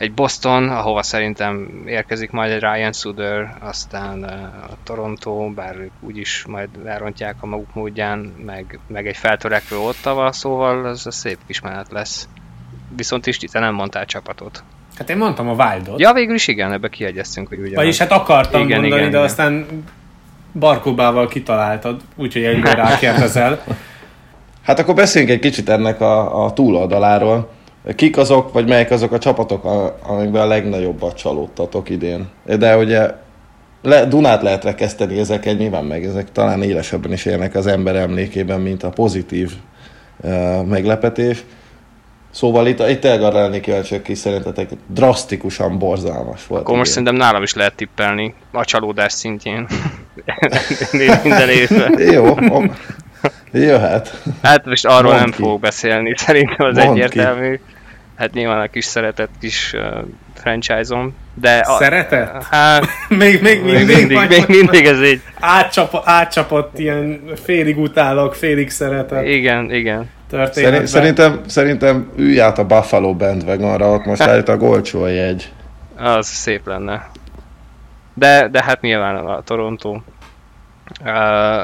egy 0.00 0.12
Boston, 0.12 0.68
ahova 0.68 1.02
szerintem 1.02 1.82
érkezik 1.86 2.30
majd 2.30 2.52
egy 2.52 2.60
Ryan 2.60 2.92
Suder, 2.92 3.56
aztán 3.58 4.22
a 4.62 4.76
Toronto, 4.84 5.50
bár 5.50 5.76
ők 5.76 5.90
úgyis 6.00 6.44
majd 6.48 6.68
elrontják 6.84 7.34
a 7.40 7.46
maguk 7.46 7.74
módján, 7.74 8.18
meg, 8.44 8.78
meg 8.86 9.06
egy 9.06 9.16
feltörekvő 9.16 9.76
Ottawa, 9.76 10.32
szóval 10.32 10.88
ez 10.88 11.06
a 11.06 11.10
szép 11.10 11.38
kis 11.46 11.60
menet 11.60 11.86
lesz. 11.90 12.28
Viszont 12.96 13.26
is 13.26 13.36
te 13.36 13.58
nem 13.58 13.74
mondtál 13.74 14.06
csapatot. 14.06 14.62
Hát 14.96 15.10
én 15.10 15.16
mondtam 15.16 15.48
a 15.48 15.64
Wildot. 15.64 16.00
Ja, 16.00 16.12
végül 16.12 16.34
is 16.34 16.48
igen, 16.48 16.72
ebbe 16.72 16.88
kiegyeztünk, 16.88 17.48
hogy 17.48 17.58
ugyanaz. 17.58 17.76
Vagyis 17.76 17.98
hát 17.98 18.10
akartam 18.10 18.60
igen, 18.60 18.80
mondani, 18.80 19.00
igen, 19.00 19.10
de 19.10 19.16
igen. 19.16 19.30
aztán 19.30 19.66
Barkóbával 20.52 21.28
kitaláltad, 21.28 22.00
úgyhogy 22.14 22.44
egyre 22.44 22.74
rákérdezel. 22.74 23.62
Hát 24.62 24.78
akkor 24.78 24.94
beszéljünk 24.94 25.32
egy 25.34 25.40
kicsit 25.40 25.68
ennek 25.68 26.00
a, 26.00 26.44
a 26.44 26.52
túloldaláról. 26.52 27.50
Kik 27.96 28.16
azok, 28.16 28.52
vagy 28.52 28.68
melyek 28.68 28.90
azok 28.90 29.12
a 29.12 29.18
csapatok, 29.18 29.64
amikben 30.02 30.42
a 30.42 30.46
legnagyobbat 30.46 31.16
csalódtatok 31.16 31.88
idén? 31.88 32.28
De 32.44 32.76
ugye 32.76 33.10
le, 33.82 34.04
Dunát 34.04 34.42
lehet 34.42 34.64
rekeszteni 34.64 35.18
ezeket, 35.18 35.58
nyilván 35.58 35.84
meg 35.84 36.04
ezek 36.04 36.32
talán 36.32 36.62
élesebben 36.62 37.12
is 37.12 37.24
élnek 37.24 37.54
az 37.54 37.66
ember 37.66 37.96
emlékében, 37.96 38.60
mint 38.60 38.82
a 38.82 38.88
pozitív 38.88 39.52
uh, 40.20 40.64
meglepetés. 40.64 41.44
Szóval 42.30 42.66
itt, 42.66 42.88
itt 42.88 43.00
tényleg 43.00 43.32
lennék 43.32 43.60
kíváncsi, 43.60 43.94
aki 43.94 44.14
szerintetek 44.14 44.70
drasztikusan 44.86 45.78
borzalmas 45.78 46.46
volt. 46.46 46.62
Akkor 46.62 46.76
most 46.76 46.90
szerintem 46.90 47.14
nálam 47.14 47.42
is 47.42 47.54
lehet 47.54 47.74
tippelni 47.74 48.34
a 48.52 48.64
csalódás 48.64 49.12
szintjén. 49.12 49.66
Minden 51.22 51.48
évben. 51.48 51.98
Jó, 51.98 52.34
jöhet. 53.52 54.22
Hát 54.42 54.64
most 54.64 54.86
arról 54.86 55.10
Mond 55.10 55.20
nem 55.20 55.30
ki. 55.30 55.36
fogok 55.36 55.60
beszélni, 55.60 56.14
szerintem 56.16 56.66
az 56.66 56.76
Mond 56.76 56.88
egyértelmű. 56.90 57.54
Ki. 57.54 57.60
Hát 58.16 58.32
nyilván 58.32 58.60
a 58.60 58.66
kis 58.66 58.84
szeretett 58.84 59.30
kis 59.40 59.72
uh, 59.72 60.04
franchise-om. 60.34 61.16
De 61.34 61.58
a, 61.58 61.78
Szeretett? 61.78 62.44
Hát, 62.44 62.84
még, 63.08 63.42
még, 63.42 63.62
még, 63.62 63.86
mindig, 63.86 64.06
még, 64.06 64.28
még 64.28 64.44
mindig 64.46 64.86
ez 64.86 65.02
így. 65.02 65.20
Átcsap, 65.40 66.02
átcsapott 66.04 66.78
ilyen 66.78 67.22
félig 67.44 67.78
utálok, 67.78 68.34
félig 68.34 68.70
szeretett. 68.70 69.26
Igen, 69.26 69.72
igen 69.72 70.10
történetben. 70.30 70.86
Szerintem, 70.86 71.40
szerintem 71.46 72.10
ülj 72.16 72.40
át 72.40 72.58
a 72.58 72.64
Buffalo 72.64 73.14
bandwagonra, 73.14 73.90
ott 73.90 74.04
most 74.04 74.20
állít 74.20 74.48
a 74.48 74.56
golcsó 74.56 75.06
jegy. 75.06 75.52
Az 75.96 76.26
szép 76.26 76.66
lenne. 76.66 77.08
De, 78.14 78.48
de 78.48 78.62
hát 78.64 78.80
nyilván 78.80 79.16
a 79.16 79.42
Toronto. 79.42 80.00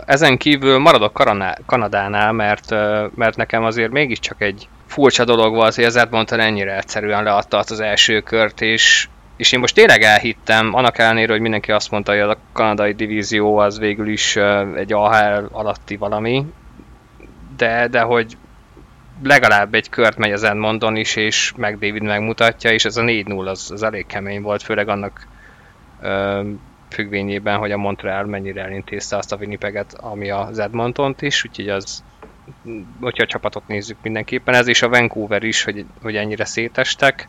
Ezen 0.07 0.37
kívül 0.37 0.79
maradok 0.79 1.23
Kanadánál, 1.67 2.33
mert, 2.33 2.71
mert 3.15 3.37
nekem 3.37 3.65
azért 3.65 3.91
mégiscsak 3.91 4.41
egy 4.43 4.69
furcsa 4.87 5.25
dolog 5.25 5.55
volt, 5.55 5.75
hogy 5.75 5.85
az 5.85 5.97
Edmonton 5.97 6.41
ennyire 6.41 6.77
egyszerűen 6.77 7.23
leadta 7.23 7.59
az 7.59 7.81
első 7.81 8.21
kört, 8.21 8.61
és, 8.61 9.09
és 9.37 9.53
én 9.53 9.61
most 9.61 9.75
tényleg 9.75 10.03
elhittem, 10.03 10.75
annak 10.75 10.99
ellenére, 10.99 11.33
hogy 11.33 11.41
mindenki 11.41 11.73
azt 11.73 11.91
mondta, 11.91 12.13
hogy 12.13 12.21
a 12.21 12.39
kanadai 12.53 12.93
divízió 12.93 13.57
az 13.57 13.79
végül 13.79 14.09
is 14.09 14.37
egy 14.75 14.93
AHL 14.93 15.45
alatti 15.51 15.97
valami, 15.97 16.47
de, 17.57 17.89
de 17.89 18.01
hogy 18.01 18.37
legalább 19.23 19.75
egy 19.75 19.89
kört 19.89 20.17
megy 20.17 20.33
az 20.33 20.43
Edmonton 20.43 20.97
is, 20.97 21.17
és 21.17 21.53
meg 21.57 21.79
David 21.79 22.03
megmutatja, 22.03 22.71
és 22.71 22.85
ez 22.85 22.97
a 22.97 23.03
4-0 23.03 23.47
az, 23.47 23.71
az 23.71 23.83
elég 23.83 24.07
kemény 24.07 24.43
volt, 24.43 24.63
főleg 24.63 24.89
annak 24.89 25.27
függvényében, 26.89 27.59
hogy 27.59 27.73
a 27.73 27.77
Montreal 27.77 28.25
mennyire 28.25 28.63
elintézte 28.63 29.17
azt 29.17 29.33
a 29.33 29.37
Winnipeget, 29.37 29.95
ami 29.95 30.31
az 30.31 30.59
Edmontont 30.59 31.23
is, 31.23 31.45
úgyhogy 31.45 31.69
az, 31.69 32.05
hogyha 33.01 33.23
a 33.23 33.27
csapatot 33.27 33.67
nézzük 33.67 33.97
mindenképpen, 34.03 34.55
ez 34.55 34.69
is 34.69 34.83
a 34.83 34.89
Vancouver 34.89 35.43
is, 35.43 35.65
hogy, 35.65 35.85
hogy 36.03 36.17
ennyire 36.17 36.45
szétestek, 36.45 37.29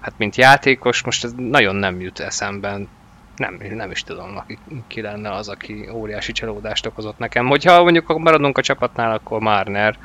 hát 0.00 0.14
mint 0.16 0.36
játékos, 0.36 1.02
most 1.02 1.24
ez 1.24 1.32
nagyon 1.36 1.76
nem 1.76 2.00
jut 2.00 2.20
eszemben, 2.20 2.88
nem, 3.36 3.60
nem 3.70 3.90
is 3.90 4.02
tudom, 4.02 4.36
aki, 4.36 4.58
ki 4.86 5.00
lenne 5.00 5.30
az, 5.30 5.48
aki 5.48 5.88
óriási 5.92 6.32
csalódást 6.32 6.86
okozott 6.86 7.18
nekem. 7.18 7.46
Hogyha 7.46 7.82
mondjuk 7.82 8.18
maradunk 8.18 8.58
a 8.58 8.62
csapatnál, 8.62 9.12
akkor 9.12 9.40
Marner, 9.40 9.98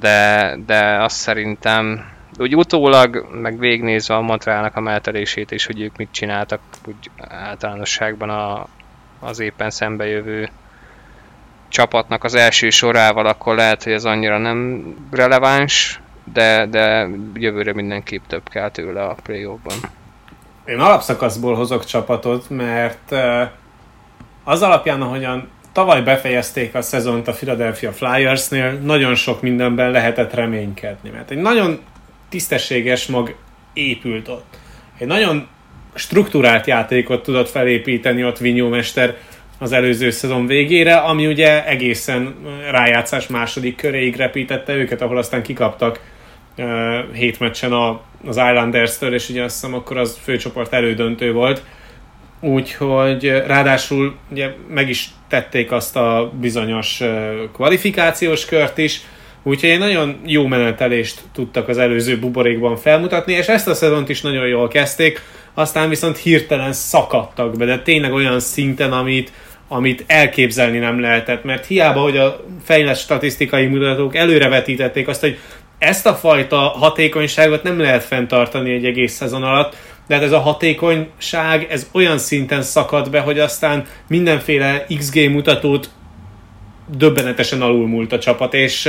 de, 0.00 0.56
de 0.66 1.02
azt 1.02 1.16
szerintem 1.16 2.12
úgy 2.38 2.56
utólag, 2.56 3.26
meg 3.32 3.58
végnézve 3.58 4.14
a 4.14 4.20
Montrealnak 4.20 4.76
a 4.76 4.80
meltelését 4.80 5.52
és 5.52 5.66
hogy 5.66 5.80
ők 5.80 5.96
mit 5.96 6.08
csináltak 6.10 6.60
úgy 6.86 7.10
általánosságban 7.28 8.30
a, 8.30 8.66
az 9.20 9.40
éppen 9.40 9.70
szembejövő 9.70 10.48
csapatnak 11.68 12.24
az 12.24 12.34
első 12.34 12.70
sorával, 12.70 13.26
akkor 13.26 13.54
lehet, 13.54 13.82
hogy 13.82 13.92
ez 13.92 14.04
annyira 14.04 14.38
nem 14.38 14.84
releváns, 15.10 16.00
de, 16.32 16.66
de 16.66 17.08
jövőre 17.34 17.72
mindenképp 17.72 18.22
több 18.26 18.48
kell 18.48 18.70
tőle 18.70 19.02
a 19.02 19.16
play 19.22 19.44
ban 19.44 19.76
Én 20.64 20.78
alapszakaszból 20.78 21.54
hozok 21.54 21.84
csapatot, 21.84 22.48
mert 22.48 23.14
az 24.44 24.62
alapján, 24.62 25.02
ahogyan 25.02 25.48
tavaly 25.72 26.02
befejezték 26.02 26.74
a 26.74 26.82
szezont 26.82 27.28
a 27.28 27.32
Philadelphia 27.32 27.92
Flyersnél, 27.92 28.72
nagyon 28.72 29.14
sok 29.14 29.42
mindenben 29.42 29.90
lehetett 29.90 30.34
reménykedni, 30.34 31.10
mert 31.10 31.30
egy 31.30 31.38
nagyon 31.38 31.80
tisztességes 32.34 33.06
mag 33.06 33.34
épült 33.72 34.28
ott. 34.28 34.56
Egy 34.98 35.06
nagyon 35.06 35.46
struktúrált 35.94 36.66
játékot 36.66 37.22
tudott 37.22 37.48
felépíteni 37.48 38.24
ott 38.24 38.38
Vinyó 38.38 38.68
Mester 38.68 39.16
az 39.58 39.72
előző 39.72 40.10
szezon 40.10 40.46
végére, 40.46 40.96
ami 40.96 41.26
ugye 41.26 41.66
egészen 41.66 42.34
rájátszás 42.70 43.26
második 43.26 43.76
köréig 43.76 44.16
repítette 44.16 44.74
őket, 44.74 45.02
ahol 45.02 45.16
aztán 45.16 45.42
kikaptak 45.42 46.00
uh, 46.56 46.66
hét 47.12 47.38
meccsen 47.38 47.72
a, 47.72 48.00
az 48.26 48.36
Islanders-től, 48.36 49.14
és 49.14 49.28
ugye 49.28 49.42
azt 49.42 49.54
hiszem 49.54 49.74
akkor 49.74 49.96
az 49.96 50.18
főcsoport 50.22 50.72
elődöntő 50.72 51.32
volt. 51.32 51.62
Úgyhogy 52.40 53.28
ráadásul 53.46 54.16
ugye 54.30 54.50
meg 54.68 54.88
is 54.88 55.08
tették 55.28 55.72
azt 55.72 55.96
a 55.96 56.32
bizonyos 56.40 57.02
kvalifikációs 57.52 58.44
kört 58.44 58.78
is, 58.78 59.00
úgyhogy 59.44 59.68
egy 59.68 59.78
nagyon 59.78 60.20
jó 60.26 60.46
menetelést 60.46 61.20
tudtak 61.32 61.68
az 61.68 61.78
előző 61.78 62.18
buborékban 62.18 62.76
felmutatni, 62.76 63.32
és 63.32 63.46
ezt 63.46 63.68
a 63.68 63.74
szezont 63.74 64.08
is 64.08 64.20
nagyon 64.20 64.46
jól 64.46 64.68
kezdték, 64.68 65.20
aztán 65.54 65.88
viszont 65.88 66.16
hirtelen 66.16 66.72
szakadtak 66.72 67.56
be, 67.56 67.64
de 67.64 67.78
tényleg 67.78 68.12
olyan 68.12 68.40
szinten, 68.40 68.92
amit, 68.92 69.32
amit 69.68 70.04
elképzelni 70.06 70.78
nem 70.78 71.00
lehetett, 71.00 71.44
mert 71.44 71.66
hiába, 71.66 72.00
hogy 72.00 72.16
a 72.16 72.44
fejlett 72.64 72.96
statisztikai 72.96 73.66
mutatók 73.66 74.16
előrevetítették 74.16 75.08
azt, 75.08 75.20
hogy 75.20 75.38
ezt 75.78 76.06
a 76.06 76.14
fajta 76.14 76.56
hatékonyságot 76.56 77.62
nem 77.62 77.80
lehet 77.80 78.04
fenntartani 78.04 78.72
egy 78.72 78.84
egész 78.84 79.12
szezon 79.12 79.42
alatt, 79.42 79.76
de 80.06 80.14
hát 80.14 80.24
ez 80.24 80.32
a 80.32 80.38
hatékonyság, 80.38 81.66
ez 81.70 81.88
olyan 81.92 82.18
szinten 82.18 82.62
szakad 82.62 83.10
be, 83.10 83.20
hogy 83.20 83.38
aztán 83.38 83.84
mindenféle 84.08 84.86
XG 84.98 85.30
mutatót 85.30 85.90
döbbenetesen 86.96 87.62
alulmúlt 87.62 88.12
a 88.12 88.18
csapat, 88.18 88.54
és, 88.54 88.88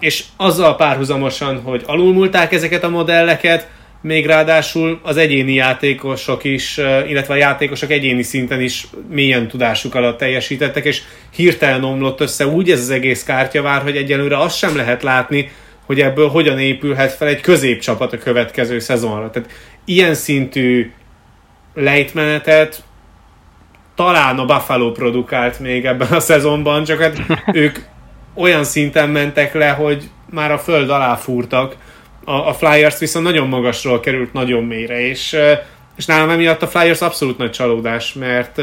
és 0.00 0.24
azzal 0.36 0.76
párhuzamosan, 0.76 1.60
hogy 1.60 1.82
alulmúlták 1.86 2.52
ezeket 2.52 2.84
a 2.84 2.88
modelleket, 2.88 3.68
még 4.00 4.26
ráadásul 4.26 5.00
az 5.02 5.16
egyéni 5.16 5.52
játékosok 5.52 6.44
is, 6.44 6.76
illetve 7.08 7.34
a 7.34 7.36
játékosok 7.36 7.90
egyéni 7.90 8.22
szinten 8.22 8.60
is 8.60 8.86
mélyen 9.10 9.48
tudásuk 9.48 9.94
alatt 9.94 10.18
teljesítettek, 10.18 10.84
és 10.84 11.02
hirtelen 11.34 11.84
omlott 11.84 12.20
össze 12.20 12.46
úgy 12.46 12.70
ez 12.70 12.80
az 12.80 12.90
egész 12.90 13.24
kártyavár, 13.24 13.82
hogy 13.82 13.96
egyelőre 13.96 14.38
azt 14.38 14.56
sem 14.56 14.76
lehet 14.76 15.02
látni, 15.02 15.50
hogy 15.86 16.00
ebből 16.00 16.28
hogyan 16.28 16.58
épülhet 16.58 17.12
fel 17.12 17.28
egy 17.28 17.40
középcsapat 17.40 18.12
a 18.12 18.18
következő 18.18 18.78
szezonra. 18.78 19.30
Tehát 19.30 19.50
ilyen 19.84 20.14
szintű 20.14 20.92
lejtmenetet 21.74 22.82
talán 23.94 24.38
a 24.38 24.44
Buffalo 24.44 24.92
produkált 24.92 25.60
még 25.60 25.84
ebben 25.84 26.08
a 26.08 26.20
szezonban, 26.20 26.84
csak 26.84 27.00
hát 27.00 27.16
ők 27.52 27.78
olyan 28.34 28.64
szinten 28.64 29.08
mentek 29.08 29.54
le, 29.54 29.68
hogy 29.68 30.10
már 30.30 30.52
a 30.52 30.58
föld 30.58 30.90
alá 30.90 31.14
fúrtak. 31.14 31.76
A, 32.24 32.32
a 32.32 32.54
Flyers 32.54 32.98
viszont 32.98 33.24
nagyon 33.24 33.48
magasról 33.48 34.00
került 34.00 34.32
nagyon 34.32 34.64
mélyre, 34.64 35.08
és, 35.08 35.36
és 35.96 36.06
nálam 36.06 36.30
emiatt 36.30 36.62
a 36.62 36.68
Flyers 36.68 37.00
abszolút 37.00 37.38
nagy 37.38 37.50
csalódás, 37.50 38.12
mert, 38.12 38.56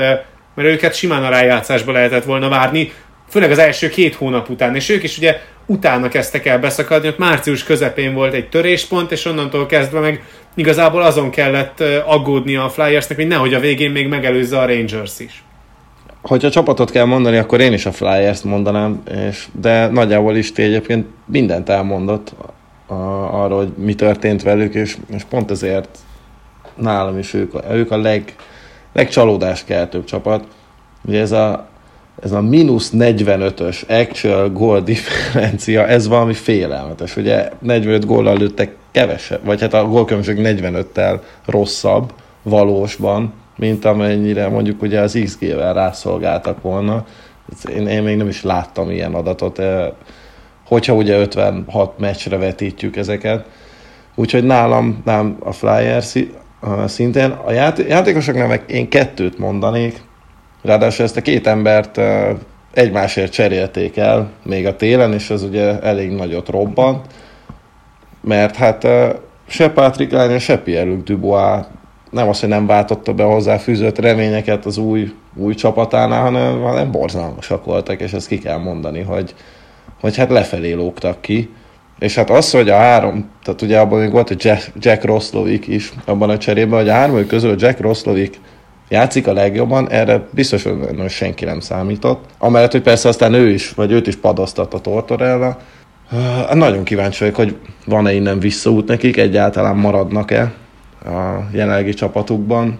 mert 0.56 0.70
őket 0.70 0.96
simán 0.96 1.24
a 1.24 1.30
rájátszásba 1.30 1.92
lehetett 1.92 2.24
volna 2.24 2.50
várni, 2.50 2.92
főleg 3.30 3.52
az 3.52 3.58
első 3.58 3.90
két 3.90 4.16
hónap 4.16 4.50
után, 4.50 4.76
és 4.76 4.90
ők 4.90 5.04
is 5.04 5.18
ugye 5.18 5.42
utána 5.66 6.08
kezdtek 6.08 6.46
el 6.46 6.60
beszakadni, 6.60 7.08
ott 7.08 7.18
március 7.18 7.64
közepén 7.64 8.14
volt 8.14 8.34
egy 8.34 8.50
töréspont, 8.50 9.12
és 9.12 9.26
onnantól 9.26 9.66
kezdve 9.66 10.00
meg 10.00 10.24
igazából 10.56 11.02
azon 11.02 11.30
kellett 11.30 11.84
aggódni 12.06 12.56
a 12.56 12.70
Flyersnek, 12.70 13.18
hogy 13.18 13.28
nehogy 13.28 13.54
a 13.54 13.60
végén 13.60 13.92
még 13.92 14.08
megelőzze 14.08 14.60
a 14.60 14.66
Rangers 14.66 15.20
is. 15.20 15.44
Hogyha 16.22 16.50
csapatot 16.50 16.92
kell 16.92 17.06
mondani, 17.06 17.38
akkor 17.38 17.60
én 17.60 17.74
is 17.74 17.86
a 17.86 17.92
Flyers-t 17.92 18.44
mondanám, 18.44 19.02
és, 19.30 19.48
de 19.62 19.88
nagyjából 19.88 20.36
is 20.36 20.52
egyébként 20.52 21.08
mindent 21.26 21.70
elmondott 21.70 22.34
a, 22.88 22.94
arról, 23.44 23.58
hogy 23.58 23.74
mi 23.78 23.94
történt 23.96 24.44
velük, 24.44 24.74
és, 24.74 24.98
és 25.08 25.24
pont 25.24 25.52
ezért 25.52 25.98
nálam 26.76 27.18
is 27.18 27.34
ők, 27.34 27.54
ők 27.72 27.92
a 27.92 27.98
leg, 27.98 28.36
legcsalódáskeltőbb 28.94 30.04
csapat. 30.04 30.48
Ugye 31.06 31.20
ez 31.20 31.32
a 31.32 31.70
ez 32.24 32.32
a 32.32 32.42
mínusz 32.42 32.92
45-ös 32.98 33.88
actual 33.88 34.50
goal 34.50 34.82
differencia, 34.82 35.88
ez 35.88 36.08
valami 36.08 36.34
félelmetes. 36.34 37.16
Ugye 37.16 37.50
45 37.60 38.06
góllal 38.06 38.38
lőttek 38.38 38.76
kevesebb, 38.92 39.46
vagy 39.46 39.62
hát 39.62 39.74
a 39.74 39.88
gólkülönbség 39.88 40.38
45-tel 40.40 41.20
rosszabb 41.46 42.14
valósban, 42.44 43.34
mint 43.62 43.86
amennyire 43.86 44.50
mondjuk 44.50 44.82
ugye 44.82 45.00
az 45.00 45.20
XG-vel 45.24 45.74
rászolgáltak 45.74 46.62
volna. 46.62 47.06
Én, 47.76 47.88
én 47.88 48.04
még 48.04 48.18
nem 48.18 48.28
is 48.28 48.44
láttam 48.44 48.90
ilyen 48.90 49.14
adatot, 49.14 49.60
eh, 49.60 49.88
hogyha 50.68 50.94
ugye 50.94 51.20
56 51.20 52.00
meccsre 52.00 52.38
vetítjük 52.38 52.96
ezeket. 52.96 53.46
Úgyhogy 54.16 54.44
nálam, 54.44 55.02
nálam 55.06 55.38
a 55.40 55.52
Flyers 55.52 56.16
szintén. 56.86 57.30
A 57.30 57.52
játékosoknak 57.88 58.72
én 58.72 58.90
kettőt 58.90 59.38
mondanék, 59.38 60.02
Ráadásul 60.62 61.06
ezt 61.06 61.18
a 61.18 61.22
két 61.22 61.48
embert 61.48 62.02
egymásért 62.74 63.32
cserélték 63.32 63.98
el 63.98 64.30
még 64.44 64.66
a 64.68 64.76
télen, 64.76 65.14
és 65.14 65.30
ez 65.30 65.44
ugye 65.44 65.80
elég 65.80 66.12
nagyot 66.12 66.50
robbant, 66.50 67.06
mert 68.22 68.56
hát 68.56 68.88
se 69.48 69.70
Patrick 69.70 70.12
Line, 70.12 70.40
se 70.40 70.58
Pierre-Luc 70.58 71.04
Dubois 71.04 71.66
nem 72.12 72.30
az, 72.30 72.40
hogy 72.40 72.50
nem 72.50 72.66
váltotta 72.66 73.14
be 73.14 73.24
hozzá 73.24 73.58
fűzött 73.58 74.00
reményeket 74.00 74.66
az 74.66 74.78
új, 74.78 75.14
új 75.36 75.54
csapatánál, 75.54 76.22
hanem, 76.22 76.62
hanem 76.62 76.92
borzalmasak 76.92 77.66
voltak, 77.66 78.02
és 78.02 78.12
ezt 78.14 78.28
ki 78.28 78.38
kell 78.38 78.58
mondani, 78.58 79.02
hogy, 79.02 79.34
hogy 80.02 80.18
hát 80.18 80.30
lefelé 80.30 80.72
lógtak 80.72 81.22
ki. 81.22 81.50
És 82.00 82.16
hát 82.16 82.30
az, 82.30 82.52
hogy 82.52 82.70
a 82.70 82.76
három, 82.76 83.30
tehát 83.44 83.62
ugye 83.62 83.80
abban 83.80 84.00
még 84.00 84.12
volt 84.12 84.30
egy 84.30 84.44
Jack, 84.44 84.72
Jack 84.80 85.04
Roslovic 85.04 85.68
is 85.68 85.94
abban 86.06 86.30
a 86.30 86.38
cserében, 86.38 86.80
hogy 86.80 86.90
a 86.90 86.94
három 86.94 87.28
közül 87.28 87.56
Jack 87.58 87.80
Roslovic 87.80 88.38
játszik 88.90 89.28
a 89.28 89.34
legjobban, 89.34 89.90
erre 89.90 90.28
biztos, 90.32 90.64
hogy 90.64 91.10
senki 91.10 91.46
nem 91.46 91.60
számított. 91.60 92.26
Amellett, 92.38 92.72
hogy 92.72 92.82
persze 92.82 93.08
aztán 93.08 93.34
ő 93.34 93.50
is, 93.50 93.72
vagy 93.72 93.92
őt 93.92 94.08
is 94.08 94.16
padoztat 94.16 94.74
a 94.74 94.80
Tortorella. 94.80 95.58
Nagyon 96.54 96.84
kíváncsi 96.84 97.20
vagyok, 97.20 97.36
hogy 97.36 97.56
van-e 97.86 98.14
innen 98.14 98.40
visszaút 98.40 98.88
nekik, 98.88 99.18
egyáltalán 99.18 99.76
maradnak-e 99.76 100.54
a 101.06 101.48
jelenlegi 101.52 101.94
csapatukban, 101.94 102.80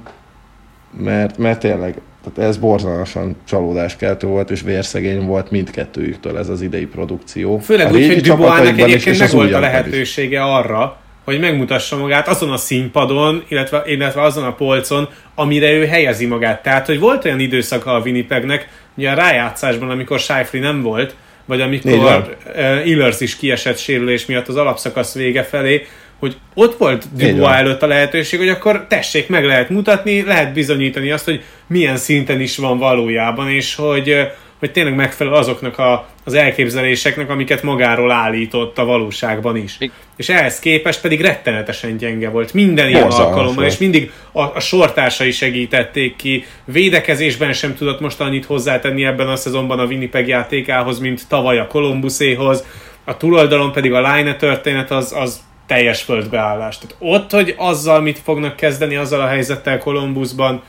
mert, 0.98 1.38
mert 1.38 1.60
tényleg 1.60 1.96
tehát 2.24 2.50
ez 2.50 2.58
borzalmasan 2.58 3.36
csalódáskeltő 3.48 4.28
volt, 4.28 4.52
és 4.52 4.62
vérszegény 4.62 5.26
volt 5.26 5.52
mindkettőjüktől 5.52 6.38
ez 6.38 6.50
az 6.50 6.62
idei 6.62 6.86
produkció. 6.86 7.58
Főleg 7.58 7.92
úgy, 7.92 8.08
hogy 8.08 8.22
Dubois-nak 8.22 8.80
egyébként 8.80 9.20
meg 9.20 9.32
volt 9.32 9.54
a 9.54 9.60
lehetősége 9.60 10.38
is. 10.38 10.44
arra, 10.44 10.98
hogy 11.24 11.40
megmutassa 11.40 11.98
magát 11.98 12.28
azon 12.28 12.52
a 12.52 12.58
színpadon, 12.58 13.44
illetve, 13.48 13.84
illetve 13.86 14.22
azon 14.22 14.44
a 14.44 14.54
polcon, 14.54 15.10
amire 15.36 15.72
ő 15.72 15.86
helyezi 15.86 16.26
magát. 16.26 16.64
Tehát, 16.64 16.86
hogy 16.86 17.00
volt 17.00 17.26
olyan 17.26 17.40
időszaka 17.40 17.94
a 17.94 18.00
Winnipegnek, 18.00 18.70
ugye 18.98 19.10
a 19.10 19.14
rájátszásban, 19.14 19.90
amikor 19.90 20.20
Shifley 20.20 20.62
nem 20.62 20.82
volt, 20.82 21.16
vagy 21.46 21.62
amikor 21.62 22.38
Illers 22.86 23.20
is 23.20 23.36
kiesett 23.38 23.78
sérülés 23.78 24.26
miatt 24.26 24.48
az 24.48 24.56
alapszakasz 24.56 25.14
vége 25.14 25.44
felé, 25.44 25.86
hogy 26.22 26.38
ott 26.54 26.78
volt 26.78 27.08
Dubois 27.16 27.56
előtt 27.56 27.82
a 27.82 27.88
lehetőség, 27.88 28.40
hogy 28.40 28.50
akkor 28.50 28.86
tessék, 28.90 29.30
meg 29.30 29.46
lehet 29.46 29.70
mutatni, 29.70 30.22
lehet 30.22 30.54
bizonyítani 30.54 31.12
azt, 31.12 31.26
hogy 31.26 31.44
milyen 31.68 31.98
szinten 31.98 32.40
is 32.40 32.58
van 32.58 32.78
valójában, 32.78 33.50
és 33.50 33.76
hogy 33.76 34.32
hogy 34.62 34.72
tényleg 34.72 34.96
megfelel 34.96 35.34
azoknak 35.34 35.78
a, 35.78 36.08
az 36.24 36.34
elképzeléseknek, 36.34 37.30
amiket 37.30 37.64
magáról 37.64 38.12
állított 38.12 38.78
a 38.78 38.86
valóságban 38.86 39.58
is. 39.58 39.78
És 40.16 40.30
ehhez 40.30 40.60
képest 40.60 41.02
pedig 41.02 41.22
rettenetesen 41.22 41.98
gyenge 41.98 42.30
volt 42.30 42.54
minden 42.54 42.88
ilyen 42.88 43.02
Borzalmas 43.02 43.28
alkalommal, 43.28 43.56
volt. 43.56 43.72
és 43.72 43.78
mindig 43.78 44.12
a, 44.32 44.42
a 44.42 44.60
sortársai 44.60 45.32
segítették 45.32 46.16
ki. 46.16 46.46
Védekezésben 46.66 47.54
sem 47.54 47.76
tudott 47.76 48.00
most 48.00 48.20
annyit 48.20 48.46
hozzátenni 48.46 49.06
ebben 49.06 49.28
a 49.28 49.36
szezonban 49.36 49.80
a 49.80 49.86
Winnipeg 49.86 50.28
játékához, 50.28 51.00
mint 51.00 51.28
tavaly 51.28 51.60
a 51.60 51.68
Columbuséhoz. 51.68 52.66
A 53.04 53.18
túloldalon 53.18 53.72
pedig 53.72 53.94
a 53.94 54.14
Line 54.14 54.36
történet 54.36 54.92
az, 54.92 55.14
az 55.18 55.42
teljes 55.72 56.02
földbeállás. 56.02 56.78
Tehát 56.78 56.96
ott, 57.00 57.32
hogy 57.32 57.56
azzal 57.58 58.02
mit 58.02 58.20
fognak 58.20 58.56
kezdeni, 58.56 58.96
azzal 58.96 59.22
a 59.22 59.28
helyzettel 59.28 59.78
Columbusban, 59.78 60.62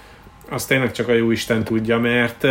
azt 0.51 0.69
tényleg 0.69 0.93
csak 0.93 1.09
a 1.09 1.13
jó 1.13 1.31
Isten 1.31 1.65
tudja, 1.65 1.99
mert 1.99 2.43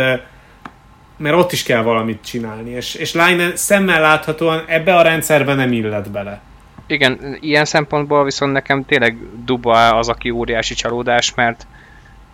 mert 1.16 1.36
ott 1.36 1.52
is 1.52 1.62
kell 1.62 1.82
valamit 1.82 2.24
csinálni, 2.24 2.70
és, 2.70 2.94
és 2.94 3.12
Line 3.12 3.56
szemmel 3.56 4.00
láthatóan 4.00 4.64
ebbe 4.66 4.96
a 4.96 5.02
rendszerbe 5.02 5.54
nem 5.54 5.72
illet 5.72 6.10
bele. 6.10 6.40
Igen, 6.86 7.36
ilyen 7.40 7.64
szempontból 7.64 8.24
viszont 8.24 8.52
nekem 8.52 8.84
tényleg 8.84 9.16
Duba 9.44 9.96
az, 9.96 10.08
aki 10.08 10.30
óriási 10.30 10.74
csalódás, 10.74 11.34
mert 11.34 11.66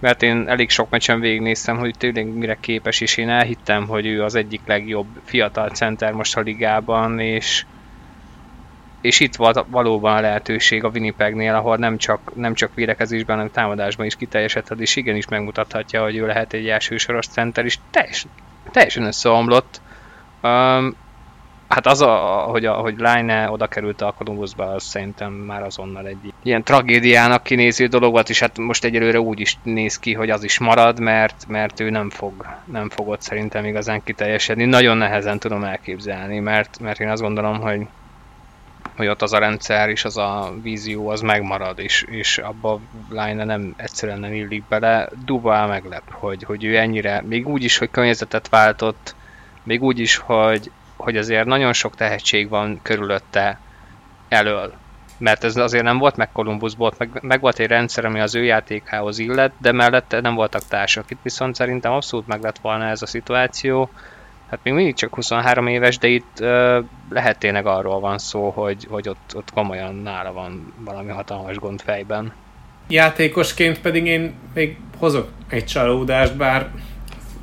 mert 0.01 0.23
én 0.23 0.45
elég 0.49 0.71
sok 0.71 0.91
meccsen 0.91 1.21
végignéztem, 1.21 1.77
hogy 1.77 1.95
tényleg 1.99 2.27
mire 2.27 2.57
képes, 2.61 3.01
és 3.01 3.16
én 3.16 3.29
elhittem, 3.29 3.87
hogy 3.87 4.07
ő 4.07 4.23
az 4.23 4.35
egyik 4.35 4.61
legjobb 4.66 5.07
fiatal 5.25 5.69
center 5.69 6.12
most 6.12 6.37
a 6.37 6.41
ligában, 6.41 7.19
és, 7.19 7.64
és 9.01 9.20
itt 9.20 9.36
volt 9.36 9.64
valóban 9.68 10.16
a 10.16 10.20
lehetőség 10.20 10.84
a 10.84 10.88
Winnipegnél, 10.88 11.55
ahol 11.55 11.76
nem 11.76 11.99
csak, 11.99 12.32
nem 12.34 12.55
csak 12.55 12.74
védekezésben, 12.74 13.36
hanem 13.36 13.51
támadásban 13.51 14.07
is 14.07 14.16
kiteljesedhet, 14.16 14.80
és 14.80 14.96
igenis 14.96 15.28
megmutathatja, 15.28 16.03
hogy 16.03 16.16
ő 16.16 16.26
lehet 16.26 16.53
egy 16.53 16.68
elsősoros 16.68 17.26
center, 17.26 17.64
és 17.64 17.78
teljesen, 17.90 18.30
teljesen 18.70 19.05
összeomlott. 19.05 19.80
Um, 20.42 20.96
hát 21.68 21.86
az, 21.86 22.01
a, 22.01 22.14
hogy, 22.51 22.64
a, 22.64 22.72
hogy 22.72 22.94
Line 22.96 23.51
oda 23.51 23.66
került 23.66 24.01
a 24.01 24.14
Columbusba, 24.18 24.64
az 24.64 24.82
szerintem 24.82 25.32
már 25.32 25.62
azonnal 25.62 26.07
egy 26.07 26.32
ilyen 26.42 26.64
tragédiának 26.64 27.42
kinéző 27.42 27.86
dolog 27.86 28.12
volt, 28.12 28.28
és 28.28 28.40
hát 28.40 28.59
most 28.59 28.84
egyelőre 28.84 29.20
úgy 29.20 29.40
is 29.40 29.59
néz 29.62 29.99
ki, 29.99 30.14
hogy 30.14 30.30
az 30.30 30.44
is 30.44 30.59
marad, 30.59 31.01
mert, 31.01 31.44
mert 31.49 31.80
ő 31.80 31.90
nem 31.90 32.11
fog, 32.11 32.46
nem 32.64 32.88
fog 32.88 33.09
ott 33.09 33.20
szerintem 33.20 33.64
igazán 33.64 34.03
kiteljesedni. 34.05 34.64
Nagyon 34.64 34.96
nehezen 34.96 35.38
tudom 35.38 35.64
elképzelni, 35.64 36.38
mert, 36.38 36.78
mert 36.80 37.01
én 37.01 37.09
azt 37.09 37.22
gondolom, 37.22 37.61
hogy 37.61 37.86
hogy 38.99 39.07
ott 39.07 39.22
az 39.22 39.32
a 39.32 39.38
rendszer 39.38 39.88
és 39.88 40.05
az 40.05 40.16
a 40.16 40.55
vízió 40.62 41.09
az 41.09 41.20
megmarad, 41.20 41.78
és, 41.78 42.03
és 42.03 42.38
abba 42.38 42.80
Line 43.09 43.44
nem 43.44 43.74
egyszerűen 43.76 44.20
nem 44.20 44.32
illik 44.32 44.64
bele. 44.68 45.09
Duval 45.24 45.66
meglep, 45.66 46.12
hogy, 46.12 46.42
hogy 46.42 46.64
ő 46.64 46.76
ennyire, 46.76 47.22
még 47.26 47.49
úgy 47.49 47.64
is, 47.64 47.78
hogy 47.78 47.90
környezetet 47.90 48.49
váltott, 48.49 49.14
még 49.62 49.82
úgy 49.82 49.99
is, 49.99 50.16
hogy, 50.16 50.70
hogy 50.96 51.16
azért 51.16 51.44
nagyon 51.44 51.72
sok 51.72 51.94
tehetség 51.94 52.49
van 52.49 52.80
körülötte 52.82 53.59
elől. 54.28 54.74
Mert 55.18 55.44
ez 55.44 55.57
azért 55.57 55.84
nem 55.84 55.99
volt 55.99 56.16
meg 56.16 56.32
Columbusból, 56.32 56.92
meg, 56.99 57.18
meg 57.22 57.40
volt 57.40 57.59
egy 57.59 57.66
rendszer, 57.66 58.05
ami 58.05 58.20
az 58.20 58.34
ő 58.34 58.44
játékához 58.44 59.18
illet, 59.18 59.53
de 59.59 59.72
mellette 59.72 60.20
nem 60.20 60.34
voltak 60.34 60.62
társak. 60.68 61.11
Itt 61.11 61.22
viszont 61.22 61.55
szerintem 61.55 61.92
abszolút 61.92 62.26
meg 62.26 62.42
lett 62.42 62.59
volna 62.59 62.84
ez 62.84 63.03
a 63.03 63.07
szituáció 63.07 63.90
hát 64.51 64.61
még 64.62 64.72
mindig 64.74 64.94
csak 64.94 65.14
23 65.14 65.66
éves, 65.66 65.99
de 65.99 66.09
itt 66.09 66.38
lehet 67.11 67.38
tényleg 67.38 67.66
arról 67.66 68.01
van 68.01 68.18
szó, 68.18 68.51
hogy, 68.51 68.86
hogy 68.88 69.09
ott, 69.09 69.32
ott 69.34 69.51
komolyan 69.53 69.94
nála 69.94 70.32
van 70.32 70.72
valami 70.84 71.11
hatalmas 71.11 71.57
gond 71.57 71.80
fejben. 71.80 72.32
Játékosként 72.88 73.80
pedig 73.80 74.07
én 74.07 74.34
még 74.55 74.76
hozok 74.99 75.28
egy 75.49 75.64
csalódást, 75.64 76.36
bár 76.36 76.70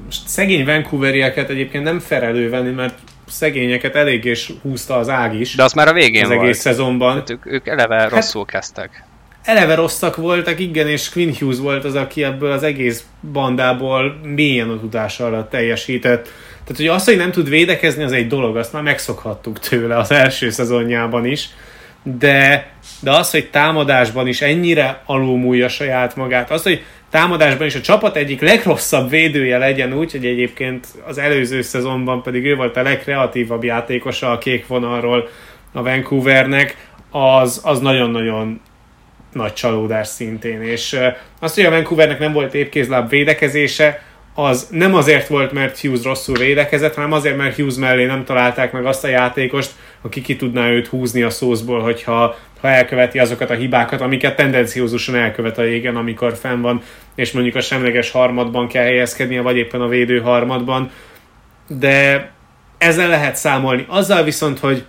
most 0.05 0.27
szegény 0.27 0.65
Vancouverieket 0.65 1.49
egyébként 1.49 1.83
nem 1.83 1.99
felelő 1.99 2.49
venni, 2.49 2.71
mert 2.71 2.97
szegényeket 3.27 3.95
eléggé 3.95 4.33
húzta 4.61 4.97
az 4.97 5.09
ág 5.09 5.39
is. 5.39 5.55
De 5.55 5.63
az 5.63 5.73
már 5.73 5.87
a 5.87 5.93
végén 5.93 6.23
az 6.23 6.29
volt. 6.29 6.41
egész 6.41 6.59
szezonban. 6.59 7.15
Hát 7.15 7.29
ők, 7.29 7.45
ők 7.45 7.67
eleve 7.67 7.95
hát, 7.95 8.09
rosszul 8.09 8.45
kezdtek. 8.45 9.03
eleve 9.43 9.75
rosszak 9.75 10.15
voltak, 10.15 10.59
igen, 10.59 10.87
és 10.87 11.09
Quinn 11.09 11.33
Hughes 11.39 11.57
volt 11.57 11.83
az, 11.83 11.95
aki 11.95 12.23
ebből 12.23 12.51
az 12.51 12.63
egész 12.63 13.05
bandából 13.31 14.19
mélyen 14.23 14.69
a 14.69 14.79
tudása 14.79 15.25
alatt 15.25 15.49
teljesített. 15.49 16.29
Tehát, 16.65 16.81
hogy 16.81 16.87
az, 16.87 17.05
hogy 17.05 17.17
nem 17.17 17.31
tud 17.31 17.49
védekezni, 17.49 18.03
az 18.03 18.11
egy 18.11 18.27
dolog, 18.27 18.57
azt 18.57 18.73
már 18.73 18.83
megszokhattuk 18.83 19.59
tőle 19.59 19.97
az 19.97 20.11
első 20.11 20.49
szezonjában 20.49 21.25
is, 21.25 21.49
de, 22.03 22.69
de 22.99 23.11
az, 23.11 23.31
hogy 23.31 23.49
támadásban 23.49 24.27
is 24.27 24.41
ennyire 24.41 25.01
alulmúlja 25.05 25.67
saját 25.67 26.15
magát, 26.15 26.51
az, 26.51 26.63
hogy 26.63 26.83
támadásban 27.09 27.67
is 27.67 27.75
a 27.75 27.81
csapat 27.81 28.15
egyik 28.15 28.41
legrosszabb 28.41 29.09
védője 29.09 29.57
legyen 29.57 29.93
úgy, 29.93 30.11
hogy 30.11 30.25
egyébként 30.25 30.87
az 31.07 31.17
előző 31.17 31.61
szezonban 31.61 32.23
pedig 32.23 32.45
ő 32.45 32.55
volt 32.55 32.77
a 32.77 32.81
legkreatívabb 32.81 33.63
játékosa 33.63 34.31
a 34.31 34.37
kék 34.37 34.67
vonalról 34.67 35.29
a 35.73 35.83
Vancouvernek, 35.83 36.77
az, 37.11 37.61
az 37.63 37.79
nagyon-nagyon 37.79 38.61
nagy 39.33 39.53
csalódás 39.53 40.07
szintén. 40.07 40.61
És 40.61 40.99
azt, 41.39 41.55
hogy 41.55 41.65
a 41.65 41.69
Vancouvernek 41.69 42.19
nem 42.19 42.33
volt 42.33 42.53
épkézláb 42.53 43.09
védekezése, 43.09 44.01
az 44.37 44.67
nem 44.71 44.95
azért 44.95 45.27
volt, 45.27 45.51
mert 45.51 45.79
Hughes 45.79 46.03
rosszul 46.03 46.37
védekezett, 46.37 46.95
hanem 46.95 47.11
azért, 47.11 47.37
mert 47.37 47.55
Hughes 47.55 47.75
mellé 47.75 48.05
nem 48.05 48.25
találták 48.25 48.71
meg 48.71 48.85
azt 48.85 49.03
a 49.03 49.07
játékost, 49.07 49.71
aki 50.01 50.21
ki 50.21 50.35
tudná 50.35 50.69
őt 50.69 50.87
húzni 50.87 51.21
a 51.21 51.29
szószból, 51.29 51.81
hogyha 51.81 52.37
ha 52.61 52.67
elköveti 52.67 53.19
azokat 53.19 53.49
a 53.49 53.53
hibákat, 53.53 54.01
amiket 54.01 54.35
tendenciózusan 54.35 55.15
elkövet 55.15 55.57
a 55.57 55.61
régen, 55.61 55.95
amikor 55.95 56.35
fenn 56.37 56.61
van, 56.61 56.81
és 57.15 57.31
mondjuk 57.31 57.55
a 57.55 57.61
semleges 57.61 58.11
harmadban 58.11 58.67
kell 58.67 58.83
helyezkednie, 58.83 59.41
vagy 59.41 59.57
éppen 59.57 59.81
a 59.81 59.87
védő 59.87 60.21
harmadban. 60.21 60.91
De 61.67 62.31
ezzel 62.77 63.09
lehet 63.09 63.35
számolni. 63.35 63.85
Azzal 63.87 64.23
viszont, 64.23 64.59
hogy, 64.59 64.85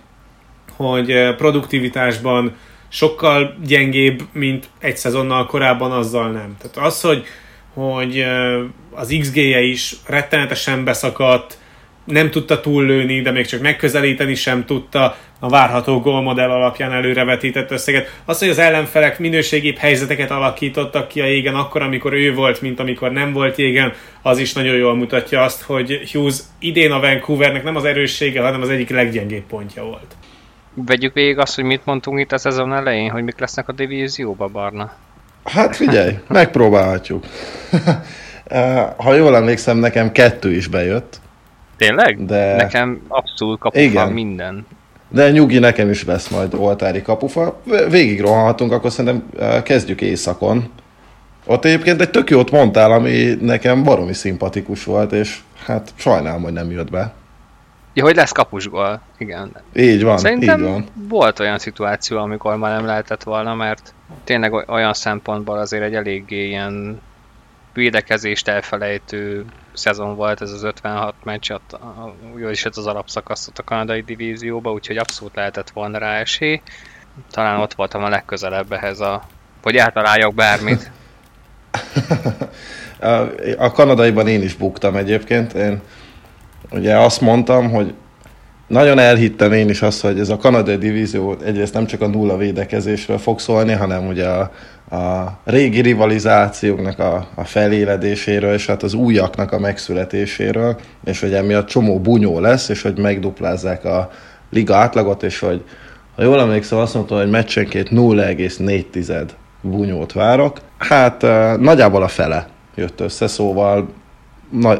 hogy 0.75 1.35
produktivitásban 1.35 2.55
sokkal 2.87 3.55
gyengébb, 3.65 4.21
mint 4.31 4.69
egy 4.79 4.97
szezonnal 4.97 5.45
korábban, 5.45 5.91
azzal 5.91 6.31
nem. 6.31 6.57
Tehát 6.61 6.87
az, 6.87 7.01
hogy, 7.01 7.25
hogy 7.77 8.25
az 8.91 9.15
XG-je 9.19 9.61
is 9.61 9.95
rettenetesen 10.05 10.83
beszakadt, 10.83 11.57
nem 12.05 12.29
tudta 12.29 12.59
túllőni, 12.59 13.21
de 13.21 13.31
még 13.31 13.45
csak 13.45 13.61
megközelíteni 13.61 14.35
sem 14.35 14.65
tudta 14.65 15.17
a 15.39 15.49
várható 15.49 15.99
gólmodell 15.99 16.49
alapján 16.49 16.91
előrevetített 16.91 17.71
összeget. 17.71 18.21
Az, 18.25 18.39
hogy 18.39 18.49
az 18.49 18.57
ellenfelek 18.57 19.19
minőségibb 19.19 19.75
helyzeteket 19.75 20.31
alakítottak 20.31 21.07
ki 21.07 21.21
a 21.21 21.25
jégen 21.25 21.55
akkor, 21.55 21.81
amikor 21.81 22.13
ő 22.13 22.33
volt, 22.33 22.61
mint 22.61 22.79
amikor 22.79 23.11
nem 23.11 23.33
volt 23.33 23.57
jégen, 23.57 23.93
az 24.21 24.37
is 24.37 24.53
nagyon 24.53 24.75
jól 24.75 24.95
mutatja 24.95 25.43
azt, 25.43 25.61
hogy 25.61 26.09
Hughes 26.11 26.39
idén 26.59 26.91
a 26.91 26.99
Vancouvernek 26.99 27.63
nem 27.63 27.75
az 27.75 27.85
erőssége, 27.85 28.41
hanem 28.41 28.61
az 28.61 28.69
egyik 28.69 28.89
leggyengébb 28.89 29.43
pontja 29.43 29.83
volt. 29.83 30.15
Vegyük 30.73 31.13
végig 31.13 31.37
azt, 31.37 31.55
hogy 31.55 31.63
mit 31.63 31.85
mondtunk 31.85 32.19
itt 32.19 32.31
a 32.31 32.37
szezon 32.37 32.73
elején, 32.73 33.09
hogy 33.09 33.23
mik 33.23 33.39
lesznek 33.39 33.67
a 33.67 33.71
divízióba, 33.71 34.47
Barna. 34.47 35.06
Hát 35.51 35.75
figyelj, 35.75 36.19
megpróbálhatjuk. 36.27 37.25
ha 38.97 39.13
jól 39.13 39.35
emlékszem, 39.35 39.77
nekem 39.77 40.11
kettő 40.11 40.51
is 40.55 40.67
bejött. 40.67 41.19
Tényleg? 41.77 42.25
De... 42.25 42.55
Nekem 42.55 43.01
abszolút 43.07 43.59
kapufa 43.59 43.83
Igen. 43.83 44.11
minden. 44.11 44.65
De 45.09 45.31
nyugi, 45.31 45.59
nekem 45.59 45.89
is 45.89 46.05
lesz 46.05 46.27
majd 46.27 46.53
oltári 46.53 47.01
kapufa. 47.01 47.61
Végig 47.89 48.21
rohanhatunk, 48.21 48.71
akkor 48.71 48.91
szerintem 48.91 49.29
kezdjük 49.63 50.01
éjszakon. 50.01 50.69
Ott 51.45 51.65
egyébként 51.65 52.01
egy 52.01 52.09
tök 52.09 52.29
jót 52.29 52.51
mondtál, 52.51 52.91
ami 52.91 53.37
nekem 53.41 53.83
baromi 53.83 54.13
szimpatikus 54.13 54.83
volt, 54.83 55.11
és 55.11 55.39
hát 55.65 55.89
sajnálom, 55.95 56.43
hogy 56.43 56.53
nem 56.53 56.71
jött 56.71 56.91
be. 56.91 57.13
Ja, 57.97 58.03
hogy 58.03 58.15
lesz 58.15 58.31
kapusgól, 58.31 59.01
igen. 59.17 59.55
Így 59.73 60.03
van, 60.03 60.17
Szerintem 60.17 60.59
így 60.59 60.65
van. 60.65 60.85
volt 61.07 61.39
olyan 61.39 61.59
szituáció, 61.59 62.17
amikor 62.17 62.57
már 62.57 62.75
nem 62.75 62.85
lehetett 62.85 63.23
volna, 63.23 63.55
mert 63.55 63.93
tényleg 64.23 64.53
olyan 64.53 64.93
szempontból 64.93 65.57
azért 65.57 65.83
egy 65.83 65.95
eléggé 65.95 66.47
ilyen 66.47 67.01
védekezést 67.73 68.47
elfelejtő 68.47 69.45
szezon 69.73 70.15
volt 70.15 70.41
ez 70.41 70.51
az 70.51 70.63
56 70.63 71.13
meccs, 71.23 71.51
is 72.51 72.65
az 72.65 72.87
alapszakaszot 72.87 73.59
a 73.59 73.63
kanadai 73.63 74.01
divízióba, 74.01 74.71
úgyhogy 74.71 74.97
abszolút 74.97 75.35
lehetett 75.35 75.69
volna 75.69 75.97
rá 75.97 76.19
esély. 76.19 76.61
Talán 77.31 77.59
ott 77.59 77.73
voltam 77.73 78.03
a 78.03 78.09
legközelebb 78.09 78.71
ehhez 78.71 78.99
a... 78.99 79.23
hogy 79.63 79.75
eltaláljak 79.75 80.33
bármit. 80.33 80.91
a 83.57 83.71
kanadaiban 83.71 84.27
én 84.27 84.41
is 84.41 84.53
buktam 84.53 84.95
egyébként. 84.95 85.53
Én 85.53 85.81
ugye 86.71 86.97
azt 86.97 87.21
mondtam, 87.21 87.69
hogy 87.69 87.93
nagyon 88.67 88.99
elhittem 88.99 89.51
én 89.51 89.69
is 89.69 89.81
azt, 89.81 90.01
hogy 90.01 90.19
ez 90.19 90.29
a 90.29 90.37
kanadai 90.37 90.77
divízió 90.77 91.35
egyrészt 91.45 91.73
nem 91.73 91.85
csak 91.85 92.01
a 92.01 92.07
nulla 92.07 92.37
védekezésről 92.37 93.17
fog 93.17 93.39
szólni, 93.39 93.71
hanem 93.71 94.07
ugye 94.07 94.27
a, 94.27 94.51
a 94.95 95.37
régi 95.43 95.81
rivalizációknak 95.81 96.99
a, 96.99 97.27
a 97.35 97.43
feléledéséről, 97.43 98.53
és 98.53 98.65
hát 98.65 98.83
az 98.83 98.93
újaknak 98.93 99.51
a 99.51 99.59
megszületéséről, 99.59 100.79
és 101.05 101.19
hogy 101.19 101.33
emiatt 101.33 101.67
csomó 101.67 101.99
bunyó 101.99 102.39
lesz, 102.39 102.69
és 102.69 102.81
hogy 102.81 102.97
megduplázzák 102.97 103.85
a 103.85 104.09
liga 104.49 104.75
átlagot, 104.75 105.23
és 105.23 105.39
hogy 105.39 105.63
ha 106.15 106.23
jól 106.23 106.39
emlékszem, 106.39 106.77
azt 106.77 106.93
mondtam, 106.93 107.17
hogy 107.17 107.29
meccsenként 107.29 107.89
0,4 107.89 109.27
bunyót 109.61 110.13
várok. 110.13 110.61
Hát 110.77 111.21
nagyjából 111.59 112.03
a 112.03 112.07
fele 112.07 112.47
jött 112.75 112.99
össze, 112.99 113.27
szóval 113.27 113.89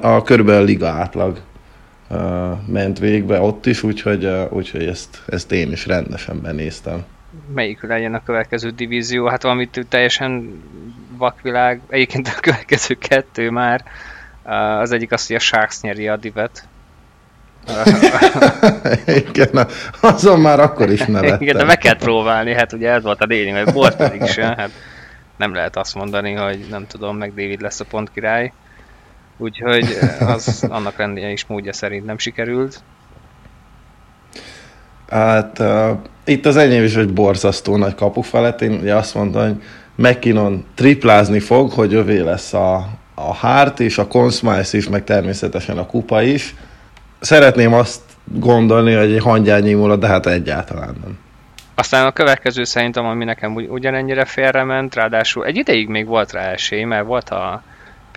a 0.02 0.22
körülbelül 0.22 0.62
a 0.62 0.66
liga 0.66 0.88
átlag 0.88 1.38
ment 2.66 3.00
végbe 3.00 3.40
ott 3.40 3.66
is, 3.66 3.84
úgyhogy, 3.84 4.26
úgyhogy 4.50 4.86
ezt, 4.86 5.24
ezt 5.28 5.52
én 5.52 5.72
is 5.72 5.86
rendesen 5.86 6.42
benéztem. 6.42 7.06
Melyik 7.54 7.82
legyen 7.82 8.14
a 8.14 8.24
következő 8.24 8.70
divízió? 8.70 9.28
Hát 9.28 9.44
valamit 9.44 9.86
teljesen 9.90 10.64
vakvilág, 11.18 11.82
egyébként 11.90 12.28
a 12.28 12.40
következő 12.40 12.94
kettő 12.94 13.50
már. 13.50 13.84
Az 14.80 14.92
egyik 14.92 15.12
az, 15.12 15.28
hogy 15.28 15.36
a 15.36 15.40
Sharks 15.40 15.82
nyeri 15.82 16.08
a 16.08 16.16
divet. 16.16 16.68
Igen, 19.30 19.68
azon 20.00 20.40
már 20.40 20.60
akkor 20.60 20.90
is 20.90 21.06
nevettem. 21.16 21.42
Igen, 21.42 21.58
de 21.58 21.64
meg 21.64 21.78
kell 21.78 21.98
próbálni, 21.98 22.54
hát 22.54 22.74
ugye 22.74 22.92
ez 22.92 23.04
volt 23.04 23.22
a 23.22 23.26
déli, 23.26 23.52
meg 23.52 23.74
volt 23.74 23.96
pedig 23.96 24.26
sem, 24.26 24.56
hát 24.56 24.72
nem 25.38 25.54
lehet 25.54 25.76
azt 25.78 25.96
mondani, 25.96 26.34
hogy 26.34 26.66
nem 26.70 26.88
tudom, 26.88 27.18
meg 27.18 27.30
David 27.30 27.62
lesz 27.62 27.80
a 27.80 27.86
pont 27.86 28.12
király. 28.12 28.52
Úgyhogy 29.38 29.98
az 30.20 30.66
annak 30.70 30.98
lennie 30.98 31.30
is 31.30 31.46
módja 31.46 31.74
szerint 31.74 32.06
nem 32.06 32.18
sikerült. 32.18 32.82
Hát 35.10 35.60
uh, 35.60 35.90
itt 36.26 36.46
az 36.46 36.58
enyém 36.58 36.84
is 36.84 36.96
egy 36.96 37.14
borzasztó 37.14 37.78
nagy 37.78 37.96
kapufelet. 37.96 38.62
Én 38.62 38.72
ugye 38.72 38.96
azt 38.96 39.16
mondtam, 39.16 39.42
hogy 39.42 39.62
McKinnon 39.96 40.66
triplázni 40.76 41.40
fog, 41.40 41.72
hogy 41.72 41.94
övé 41.94 42.20
lesz 42.20 42.54
a, 42.54 42.88
a 43.16 43.36
Hart 43.36 43.80
és 43.80 43.98
a 43.98 44.08
Consmice 44.08 44.78
is, 44.78 44.90
meg 44.90 45.04
természetesen 45.04 45.78
a 45.78 45.86
kupa 45.86 46.22
is. 46.22 46.56
Szeretném 47.20 47.74
azt 47.74 48.02
gondolni, 48.24 48.94
hogy 48.94 49.12
egy 49.12 49.22
hangyányi 49.22 49.74
múlott, 49.74 50.00
de 50.00 50.08
hát 50.08 50.26
egyáltalán 50.26 50.96
nem. 51.04 51.18
Aztán 51.76 52.06
a 52.06 52.12
következő 52.12 52.64
szerintem, 52.64 53.06
ami 53.06 53.24
nekem 53.24 53.56
ugy, 53.56 53.68
ugyanennyire 53.70 54.26
félrement, 54.26 54.96
ráadásul 54.96 55.46
egy 55.46 55.56
ideig 55.56 55.88
még 55.88 56.06
volt 56.06 56.32
rá 56.32 56.52
esély, 56.52 56.84
mert 56.84 57.06
volt 57.06 57.30
a 57.30 57.64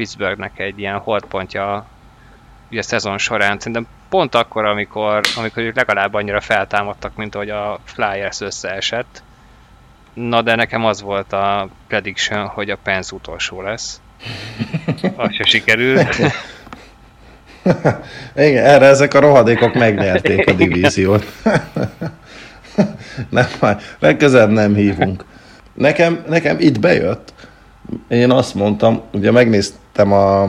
Pittsburghnek 0.00 0.58
egy 0.58 0.78
ilyen 0.78 0.98
holdpontja 0.98 1.86
ugye 2.70 2.82
szezon 2.82 3.18
során. 3.18 3.58
Szerintem 3.58 3.86
pont 4.08 4.34
akkor, 4.34 4.64
amikor, 4.64 5.20
amikor 5.36 5.62
ők 5.62 5.76
legalább 5.76 6.14
annyira 6.14 6.40
feltámadtak, 6.40 7.16
mint 7.16 7.34
ahogy 7.34 7.50
a 7.50 7.80
Flyers 7.84 8.40
összeesett. 8.40 9.22
Na 10.14 10.42
de 10.42 10.54
nekem 10.54 10.84
az 10.84 11.02
volt 11.02 11.32
a 11.32 11.68
prediction, 11.86 12.46
hogy 12.46 12.70
a 12.70 12.78
Pence 12.82 13.14
utolsó 13.14 13.62
lesz. 13.62 14.00
Az 15.16 15.34
se 15.34 15.44
sikerül. 15.44 15.98
Igen, 18.36 18.64
erre 18.64 18.86
ezek 18.86 19.14
a 19.14 19.20
rohadékok 19.20 19.74
megnyerték 19.74 20.48
a 20.48 20.52
divíziót. 20.52 21.26
nem, 23.28 23.46
már 23.60 23.80
legközelebb 23.98 24.50
nem 24.50 24.74
hívunk. 24.74 25.24
Nekem, 25.72 26.24
nekem 26.28 26.56
itt 26.58 26.80
bejött. 26.80 27.32
Én 28.08 28.30
azt 28.30 28.54
mondtam, 28.54 29.02
ugye 29.12 29.30
megnéztem 29.30 29.78
a 30.08 30.48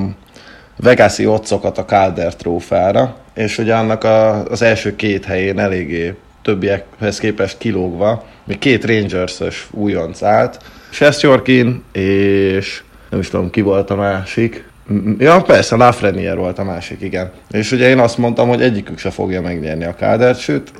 Vegasi 0.78 1.26
otcokat 1.26 1.78
a 1.78 1.86
Calder 1.86 2.36
trófára, 2.36 3.16
és 3.34 3.58
ugye 3.58 3.76
annak 3.76 4.04
a, 4.04 4.44
az 4.44 4.62
első 4.62 4.96
két 4.96 5.26
helyén 5.26 5.60
eléggé 5.60 6.14
többiekhez 6.42 7.20
képest 7.20 7.58
kilógva, 7.58 8.24
még 8.44 8.60
két 8.60 8.86
Rangers-ös 8.86 9.68
újonc 9.72 10.24
állt, 10.24 10.60
Sestjorkin 10.90 11.84
és 11.92 12.84
nem 13.10 13.20
is 13.20 13.30
tudom 13.30 13.50
ki 13.50 13.62
volt 13.62 13.90
a 13.90 13.96
másik, 13.96 14.70
Ja, 15.18 15.42
persze, 15.42 15.76
Lafreniere 15.76 16.40
volt 16.40 16.60
a 16.60 16.64
másik, 16.64 17.02
igen. 17.02 17.32
És 17.52 17.72
ugye 17.72 17.90
én 17.90 18.00
azt 18.00 18.18
mondtam, 18.18 18.48
hogy 18.48 18.62
egyikük 18.62 18.98
se 18.98 19.10
fogja 19.10 19.42
megnyerni 19.42 19.84
a 19.84 19.96
kádert, 19.96 20.40
sőt, 20.40 20.72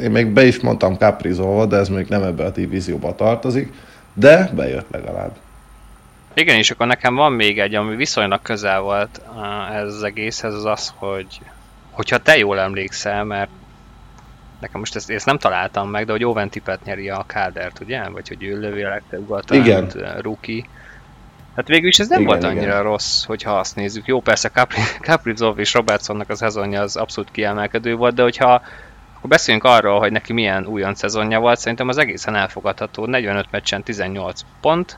én 0.00 0.10
még 0.10 0.26
be 0.26 0.44
is 0.44 0.60
mondtam 0.60 0.96
Caprizóval, 0.96 1.66
de 1.66 1.76
ez 1.76 1.88
még 1.88 2.06
nem 2.08 2.22
ebbe 2.22 2.44
a 2.44 2.50
divízióba 2.50 3.14
tartozik, 3.14 3.72
de 4.14 4.50
bejött 4.54 4.86
legalább. 4.90 5.30
Igen, 6.38 6.56
és 6.56 6.70
akkor 6.70 6.86
nekem 6.86 7.14
van 7.14 7.32
még 7.32 7.60
egy, 7.60 7.74
ami 7.74 7.96
viszonylag 7.96 8.42
közel 8.42 8.80
volt 8.80 9.20
ez 9.72 9.94
az 9.94 10.02
egészhez, 10.02 10.54
az 10.54 10.64
az, 10.64 10.92
hogy 10.96 11.40
hogyha 11.90 12.18
te 12.18 12.36
jól 12.36 12.60
emlékszel, 12.60 13.24
mert 13.24 13.50
nekem 14.60 14.80
most 14.80 14.96
ezt, 14.96 15.10
ezt 15.10 15.26
nem 15.26 15.38
találtam 15.38 15.90
meg, 15.90 16.06
de 16.06 16.12
hogy 16.12 16.24
Owen 16.24 16.48
Tippett 16.48 16.84
nyeri 16.84 17.08
a 17.08 17.24
kádert, 17.26 17.80
ugye? 17.80 18.08
Vagy 18.08 18.28
hogy 18.28 18.42
ő 18.42 18.60
lövi 18.60 18.82
a 18.82 18.88
legtöbb 18.88 19.42
Igen. 19.50 19.92
rookie. 20.20 20.64
Hát 21.54 21.68
végül 21.68 21.88
is 21.88 21.98
ez 21.98 22.08
nem 22.08 22.20
Igen, 22.20 22.32
volt 22.32 22.44
annyira 22.44 22.72
igen. 22.72 22.82
rossz, 22.82 23.24
hogyha 23.24 23.58
azt 23.58 23.76
nézzük. 23.76 24.06
Jó, 24.06 24.20
persze 24.20 24.48
Capri- 24.48 24.98
Kaprizov 25.08 25.58
és 25.58 25.74
Robertsonnak 25.74 26.30
a 26.30 26.34
szezonja 26.34 26.80
az 26.80 26.96
abszolút 26.96 27.30
kiemelkedő 27.30 27.94
volt, 27.94 28.14
de 28.14 28.22
hogyha 28.22 28.62
akkor 29.16 29.30
beszéljünk 29.30 29.64
arról, 29.64 29.98
hogy 29.98 30.12
neki 30.12 30.32
milyen 30.32 30.66
újonc 30.66 30.98
szezonja 30.98 31.40
volt, 31.40 31.58
szerintem 31.58 31.88
az 31.88 31.98
egészen 31.98 32.34
elfogadható. 32.34 33.06
45 33.06 33.46
meccsen 33.50 33.82
18 33.82 34.40
pont 34.60 34.96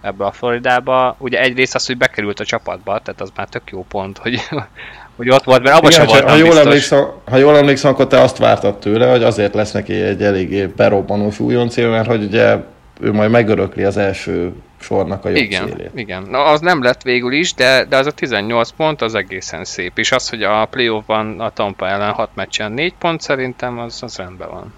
ebbe 0.00 0.24
a 0.24 0.32
Floridába. 0.32 1.16
Ugye 1.18 1.40
egyrészt 1.40 1.74
az, 1.74 1.86
hogy 1.86 1.96
bekerült 1.96 2.40
a 2.40 2.44
csapatba, 2.44 2.98
tehát 2.98 3.20
az 3.20 3.32
már 3.36 3.48
tök 3.48 3.70
jó 3.70 3.84
pont, 3.88 4.18
hogy, 4.18 4.40
hogy 5.16 5.30
ott 5.30 5.44
volt, 5.44 5.62
mert 5.62 5.76
abban 5.76 5.90
sem 5.90 6.02
Igen, 6.02 6.14
ha, 6.14 6.20
voltam 6.20 6.38
jól 6.38 6.48
biztos. 6.48 6.66
emlékszem, 6.66 7.06
ha 7.24 7.36
jól 7.36 7.56
emlékszem, 7.56 7.90
akkor 7.90 8.06
te 8.06 8.20
azt 8.20 8.38
vártad 8.38 8.78
tőle, 8.78 9.10
hogy 9.10 9.22
azért 9.22 9.54
lesz 9.54 9.72
neki 9.72 9.92
egy 9.94 10.22
eléggé 10.22 10.66
berobbanós 10.66 11.40
újonc 11.40 11.76
mert 11.76 12.06
hogy 12.06 12.22
ugye 12.22 12.56
ő 13.00 13.12
majd 13.12 13.30
megörökli 13.30 13.84
az 13.84 13.96
első 13.96 14.52
sornak 14.80 15.24
a 15.24 15.28
jobb 15.28 15.36
Igen, 15.36 15.68
szélét. 15.68 15.90
igen. 15.94 16.22
Na, 16.22 16.42
az 16.44 16.60
nem 16.60 16.82
lett 16.82 17.02
végül 17.02 17.32
is, 17.32 17.54
de, 17.54 17.84
de 17.84 17.96
az 17.96 18.06
a 18.06 18.10
18 18.10 18.70
pont 18.70 19.02
az 19.02 19.14
egészen 19.14 19.64
szép. 19.64 19.98
És 19.98 20.12
az, 20.12 20.28
hogy 20.28 20.42
a 20.42 20.64
playoffban 20.64 21.40
a 21.40 21.50
Tampa 21.50 21.88
ellen 21.88 22.12
6 22.12 22.28
meccsen 22.34 22.72
4 22.72 22.94
pont 22.98 23.20
szerintem, 23.20 23.78
az, 23.78 24.02
az 24.02 24.16
rendben 24.16 24.48
van. 24.50 24.72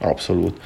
Abszolút. 0.00 0.60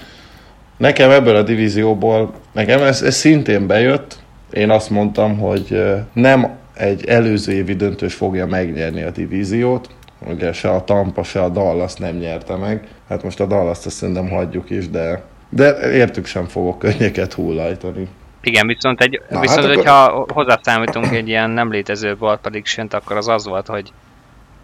Nekem 0.83 1.11
ebből 1.11 1.37
a 1.37 1.43
divízióból, 1.43 2.35
nekem 2.53 2.83
ez, 2.83 3.03
ez 3.03 3.15
szintén 3.15 3.67
bejött. 3.67 4.19
Én 4.53 4.71
azt 4.71 4.91
mondtam, 4.91 5.39
hogy 5.39 5.83
nem 6.13 6.57
egy 6.75 7.07
előző 7.07 7.53
évi 7.53 7.75
döntős 7.75 8.15
fogja 8.15 8.47
megnyerni 8.47 9.03
a 9.03 9.11
divíziót. 9.11 9.89
Ugye 10.29 10.53
se 10.53 10.71
a 10.71 10.85
Tampa, 10.85 11.23
se 11.23 11.43
a 11.43 11.49
Dallas 11.49 11.95
nem 11.95 12.17
nyerte 12.17 12.57
meg. 12.57 12.89
Hát 13.09 13.23
most 13.23 13.41
a 13.41 13.47
Dallas-t 13.47 13.87
azt 13.87 13.97
szerintem 13.97 14.29
hagyjuk 14.29 14.71
is, 14.71 14.91
de, 14.91 15.23
de 15.49 15.91
értük 15.93 16.27
sem 16.27 16.45
fogok 16.47 16.79
könnyeket 16.79 17.33
hullajtani. 17.33 18.09
Igen, 18.43 18.67
viszont, 18.67 19.01
egy, 19.01 19.21
Na, 19.31 19.41
viszont 19.41 19.61
hát 19.61 19.71
akkor- 19.71 19.77
hogyha 19.85 20.27
hozzászámítunk 20.33 21.15
egy 21.15 21.29
ilyen 21.29 21.51
nem 21.51 21.71
létező 21.71 22.17
ball 22.17 22.39
prediction 22.39 22.87
akkor 22.91 23.17
az 23.17 23.29
az 23.29 23.47
volt, 23.47 23.67
hogy 23.67 23.93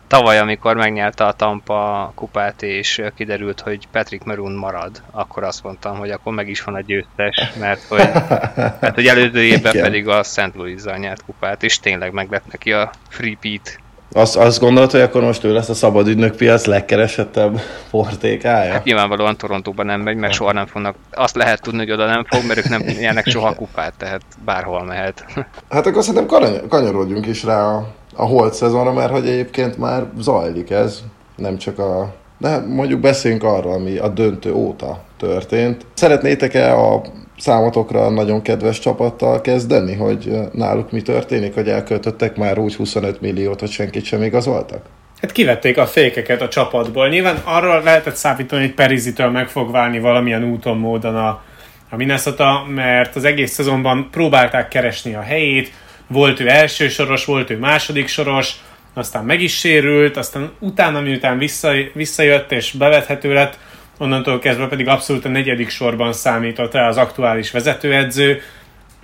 tavaly, 0.08 0.38
amikor 0.38 0.76
megnyerte 0.76 1.24
a 1.24 1.32
Tampa 1.32 2.12
kupát, 2.14 2.62
és 2.62 3.02
kiderült, 3.16 3.60
hogy 3.60 3.88
Patrick 3.92 4.24
Maroon 4.24 4.52
marad, 4.52 5.02
akkor 5.10 5.42
azt 5.42 5.62
mondtam, 5.62 5.98
hogy 5.98 6.10
akkor 6.10 6.32
meg 6.32 6.48
is 6.48 6.62
van 6.62 6.74
a 6.74 6.80
győztes, 6.80 7.52
mert 7.58 7.82
hogy, 7.88 7.98
mert 8.80 8.94
hogy 8.94 9.06
előző 9.06 9.42
évben 9.42 9.72
Igen. 9.72 9.84
pedig 9.84 10.08
a 10.08 10.22
St. 10.22 10.50
Louis-zal 10.54 10.96
nyert 10.96 11.24
kupát, 11.24 11.62
és 11.62 11.78
tényleg 11.78 12.12
meg 12.12 12.30
lett 12.30 12.50
neki 12.50 12.72
a 12.72 12.90
free 13.08 13.36
beat. 13.42 13.78
Azt, 14.12 14.36
azt 14.36 14.60
gondolod, 14.60 14.90
hogy 14.90 15.00
akkor 15.00 15.22
most 15.22 15.44
ő 15.44 15.52
lesz 15.52 15.68
a 15.68 15.74
szabad 15.74 16.08
ügynökpiac 16.08 16.64
legkeresettebb 16.64 17.60
portékája? 17.90 18.72
Hát 18.72 18.84
nyilvánvalóan 18.84 19.36
Torontóban 19.36 19.86
nem 19.86 20.00
megy, 20.00 20.16
mert 20.16 20.32
soha 20.32 20.52
nem 20.52 20.66
fognak. 20.66 20.94
Azt 21.10 21.36
lehet 21.36 21.62
tudni, 21.62 21.78
hogy 21.78 21.90
oda 21.90 22.06
nem 22.06 22.24
fog, 22.24 22.46
mert 22.46 22.58
ők 22.58 22.68
nem 22.68 22.80
nyernek 22.80 23.26
soha 23.26 23.54
kupát, 23.54 23.92
tehát 23.96 24.22
bárhol 24.44 24.84
mehet. 24.84 25.24
Hát 25.70 25.86
akkor 25.86 26.02
szerintem 26.02 26.26
kany- 26.26 26.68
kanyarodjunk 26.68 27.26
is 27.26 27.44
rá 27.44 27.62
a, 27.62 27.94
a 28.18 28.24
holt 28.24 28.54
szezonra, 28.54 28.92
mert 28.92 29.10
hogy 29.10 29.28
egyébként 29.28 29.78
már 29.78 30.06
zajlik 30.18 30.70
ez, 30.70 31.02
nem 31.36 31.58
csak 31.58 31.78
a... 31.78 32.14
De 32.38 32.58
mondjuk 32.58 33.00
beszéljünk 33.00 33.42
arról, 33.42 33.72
ami 33.72 33.96
a 33.96 34.08
döntő 34.08 34.52
óta 34.52 35.00
történt. 35.16 35.86
Szeretnétek-e 35.94 36.74
a 36.76 37.02
számotokra 37.38 38.08
nagyon 38.08 38.42
kedves 38.42 38.78
csapattal 38.78 39.40
kezdeni, 39.40 39.94
hogy 39.94 40.38
náluk 40.52 40.92
mi 40.92 41.02
történik, 41.02 41.54
hogy 41.54 41.68
elköltöttek 41.68 42.36
már 42.36 42.58
úgy 42.58 42.74
25 42.74 43.20
milliót, 43.20 43.60
hogy 43.60 43.70
senkit 43.70 44.04
sem 44.04 44.22
igazoltak? 44.22 44.82
Hát 45.20 45.32
kivették 45.32 45.78
a 45.78 45.86
fékeket 45.86 46.42
a 46.42 46.48
csapatból. 46.48 47.08
Nyilván 47.08 47.42
arról 47.44 47.82
lehetett 47.82 48.14
számítani, 48.14 48.62
hogy 48.62 48.74
Perizitől 48.74 49.30
meg 49.30 49.48
fog 49.48 49.70
válni 49.70 50.00
valamilyen 50.00 50.44
úton, 50.44 50.78
módon 50.78 51.16
a, 51.16 51.42
a 51.90 51.96
Minnesota, 51.96 52.64
mert 52.74 53.16
az 53.16 53.24
egész 53.24 53.52
szezonban 53.52 54.08
próbálták 54.10 54.68
keresni 54.68 55.14
a 55.14 55.20
helyét, 55.20 55.72
volt 56.08 56.40
ő 56.40 56.48
első 56.48 56.88
soros, 56.88 57.24
volt 57.24 57.50
ő 57.50 57.58
második 57.58 58.08
soros, 58.08 58.52
aztán 58.94 59.24
meg 59.24 59.40
is 59.40 59.58
sérült, 59.58 60.16
aztán 60.16 60.50
utána, 60.58 61.00
miután 61.00 61.38
vissza, 61.38 61.72
visszajött 61.92 62.52
és 62.52 62.72
bevethető 62.72 63.32
lett, 63.32 63.58
onnantól 63.98 64.38
kezdve 64.38 64.66
pedig 64.66 64.88
abszolút 64.88 65.24
a 65.24 65.28
negyedik 65.28 65.68
sorban 65.68 66.12
számított 66.12 66.72
rá 66.72 66.88
az 66.88 66.96
aktuális 66.96 67.50
vezetőedző. 67.50 68.40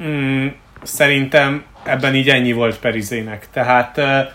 Mm, 0.03 0.47
szerintem 0.83 1.65
ebben 1.83 2.15
így 2.15 2.29
ennyi 2.29 2.53
volt 2.53 2.79
Perizének. 2.79 3.47
Tehát 3.53 3.99
eh, 3.99 4.27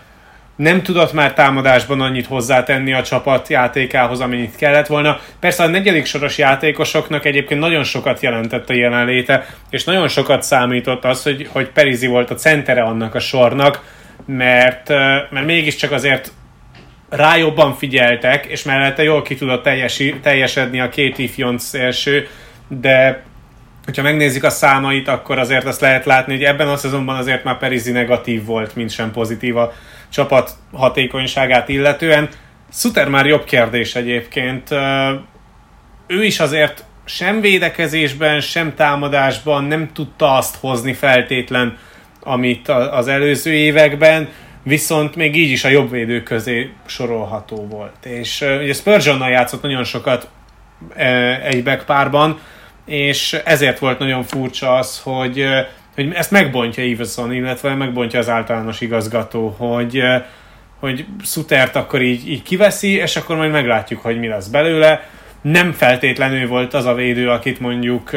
nem 0.60 0.82
tudott 0.82 1.12
már 1.12 1.32
támadásban 1.32 2.00
annyit 2.00 2.26
hozzátenni 2.26 2.92
a 2.92 3.02
csapat 3.02 3.48
játékához, 3.48 4.20
amennyit 4.20 4.56
kellett 4.56 4.86
volna. 4.86 5.18
Persze 5.40 5.62
a 5.62 5.66
negyedik 5.66 6.06
soros 6.06 6.38
játékosoknak 6.38 7.24
egyébként 7.24 7.60
nagyon 7.60 7.84
sokat 7.84 8.20
jelentett 8.20 8.70
a 8.70 8.74
jelenléte, 8.74 9.46
és 9.70 9.84
nagyon 9.84 10.08
sokat 10.08 10.42
számított 10.42 11.04
az, 11.04 11.22
hogy, 11.22 11.48
hogy 11.52 11.68
Perizi 11.68 12.06
volt 12.06 12.30
a 12.30 12.34
centere 12.34 12.82
annak 12.82 13.14
a 13.14 13.18
sornak, 13.18 13.84
mert, 14.26 14.88
mert 15.30 15.46
mégiscsak 15.46 15.92
azért 15.92 16.32
rá 17.08 17.36
jobban 17.36 17.74
figyeltek, 17.74 18.46
és 18.46 18.62
mellette 18.62 19.02
jól 19.02 19.22
ki 19.22 19.34
tudott 19.34 19.62
teljesi, 19.62 20.14
teljesedni 20.22 20.80
a 20.80 20.88
két 20.88 21.18
ifjonc 21.18 21.62
szélső, 21.62 22.28
de 22.68 23.22
hogyha 23.90 24.10
megnézzük 24.10 24.44
a 24.44 24.50
számait, 24.50 25.08
akkor 25.08 25.38
azért 25.38 25.64
azt 25.64 25.80
lehet 25.80 26.04
látni, 26.04 26.32
hogy 26.32 26.44
ebben 26.44 26.68
a 26.68 26.76
szezonban 26.76 27.16
azért 27.16 27.44
már 27.44 27.58
Perizi 27.58 27.92
negatív 27.92 28.44
volt, 28.44 28.76
mint 28.76 28.90
sem 28.90 29.10
pozitív 29.10 29.56
a 29.56 29.72
csapat 30.08 30.50
hatékonyságát 30.72 31.68
illetően. 31.68 32.28
Suter 32.72 33.08
már 33.08 33.26
jobb 33.26 33.44
kérdés 33.44 33.94
egyébként. 33.94 34.68
Ő 36.06 36.24
is 36.24 36.40
azért 36.40 36.84
sem 37.04 37.40
védekezésben, 37.40 38.40
sem 38.40 38.74
támadásban 38.74 39.64
nem 39.64 39.90
tudta 39.92 40.36
azt 40.36 40.56
hozni 40.56 40.92
feltétlen, 40.92 41.78
amit 42.22 42.68
az 42.68 43.08
előző 43.08 43.52
években, 43.52 44.28
viszont 44.62 45.16
még 45.16 45.36
így 45.36 45.50
is 45.50 45.64
a 45.64 45.68
jobb 45.68 45.90
védők 45.90 46.24
közé 46.24 46.70
sorolható 46.86 47.66
volt. 47.66 48.04
És 48.04 48.40
ugye 48.40 48.72
Spurgeonnal 48.72 49.30
játszott 49.30 49.62
nagyon 49.62 49.84
sokat 49.84 50.28
egy 51.42 51.62
backpárban, 51.62 52.40
és 52.84 53.40
ezért 53.44 53.78
volt 53.78 53.98
nagyon 53.98 54.22
furcsa 54.22 54.74
az, 54.74 55.00
hogy, 55.02 55.46
hogy 55.94 56.12
ezt 56.14 56.30
megbontja 56.30 56.84
Iverson, 56.84 57.32
illetve 57.32 57.74
megbontja 57.74 58.18
az 58.18 58.28
általános 58.28 58.80
igazgató, 58.80 59.54
hogy, 59.58 60.02
hogy 60.80 61.06
Sutert 61.22 61.76
akkor 61.76 62.02
így, 62.02 62.30
így 62.30 62.42
kiveszi, 62.42 62.92
és 62.92 63.16
akkor 63.16 63.36
majd 63.36 63.50
meglátjuk, 63.50 64.02
hogy 64.02 64.18
mi 64.18 64.26
lesz 64.26 64.46
belőle. 64.46 65.08
Nem 65.42 65.72
feltétlenül 65.72 66.48
volt 66.48 66.74
az 66.74 66.84
a 66.84 66.94
védő, 66.94 67.30
akit 67.30 67.60
mondjuk 67.60 68.10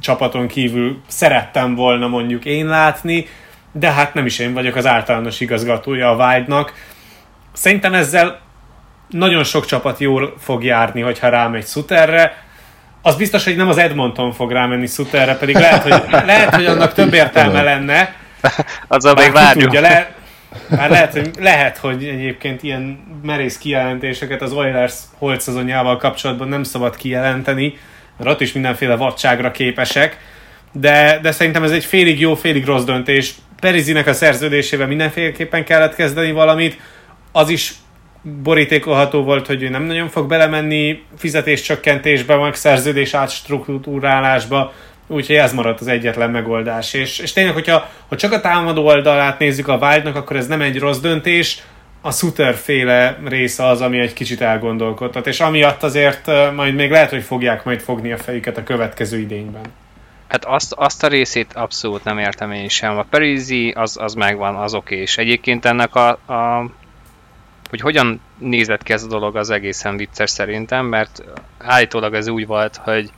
csapaton 0.00 0.46
kívül 0.46 1.00
szerettem 1.06 1.74
volna 1.74 2.08
mondjuk 2.08 2.44
én 2.44 2.66
látni, 2.66 3.26
de 3.72 3.90
hát 3.90 4.14
nem 4.14 4.26
is 4.26 4.38
én 4.38 4.52
vagyok 4.52 4.76
az 4.76 4.86
általános 4.86 5.40
igazgatója 5.40 6.10
a 6.10 6.26
Wild-nak. 6.26 6.72
Szerintem 7.52 7.94
ezzel 7.94 8.40
nagyon 9.08 9.44
sok 9.44 9.66
csapat 9.66 9.98
jól 9.98 10.34
fog 10.38 10.64
járni, 10.64 11.00
hogyha 11.00 11.28
rámegy 11.28 11.66
Suterre. 11.66 12.46
Az 13.02 13.16
biztos, 13.16 13.44
hogy 13.44 13.56
nem 13.56 13.68
az 13.68 13.78
Edmonton 13.78 14.32
fog 14.32 14.50
rámenni 14.50 14.86
Suterre, 14.86 15.36
pedig 15.36 15.54
lehet, 15.54 15.82
hogy, 15.82 16.02
lehet, 16.10 16.54
hogy 16.54 16.66
annak 16.66 16.92
több 16.92 17.14
értelme 17.14 17.62
lenne. 17.62 18.14
Azzal 18.88 19.14
még 19.14 19.32
várjuk. 19.32 19.64
tudja, 19.64 19.80
le, 19.80 20.14
már 20.68 20.90
lehet, 20.90 21.12
hogy, 21.12 21.30
lehet, 21.38 21.76
hogy 21.76 22.04
egyébként 22.04 22.62
ilyen 22.62 23.00
merész 23.22 23.58
kijelentéseket 23.58 24.42
az 24.42 24.52
Oilers 24.52 24.94
holt 25.18 25.40
szezonjával 25.40 25.96
kapcsolatban 25.96 26.48
nem 26.48 26.62
szabad 26.62 26.96
kijelenteni, 26.96 27.78
mert 28.16 28.30
ott 28.30 28.40
is 28.40 28.52
mindenféle 28.52 28.96
vadságra 28.96 29.50
képesek, 29.50 30.16
de, 30.72 31.18
de 31.22 31.32
szerintem 31.32 31.62
ez 31.62 31.70
egy 31.70 31.84
félig 31.84 32.20
jó, 32.20 32.34
félig 32.34 32.64
rossz 32.64 32.84
döntés. 32.84 33.34
Perizinek 33.60 34.06
a 34.06 34.12
szerződésével 34.12 34.86
mindenféleképpen 34.86 35.64
kellett 35.64 35.94
kezdeni 35.94 36.32
valamit, 36.32 36.80
az 37.32 37.48
is 37.48 37.72
borítékolható 38.22 39.22
volt, 39.22 39.46
hogy 39.46 39.62
ő 39.62 39.68
nem 39.68 39.82
nagyon 39.82 40.08
fog 40.08 40.28
belemenni 40.28 41.02
fizetéscsökkentésbe, 41.16 42.36
meg 42.36 42.54
szerződés 42.54 43.14
átstruktúrálásba, 43.14 44.72
úgyhogy 45.06 45.36
ez 45.36 45.52
maradt 45.52 45.80
az 45.80 45.86
egyetlen 45.86 46.30
megoldás. 46.30 46.94
És, 46.94 47.18
és 47.18 47.32
tényleg, 47.32 47.54
hogyha 47.54 47.88
ha 48.08 48.16
csak 48.16 48.32
a 48.32 48.40
támadó 48.40 48.84
oldalát 48.86 49.38
nézzük 49.38 49.68
a 49.68 49.76
Wildnak, 49.76 50.16
akkor 50.16 50.36
ez 50.36 50.46
nem 50.46 50.60
egy 50.60 50.78
rossz 50.78 50.98
döntés, 50.98 51.62
a 52.00 52.10
Suter 52.10 52.54
féle 52.54 53.18
része 53.24 53.66
az, 53.66 53.80
ami 53.80 53.98
egy 53.98 54.12
kicsit 54.12 54.40
elgondolkodtat, 54.40 55.26
és 55.26 55.40
amiatt 55.40 55.82
azért 55.82 56.26
majd 56.54 56.74
még 56.74 56.90
lehet, 56.90 57.10
hogy 57.10 57.22
fogják 57.22 57.64
majd 57.64 57.80
fogni 57.80 58.12
a 58.12 58.16
fejüket 58.16 58.56
a 58.56 58.62
következő 58.62 59.18
idényben. 59.18 59.64
Hát 60.28 60.44
azt, 60.44 60.72
azt 60.72 61.04
a 61.04 61.08
részét 61.08 61.52
abszolút 61.52 62.04
nem 62.04 62.18
értem 62.18 62.52
én 62.52 62.68
sem. 62.68 62.98
A 62.98 63.02
Perizi 63.02 63.70
az, 63.70 63.96
az 64.00 64.14
megvan, 64.14 64.54
az 64.54 64.74
oké. 64.74 64.96
És 64.96 65.18
egyébként 65.18 65.64
ennek 65.64 65.94
a, 65.94 66.08
a 66.08 66.70
hogy 67.68 67.80
hogyan 67.80 68.20
nézett 68.38 68.82
ki 68.82 68.92
ez 68.92 69.02
a 69.02 69.08
dolog, 69.08 69.36
az 69.36 69.50
egészen 69.50 69.96
vicces 69.96 70.30
szerintem, 70.30 70.86
mert 70.86 71.22
állítólag 71.58 72.14
ez 72.14 72.28
úgy 72.28 72.46
volt, 72.46 72.76
hogy 72.76 73.10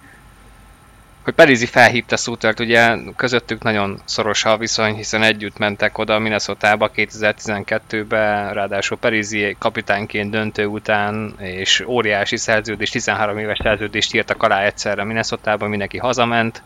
hogy 1.25 1.35
Perizi 1.35 1.67
felhívta 1.67 2.17
Szútert, 2.17 2.61
ugye 2.61 2.97
közöttük 3.17 3.63
nagyon 3.63 4.01
szoros 4.05 4.45
a 4.45 4.57
viszony, 4.57 4.95
hiszen 4.95 5.23
együtt 5.23 5.59
mentek 5.59 5.99
oda 5.99 6.19
Minnesota-ba 6.19 6.91
2012-ben, 6.97 8.53
ráadásul 8.53 8.99
Perizi 8.99 9.57
kapitányként 9.59 10.31
döntő 10.31 10.67
után, 10.67 11.35
és 11.39 11.85
óriási 11.87 12.37
szerződés, 12.37 12.91
13 12.91 13.39
éves 13.39 13.59
szerződést 13.63 14.15
írtak 14.15 14.43
alá 14.43 14.63
egyszerre 14.63 15.05
minnesota 15.05 15.57
mindenki 15.57 15.99
hazament, 15.99 16.63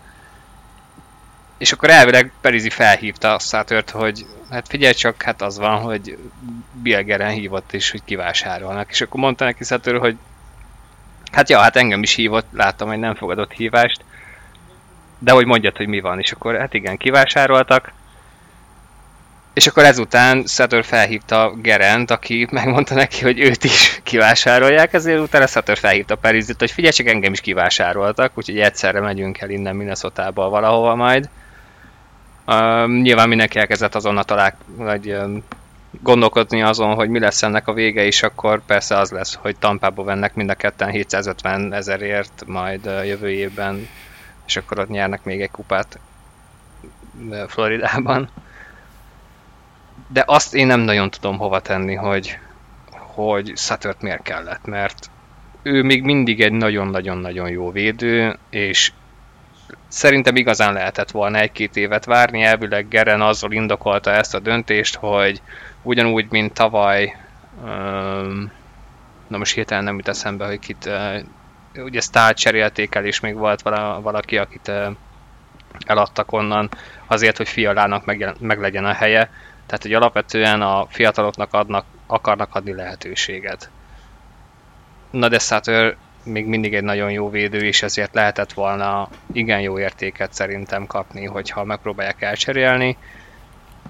és 1.65 1.73
akkor 1.73 1.91
elvileg 1.91 2.33
Perizi 2.41 2.71
felhívta 2.71 3.39
Szátört, 3.39 3.91
hogy 3.91 4.27
hát 4.51 4.69
figyelj 4.69 4.93
csak, 4.93 5.23
hát 5.23 5.43
az 5.43 5.59
van, 5.59 5.81
hogy 5.81 6.19
Bielgeren 6.73 7.31
hívott 7.31 7.73
is, 7.73 7.91
hogy 7.91 8.05
kivásárolnak. 8.05 8.91
És 8.91 9.01
akkor 9.01 9.21
mondta 9.21 9.45
neki 9.45 9.65
Szátör, 9.65 9.99
hogy 9.99 10.17
hát 11.33 11.49
ja, 11.49 11.59
hát 11.59 11.77
engem 11.77 12.03
is 12.03 12.15
hívott, 12.15 12.47
láttam, 12.53 12.89
hogy 12.89 12.99
nem 12.99 13.15
fogadott 13.15 13.53
hívást, 13.53 14.05
de 15.19 15.33
hogy 15.33 15.47
mondjad, 15.47 15.77
hogy 15.77 15.87
mi 15.87 16.01
van, 16.01 16.19
és 16.19 16.33
akkor 16.33 16.59
hát 16.59 16.75
igen, 16.75 16.97
kivásároltak, 16.97 17.93
és 19.53 19.67
akkor 19.67 19.85
ezután 19.85 20.45
Sutter 20.47 20.85
felhívta 20.85 21.53
Gerent, 21.63 22.11
aki 22.11 22.49
megmondta 22.51 22.95
neki, 22.95 23.23
hogy 23.23 23.41
őt 23.41 23.65
is 23.65 24.01
kivásárolják, 24.03 24.93
ezért 24.93 25.21
utána 25.21 25.47
Sutter 25.47 25.79
felhívta 25.79 26.17
Perizit, 26.17 26.59
hogy 26.59 26.71
figyelj, 26.71 26.93
csak 26.93 27.07
engem 27.07 27.33
is 27.33 27.41
kivásároltak, 27.41 28.33
úgyhogy 28.35 28.59
egyszerre 28.59 29.01
megyünk 29.01 29.41
el 29.41 29.51
innen 29.51 29.77
minnesota 29.77 30.31
valahova 30.35 30.95
majd. 30.95 31.29
Uh, 32.47 33.03
nyilván 33.03 33.29
mindenki 33.29 33.59
elkezdett 33.59 33.95
azonnal 33.95 34.25
talál, 34.25 34.57
vagy 34.77 35.17
gondolkodni 36.01 36.63
azon, 36.63 36.95
hogy 36.95 37.09
mi 37.09 37.19
lesz 37.19 37.43
ennek 37.43 37.69
a 37.69 37.73
vége, 37.73 38.05
és 38.05 38.23
akkor 38.23 38.65
persze 38.67 38.99
az 38.99 39.11
lesz, 39.11 39.35
hogy 39.35 39.57
Tampába 39.57 40.05
vennek 40.05 40.35
mind 40.35 40.51
a 40.51 40.55
ketten 40.55 40.91
750 40.91 41.73
ezerért, 41.73 42.45
majd 42.47 42.87
uh, 42.87 43.07
jövő 43.07 43.31
évben 43.31 43.89
és 44.47 44.57
akkor 44.57 44.79
ott 44.79 44.89
nyernek 44.89 45.25
még 45.25 45.41
egy 45.41 45.51
kupát 45.51 45.99
Floridában. 47.47 48.31
De 50.09 50.23
azt 50.27 50.55
én 50.55 50.67
nem 50.67 50.81
nagyon 50.81 51.11
tudom 51.11 51.39
hova 51.39 51.61
tenni, 51.61 51.95
hogy, 51.95 52.39
hogy 52.91 53.53
Suttert 53.57 54.03
miért 54.03 54.23
kellett, 54.23 54.65
mert 54.65 55.11
ő 55.63 55.83
még 55.83 56.03
mindig 56.03 56.41
egy 56.41 56.53
nagyon-nagyon-nagyon 56.53 57.49
jó 57.49 57.71
védő, 57.71 58.39
és 58.51 58.93
szerintem 59.89 60.37
igazán 60.37 60.73
lehetett 60.73 61.11
volna 61.11 61.39
egy-két 61.39 61.77
évet 61.77 62.05
várni, 62.05 62.43
elvileg 62.43 62.89
Geren 62.89 63.21
azzal 63.21 63.53
indokolta 63.53 64.11
ezt 64.11 64.35
a 64.35 64.39
döntést, 64.39 64.95
hogy 64.95 65.43
ugyanúgy, 65.83 66.27
mint 66.31 66.53
tavaly, 66.53 67.17
na 69.27 69.39
most 69.39 69.55
hirtelen 69.55 69.85
nem 69.85 69.97
jut 69.97 70.09
eszembe, 70.09 70.47
hogy 70.47 70.59
kit 70.59 70.91
ugye 71.77 72.01
sztárt 72.01 72.37
cserélték 72.37 72.95
el, 72.95 73.05
és 73.05 73.21
még 73.21 73.35
volt 73.35 73.63
vala, 73.63 74.01
valaki, 74.01 74.39
akit 74.39 74.73
eladtak 75.87 76.33
onnan 76.33 76.71
azért, 77.07 77.37
hogy 77.37 77.49
fialának 77.49 78.05
meg 78.41 78.61
legyen 78.61 78.85
a 78.85 78.93
helye. 78.93 79.31
Tehát, 79.67 79.83
hogy 79.83 79.93
alapvetően 79.95 80.63
a 80.63 80.87
fiataloknak 80.89 81.53
adnak, 81.53 81.85
akarnak 82.07 82.55
adni 82.55 82.75
lehetőséget. 82.75 83.71
Na 85.11 85.29
de 85.29 85.39
Sutter 85.39 85.97
még 86.25 86.47
mindig 86.47 86.75
egy 86.75 86.83
nagyon 86.83 87.11
jó 87.11 87.31
védő, 87.31 87.59
és 87.59 87.83
ezért 87.83 88.15
lehetett 88.15 88.53
volna 88.53 89.09
igen 89.33 89.61
jó 89.61 89.79
értéket 89.79 90.33
szerintem 90.33 90.87
kapni, 90.87 91.25
hogyha 91.25 91.65
megpróbálják 91.65 92.23
elcserélni. 92.23 92.97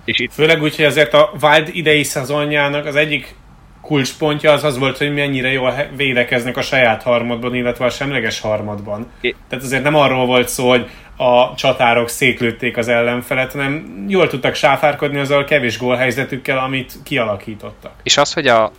És 0.05 0.18
itt... 0.18 0.32
Főleg 0.32 0.62
úgy, 0.62 0.76
hogy 0.76 0.85
azért 0.85 1.14
a 1.14 1.32
Wild 1.43 1.68
idei 1.72 2.03
szezonjának 2.03 2.87
az 2.87 2.97
egyik 2.97 3.35
kulcspontja 3.80 4.53
az 4.53 4.64
az 4.64 4.78
volt, 4.78 4.99
hogy 4.99 5.14
mennyire 5.14 5.53
jól 5.53 5.74
védekeznek 5.97 6.57
a 6.57 6.62
saját 6.62 7.03
harmadban, 7.03 7.55
illetve 7.55 7.85
a 7.85 7.91
semleges 7.91 8.41
harmadban. 8.41 9.11
É. 9.20 9.35
Tehát 9.49 9.64
azért 9.64 9.82
nem 9.82 9.95
arról 9.95 10.26
volt 10.26 10.49
szó, 10.49 10.68
hogy 10.68 10.91
a 11.16 11.55
csatárok 11.55 12.09
széklőtték 12.09 12.76
az 12.76 12.89
ellenfelet, 12.89 13.53
hanem 13.53 14.05
jól 14.09 14.28
tudtak 14.28 14.55
sáfárkodni 14.55 15.18
azzal 15.18 15.41
a 15.41 15.45
kevés 15.45 15.78
gólhelyzetükkel, 15.78 16.59
amit 16.59 16.93
kialakítottak. 17.05 17.93
És 18.03 18.16
az, 18.16 18.32
hogy 18.32 18.47
a 18.47 18.72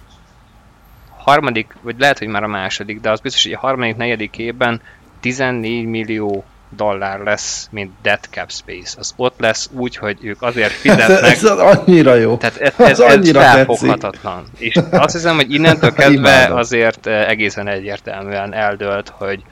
harmadik, 1.26 1.76
vagy 1.82 1.95
lehet, 1.97 2.19
hogy 2.19 2.28
már 2.28 2.43
a 2.43 2.47
második, 2.47 3.01
de 3.01 3.11
az 3.11 3.19
biztos, 3.19 3.43
hogy 3.43 3.53
a 3.53 3.59
harmadik, 3.59 3.95
negyedik 3.95 4.38
évben 4.38 4.82
14 5.19 5.86
millió 5.86 6.45
dollár 6.69 7.19
lesz, 7.19 7.67
mint 7.71 7.91
dead 8.01 8.19
cap 8.30 8.51
space. 8.51 8.95
Az 8.99 9.13
ott 9.15 9.39
lesz 9.39 9.69
úgy, 9.73 9.95
hogy 9.95 10.17
ők 10.21 10.41
azért 10.41 10.71
fizetnek. 10.71 11.32
ez, 11.32 11.43
ez 11.43 11.43
annyira 11.43 12.15
jó. 12.15 12.38
Tehát 12.38 12.57
ez, 12.57 12.73
ez, 12.78 12.89
ez 12.89 12.99
annyira 12.99 13.41
felfoghatatlan. 13.41 14.45
És 14.57 14.80
azt 14.91 15.13
hiszem, 15.13 15.36
hogy 15.36 15.53
innentől 15.53 15.93
kezdve 16.03 16.45
azért 16.45 17.07
eh, 17.07 17.30
egészen 17.30 17.67
egyértelműen 17.67 18.53
eldölt, 18.53 19.09
hogy 19.09 19.43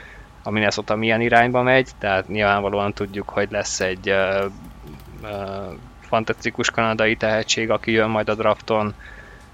a 0.43 0.49
Minnesota 0.49 0.95
milyen 0.95 1.21
irányba 1.21 1.61
megy, 1.61 1.89
tehát 1.99 2.27
nyilvánvalóan 2.27 2.93
tudjuk, 2.93 3.29
hogy 3.29 3.47
lesz 3.51 3.79
egy 3.79 4.09
uh, 4.09 4.45
uh, 5.21 5.29
fantasztikus 6.07 6.69
kanadai 6.69 7.15
tehetség, 7.15 7.69
aki 7.69 7.91
jön 7.91 8.09
majd 8.09 8.29
a 8.29 8.35
drafton, 8.35 8.93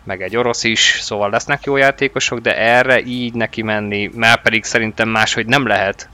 meg 0.03 0.21
egy 0.21 0.37
orosz 0.37 0.63
is, 0.63 0.97
szóval 1.01 1.29
lesznek 1.29 1.63
jó 1.63 1.75
játékosok, 1.75 2.39
de 2.39 2.57
erre 2.57 3.01
így 3.01 3.33
neki 3.33 3.61
menni, 3.61 4.09
már 4.13 4.41
pedig 4.41 4.63
szerintem 4.63 5.09
máshogy 5.09 5.45
nem 5.45 5.67
lehet, 5.67 6.09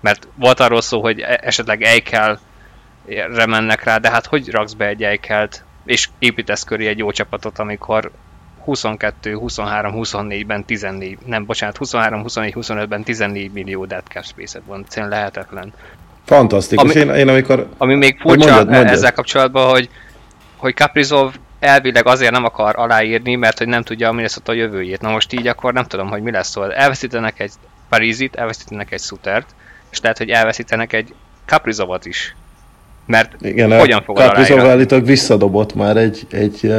mert 0.00 0.28
volt 0.34 0.60
arról 0.60 0.80
szó, 0.80 1.00
hogy 1.00 1.20
e- 1.20 1.40
esetleg 1.42 1.82
Eikel 1.82 2.40
mennek 3.46 3.84
rá, 3.84 3.98
de 3.98 4.10
hát 4.10 4.26
hogy 4.26 4.50
raksz 4.50 4.72
be 4.72 4.86
egy 4.86 5.02
Eikelt, 5.02 5.64
és 5.84 6.08
építesz 6.18 6.64
köré 6.64 6.86
egy 6.86 6.98
jó 6.98 7.10
csapatot, 7.10 7.58
amikor 7.58 8.10
22, 8.64 9.34
23, 9.34 9.92
24-ben 9.96 10.64
14, 10.64 11.18
nem, 11.26 11.44
bocsánat, 11.44 11.76
23, 11.76 12.22
24, 12.22 12.54
25-ben 12.56 13.02
14 13.02 13.52
millió 13.52 13.84
dead 13.84 14.02
cap 14.08 14.24
space 14.24 14.60
van, 14.66 14.80
egyszerűen 14.80 15.10
lehetetlen. 15.10 15.72
Fantasztikus, 16.24 16.94
ami, 16.94 17.00
én, 17.00 17.14
én 17.14 17.28
amikor... 17.28 17.68
Ami 17.78 17.94
még 17.94 18.20
furcsa 18.20 18.36
mondjad, 18.36 18.68
mondjad. 18.68 18.94
ezzel 18.94 19.12
kapcsolatban, 19.12 19.70
hogy, 19.70 19.88
hogy 20.56 20.74
Kaprizov 20.74 21.34
elvileg 21.64 22.06
azért 22.06 22.32
nem 22.32 22.44
akar 22.44 22.74
aláírni, 22.76 23.34
mert 23.34 23.58
hogy 23.58 23.68
nem 23.68 23.82
tudja 23.82 24.08
a 24.08 24.12
Minnesota 24.12 24.52
a 24.52 24.54
jövőjét. 24.54 25.00
Na 25.00 25.10
most 25.10 25.32
így 25.32 25.46
akkor 25.46 25.72
nem 25.72 25.84
tudom, 25.84 26.08
hogy 26.08 26.22
mi 26.22 26.30
lesz 26.30 26.48
szóval. 26.48 26.74
Elveszítenek 26.74 27.40
egy 27.40 27.52
Parizit, 27.88 28.36
elveszítenek 28.36 28.92
egy 28.92 29.00
Sutert, 29.00 29.54
és 29.90 30.00
lehet, 30.00 30.18
hogy 30.18 30.30
elveszítenek 30.30 30.92
egy 30.92 31.14
Kaprizovat 31.46 32.06
is. 32.06 32.36
Mert 33.06 33.32
Igen, 33.40 33.78
hogyan 33.78 34.02
fog 34.02 34.16
Kaprizov 34.16 34.58
állítólag 34.58 35.04
visszadobott 35.04 35.74
már 35.74 35.96
egy, 35.96 36.26
egy, 36.30 36.72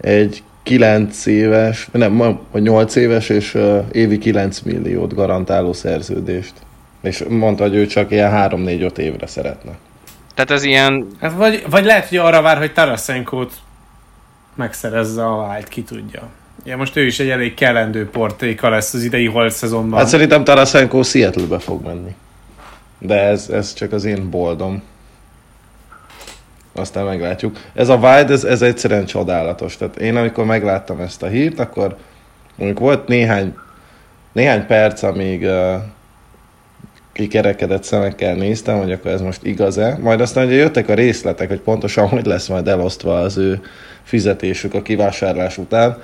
egy 0.00 0.42
9 0.62 1.26
éves, 1.26 1.88
nem, 1.92 2.38
vagy 2.50 2.62
8 2.62 2.94
éves, 2.94 3.28
és 3.28 3.58
évi 3.92 4.18
9 4.18 4.60
milliót 4.60 5.14
garantáló 5.14 5.72
szerződést. 5.72 6.52
És 7.02 7.24
mondta, 7.28 7.62
hogy 7.62 7.74
ő 7.74 7.86
csak 7.86 8.10
ilyen 8.10 8.32
3-4-5 8.34 8.96
évre 8.96 9.26
szeretne. 9.26 9.72
Tehát 10.34 10.50
ez 10.50 10.64
ilyen... 10.64 11.06
Hát 11.20 11.32
vagy, 11.32 11.64
vagy 11.70 11.84
lehet, 11.84 12.08
hogy 12.08 12.18
arra 12.18 12.42
vár, 12.42 12.58
hogy 12.58 12.72
Tarasenkót 12.72 13.52
megszerezze 14.56 15.26
a 15.26 15.36
vált, 15.36 15.68
ki 15.68 15.82
tudja. 15.82 16.22
Ja, 16.64 16.76
most 16.76 16.96
ő 16.96 17.06
is 17.06 17.18
egy 17.18 17.28
elég 17.28 17.54
kellendő 17.54 18.08
portéka 18.10 18.68
lesz 18.68 18.94
az 18.94 19.02
idei 19.02 19.26
holt 19.26 19.52
szezonban. 19.52 19.98
Hát 19.98 20.08
szerintem 20.08 20.44
Tarasenko 20.44 21.02
Seattle-be 21.02 21.58
fog 21.58 21.84
menni. 21.84 22.14
De 22.98 23.20
ez, 23.20 23.48
ez 23.48 23.74
csak 23.74 23.92
az 23.92 24.04
én 24.04 24.30
boldom. 24.30 24.82
Aztán 26.72 27.04
meglátjuk. 27.04 27.56
Ez 27.74 27.88
a 27.88 27.96
Wild, 27.96 28.30
ez, 28.30 28.44
ez 28.44 28.62
egyszerűen 28.62 29.04
csodálatos. 29.04 29.76
Tehát 29.76 29.96
én 29.96 30.16
amikor 30.16 30.44
megláttam 30.44 31.00
ezt 31.00 31.22
a 31.22 31.26
hírt, 31.26 31.58
akkor 31.58 31.96
mondjuk 32.54 32.78
volt 32.78 33.08
néhány, 33.08 33.54
néhány 34.32 34.66
perc, 34.66 35.02
amíg 35.02 35.42
uh, 35.42 35.74
kikerekedett 37.12 37.82
szemekkel 37.82 38.34
néztem, 38.34 38.78
hogy 38.78 38.92
akkor 38.92 39.10
ez 39.10 39.20
most 39.20 39.44
igaz-e. 39.44 39.98
Majd 40.00 40.20
aztán 40.20 40.46
ugye 40.46 40.56
jöttek 40.56 40.88
a 40.88 40.94
részletek, 40.94 41.48
hogy 41.48 41.60
pontosan 41.60 42.08
hogy 42.08 42.26
lesz 42.26 42.48
majd 42.48 42.68
elosztva 42.68 43.20
az 43.20 43.36
ő 43.36 43.60
fizetésük 44.06 44.74
a 44.74 44.82
kivásárlás 44.82 45.58
után 45.58 45.96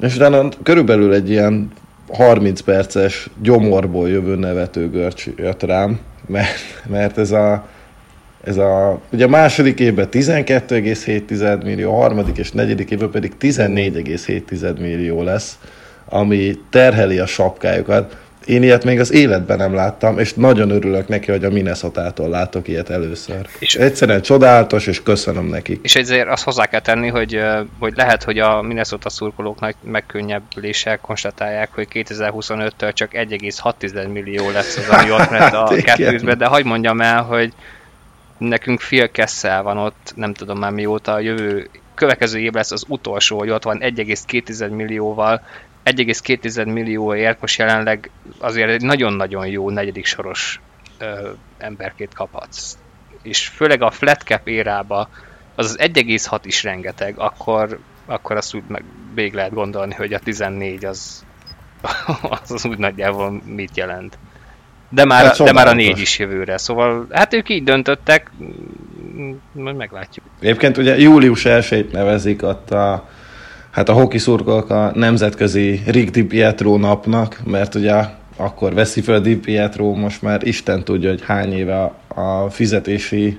és 0.00 0.16
utána 0.16 0.48
körülbelül 0.62 1.14
egy 1.14 1.30
ilyen 1.30 1.70
30 2.08 2.60
perces 2.60 3.28
gyomorból 3.42 4.08
jövő 4.08 4.36
nevető 4.36 4.90
görcs 4.90 5.26
jött 5.36 5.62
rám, 5.62 6.00
mert, 6.26 6.82
mert 6.88 7.18
ez 7.18 7.30
a 7.30 7.68
ez 8.44 8.56
a, 8.56 9.00
ugye 9.12 9.24
a 9.24 9.28
második 9.28 9.80
évben 9.80 10.08
12,7 10.10 11.64
millió, 11.64 11.92
a 11.92 12.00
harmadik 12.00 12.38
és 12.38 12.52
negyedik 12.52 12.90
évben 12.90 13.10
pedig 13.10 13.32
14,7 13.40 14.78
millió 14.78 15.22
lesz, 15.22 15.58
ami 16.04 16.58
terheli 16.70 17.18
a 17.18 17.26
sapkájukat. 17.26 18.16
Én 18.44 18.62
ilyet 18.62 18.84
még 18.84 19.00
az 19.00 19.12
életben 19.12 19.56
nem 19.56 19.74
láttam, 19.74 20.18
és 20.18 20.34
nagyon 20.34 20.70
örülök 20.70 21.08
neki, 21.08 21.30
hogy 21.30 21.44
a 21.44 21.50
Minnesota-tól 21.50 22.28
látok 22.28 22.68
ilyet 22.68 22.90
először. 22.90 23.48
És 23.58 23.74
egyszerűen 23.74 24.22
csodálatos, 24.22 24.86
és 24.86 25.02
köszönöm 25.02 25.46
neki. 25.46 25.80
És 25.82 25.96
ezért 25.96 26.28
azt 26.28 26.44
hozzá 26.44 26.66
kell 26.66 26.80
tenni, 26.80 27.08
hogy, 27.08 27.40
hogy 27.78 27.92
lehet, 27.96 28.22
hogy 28.22 28.38
a 28.38 28.62
Minnesota 28.62 29.08
szurkolóknak 29.08 29.74
megkönnyebbüléssel 29.82 30.98
konstatálják, 30.98 31.70
hogy 31.74 31.88
2025-től 31.92 32.92
csak 32.92 33.10
1,6 33.12 34.12
millió 34.12 34.50
lesz 34.50 34.76
az, 34.76 34.88
ami 34.88 35.10
ott 35.10 35.30
lett 35.30 35.52
a 35.52 35.68
hát 35.70 35.82
kettőzbe, 35.82 36.34
de 36.34 36.46
hagyd 36.46 36.66
mondjam 36.66 37.00
el, 37.00 37.22
hogy 37.22 37.52
nekünk 38.38 38.78
Phil 38.78 39.10
Kessel 39.10 39.62
van 39.62 39.78
ott, 39.78 40.12
nem 40.14 40.34
tudom 40.34 40.58
már 40.58 40.70
mióta, 40.70 41.12
a 41.12 41.20
jövő 41.20 41.70
következő 41.94 42.38
év 42.38 42.52
lesz 42.52 42.70
az 42.70 42.84
utolsó, 42.88 43.38
hogy 43.38 43.50
ott 43.50 43.62
van 43.62 43.78
1,2 43.80 44.70
millióval, 44.70 45.42
1,2 45.84 46.72
millióért 46.72 47.40
most 47.40 47.58
jelenleg 47.58 48.10
azért 48.38 48.70
egy 48.70 48.82
nagyon-nagyon 48.82 49.46
jó 49.46 49.70
negyedik 49.70 50.06
soros 50.06 50.60
ö, 50.98 51.30
emberkét 51.58 52.14
kaphatsz. 52.14 52.78
És 53.22 53.48
főleg 53.48 53.82
a 53.82 53.90
flat 53.90 54.22
cap 54.22 54.48
érába 54.48 55.08
az 55.54 55.66
az 55.66 55.76
1,6 55.92 56.38
is 56.42 56.62
rengeteg, 56.62 57.14
akkor, 57.18 57.78
akkor 58.06 58.36
azt 58.36 58.54
úgy 58.54 58.62
meg 58.66 58.84
végig 59.14 59.34
lehet 59.34 59.52
gondolni, 59.52 59.94
hogy 59.94 60.12
a 60.12 60.18
14 60.18 60.84
az, 60.84 61.24
az, 62.42 62.50
az 62.50 62.64
úgy 62.64 62.78
nagyjából 62.78 63.42
mit 63.44 63.76
jelent. 63.76 64.18
De 64.88 65.04
már, 65.04 65.24
Hát 65.24 65.42
de 65.42 65.52
már 65.52 65.66
a. 65.66 65.72
4 65.72 65.98
is 65.98 66.18
jövőre, 66.18 66.58
szóval 66.58 67.06
hát 67.10 67.34
ők 67.34 67.48
így 67.48 67.64
döntöttek, 67.64 68.30
majd 69.52 69.76
meglátjuk. 69.76 70.26
Egyébként 70.40 70.76
ugye 70.76 70.98
július 70.98 71.44
1 71.44 71.90
nevezik 71.92 72.42
ott 72.42 72.70
a, 72.70 73.08
hát 73.70 73.88
a 73.88 73.92
hoki 73.92 74.18
szurkolók 74.18 74.70
a 74.70 74.92
nemzetközi 74.94 75.82
Rick 75.86 76.10
Di 76.10 76.24
Pietro 76.24 76.76
napnak, 76.76 77.40
mert 77.44 77.74
ugye 77.74 77.94
akkor 78.36 78.74
veszi 78.74 79.00
fel 79.00 79.20
Di 79.20 79.36
Pietro 79.36 79.94
most 79.94 80.22
már 80.22 80.46
Isten 80.46 80.84
tudja, 80.84 81.08
hogy 81.08 81.22
hány 81.22 81.52
éve 81.52 81.92
a, 82.08 82.50
fizetési 82.50 83.38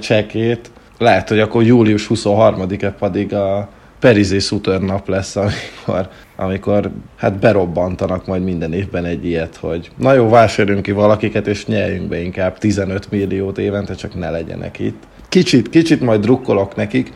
csekét. 0.00 0.70
Lehet, 0.98 1.28
hogy 1.28 1.40
akkor 1.40 1.62
július 1.62 2.06
23-e 2.08 2.90
pedig 2.90 3.34
a 3.34 3.68
Perizé 4.00 4.38
Suter 4.38 4.80
nap 4.80 5.08
lesz, 5.08 5.36
amikor, 5.36 6.08
amikor 6.36 6.90
hát 7.16 7.38
berobbantanak 7.38 8.26
majd 8.26 8.44
minden 8.44 8.72
évben 8.72 9.04
egy 9.04 9.26
ilyet, 9.26 9.56
hogy 9.56 9.90
na 9.96 10.12
jó, 10.12 10.28
vásároljunk 10.28 10.84
ki 10.84 10.92
valakiket, 10.92 11.46
és 11.46 11.66
nyeljünk 11.66 12.08
be 12.08 12.20
inkább 12.20 12.58
15 12.58 13.10
milliót 13.10 13.58
évente, 13.58 13.94
csak 13.94 14.14
ne 14.14 14.30
legyenek 14.30 14.78
itt. 14.78 15.02
Kicsit, 15.28 15.68
kicsit 15.68 16.00
majd 16.00 16.20
drukkolok 16.20 16.76
nekik, 16.76 17.12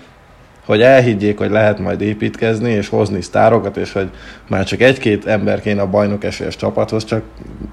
hogy 0.65 0.83
elhiggyék, 0.83 1.39
hogy 1.39 1.51
lehet 1.51 1.79
majd 1.79 2.01
építkezni 2.01 2.71
és 2.71 2.89
hozni 2.89 3.21
sztárokat, 3.21 3.77
és 3.77 3.93
hogy 3.93 4.11
már 4.49 4.65
csak 4.65 4.81
egy-két 4.81 5.27
ember 5.27 5.61
kéne 5.61 5.81
a 5.81 5.91
bajnok 5.91 6.25
esélyes 6.25 6.57
csapathoz, 6.57 7.05
csak 7.05 7.23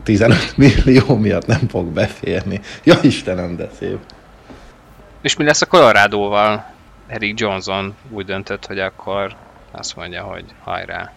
15 0.04 0.54
millió 0.58 1.16
miatt 1.16 1.46
nem 1.46 1.68
fog 1.68 1.86
beférni. 1.86 2.60
Ja 2.84 2.96
Istenem, 3.02 3.56
de 3.56 3.70
szép. 3.80 3.98
És 5.22 5.36
mi 5.36 5.44
lesz 5.44 5.62
a 5.62 5.66
Colorado-val? 5.66 6.66
Eric 7.08 7.39
Johnson 7.39 7.96
úgy 8.10 8.26
döntött, 8.26 8.66
hogy 8.66 8.80
akkor 8.80 9.36
azt 9.72 9.96
mondja, 9.96 10.24
hogy 10.24 10.46
hajrá. 10.64 11.12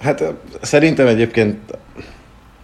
Hát 0.00 0.24
szerintem 0.60 1.06
egyébként 1.06 1.58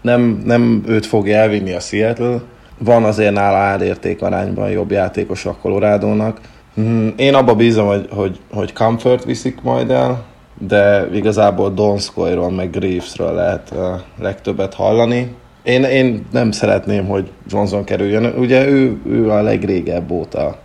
nem, 0.01 0.20
nem 0.45 0.83
őt 0.87 1.07
fogja 1.07 1.37
elvinni 1.37 1.72
a 1.72 1.81
Seattle. 1.81 2.41
Van 2.78 3.05
azért 3.05 3.33
nála 3.33 3.57
árérték 3.57 4.22
arányban 4.22 4.70
jobb 4.70 4.91
játékos 4.91 5.47
a 5.47 5.57
Colorado-nak. 5.57 6.41
Mm, 6.80 7.08
Én 7.16 7.34
abba 7.34 7.54
bízom, 7.54 7.86
hogy, 7.86 8.08
hogy, 8.10 8.40
hogy 8.52 8.72
Comfort 8.72 9.24
viszik 9.24 9.62
majd 9.62 9.90
el, 9.90 10.24
de 10.58 11.08
igazából 11.12 11.70
Donskoyról 11.70 12.50
meg 12.50 12.70
Gravesről 12.70 13.32
lehet 13.32 13.74
legtöbbet 14.18 14.74
hallani. 14.74 15.34
Én, 15.62 15.84
én 15.84 16.26
nem 16.32 16.50
szeretném, 16.50 17.06
hogy 17.06 17.30
Johnson 17.48 17.84
kerüljön. 17.84 18.24
Ugye 18.24 18.66
ő, 18.66 19.00
ő 19.06 19.30
a 19.30 19.42
legrégebb 19.42 20.10
óta 20.10 20.58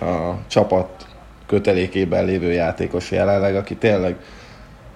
a 0.00 0.34
csapat 0.46 0.88
kötelékében 1.46 2.24
lévő 2.24 2.52
játékos 2.52 3.10
jelenleg, 3.10 3.56
aki 3.56 3.76
tényleg 3.76 4.16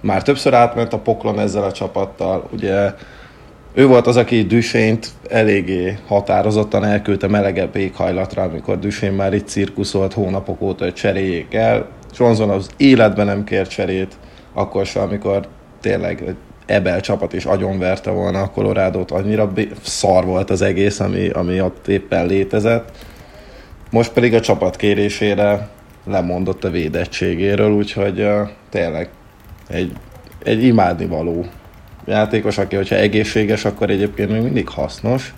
már 0.00 0.22
többször 0.22 0.54
átment 0.54 0.92
a 0.92 0.98
poklon 0.98 1.38
ezzel 1.38 1.62
a 1.64 1.72
csapattal. 1.72 2.48
Ugye 2.52 2.92
ő 3.76 3.86
volt 3.86 4.06
az, 4.06 4.16
aki 4.16 4.42
Düsént 4.42 5.10
eléggé 5.28 5.98
határozottan 6.06 6.84
elküldte 6.84 7.26
melegebb 7.26 7.76
éghajlatra, 7.76 8.42
amikor 8.42 8.78
Düsén 8.78 9.12
már 9.12 9.34
itt 9.34 9.48
cirkuszolt 9.48 10.12
hónapok 10.12 10.60
óta, 10.60 10.84
hogy 10.84 10.94
cseréljék 10.94 11.54
el. 11.54 11.88
Johnson 12.18 12.50
az 12.50 12.70
életben 12.76 13.26
nem 13.26 13.44
kért 13.44 13.70
cserét, 13.70 14.16
akkor 14.52 14.86
sem, 14.86 15.02
amikor 15.02 15.48
tényleg 15.80 16.34
Ebel 16.66 17.00
csapat 17.00 17.32
is 17.32 17.44
agyonverte 17.44 18.10
volna 18.10 18.42
a 18.42 18.50
Colorado-t, 18.50 19.10
annyira 19.10 19.52
szar 19.82 20.24
volt 20.24 20.50
az 20.50 20.62
egész, 20.62 21.00
ami, 21.00 21.28
ami 21.28 21.60
ott 21.60 21.88
éppen 21.88 22.26
létezett. 22.26 22.90
Most 23.90 24.12
pedig 24.12 24.34
a 24.34 24.40
csapat 24.40 24.76
kérésére 24.76 25.68
lemondott 26.04 26.64
a 26.64 26.70
védettségéről, 26.70 27.72
úgyhogy 27.72 28.20
uh, 28.20 28.48
tényleg 28.70 29.08
egy, 29.68 29.92
egy 30.42 30.64
imádnivaló 30.64 31.46
játékos, 32.06 32.58
aki, 32.58 32.76
hogyha 32.76 32.96
egészséges, 32.96 33.64
akkor 33.64 33.90
egyébként 33.90 34.30
még 34.30 34.42
mindig 34.42 34.68
hasznos, 34.68 35.34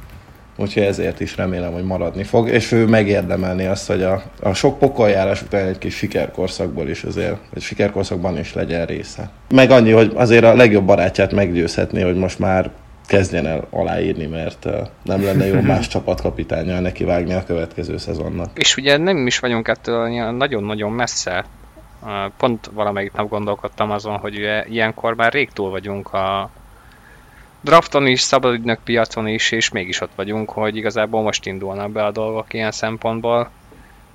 úgyhogy 0.56 0.82
ezért 0.82 1.20
is 1.20 1.36
remélem, 1.36 1.72
hogy 1.72 1.84
maradni 1.84 2.22
fog, 2.22 2.48
és 2.48 2.72
ő 2.72 2.86
megérdemelni 2.86 3.66
azt, 3.66 3.86
hogy 3.86 4.02
a, 4.02 4.22
a 4.42 4.54
sok 4.54 4.78
pokoljárás 4.78 5.42
után 5.42 5.66
egy 5.66 5.78
kis 5.78 5.96
sikerkorszakból 5.96 6.88
is 6.88 7.02
azért, 7.02 7.36
vagy 7.52 7.62
sikerkorszakban 7.62 8.38
is 8.38 8.54
legyen 8.54 8.86
része. 8.86 9.30
Meg 9.54 9.70
annyi, 9.70 9.90
hogy 9.90 10.12
azért 10.14 10.44
a 10.44 10.54
legjobb 10.54 10.84
barátját 10.84 11.32
meggyőzhetné, 11.32 12.02
hogy 12.02 12.16
most 12.16 12.38
már 12.38 12.70
kezdjen 13.06 13.46
el 13.46 13.66
aláírni, 13.70 14.26
mert 14.26 14.66
nem 15.02 15.24
lenne 15.24 15.46
jó 15.46 15.60
más 15.60 15.88
csapatkapitányjal 15.94 16.80
neki 16.80 17.04
vágni 17.04 17.34
a 17.34 17.44
következő 17.44 17.96
szezonnak. 17.96 18.50
És 18.54 18.76
ugye 18.76 18.96
nem 18.96 19.26
is 19.26 19.38
vagyunk 19.38 19.68
ettől 19.68 20.08
nagyon-nagyon 20.30 20.92
messze. 20.92 21.44
Pont 22.36 22.70
valamelyik 22.72 23.12
nap 23.12 23.28
gondolkodtam 23.28 23.90
azon, 23.90 24.18
hogy 24.18 24.34
ilyenkor 24.68 25.14
már 25.14 25.32
rég 25.32 25.52
túl 25.52 25.70
vagyunk 25.70 26.12
a 26.12 26.50
drafton 27.60 28.06
is, 28.06 28.20
szabadügynök 28.20 28.80
piacon 28.84 29.26
is, 29.26 29.50
és 29.50 29.70
mégis 29.70 30.00
ott 30.00 30.14
vagyunk, 30.14 30.50
hogy 30.50 30.76
igazából 30.76 31.22
most 31.22 31.46
indulnak 31.46 31.90
be 31.90 32.04
a 32.04 32.10
dolgok 32.10 32.54
ilyen 32.54 32.72
szempontból. 32.72 33.50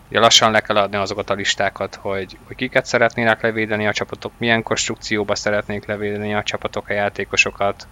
Ugye 0.09 0.19
lassan 0.19 0.51
le 0.51 0.59
kell 0.59 0.77
adni 0.77 0.97
azokat 0.97 1.29
a 1.29 1.34
listákat, 1.34 1.95
hogy, 1.95 2.38
hogy 2.47 2.55
kiket 2.55 2.86
szeretnének 2.86 3.41
levédeni 3.41 3.88
a 3.88 3.93
csapatok, 3.93 4.31
milyen 4.38 4.63
konstrukcióba 4.63 5.36
szeretnék 5.36 5.86
levédeni 5.86 6.34
a 6.34 6.43
csapatok 6.43 6.89
a 6.89 6.93
játékosokat. 6.93 7.88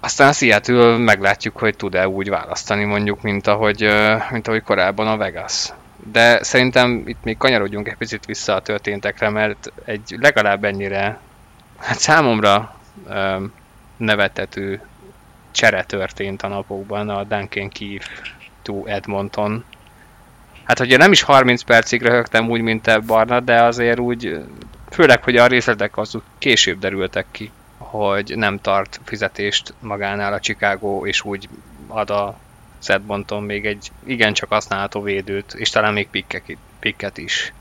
Aztán 0.00 0.32
Seattle 0.32 0.96
meglátjuk, 0.96 1.58
hogy 1.58 1.76
tud-e 1.76 2.08
úgy 2.08 2.28
választani 2.28 2.84
mondjuk, 2.84 3.22
mint 3.22 3.46
ahogy, 3.46 3.88
mint 4.30 4.48
ahogy 4.48 4.62
korábban 4.62 5.06
a 5.06 5.16
Vegas. 5.16 5.72
De 6.04 6.42
szerintem 6.42 7.02
itt 7.06 7.24
még 7.24 7.36
kanyarodjunk 7.36 7.88
egy 7.88 7.96
picit 7.96 8.24
vissza 8.24 8.54
a 8.54 8.62
történtekre, 8.62 9.28
mert 9.28 9.72
egy 9.84 10.16
legalább 10.20 10.64
ennyire, 10.64 11.20
hát 11.78 11.98
számomra 11.98 12.76
ö, 13.08 13.44
nevetető 13.96 14.80
csere 15.50 15.84
történt 15.84 16.42
a 16.42 16.48
napokban 16.48 17.08
a 17.08 17.24
Duncan 17.24 17.68
Keith 17.68 18.06
to 18.62 18.86
Edmonton. 18.86 19.64
Hát, 20.64 20.78
hogyha 20.78 20.96
nem 20.96 21.12
is 21.12 21.22
30 21.22 21.62
percig 21.62 22.02
röhögtem 22.02 22.50
úgy, 22.50 22.60
mint 22.60 22.82
te 22.82 22.98
Barna, 22.98 23.40
de 23.40 23.62
azért 23.62 23.98
úgy, 23.98 24.44
főleg, 24.90 25.22
hogy 25.24 25.36
a 25.36 25.46
részletek 25.46 25.96
azok 25.96 26.22
később 26.38 26.78
derültek 26.78 27.26
ki, 27.30 27.50
hogy 27.78 28.32
nem 28.36 28.60
tart 28.60 29.00
fizetést 29.04 29.74
magánál 29.80 30.32
a 30.32 30.40
Chicago, 30.40 31.06
és 31.06 31.24
úgy 31.24 31.48
ad 31.86 32.10
a 32.10 32.38
Edmonton 32.88 33.42
még 33.42 33.66
egy 33.66 33.90
igencsak 34.06 34.48
használható 34.48 35.00
védőt, 35.02 35.54
és 35.56 35.70
talán 35.70 35.92
még 35.92 36.08
pikkek, 36.10 36.56
pikket 36.80 37.18
is. 37.18 37.52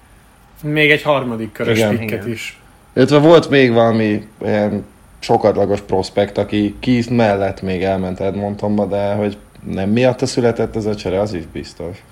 Még 0.61 0.91
egy 0.91 1.01
harmadik 1.01 1.51
körös 1.51 1.77
Igen. 1.77 1.89
pikket 1.97 2.21
Igen. 2.21 2.31
is. 2.31 2.59
Illetve 2.95 3.17
volt 3.17 3.49
még 3.49 3.73
valami 3.73 4.27
ilyen 4.41 4.85
sokadlagos 5.19 5.81
prospekt, 5.81 6.37
aki 6.37 6.75
Keith 6.79 7.09
mellett 7.09 7.61
még 7.61 7.83
elment 7.83 8.19
Edmontonba, 8.19 8.85
de 8.85 9.13
hogy 9.13 9.37
nem 9.65 9.89
miatta 9.89 10.25
született 10.25 10.75
ez 10.75 10.85
a 10.85 10.95
csere, 10.95 11.19
az 11.19 11.33
is 11.33 11.45
biztos. 11.51 12.03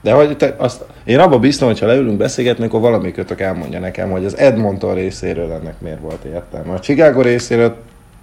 De 0.00 0.12
hogy 0.12 0.36
te 0.36 0.54
azt, 0.58 0.84
én 1.04 1.18
abban 1.18 1.40
biztos, 1.40 1.68
hogy 1.68 1.78
ha 1.78 1.86
leülünk 1.86 2.16
beszélgetni, 2.16 2.64
akkor 2.64 2.80
valamikötök 2.80 3.40
elmondja 3.40 3.80
nekem, 3.80 4.10
hogy 4.10 4.24
az 4.24 4.36
Edmonton 4.36 4.94
részéről 4.94 5.52
ennek 5.52 5.80
miért 5.80 6.00
volt 6.00 6.24
értelme. 6.24 6.72
A 6.72 6.80
Chicago 6.80 7.20
részéről 7.20 7.76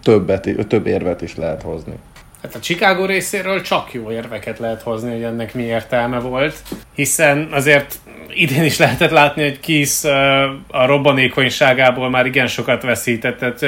többet, 0.03 0.49
több 0.67 0.87
érvet 0.87 1.21
is 1.21 1.35
lehet 1.35 1.61
hozni. 1.61 1.93
Hát 2.43 2.55
a 2.55 2.59
Chicago 2.59 3.05
részéről 3.05 3.61
csak 3.61 3.93
jó 3.93 4.11
érveket 4.11 4.59
lehet 4.59 4.81
hozni, 4.81 5.11
hogy 5.11 5.23
ennek 5.23 5.53
mi 5.53 5.63
értelme 5.63 6.19
volt, 6.19 6.61
hiszen 6.95 7.47
azért 7.51 7.95
idén 8.29 8.63
is 8.63 8.77
lehetett 8.77 9.11
látni, 9.11 9.43
hogy 9.43 9.59
Kisz 9.59 10.03
a 10.67 10.85
robbanékonyságából 10.85 12.09
már 12.09 12.25
igen 12.25 12.47
sokat 12.47 12.81
veszített. 12.81 13.37
Tehát 13.37 13.63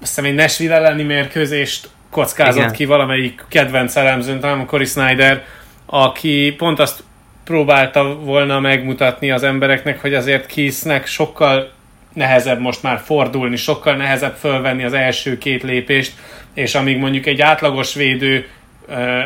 azt 0.00 0.16
hiszem 0.16 0.24
egy 0.24 0.34
Nashville 0.34 0.74
elleni 0.74 1.02
mérkőzést 1.02 1.88
kockázott 2.10 2.62
Igen. 2.62 2.72
ki 2.72 2.84
valamelyik 2.84 3.44
kedvenc 3.48 3.96
elemzőn, 3.96 4.40
talán 4.40 4.66
Cory 4.66 4.84
Snyder, 4.84 5.44
aki 5.86 6.54
pont 6.56 6.78
azt 6.78 7.02
próbálta 7.44 8.14
volna 8.14 8.60
megmutatni 8.60 9.30
az 9.30 9.42
embereknek, 9.42 10.00
hogy 10.00 10.14
azért 10.14 10.46
Kisznek 10.46 11.06
sokkal 11.06 11.70
nehezebb 12.12 12.60
most 12.60 12.82
már 12.82 13.00
fordulni, 13.04 13.56
sokkal 13.56 13.94
nehezebb 13.94 14.34
fölvenni 14.34 14.84
az 14.84 14.92
első 14.92 15.38
két 15.38 15.62
lépést, 15.62 16.12
és 16.58 16.74
amíg 16.74 16.98
mondjuk 16.98 17.26
egy 17.26 17.40
átlagos 17.40 17.94
védő, 17.94 18.48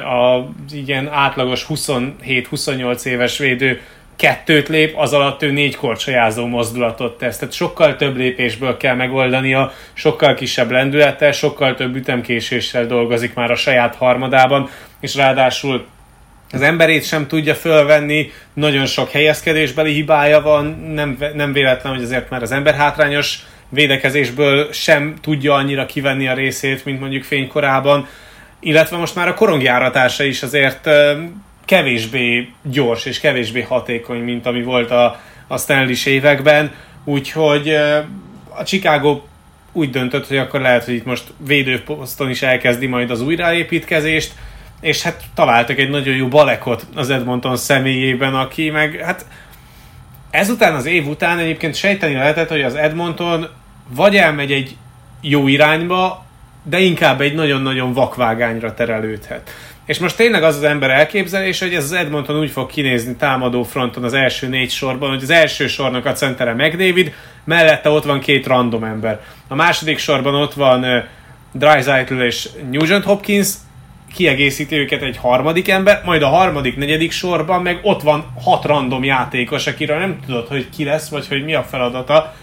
a 0.05 0.49
ilyen 0.73 1.09
átlagos 1.09 1.67
27-28 1.69 3.05
éves 3.05 3.39
védő 3.39 3.81
kettőt 4.17 4.69
lép, 4.69 4.99
az 4.99 5.13
alatt 5.13 5.43
ő 5.43 5.51
négy 5.51 5.77
korcsolyázó 5.77 6.47
mozdulatot 6.47 7.19
tesz. 7.19 7.39
Tehát 7.39 7.55
sokkal 7.55 7.97
több 7.97 8.17
lépésből 8.17 8.77
kell 8.77 8.95
megoldania, 8.95 9.73
sokkal 9.93 10.35
kisebb 10.35 10.71
lendülettel, 10.71 11.33
sokkal 11.33 11.75
több 11.75 11.97
ütemkéséssel 11.97 12.87
dolgozik 12.87 13.35
már 13.35 13.51
a 13.51 13.57
saját 13.57 13.95
harmadában, 13.95 14.69
és 15.01 15.15
ráadásul 15.15 15.87
az 16.53 16.63
emberét 16.63 17.05
sem 17.05 17.27
tudja 17.27 17.55
fölvenni, 17.55 18.31
nagyon 18.53 18.87
sok 18.87 19.11
helyezkedésbeli 19.11 19.93
hibája 19.93 20.41
van, 20.41 20.67
nem, 20.95 21.19
nem 21.35 21.53
véletlen, 21.53 21.95
hogy 21.95 22.03
azért 22.03 22.31
már 22.31 22.43
az 22.43 22.53
ember 22.53 22.75
hátrányos 22.75 23.39
védekezésből 23.73 24.73
sem 24.73 25.15
tudja 25.21 25.55
annyira 25.55 25.87
kivenni 25.87 26.29
a 26.29 26.35
részét, 26.35 26.85
mint 26.85 27.01
mondjuk 27.01 27.25
fénykorában. 27.25 28.07
illetve 28.61 28.97
most 28.97 29.15
már 29.15 29.29
a 29.29 29.35
korongjáratása 29.35 30.25
is 30.25 30.43
azért 30.43 30.89
kevésbé 31.65 32.49
gyors 32.63 33.05
és 33.05 33.21
kevésbé 33.21 33.61
hatékony, 33.61 34.21
mint 34.21 34.47
ami 34.47 34.63
volt 34.63 34.91
a, 34.91 35.21
a 35.47 35.59
stanley 35.59 35.95
években, 36.05 36.73
úgyhogy 37.05 37.69
a 38.49 38.63
Chicago 38.65 39.21
úgy 39.73 39.91
döntött, 39.91 40.27
hogy 40.27 40.37
akkor 40.37 40.61
lehet, 40.61 40.85
hogy 40.85 40.95
itt 40.95 41.05
most 41.05 41.33
védőposzton 41.47 42.31
is 42.31 42.43
elkezdi 42.43 42.87
majd 42.87 43.11
az 43.11 43.21
újraépítkezést, 43.21 44.33
és 44.81 45.03
hát 45.03 45.23
találtak 45.35 45.79
egy 45.79 45.91
nagyon 45.91 46.17
jó 46.17 46.29
balekot 46.29 46.87
az 46.95 47.11
Edmonton 47.11 47.57
személyében, 47.57 48.35
aki 48.35 48.71
meg 48.71 49.01
hát 49.05 49.27
ezután 50.31 50.75
az 50.75 50.87
év 50.87 51.09
után 51.09 51.39
egyébként 51.39 51.75
sejteni 51.75 52.15
lehetett, 52.15 52.49
hogy 52.49 52.63
az 52.63 52.75
Edmonton 52.75 53.49
vagy 53.89 54.17
elmegy 54.17 54.53
egy 54.53 54.77
jó 55.21 55.49
irányba, 55.49 56.25
de 56.63 56.79
inkább 56.79 57.21
egy 57.21 57.35
nagyon-nagyon 57.35 57.93
vakvágányra 57.93 58.75
terelődhet. 58.75 59.51
És 59.87 59.99
most 59.99 60.17
tényleg 60.17 60.43
az 60.43 60.57
az 60.57 60.63
ember 60.63 60.91
elképzelés, 60.91 61.61
hogy 61.61 61.75
ez 61.75 61.85
az 61.85 61.93
Edmonton 61.93 62.39
úgy 62.39 62.51
fog 62.51 62.71
kinézni 62.71 63.17
támadó 63.17 63.63
fronton 63.63 64.05
az 64.05 64.13
első 64.13 64.49
négy 64.49 64.71
sorban, 64.71 65.11
hogy 65.11 65.23
az 65.23 65.31
első 65.31 65.67
sornak 65.67 66.07
a 66.07 66.13
centere 66.13 66.53
McDavid, 66.53 67.13
mellette 67.45 67.91
ott 67.91 68.05
van 68.05 68.21
két 68.21 68.47
random 68.47 68.85
ember. 68.85 69.21
A 69.49 69.55
második 69.55 69.99
sorban 69.99 70.35
ott 70.35 70.55
van 70.55 70.85
uh, 70.85 71.05
Dreisaitl 71.53 72.15
és 72.15 72.49
Nugent 72.71 73.05
Hopkins, 73.05 73.49
kiegészíti 74.15 74.77
őket 74.77 75.03
egy 75.03 75.17
harmadik 75.17 75.69
ember, 75.69 76.03
majd 76.05 76.23
a 76.23 76.29
harmadik, 76.29 76.77
negyedik 76.77 77.11
sorban 77.11 77.63
meg 77.63 77.79
ott 77.83 78.03
van 78.03 78.33
hat 78.45 78.65
random 78.65 79.05
játékos, 79.05 79.67
akiről 79.67 79.99
nem 79.99 80.19
tudod, 80.27 80.49
hogy 80.49 80.69
ki 80.77 80.85
lesz, 80.85 81.09
vagy 81.09 81.29
hogy 81.29 81.45
mi 81.45 81.55
a 81.55 81.63
feladata. 81.63 82.35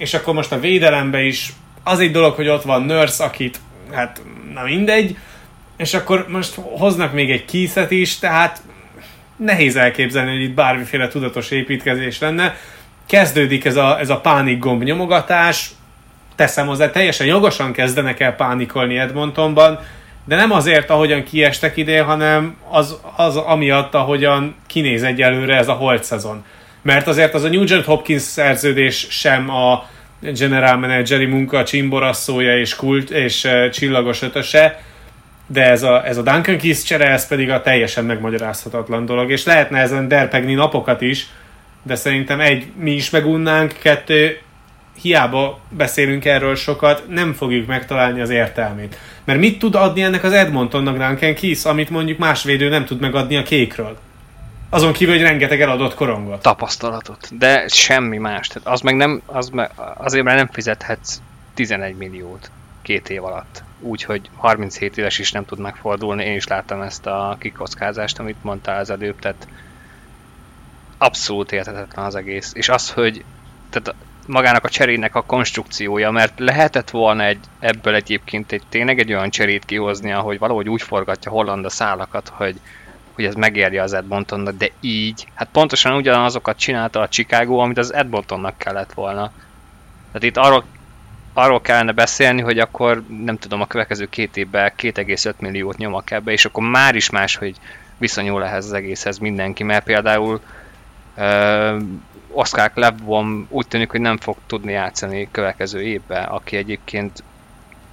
És 0.00 0.14
akkor 0.14 0.34
most 0.34 0.52
a 0.52 0.60
védelembe 0.60 1.22
is 1.22 1.52
az 1.82 1.98
egy 1.98 2.10
dolog, 2.10 2.34
hogy 2.34 2.48
ott 2.48 2.62
van 2.62 2.82
Nurse, 2.82 3.24
akit 3.24 3.60
hát 3.92 4.20
na 4.54 4.62
mindegy, 4.62 5.16
és 5.76 5.94
akkor 5.94 6.26
most 6.28 6.54
hoznak 6.54 7.12
még 7.12 7.30
egy 7.30 7.44
kíszet 7.44 7.90
is, 7.90 8.18
tehát 8.18 8.62
nehéz 9.36 9.76
elképzelni, 9.76 10.30
hogy 10.30 10.42
itt 10.42 10.54
bármiféle 10.54 11.08
tudatos 11.08 11.50
építkezés 11.50 12.18
lenne. 12.18 12.56
Kezdődik 13.06 13.64
ez 13.64 13.76
a, 13.76 13.98
ez 13.98 14.10
a 14.10 14.20
pánik 14.20 14.58
gomb 14.58 14.82
nyomogatás, 14.82 15.70
teszem 16.34 16.66
hozzá, 16.66 16.90
teljesen 16.90 17.26
jogosan 17.26 17.72
kezdenek 17.72 18.20
el 18.20 18.34
pánikolni 18.34 18.98
Edmontonban, 18.98 19.78
de 20.24 20.36
nem 20.36 20.52
azért, 20.52 20.90
ahogyan 20.90 21.24
kiestek 21.24 21.76
idén, 21.76 22.04
hanem 22.04 22.56
az, 22.68 22.96
az 23.16 23.36
amiatt, 23.36 23.94
ahogyan 23.94 24.54
kinéz 24.66 25.02
egyelőre 25.02 25.56
ez 25.56 25.68
a 25.68 25.72
holt 25.72 26.04
szezon. 26.04 26.44
Mert 26.82 27.06
azért 27.06 27.34
az 27.34 27.42
a 27.42 27.48
Nugent 27.48 27.84
Hopkins 27.84 28.22
szerződés 28.22 29.06
sem 29.10 29.50
a 29.50 29.88
general 30.20 30.76
manageri 30.76 31.24
munka 31.24 31.64
csimborasszója 31.64 32.58
és 32.58 32.76
kult 32.76 33.10
és 33.10 33.44
uh, 33.44 33.68
csillagos 33.68 34.22
ötöse, 34.22 34.82
de 35.46 35.70
ez 35.70 35.82
a, 35.82 36.06
ez 36.06 36.16
a 36.16 36.22
Duncan 36.22 36.58
Keith 36.58 36.84
csere, 36.84 37.10
ez 37.10 37.28
pedig 37.28 37.50
a 37.50 37.62
teljesen 37.62 38.04
megmagyarázhatatlan 38.04 39.04
dolog, 39.04 39.30
és 39.30 39.44
lehetne 39.44 39.78
ezen 39.78 40.08
derpegni 40.08 40.54
napokat 40.54 41.00
is, 41.00 41.26
de 41.82 41.94
szerintem 41.94 42.40
egy, 42.40 42.66
mi 42.76 42.90
is 42.90 43.10
megunnánk, 43.10 43.72
kettő, 43.82 44.38
hiába 45.02 45.60
beszélünk 45.68 46.24
erről 46.24 46.56
sokat, 46.56 47.02
nem 47.08 47.32
fogjuk 47.32 47.66
megtalálni 47.66 48.20
az 48.20 48.30
értelmét. 48.30 48.98
Mert 49.24 49.38
mit 49.38 49.58
tud 49.58 49.74
adni 49.74 50.02
ennek 50.02 50.24
az 50.24 50.32
Edmontonnak 50.32 50.96
Duncan 50.96 51.34
Keith, 51.34 51.66
amit 51.66 51.90
mondjuk 51.90 52.18
más 52.18 52.42
védő 52.42 52.68
nem 52.68 52.84
tud 52.84 53.00
megadni 53.00 53.36
a 53.36 53.42
kékről? 53.42 53.98
Azon 54.72 54.92
kívül, 54.92 55.14
hogy 55.14 55.22
rengeteg 55.22 55.60
eladott 55.60 55.94
korongot. 55.94 56.42
Tapasztalatot, 56.42 57.38
de 57.38 57.68
semmi 57.68 58.18
más. 58.18 58.48
Tehát 58.48 58.68
az 58.68 58.80
meg 58.80 58.96
nem, 58.96 59.22
az 59.26 59.48
meg, 59.48 59.70
azért 59.96 60.24
már 60.24 60.36
nem 60.36 60.48
fizethetsz 60.52 61.20
11 61.54 61.96
milliót 61.96 62.50
két 62.82 63.08
év 63.08 63.24
alatt. 63.24 63.62
Úgy, 63.80 64.02
hogy 64.02 64.30
37 64.36 64.98
éves 64.98 65.18
is 65.18 65.32
nem 65.32 65.44
tud 65.44 65.58
megfordulni. 65.58 66.24
Én 66.24 66.36
is 66.36 66.46
láttam 66.46 66.82
ezt 66.82 67.06
a 67.06 67.36
kikockázást, 67.38 68.18
amit 68.18 68.44
mondtál 68.44 68.80
az 68.80 68.90
előbb, 68.90 69.18
tehát 69.18 69.48
abszolút 70.98 71.52
értetetlen 71.52 72.04
az 72.04 72.14
egész. 72.14 72.52
És 72.54 72.68
az, 72.68 72.90
hogy 72.90 73.24
tehát 73.70 73.94
magának 74.26 74.64
a 74.64 74.68
cserének 74.68 75.14
a 75.14 75.22
konstrukciója, 75.22 76.10
mert 76.10 76.38
lehetett 76.38 76.90
volna 76.90 77.24
egy, 77.24 77.38
ebből 77.58 77.94
egyébként 77.94 78.52
egy 78.52 78.62
tényleg 78.68 78.98
egy 78.98 79.12
olyan 79.12 79.30
cserét 79.30 79.64
kihozni, 79.64 80.12
ahogy 80.12 80.38
valahogy 80.38 80.68
úgy 80.68 80.82
forgatja 80.82 81.30
Holland 81.30 81.64
a 81.64 81.70
szálakat, 81.70 82.28
hogy, 82.28 82.60
hogy 83.20 83.28
ez 83.28 83.34
megérje 83.34 83.82
az 83.82 83.92
Edmontonnak, 83.92 84.56
de 84.56 84.68
így, 84.80 85.26
hát 85.34 85.48
pontosan 85.52 85.96
ugyanazokat 85.96 86.58
csinálta 86.58 87.00
a 87.00 87.08
Chicago, 87.08 87.56
amit 87.56 87.78
az 87.78 87.94
Edmontonnak 87.94 88.58
kellett 88.58 88.92
volna. 88.92 89.32
Tehát 90.06 90.22
itt 90.22 90.36
arról, 90.36 90.64
arról 91.32 91.60
kellene 91.60 91.92
beszélni, 91.92 92.40
hogy 92.40 92.58
akkor 92.58 93.02
nem 93.24 93.38
tudom, 93.38 93.60
a 93.60 93.66
következő 93.66 94.08
két 94.08 94.36
évben 94.36 94.72
2,5 94.78 95.34
milliót 95.38 95.76
nyomak 95.76 96.10
ebbe, 96.10 96.32
és 96.32 96.44
akkor 96.44 96.68
már 96.68 96.94
is 96.94 97.10
más, 97.10 97.36
hogy 97.36 97.56
viszonyul 97.98 98.44
ehhez 98.44 98.64
az 98.64 98.72
egészhez 98.72 99.18
mindenki, 99.18 99.62
mert 99.62 99.84
például 99.84 100.40
uh, 101.16 101.82
Oscar 102.32 102.72
Clebon 102.72 103.46
úgy 103.48 103.68
tűnik, 103.68 103.90
hogy 103.90 104.00
nem 104.00 104.16
fog 104.16 104.36
tudni 104.46 104.72
játszani 104.72 105.28
következő 105.30 105.82
évben, 105.82 106.24
aki 106.24 106.56
egyébként 106.56 107.22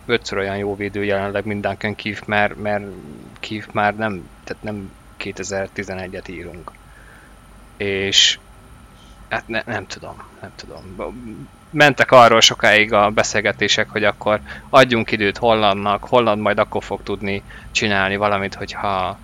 ötször 0.06 0.38
olyan 0.38 0.58
jó 0.58 0.76
védő 0.76 1.04
jelenleg, 1.04 1.60
Duncan 1.60 1.96
Keith, 1.96 2.22
mert, 2.26 2.62
mert 2.62 2.86
Keith 3.40 3.68
már 3.72 3.96
nem, 3.96 4.30
tehát 4.44 4.64
nem 4.64 4.92
2011-et 5.24 6.30
írunk. 6.30 6.72
És 7.78 8.40
hát 9.30 9.48
ne, 9.48 9.62
nem 9.66 9.88
tudom, 9.88 10.24
nem 10.42 10.52
tudom. 10.56 10.96
Mentek 11.70 12.12
arról 12.12 12.42
sokáig 12.42 12.94
a 12.94 13.10
beszélgetések, 13.10 13.90
hogy 13.90 14.04
akkor 14.04 14.40
adjunk 14.70 15.12
időt 15.12 15.38
Hollandnak, 15.38 16.04
Holland 16.04 16.42
majd 16.42 16.60
akkor 16.60 16.84
fog 16.84 17.04
tudni 17.04 17.44
csinálni 17.72 18.16
valamit, 18.16 18.56
hogyha, 18.56 19.20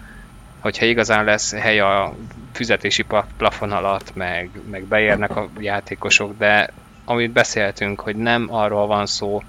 hogyha 0.59 0.85
igazán 0.85 1.23
lesz 1.23 1.53
hely 1.53 1.79
a 1.79 2.15
fizetési 2.51 3.05
plafon 3.37 3.71
alatt, 3.71 4.15
meg, 4.15 4.49
meg 4.69 4.83
beérnek 4.83 5.35
a 5.35 5.49
játékosok, 5.59 6.37
de 6.37 6.69
amit 7.05 7.31
beszéltünk, 7.31 7.99
hogy 7.99 8.15
nem 8.15 8.47
arról 8.49 8.87
van 8.87 9.05
szó, 9.05 9.43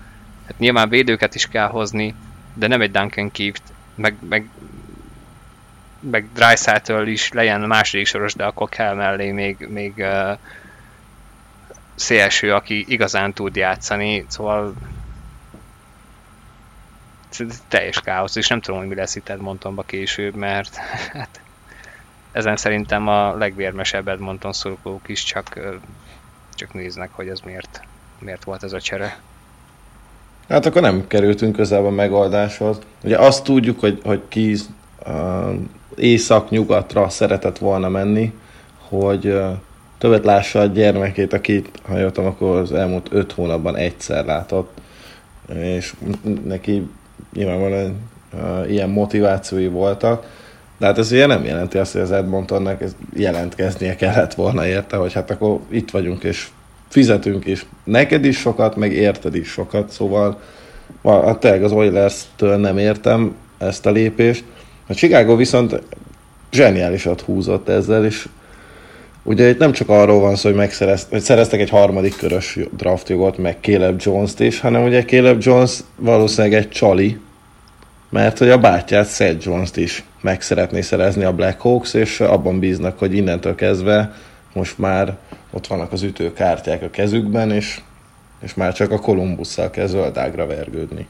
hát 0.46 0.58
nyilván 0.58 0.88
védőket 0.88 1.34
is 1.34 1.46
kell 1.46 1.68
hozni, 1.68 2.14
de 2.54 2.66
nem 2.66 2.80
egy 2.80 2.90
Duncan 2.90 3.30
Keith, 3.30 3.60
meg, 3.94 4.16
meg 4.28 4.48
meg 6.10 6.28
Dreisaitl 6.32 7.06
is 7.06 7.32
legyen 7.32 7.62
a 7.62 7.66
második 7.66 8.06
soros, 8.06 8.34
de 8.34 8.44
akkor 8.44 8.68
kell 8.68 8.94
mellé 8.94 9.30
még, 9.30 9.66
még 9.70 9.92
uh, 9.96 10.38
szélső, 11.94 12.52
aki 12.52 12.84
igazán 12.88 13.32
tud 13.32 13.56
játszani, 13.56 14.24
szóval 14.28 14.74
teljes 17.68 18.00
káosz, 18.00 18.36
és 18.36 18.48
nem 18.48 18.60
tudom, 18.60 18.80
hogy 18.80 18.88
mi 18.88 18.94
lesz 18.94 19.16
itt 19.16 19.28
Edmontonba 19.28 19.82
később, 19.82 20.34
mert 20.34 20.76
hát 21.12 21.40
ezen 22.32 22.56
szerintem 22.56 23.08
a 23.08 23.34
legvérmesebb 23.34 24.08
Edmonton 24.08 24.52
szurkolók 24.52 25.08
is 25.08 25.22
csak, 25.22 25.60
csak 26.54 26.74
néznek, 26.74 27.10
hogy 27.12 27.28
ez 27.28 27.40
miért, 27.40 27.80
miért 28.18 28.44
volt 28.44 28.62
ez 28.62 28.72
a 28.72 28.80
csere. 28.80 29.18
Hát 30.48 30.66
akkor 30.66 30.82
nem 30.82 31.06
kerültünk 31.06 31.56
közel 31.56 31.86
a 31.86 31.90
megoldáshoz. 31.90 32.78
Ugye 33.02 33.18
azt 33.18 33.44
tudjuk, 33.44 33.80
hogy, 33.80 34.00
hogy 34.04 34.22
ki 34.28 34.56
észak-nyugatra 35.96 37.08
szeretett 37.08 37.58
volna 37.58 37.88
menni, 37.88 38.32
hogy 38.88 39.34
többet 39.98 40.24
lássa 40.24 40.60
a 40.60 40.66
gyermekét, 40.66 41.32
akit, 41.32 41.68
ha 41.82 41.98
jöttem, 41.98 42.24
akkor 42.24 42.56
az 42.56 42.72
elmúlt 42.72 43.08
öt 43.10 43.32
hónapban 43.32 43.76
egyszer 43.76 44.24
látott, 44.24 44.70
és 45.54 45.94
neki 46.44 46.88
nyilvánvalóan 47.32 47.96
ilyen 48.68 48.88
motivációi 48.88 49.68
voltak. 49.68 50.42
De 50.78 50.86
hát 50.86 50.98
ez 50.98 51.12
ugye 51.12 51.26
nem 51.26 51.44
jelenti 51.44 51.78
azt, 51.78 51.92
hogy 51.92 52.00
az 52.00 52.12
Edmontonnak 52.12 52.82
ez 52.82 52.96
jelentkeznie 53.14 53.96
kellett 53.96 54.34
volna 54.34 54.66
érte, 54.66 54.96
hogy 54.96 55.12
hát 55.12 55.30
akkor 55.30 55.58
itt 55.68 55.90
vagyunk, 55.90 56.24
és 56.24 56.48
fizetünk 56.88 57.46
is. 57.46 57.66
Neked 57.84 58.24
is 58.24 58.38
sokat, 58.38 58.76
meg 58.76 58.92
érted 58.92 59.34
is 59.34 59.48
sokat, 59.48 59.90
szóval 59.90 60.40
hát 61.02 61.38
tényleg 61.38 61.64
az 61.64 61.72
Oilers-től 61.72 62.56
nem 62.56 62.78
értem 62.78 63.36
ezt 63.58 63.86
a 63.86 63.90
lépést. 63.90 64.44
A 64.86 64.94
Chicago 64.94 65.36
viszont 65.36 65.82
zseniálisat 66.52 67.20
húzott 67.20 67.68
ezzel, 67.68 68.04
és 68.04 68.28
ugye 69.22 69.48
itt 69.48 69.58
nem 69.58 69.72
csak 69.72 69.88
arról 69.88 70.20
van 70.20 70.36
szó, 70.36 70.48
hogy, 70.48 70.58
megszerezt, 70.58 71.10
hogy 71.10 71.20
szereztek 71.20 71.60
egy 71.60 71.68
harmadik 71.70 72.16
körös 72.16 72.58
draftjogot, 72.76 73.38
meg 73.38 73.56
Caleb 73.60 74.00
Jones-t 74.04 74.40
is, 74.40 74.60
hanem 74.60 74.84
ugye 74.84 75.04
Caleb 75.04 75.42
Jones 75.42 75.78
valószínűleg 75.96 76.58
egy 76.58 76.68
csali, 76.68 77.18
mert 78.10 78.38
hogy 78.38 78.50
a 78.50 78.58
bátyát 78.58 79.14
Seth 79.14 79.46
Jones-t 79.46 79.76
is 79.76 80.04
meg 80.20 80.42
szeretné 80.42 80.80
szerezni 80.80 81.24
a 81.24 81.32
Black 81.32 81.60
Hawks, 81.60 81.94
és 81.94 82.20
abban 82.20 82.58
bíznak, 82.58 82.98
hogy 82.98 83.14
innentől 83.14 83.54
kezdve 83.54 84.14
most 84.52 84.78
már 84.78 85.16
ott 85.50 85.66
vannak 85.66 85.92
az 85.92 86.02
ütőkártyák 86.02 86.82
a 86.82 86.90
kezükben, 86.90 87.50
és, 87.50 87.80
és 88.42 88.54
már 88.54 88.72
csak 88.72 88.90
a 88.90 89.00
Kolumbusszal 89.00 89.70
kell 89.70 89.86
zöldágra 89.86 90.46
vergődni. 90.46 91.06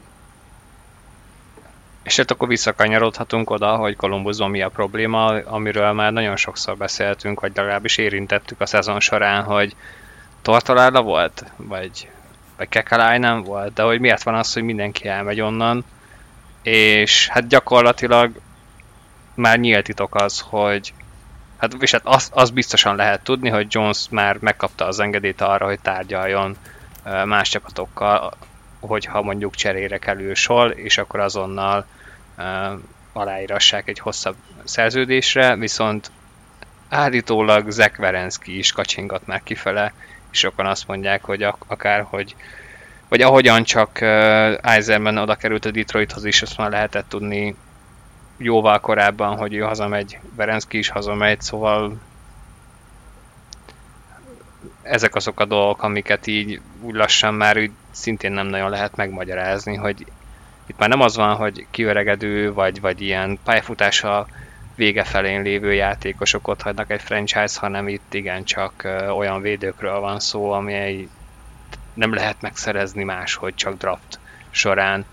És 2.05 2.16
hát 2.16 2.31
akkor 2.31 2.48
visszakanyarodhatunk 2.48 3.51
oda, 3.51 3.76
hogy 3.76 3.97
Kolumbuszban 3.97 4.51
mi 4.51 4.62
a 4.62 4.68
probléma, 4.68 5.26
amiről 5.26 5.93
már 5.93 6.12
nagyon 6.12 6.36
sokszor 6.36 6.76
beszéltünk, 6.76 7.40
vagy 7.40 7.52
legalábbis 7.55 7.97
érintettük 7.97 8.60
a 8.60 8.66
szezon 8.66 9.01
során, 9.01 9.43
hogy 9.43 9.76
Tortoláda 10.43 11.02
volt, 11.02 11.44
vagy, 11.56 12.09
vagy 12.56 12.68
Kekalai 12.68 13.18
nem 13.18 13.43
volt, 13.43 13.72
de 13.72 13.82
hogy 13.82 14.01
miért 14.01 14.22
van 14.22 14.35
az, 14.35 14.52
hogy 14.52 14.62
mindenki 14.62 15.09
elmegy 15.09 15.40
onnan, 15.40 15.85
és 16.62 17.28
hát 17.28 17.47
gyakorlatilag 17.47 18.40
már 19.35 19.59
nyílt 19.59 19.85
titok 19.85 20.14
az, 20.14 20.40
hogy 20.40 20.94
hát, 21.56 21.76
és 21.81 21.90
hát 21.90 22.02
az, 22.05 22.31
az 22.32 22.51
biztosan 22.51 22.97
lehet 22.97 23.24
tudni, 23.24 23.48
hogy 23.48 23.66
Jones 23.70 24.06
már 24.10 24.36
megkapta 24.40 24.86
az 24.86 25.01
engedélyt 25.01 25.40
arra, 25.40 25.66
hogy 25.66 25.81
tárgyaljon 25.81 26.56
más 27.24 27.48
csapatokkal, 27.48 28.32
hogyha 28.81 29.22
mondjuk 29.22 29.55
cserére 29.55 29.98
kerül 29.98 30.35
sor, 30.35 30.74
és 30.76 30.98
akkor 30.98 31.20
azonnal 31.20 31.86
aláírassák 33.12 33.89
egy 33.89 33.98
hosszabb 33.98 34.36
szerződésre, 34.65 35.56
viszont 35.56 36.11
állítólag 36.89 37.70
Zach 37.70 37.98
Verenski 37.98 38.59
is 38.59 38.73
kacsingat 38.73 39.27
már 39.27 39.43
kifele, 39.43 39.93
és 40.31 40.39
sokan 40.39 40.66
azt 40.66 40.86
mondják, 40.86 41.24
hogy 41.24 41.43
ak- 41.43 41.65
akár, 41.66 42.06
hogy 42.09 42.35
vagy 43.09 43.23
ahogyan 43.23 43.65
csak 43.65 43.98
uh, 44.01 44.09
Eiserman 44.62 45.16
oda 45.16 45.35
került 45.35 45.65
a 45.65 45.70
Detroithoz 45.70 46.24
is, 46.24 46.43
azt 46.43 46.56
már 46.56 46.70
lehetett 46.70 47.09
tudni 47.09 47.56
jóval 48.36 48.81
korábban, 48.81 49.36
hogy 49.36 49.55
ő 49.55 49.61
hazamegy, 49.61 50.19
Verenski 50.36 50.78
is 50.78 50.89
hazamegy, 50.89 51.40
szóval 51.40 51.98
ezek 54.82 55.15
azok 55.15 55.40
a 55.40 55.44
dolgok, 55.44 55.82
amiket 55.82 56.27
így 56.27 56.61
úgy 56.81 56.94
lassan 56.94 57.35
már 57.35 57.59
úgy 57.59 57.70
szintén 57.90 58.32
nem 58.32 58.47
nagyon 58.47 58.70
lehet 58.70 58.97
megmagyarázni, 58.97 59.74
hogy 59.74 60.06
itt 60.66 60.78
már 60.78 60.89
nem 60.89 61.01
az 61.01 61.16
van, 61.16 61.35
hogy 61.35 61.66
kiöregedő, 61.70 62.53
vagy, 62.53 62.81
vagy 62.81 63.01
ilyen 63.01 63.39
pályafutása 63.45 64.27
vége 64.74 65.05
felén 65.05 65.43
lévő 65.43 65.73
játékosok 65.73 66.49
ott 66.49 66.91
egy 66.91 67.03
franchise, 67.03 67.61
hanem 67.61 67.89
itt 67.89 68.15
igencsak 68.15 68.89
olyan 69.16 69.41
védőkről 69.41 70.01
van 70.01 70.20
szó, 70.20 70.51
ami 70.51 71.09
nem 71.95 72.15
lehet 72.15 72.41
megszerezni 72.41 73.05
máshogy, 73.05 73.55
csak 73.55 73.78
draft 73.78 74.19
során. 74.51 75.05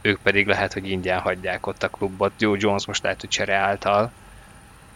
Ők 0.00 0.20
pedig 0.22 0.46
lehet, 0.46 0.72
hogy 0.72 0.90
ingyen 0.90 1.18
hagyják 1.18 1.66
ott 1.66 1.82
a 1.82 1.88
klubot. 1.88 2.32
Joe 2.38 2.56
Jones 2.60 2.86
most 2.86 3.02
lehet, 3.02 3.20
hogy 3.20 3.28
csere 3.28 3.54
által, 3.54 4.12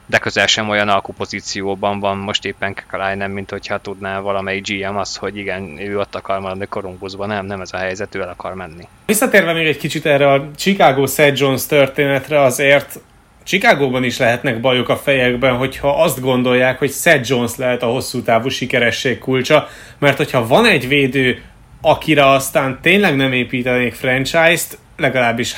de 0.07 0.19
közel 0.19 0.47
sem 0.47 0.69
olyan 0.69 0.89
alkupozícióban 0.89 2.01
van 2.01 2.17
most 2.17 2.45
éppen 2.45 2.77
nem, 3.17 3.31
mint 3.31 3.51
hogyha 3.51 3.79
tudná 3.79 4.21
valamelyik 4.21 4.69
GM 4.69 4.97
az, 4.97 5.17
hogy 5.17 5.37
igen, 5.37 5.79
ő 5.81 5.99
ott 5.99 6.15
akar 6.15 6.41
maradni 6.41 6.67
Columbusban, 6.67 7.29
nem, 7.29 7.47
nem 7.47 7.61
ez 7.61 7.73
a 7.73 7.77
helyzet, 7.77 8.15
ő 8.15 8.21
el 8.21 8.29
akar 8.29 8.55
menni. 8.55 8.89
Visszatérve 9.07 9.53
még 9.53 9.67
egy 9.67 9.79
kicsit 9.79 10.07
erre 10.07 10.33
a 10.33 10.51
Chicago 10.57 11.07
Seth 11.07 11.41
Jones 11.41 11.67
történetre, 11.67 12.41
azért 12.41 13.01
Chicagóban 13.45 14.05
is 14.05 14.19
lehetnek 14.19 14.61
bajok 14.61 14.89
a 14.89 14.97
fejekben, 14.97 15.57
hogyha 15.57 16.03
azt 16.03 16.21
gondolják, 16.21 16.79
hogy 16.79 16.93
Seth 16.93 17.29
Jones 17.31 17.57
lehet 17.57 17.83
a 17.83 17.87
hosszú 17.87 18.23
távú 18.23 18.49
sikeresség 18.49 19.19
kulcsa, 19.19 19.69
mert 19.99 20.17
hogyha 20.17 20.47
van 20.47 20.67
egy 20.67 20.89
védő, 20.89 21.43
akire 21.81 22.31
aztán 22.31 22.79
tényleg 22.83 23.17
nem 23.17 23.33
építenék 23.33 23.95
franchise-t, 23.95 24.79
legalábbis 24.97 25.57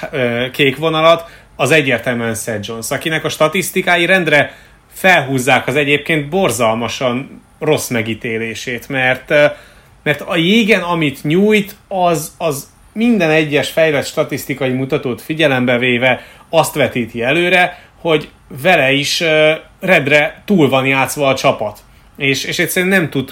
kék 0.52 0.76
vonalat, 0.76 1.30
az 1.60 1.70
egyértelműen 1.70 2.34
Seth 2.34 2.68
Jones, 2.68 2.90
akinek 2.90 3.24
a 3.24 3.28
statisztikái 3.28 4.06
rendre 4.06 4.54
felhúzzák 4.92 5.66
az 5.66 5.76
egyébként 5.76 6.28
borzalmasan 6.28 7.42
rossz 7.58 7.88
megítélését, 7.88 8.88
mert, 8.88 9.28
mert 10.02 10.20
a 10.20 10.36
jégen, 10.36 10.82
amit 10.82 11.24
nyújt, 11.24 11.76
az, 11.88 12.34
az 12.38 12.68
minden 12.92 13.30
egyes 13.30 13.70
fejlett 13.70 14.06
statisztikai 14.06 14.70
mutatót 14.70 15.22
figyelembe 15.22 15.78
véve 15.78 16.22
azt 16.48 16.74
vetíti 16.74 17.22
előre, 17.22 17.78
hogy 18.00 18.28
vele 18.62 18.92
is 18.92 19.22
redre 19.80 20.42
túl 20.44 20.68
van 20.68 20.86
játszva 20.86 21.28
a 21.28 21.34
csapat. 21.34 21.78
És, 22.16 22.44
és 22.44 22.58
egyszerűen 22.58 23.00
nem 23.00 23.10
tud 23.10 23.30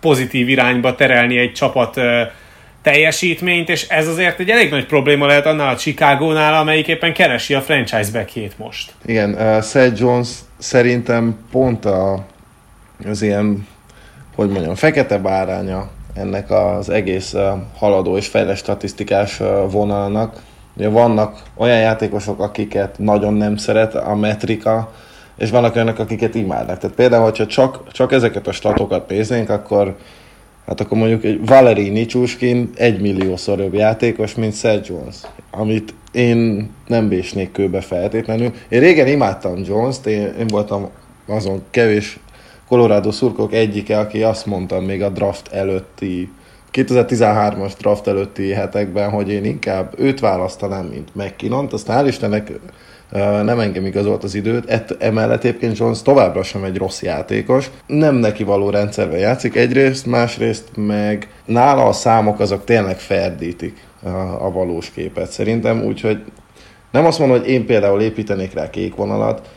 pozitív 0.00 0.48
irányba 0.48 0.94
terelni 0.94 1.38
egy 1.38 1.52
csapat 1.52 2.00
teljesítményt, 2.84 3.68
és 3.68 3.88
ez 3.88 4.08
azért 4.08 4.40
egy 4.40 4.50
elég 4.50 4.70
nagy 4.70 4.86
probléma 4.86 5.26
lehet 5.26 5.46
annál 5.46 5.74
a 5.74 5.76
Chicago-nál, 5.76 6.54
amelyik 6.54 6.88
éppen 6.88 7.12
keresi 7.12 7.54
a 7.54 7.60
franchise 7.60 8.10
backjét 8.12 8.58
most. 8.58 8.92
Igen, 9.04 9.30
uh, 9.30 9.62
Seth 9.62 10.00
Jones 10.00 10.28
szerintem 10.58 11.38
pont 11.50 11.84
a, 11.84 12.24
az 13.04 13.22
ilyen, 13.22 13.66
hogy 14.34 14.48
mondjam, 14.48 14.74
fekete 14.74 15.18
báránya 15.18 15.90
ennek 16.14 16.50
az 16.50 16.88
egész 16.88 17.32
uh, 17.32 17.42
haladó 17.76 18.16
és 18.16 18.26
fejlett 18.26 18.56
statisztikás 18.56 19.40
uh, 19.40 19.70
vonalnak. 19.70 20.42
Ugye 20.76 20.88
vannak 20.88 21.42
olyan 21.56 21.78
játékosok, 21.78 22.40
akiket 22.40 22.98
nagyon 22.98 23.34
nem 23.34 23.56
szeret 23.56 23.94
a 23.94 24.14
metrika, 24.14 24.92
és 25.36 25.50
vannak 25.50 25.74
olyanok, 25.74 25.98
akiket 25.98 26.34
imádnak. 26.34 26.78
Tehát 26.78 26.96
például, 26.96 27.22
hogyha 27.22 27.46
csak, 27.46 27.92
csak 27.92 28.12
ezeket 28.12 28.46
a 28.46 28.52
statokat 28.52 29.08
néznénk, 29.08 29.50
akkor 29.50 29.96
hát 30.66 30.80
akkor 30.80 30.98
mondjuk 30.98 31.24
egy 31.24 31.46
Valery 31.46 31.88
Nicsúskin 31.88 32.70
egy 32.74 33.00
milliószor 33.00 33.58
jobb 33.58 33.74
játékos, 33.74 34.34
mint 34.34 34.56
Seth 34.56 34.88
Jones, 34.88 35.16
amit 35.50 35.94
én 36.12 36.70
nem 36.86 37.08
bésnék 37.08 37.52
kőbe 37.52 37.80
feltétlenül. 37.80 38.52
Én 38.68 38.80
régen 38.80 39.06
imádtam 39.06 39.62
Jones-t, 39.66 40.06
én, 40.06 40.34
én 40.38 40.46
voltam 40.46 40.88
azon 41.26 41.62
kevés 41.70 42.18
Colorado 42.68 43.12
szurkok 43.12 43.52
egyike, 43.52 43.98
aki 43.98 44.22
azt 44.22 44.46
mondta 44.46 44.80
még 44.80 45.02
a 45.02 45.08
draft 45.08 45.52
előtti 45.52 46.30
2013-as 46.72 47.72
draft 47.78 48.06
előtti 48.06 48.50
hetekben, 48.50 49.10
hogy 49.10 49.30
én 49.30 49.44
inkább 49.44 49.94
őt 49.98 50.20
választanám, 50.20 50.86
mint 50.86 51.14
McKinnon-t, 51.14 51.72
aztán 51.72 52.04
hál' 52.04 52.08
Istennek 52.08 52.52
nem 53.20 53.60
engem 53.60 53.86
igazolt 53.86 54.24
az 54.24 54.34
időt, 54.34 54.70
Ett, 54.70 54.96
emellett 54.98 55.44
egyébként 55.44 55.78
Jones 55.78 56.02
továbbra 56.02 56.42
sem 56.42 56.64
egy 56.64 56.76
rossz 56.76 57.02
játékos, 57.02 57.70
nem 57.86 58.14
neki 58.14 58.42
való 58.42 58.70
rendszerben 58.70 59.18
játszik 59.18 59.56
egyrészt, 59.56 60.06
másrészt 60.06 60.68
meg 60.74 61.28
nála 61.44 61.86
a 61.86 61.92
számok 61.92 62.40
azok 62.40 62.64
tényleg 62.64 62.98
ferdítik 62.98 63.84
a, 64.38 64.50
valós 64.50 64.90
képet 64.90 65.30
szerintem, 65.30 65.82
úgyhogy 65.82 66.18
nem 66.90 67.06
azt 67.06 67.18
mondom, 67.18 67.38
hogy 67.38 67.48
én 67.48 67.66
például 67.66 68.00
építenék 68.00 68.54
rá 68.54 68.70
kék 68.70 68.94
vonalat, 68.94 69.48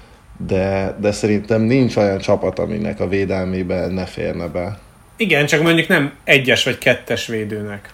de, 0.48 0.96
de 1.00 1.12
szerintem 1.12 1.62
nincs 1.62 1.96
olyan 1.96 2.18
csapat, 2.18 2.60
aminek 2.60 3.00
a 3.00 3.08
védelmében 3.08 3.92
ne 3.92 4.06
férne 4.06 4.48
be. 4.48 4.80
Igen, 5.18 5.46
csak 5.46 5.62
mondjuk 5.62 5.88
nem 5.88 6.14
egyes 6.24 6.64
vagy 6.64 6.78
kettes 6.78 7.28
védőnek. 7.28 7.90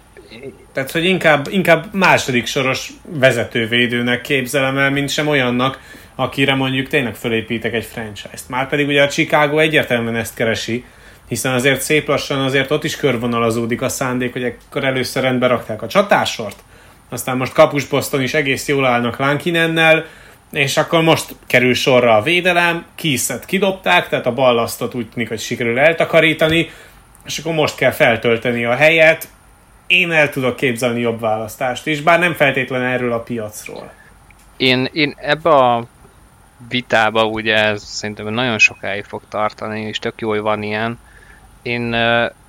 Tehát, 0.74 0.92
hogy 0.92 1.06
inkább, 1.06 1.48
inkább 1.50 1.94
második 1.94 2.46
soros 2.46 2.90
vezetővédőnek 3.04 4.22
képzelem 4.22 4.78
el, 4.78 4.92
mint 4.92 5.10
sem 5.10 5.28
olyannak, 5.28 5.80
akire 6.16 6.56
mondjuk 6.56 6.88
tényleg 6.88 7.16
fölépítek 7.16 7.74
egy 7.74 7.86
franchise-t. 7.86 8.50
Márpedig 8.50 8.88
ugye 8.88 9.04
a 9.04 9.08
Chicago 9.08 9.58
egyértelműen 9.58 10.16
ezt 10.16 10.36
keresi, 10.36 10.84
hiszen 11.28 11.54
azért 11.54 11.82
szép 11.82 12.08
lassan 12.08 12.40
azért 12.40 12.72
ott 12.72 12.84
is 12.84 12.96
körvonalazódik 12.96 13.82
a 13.82 13.90
szándék, 13.90 14.34
hogy 14.34 14.44
akkor 14.44 14.84
először 14.84 15.24
rendbe 15.24 15.48
rakták 15.48 15.82
a 15.82 15.88
csatásort, 15.88 16.56
aztán 17.10 17.38
most 17.38 17.54
kapusposzton 17.54 18.22
is 18.22 18.34
egész 18.34 18.68
jól 18.68 18.86
állnak 18.86 19.18
Lankinennel, 19.18 20.06
és 20.52 20.78
akkor 20.78 21.02
most 21.02 21.36
kerül 21.48 21.74
sorra 21.74 22.16
a 22.16 22.22
védelem, 22.22 22.86
Kiszet 22.96 23.46
kidobták, 23.46 24.10
tehát 24.10 24.26
a 24.26 24.34
ballasztot 24.34 24.94
úgy 24.94 25.10
tűnik, 25.10 25.30
hogy 25.30 25.40
sikerül 25.40 25.80
eltakarítani, 25.80 26.70
és 27.26 27.38
akkor 27.38 27.54
most 27.54 27.76
kell 27.76 27.92
feltölteni 27.92 28.66
a 28.66 28.76
helyet, 28.76 29.28
én 29.88 30.12
el 30.12 30.30
tudok 30.30 30.56
képzelni 30.56 31.00
jobb 31.00 31.20
választást 31.20 31.88
is, 31.88 32.02
bár 32.02 32.20
nem 32.20 32.34
feltétlenül 32.34 32.88
erről 32.88 33.14
a 33.14 33.20
piacról. 33.20 33.92
Én, 34.58 34.90
én 34.92 35.16
ebbe 35.18 35.50
a 35.50 35.86
vitába 36.70 37.26
ugye 37.26 37.56
ez 37.56 37.84
szerintem 37.84 38.34
nagyon 38.34 38.58
sokáig 38.58 39.04
fog 39.04 39.22
tartani, 39.30 39.82
és 39.82 40.00
tök 40.00 40.22
jó, 40.22 40.30
hogy 40.30 40.40
van 40.40 40.64
ilyen. 40.64 41.00
Én, 41.62 41.94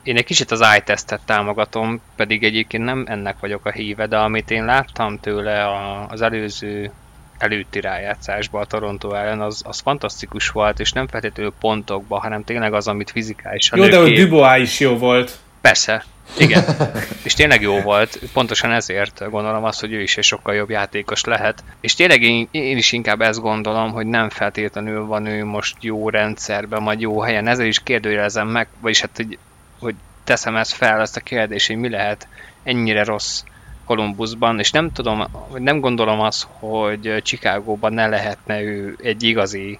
én 0.03 0.17
egy 0.17 0.25
kicsit 0.25 0.51
az 0.51 0.65
iTestet 0.77 1.21
támogatom, 1.25 2.01
pedig 2.17 2.45
egyébként 2.45 2.85
nem 2.85 3.05
ennek 3.09 3.37
vagyok 3.41 3.67
a 3.67 3.71
híve, 3.71 4.07
de 4.07 4.17
amit 4.17 4.51
én 4.51 4.65
láttam 4.65 5.21
tőle 5.21 5.69
az 6.09 6.23
előző 6.23 6.91
előtti 7.39 7.81
rájátszásban 7.81 8.63
a 8.63 8.65
Toronto 8.65 9.13
ellen, 9.13 9.41
az, 9.41 9.63
az 9.67 9.81
fantasztikus 9.81 10.49
volt, 10.49 10.81
és 10.81 10.93
nem 10.93 11.07
feltétlenül 11.07 11.53
pontokban, 11.61 12.21
hanem 12.21 12.45
tényleg 12.45 12.75
az, 12.75 12.89
amit 12.89 13.11
fizikálisan 13.11 13.79
Jó, 13.79 13.87
de 13.87 13.99
a 13.99 14.09
Dubois 14.09 14.63
is 14.63 14.81
jó 14.81 14.97
volt. 14.97 15.39
Persze, 15.65 16.05
igen. 16.39 16.65
és 17.27 17.35
tényleg 17.35 17.63
jó 17.63 17.81
volt, 17.81 18.19
pontosan 18.33 18.73
ezért 18.73 19.31
gondolom 19.31 19.65
azt, 19.65 19.81
hogy 19.81 19.93
ő 19.93 20.01
is 20.01 20.17
egy 20.17 20.25
sokkal 20.25 20.55
jobb 20.55 20.71
játékos 20.71 21.25
lehet. 21.25 21.65
És 21.81 21.95
tényleg 21.95 22.23
én, 22.23 22.49
én 22.51 22.77
is 22.77 22.93
inkább 22.93 23.21
ezt 23.21 23.41
gondolom, 23.41 23.93
hogy 23.93 24.07
nem 24.07 24.29
feltétlenül 24.29 25.07
van 25.07 25.27
ő 25.27 25.45
most 25.45 25.77
jó 25.81 26.09
rendszerben, 26.09 26.85
vagy 26.85 27.01
jó 27.01 27.21
helyen. 27.21 27.47
Ezzel 27.47 27.67
is 27.67 27.83
kérdőjelezem 27.83 28.49
meg, 28.49 28.69
vagyis 28.81 29.01
hát, 29.01 29.17
hogy, 29.17 29.39
hogy 29.79 29.95
teszem 30.25 30.57
ezt 30.57 30.73
fel, 30.73 31.01
ezt 31.01 31.17
a 31.17 31.21
kérdést, 31.21 31.67
hogy 31.67 31.77
mi 31.77 31.89
lehet 31.89 32.29
ennyire 32.63 33.05
rossz 33.05 33.43
Columbusban, 33.85 34.59
és 34.59 34.71
nem 34.71 34.93
tudom, 34.93 35.25
nem 35.55 35.81
gondolom 35.81 36.21
azt, 36.21 36.47
hogy 36.59 37.23
Chicagóban 37.23 37.93
ne 37.93 38.07
lehetne 38.07 38.63
ő 38.63 38.97
egy 39.03 39.23
igazi 39.23 39.79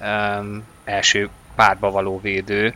um, 0.00 0.62
első 0.84 1.28
párba 1.54 1.90
való 1.90 2.20
védő, 2.20 2.74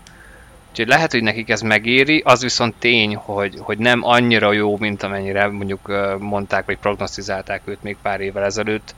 Úgyhogy 0.70 0.86
lehet, 0.86 1.12
hogy 1.12 1.22
nekik 1.22 1.48
ez 1.48 1.60
megéri, 1.60 2.22
az 2.24 2.42
viszont 2.42 2.74
tény, 2.78 3.16
hogy, 3.16 3.54
hogy 3.58 3.78
nem 3.78 4.04
annyira 4.04 4.52
jó, 4.52 4.76
mint 4.76 5.02
amennyire 5.02 5.48
mondjuk 5.48 5.92
mondták, 6.18 6.64
vagy 6.64 6.78
prognosztizálták 6.78 7.62
őt 7.64 7.82
még 7.82 7.96
pár 8.02 8.20
évvel 8.20 8.44
ezelőtt. 8.44 8.94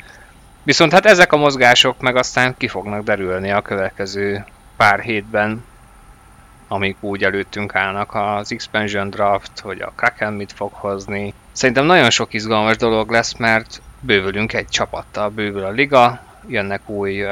Viszont 0.62 0.92
hát 0.92 1.06
ezek 1.06 1.32
a 1.32 1.36
mozgások 1.36 2.00
meg 2.00 2.16
aztán 2.16 2.54
ki 2.58 2.68
fognak 2.68 3.04
derülni 3.04 3.50
a 3.50 3.62
következő 3.62 4.44
pár 4.76 5.00
hétben, 5.00 5.64
amik 6.68 6.96
úgy 7.00 7.24
előttünk 7.24 7.74
állnak 7.74 8.14
az 8.14 8.52
expansion 8.52 9.10
draft, 9.10 9.60
hogy 9.60 9.80
a 9.80 9.92
Kraken 9.96 10.32
mit 10.32 10.52
fog 10.52 10.72
hozni. 10.72 11.34
Szerintem 11.52 11.84
nagyon 11.84 12.10
sok 12.10 12.34
izgalmas 12.34 12.76
dolog 12.76 13.10
lesz, 13.10 13.36
mert 13.36 13.82
bővülünk 14.00 14.52
egy 14.52 14.68
csapattal, 14.68 15.28
bővül 15.28 15.64
a 15.64 15.70
liga, 15.70 16.20
jönnek 16.46 16.88
új 16.88 17.24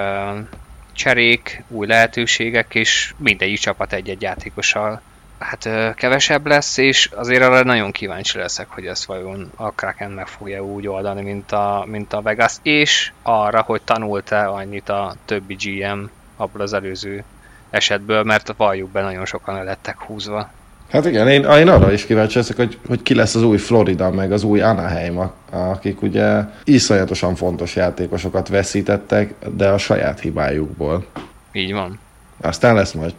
cserék, 1.01 1.63
új 1.69 1.87
lehetőségek, 1.87 2.75
és 2.75 3.15
mindegyik 3.17 3.59
csapat 3.59 3.93
egy-egy 3.93 4.23
játékossal 4.23 5.03
hát 5.39 5.95
kevesebb 5.95 6.47
lesz, 6.47 6.77
és 6.77 7.11
azért 7.15 7.43
arra 7.43 7.63
nagyon 7.63 7.91
kíváncsi 7.91 8.39
leszek, 8.39 8.69
hogy 8.69 8.87
ezt 8.87 9.05
vajon 9.05 9.51
a 9.57 9.71
Kraken 9.71 10.11
meg 10.11 10.27
fogja 10.27 10.65
úgy 10.65 10.89
oldani, 10.89 11.23
mint 11.23 11.53
a, 11.53 11.85
mint 11.87 12.13
a 12.13 12.23
Vegas, 12.23 12.57
és 12.63 13.13
arra, 13.23 13.63
hogy 13.63 13.83
tanult-e 13.83 14.49
annyit 14.49 14.89
a 14.89 15.15
többi 15.25 15.55
GM 15.55 16.01
abból 16.37 16.61
az 16.61 16.73
előző 16.73 17.25
esetből, 17.71 18.23
mert 18.23 18.55
valljuk 18.57 18.91
be, 18.91 19.03
nagyon 19.03 19.27
sokan 19.27 19.55
le 19.55 19.63
lettek 19.63 20.01
húzva. 20.01 20.51
Hát 20.91 21.07
igen, 21.07 21.29
én, 21.29 21.45
én 21.45 21.69
arra 21.69 21.93
is 21.93 22.07
kíváncsi 22.07 22.37
leszek, 22.37 22.57
hogy, 22.57 22.79
hogy 22.87 23.03
ki 23.03 23.15
lesz 23.15 23.35
az 23.35 23.43
új 23.43 23.57
Florida, 23.57 24.11
meg 24.11 24.33
az 24.33 24.43
új 24.43 24.61
Anaheim, 24.61 25.21
akik 25.51 26.03
ugye 26.03 26.41
iszonyatosan 26.65 27.35
fontos 27.35 27.77
játékosokat 27.77 28.49
veszítettek, 28.49 29.35
de 29.57 29.69
a 29.69 29.79
saját 29.79 30.21
hibájukból. 30.21 31.05
Így 31.53 31.73
van. 31.73 31.99
Aztán 32.41 32.75
lesz 32.75 32.93
majd 32.93 33.15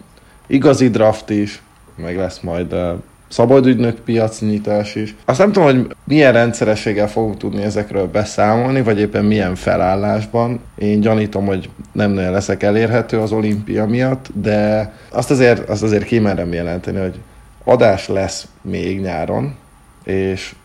igazi 0.48 0.89
draft 0.89 1.30
is, 1.30 1.61
meg 1.95 2.18
lesz 2.18 2.39
majd 2.39 2.73
uh, 2.73 2.93
szabadügynök 3.27 3.99
piacnyitás 3.99 4.95
is. 4.95 5.15
Azt 5.26 5.39
nem 5.39 5.52
tudom, 5.52 5.69
hogy 5.69 5.95
milyen 6.03 6.34
rendszerességgel 6.34 7.10
fogunk 7.10 7.38
tudni 7.38 7.61
ezekről 7.61 8.07
beszámolni, 8.07 8.81
vagy 8.81 8.99
éppen 8.99 9.26
milyen 9.26 9.56
felállásban. 9.56 10.60
Én 10.77 10.99
gyanítom, 10.99 11.45
hogy 11.45 11.69
nem 11.91 12.11
nagyon 12.11 12.31
leszek 12.31 12.64
elérhető 12.64 13.19
az 13.19 13.31
olimpia 13.31 13.85
miatt, 13.85 14.30
de 14.34 14.91
azt 15.10 15.31
azért, 15.31 15.69
azt 15.69 15.84
azért 15.84 16.03
kimerem 16.03 16.53
jelenteni, 16.53 16.99
hogy 16.99 17.19
adás 17.64 18.08
lesz 18.08 18.48
még 18.62 19.00
nyáron, 19.00 19.56
és 20.04 20.56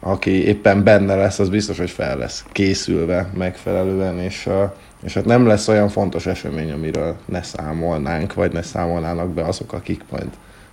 aki 0.00 0.46
éppen 0.46 0.84
benne 0.84 1.14
lesz, 1.14 1.38
az 1.38 1.48
biztos, 1.48 1.78
hogy 1.78 1.90
fel 1.90 2.18
lesz 2.18 2.44
készülve 2.52 3.30
megfelelően, 3.34 4.18
és, 4.18 4.48
és 5.02 5.14
hát 5.14 5.24
nem 5.24 5.46
lesz 5.46 5.68
olyan 5.68 5.88
fontos 5.88 6.26
esemény, 6.26 6.72
amiről 6.72 7.16
ne 7.24 7.42
számolnánk, 7.42 8.34
vagy 8.34 8.52
ne 8.52 8.62
számolnának 8.62 9.28
be 9.28 9.44
azok, 9.44 9.72
akik 9.72 10.02
majd 10.10 10.28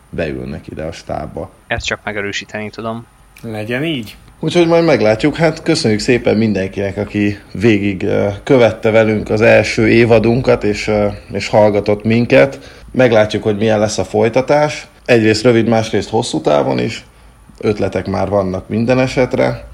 beülnek 0.10 0.68
ide 0.68 0.84
a 0.84 0.92
stábba. 0.92 1.52
Ezt 1.68 1.86
csak 1.86 2.00
megerősíteni 2.04 2.70
tudom. 2.70 3.06
Legyen 3.42 3.84
így. 3.84 4.16
Úgyhogy 4.40 4.68
majd 4.68 4.86
meglátjuk. 4.86 5.36
Hát 5.36 5.64
köszönjük 5.64 6.00
szépen 6.00 6.38
mindenkinek, 6.38 6.98
aki 6.98 7.40
végig 7.52 8.06
követte 8.44 8.90
velünk 8.90 9.30
az 9.30 9.42
első 9.42 9.90
évadunkat, 9.90 10.64
és, 10.64 10.92
és 11.32 11.48
hallgatott 11.48 12.04
minket. 12.04 12.60
Meglátjuk, 12.92 13.44
hogy 13.44 13.58
milyen 13.58 13.80
lesz 13.80 13.98
a 13.98 14.04
folytatás. 14.04 14.88
Egyrészt 15.06 15.44
rövid, 15.44 15.68
másrészt 15.68 16.10
hosszú 16.10 16.42
távon 16.42 16.80
is. 16.80 17.06
Ötletek 17.60 18.08
már 18.08 18.30
vannak 18.30 18.70
minden 18.70 19.00
esetre. 19.00 19.68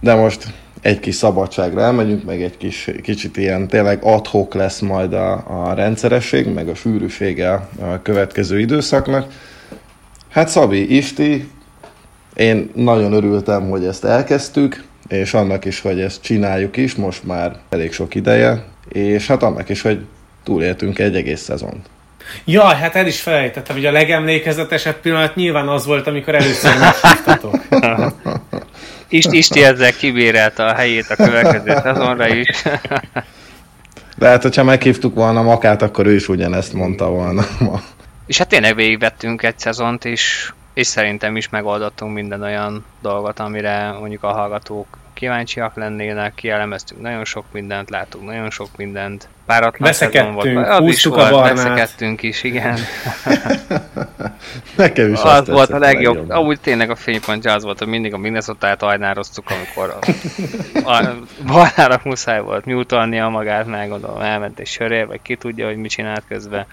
De 0.00 0.14
most 0.14 0.52
egy 0.80 1.00
kis 1.00 1.14
szabadságra 1.14 1.80
elmegyünk, 1.80 2.24
meg 2.24 2.42
egy 2.42 2.56
kis, 2.56 2.90
kicsit 3.02 3.36
ilyen 3.36 3.68
tényleg 3.68 4.02
adhok 4.02 4.54
lesz 4.54 4.80
majd 4.80 5.12
a, 5.12 5.32
a 5.32 5.74
rendszeresség, 5.74 6.46
meg 6.46 6.68
a 6.68 6.74
sűrűsége 6.74 7.68
a 7.80 8.02
következő 8.02 8.60
időszaknak. 8.60 9.32
Hát 10.28 10.48
Szabi, 10.48 10.96
Isti, 10.96 11.48
én 12.34 12.70
nagyon 12.74 13.12
örültem, 13.12 13.68
hogy 13.68 13.84
ezt 13.84 14.04
elkezdtük, 14.04 14.84
és 15.08 15.34
annak 15.34 15.64
is, 15.64 15.80
hogy 15.80 16.00
ezt 16.00 16.22
csináljuk 16.22 16.76
is, 16.76 16.94
most 16.94 17.24
már 17.24 17.56
elég 17.68 17.92
sok 17.92 18.14
ideje, 18.14 18.64
és 18.88 19.26
hát 19.26 19.42
annak 19.42 19.68
is, 19.68 19.82
hogy 19.82 20.04
túléltünk 20.42 20.98
egy 20.98 21.16
egész 21.16 21.40
szezont. 21.40 21.88
Jaj, 22.44 22.76
hát 22.76 22.94
el 22.94 23.06
is 23.06 23.20
felejtettem, 23.20 23.76
hogy 23.76 23.86
a 23.86 23.90
legemlékezetesebb 23.90 25.00
pillanat 25.00 25.34
nyilván 25.34 25.68
az 25.68 25.86
volt, 25.86 26.06
amikor 26.06 26.34
először 26.34 26.78
meghívtatok. 26.78 27.54
Ist, 29.08 29.32
Isti 29.32 29.64
ezzel 29.64 29.92
kibérelte 29.92 30.64
a 30.64 30.74
helyét 30.74 31.10
a 31.10 31.16
következő 31.16 31.80
szezonra 31.82 32.28
is. 32.28 32.62
Lehet, 34.18 34.42
hogyha 34.42 34.64
meghívtuk 34.64 35.14
volna 35.14 35.42
Makát, 35.42 35.82
akkor 35.82 36.06
ő 36.06 36.14
is 36.14 36.28
ugyanezt 36.28 36.72
mondta 36.72 37.08
volna 37.08 37.46
ma. 37.58 37.80
És 38.26 38.38
hát 38.38 38.48
tényleg 38.48 38.74
végigvettünk 38.74 39.42
egy 39.42 39.58
szezont, 39.58 40.04
és, 40.04 40.52
és 40.74 40.86
szerintem 40.86 41.36
is 41.36 41.48
megoldottunk 41.48 42.14
minden 42.14 42.42
olyan 42.42 42.84
dolgot, 43.02 43.38
amire 43.38 43.92
mondjuk 44.00 44.22
a 44.22 44.32
hallgatók 44.32 44.86
kíváncsiak 45.18 45.76
lennének, 45.76 46.34
kielemeztünk 46.34 47.00
nagyon 47.00 47.24
sok 47.24 47.44
mindent, 47.52 47.90
látunk 47.90 48.24
nagyon 48.24 48.50
sok 48.50 48.68
mindent. 48.76 49.28
Páratlan 49.46 49.92
szezon 49.92 50.34
volt. 50.34 50.68
Az 50.68 50.86
is 50.86 51.04
volt, 51.04 51.32
a 51.32 51.40
veszekedtünk 51.40 52.22
is, 52.22 52.42
igen. 52.42 52.78
Nekem 54.76 55.12
is 55.12 55.20
az 55.22 55.48
volt 55.48 55.70
a 55.70 55.78
legjobb. 55.78 56.14
legjobb. 56.14 56.30
Amúgy 56.30 56.60
tényleg 56.60 56.90
a 56.90 56.96
fénypontja 56.96 57.52
az 57.52 57.62
volt, 57.62 57.78
hogy 57.78 57.88
mindig 57.88 58.14
a 58.14 58.18
Minnesota-t 58.18 58.82
ajnároztuk, 58.82 59.44
amikor 59.50 59.98
a, 60.84 61.92
a 61.92 62.00
muszáj 62.04 62.40
volt 62.40 62.64
a 62.92 63.28
magát, 63.28 63.66
meg 63.66 63.88
gondolom 63.88 64.20
elment 64.20 64.58
egy 64.58 64.66
söré, 64.66 65.02
vagy 65.02 65.22
ki 65.22 65.36
tudja, 65.36 65.66
hogy 65.66 65.76
mit 65.76 65.90
csinált 65.90 66.22
közben. 66.28 66.66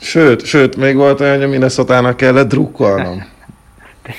Sőt, 0.00 0.44
sőt, 0.44 0.76
még 0.76 0.96
volt 0.96 1.20
olyan, 1.20 1.34
hogy 1.34 1.44
a 1.44 1.48
minnesota 1.48 2.14
kellett 2.14 2.48
drukkolnom. 2.48 3.26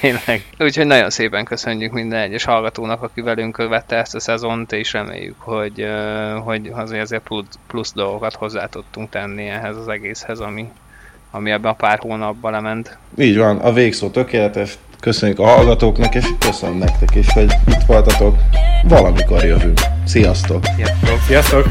Tényleg. 0.01 0.45
Úgyhogy 0.59 0.85
nagyon 0.85 1.09
szépen 1.09 1.45
köszönjük 1.45 1.91
minden 1.91 2.19
egyes 2.19 2.43
hallgatónak, 2.43 3.01
aki 3.01 3.21
velünk 3.21 3.53
követte 3.53 3.95
ezt 3.95 4.15
a 4.15 4.19
szezont, 4.19 4.71
és 4.71 4.93
reméljük, 4.93 5.35
hogy, 5.39 5.87
hogy 6.43 6.71
azért, 6.73 7.01
azért 7.01 7.23
plusz, 7.23 7.45
plusz 7.67 7.93
dolgokat 7.93 8.33
hozzá 8.33 8.65
tudtunk 8.65 9.09
tenni 9.09 9.47
ehhez 9.47 9.77
az 9.77 9.87
egészhez, 9.87 10.39
ami, 10.39 10.71
ami 11.31 11.51
ebben 11.51 11.71
a 11.71 11.75
pár 11.75 11.99
hónapban 11.99 12.51
lement. 12.51 12.97
Így 13.17 13.37
van, 13.37 13.57
a 13.57 13.73
végszó 13.73 14.09
tökéletes. 14.09 14.77
Köszönjük 14.99 15.39
a 15.39 15.45
hallgatóknak, 15.45 16.15
és 16.15 16.25
köszönöm 16.39 16.77
nektek 16.77 17.15
is, 17.15 17.33
hogy 17.33 17.51
itt 17.67 17.85
voltatok. 17.87 18.35
Valamikor 18.83 19.43
jövünk. 19.43 19.79
Sziasztok! 20.05 20.63
Sziasztok! 20.75 21.19
Sziasztok. 21.27 21.65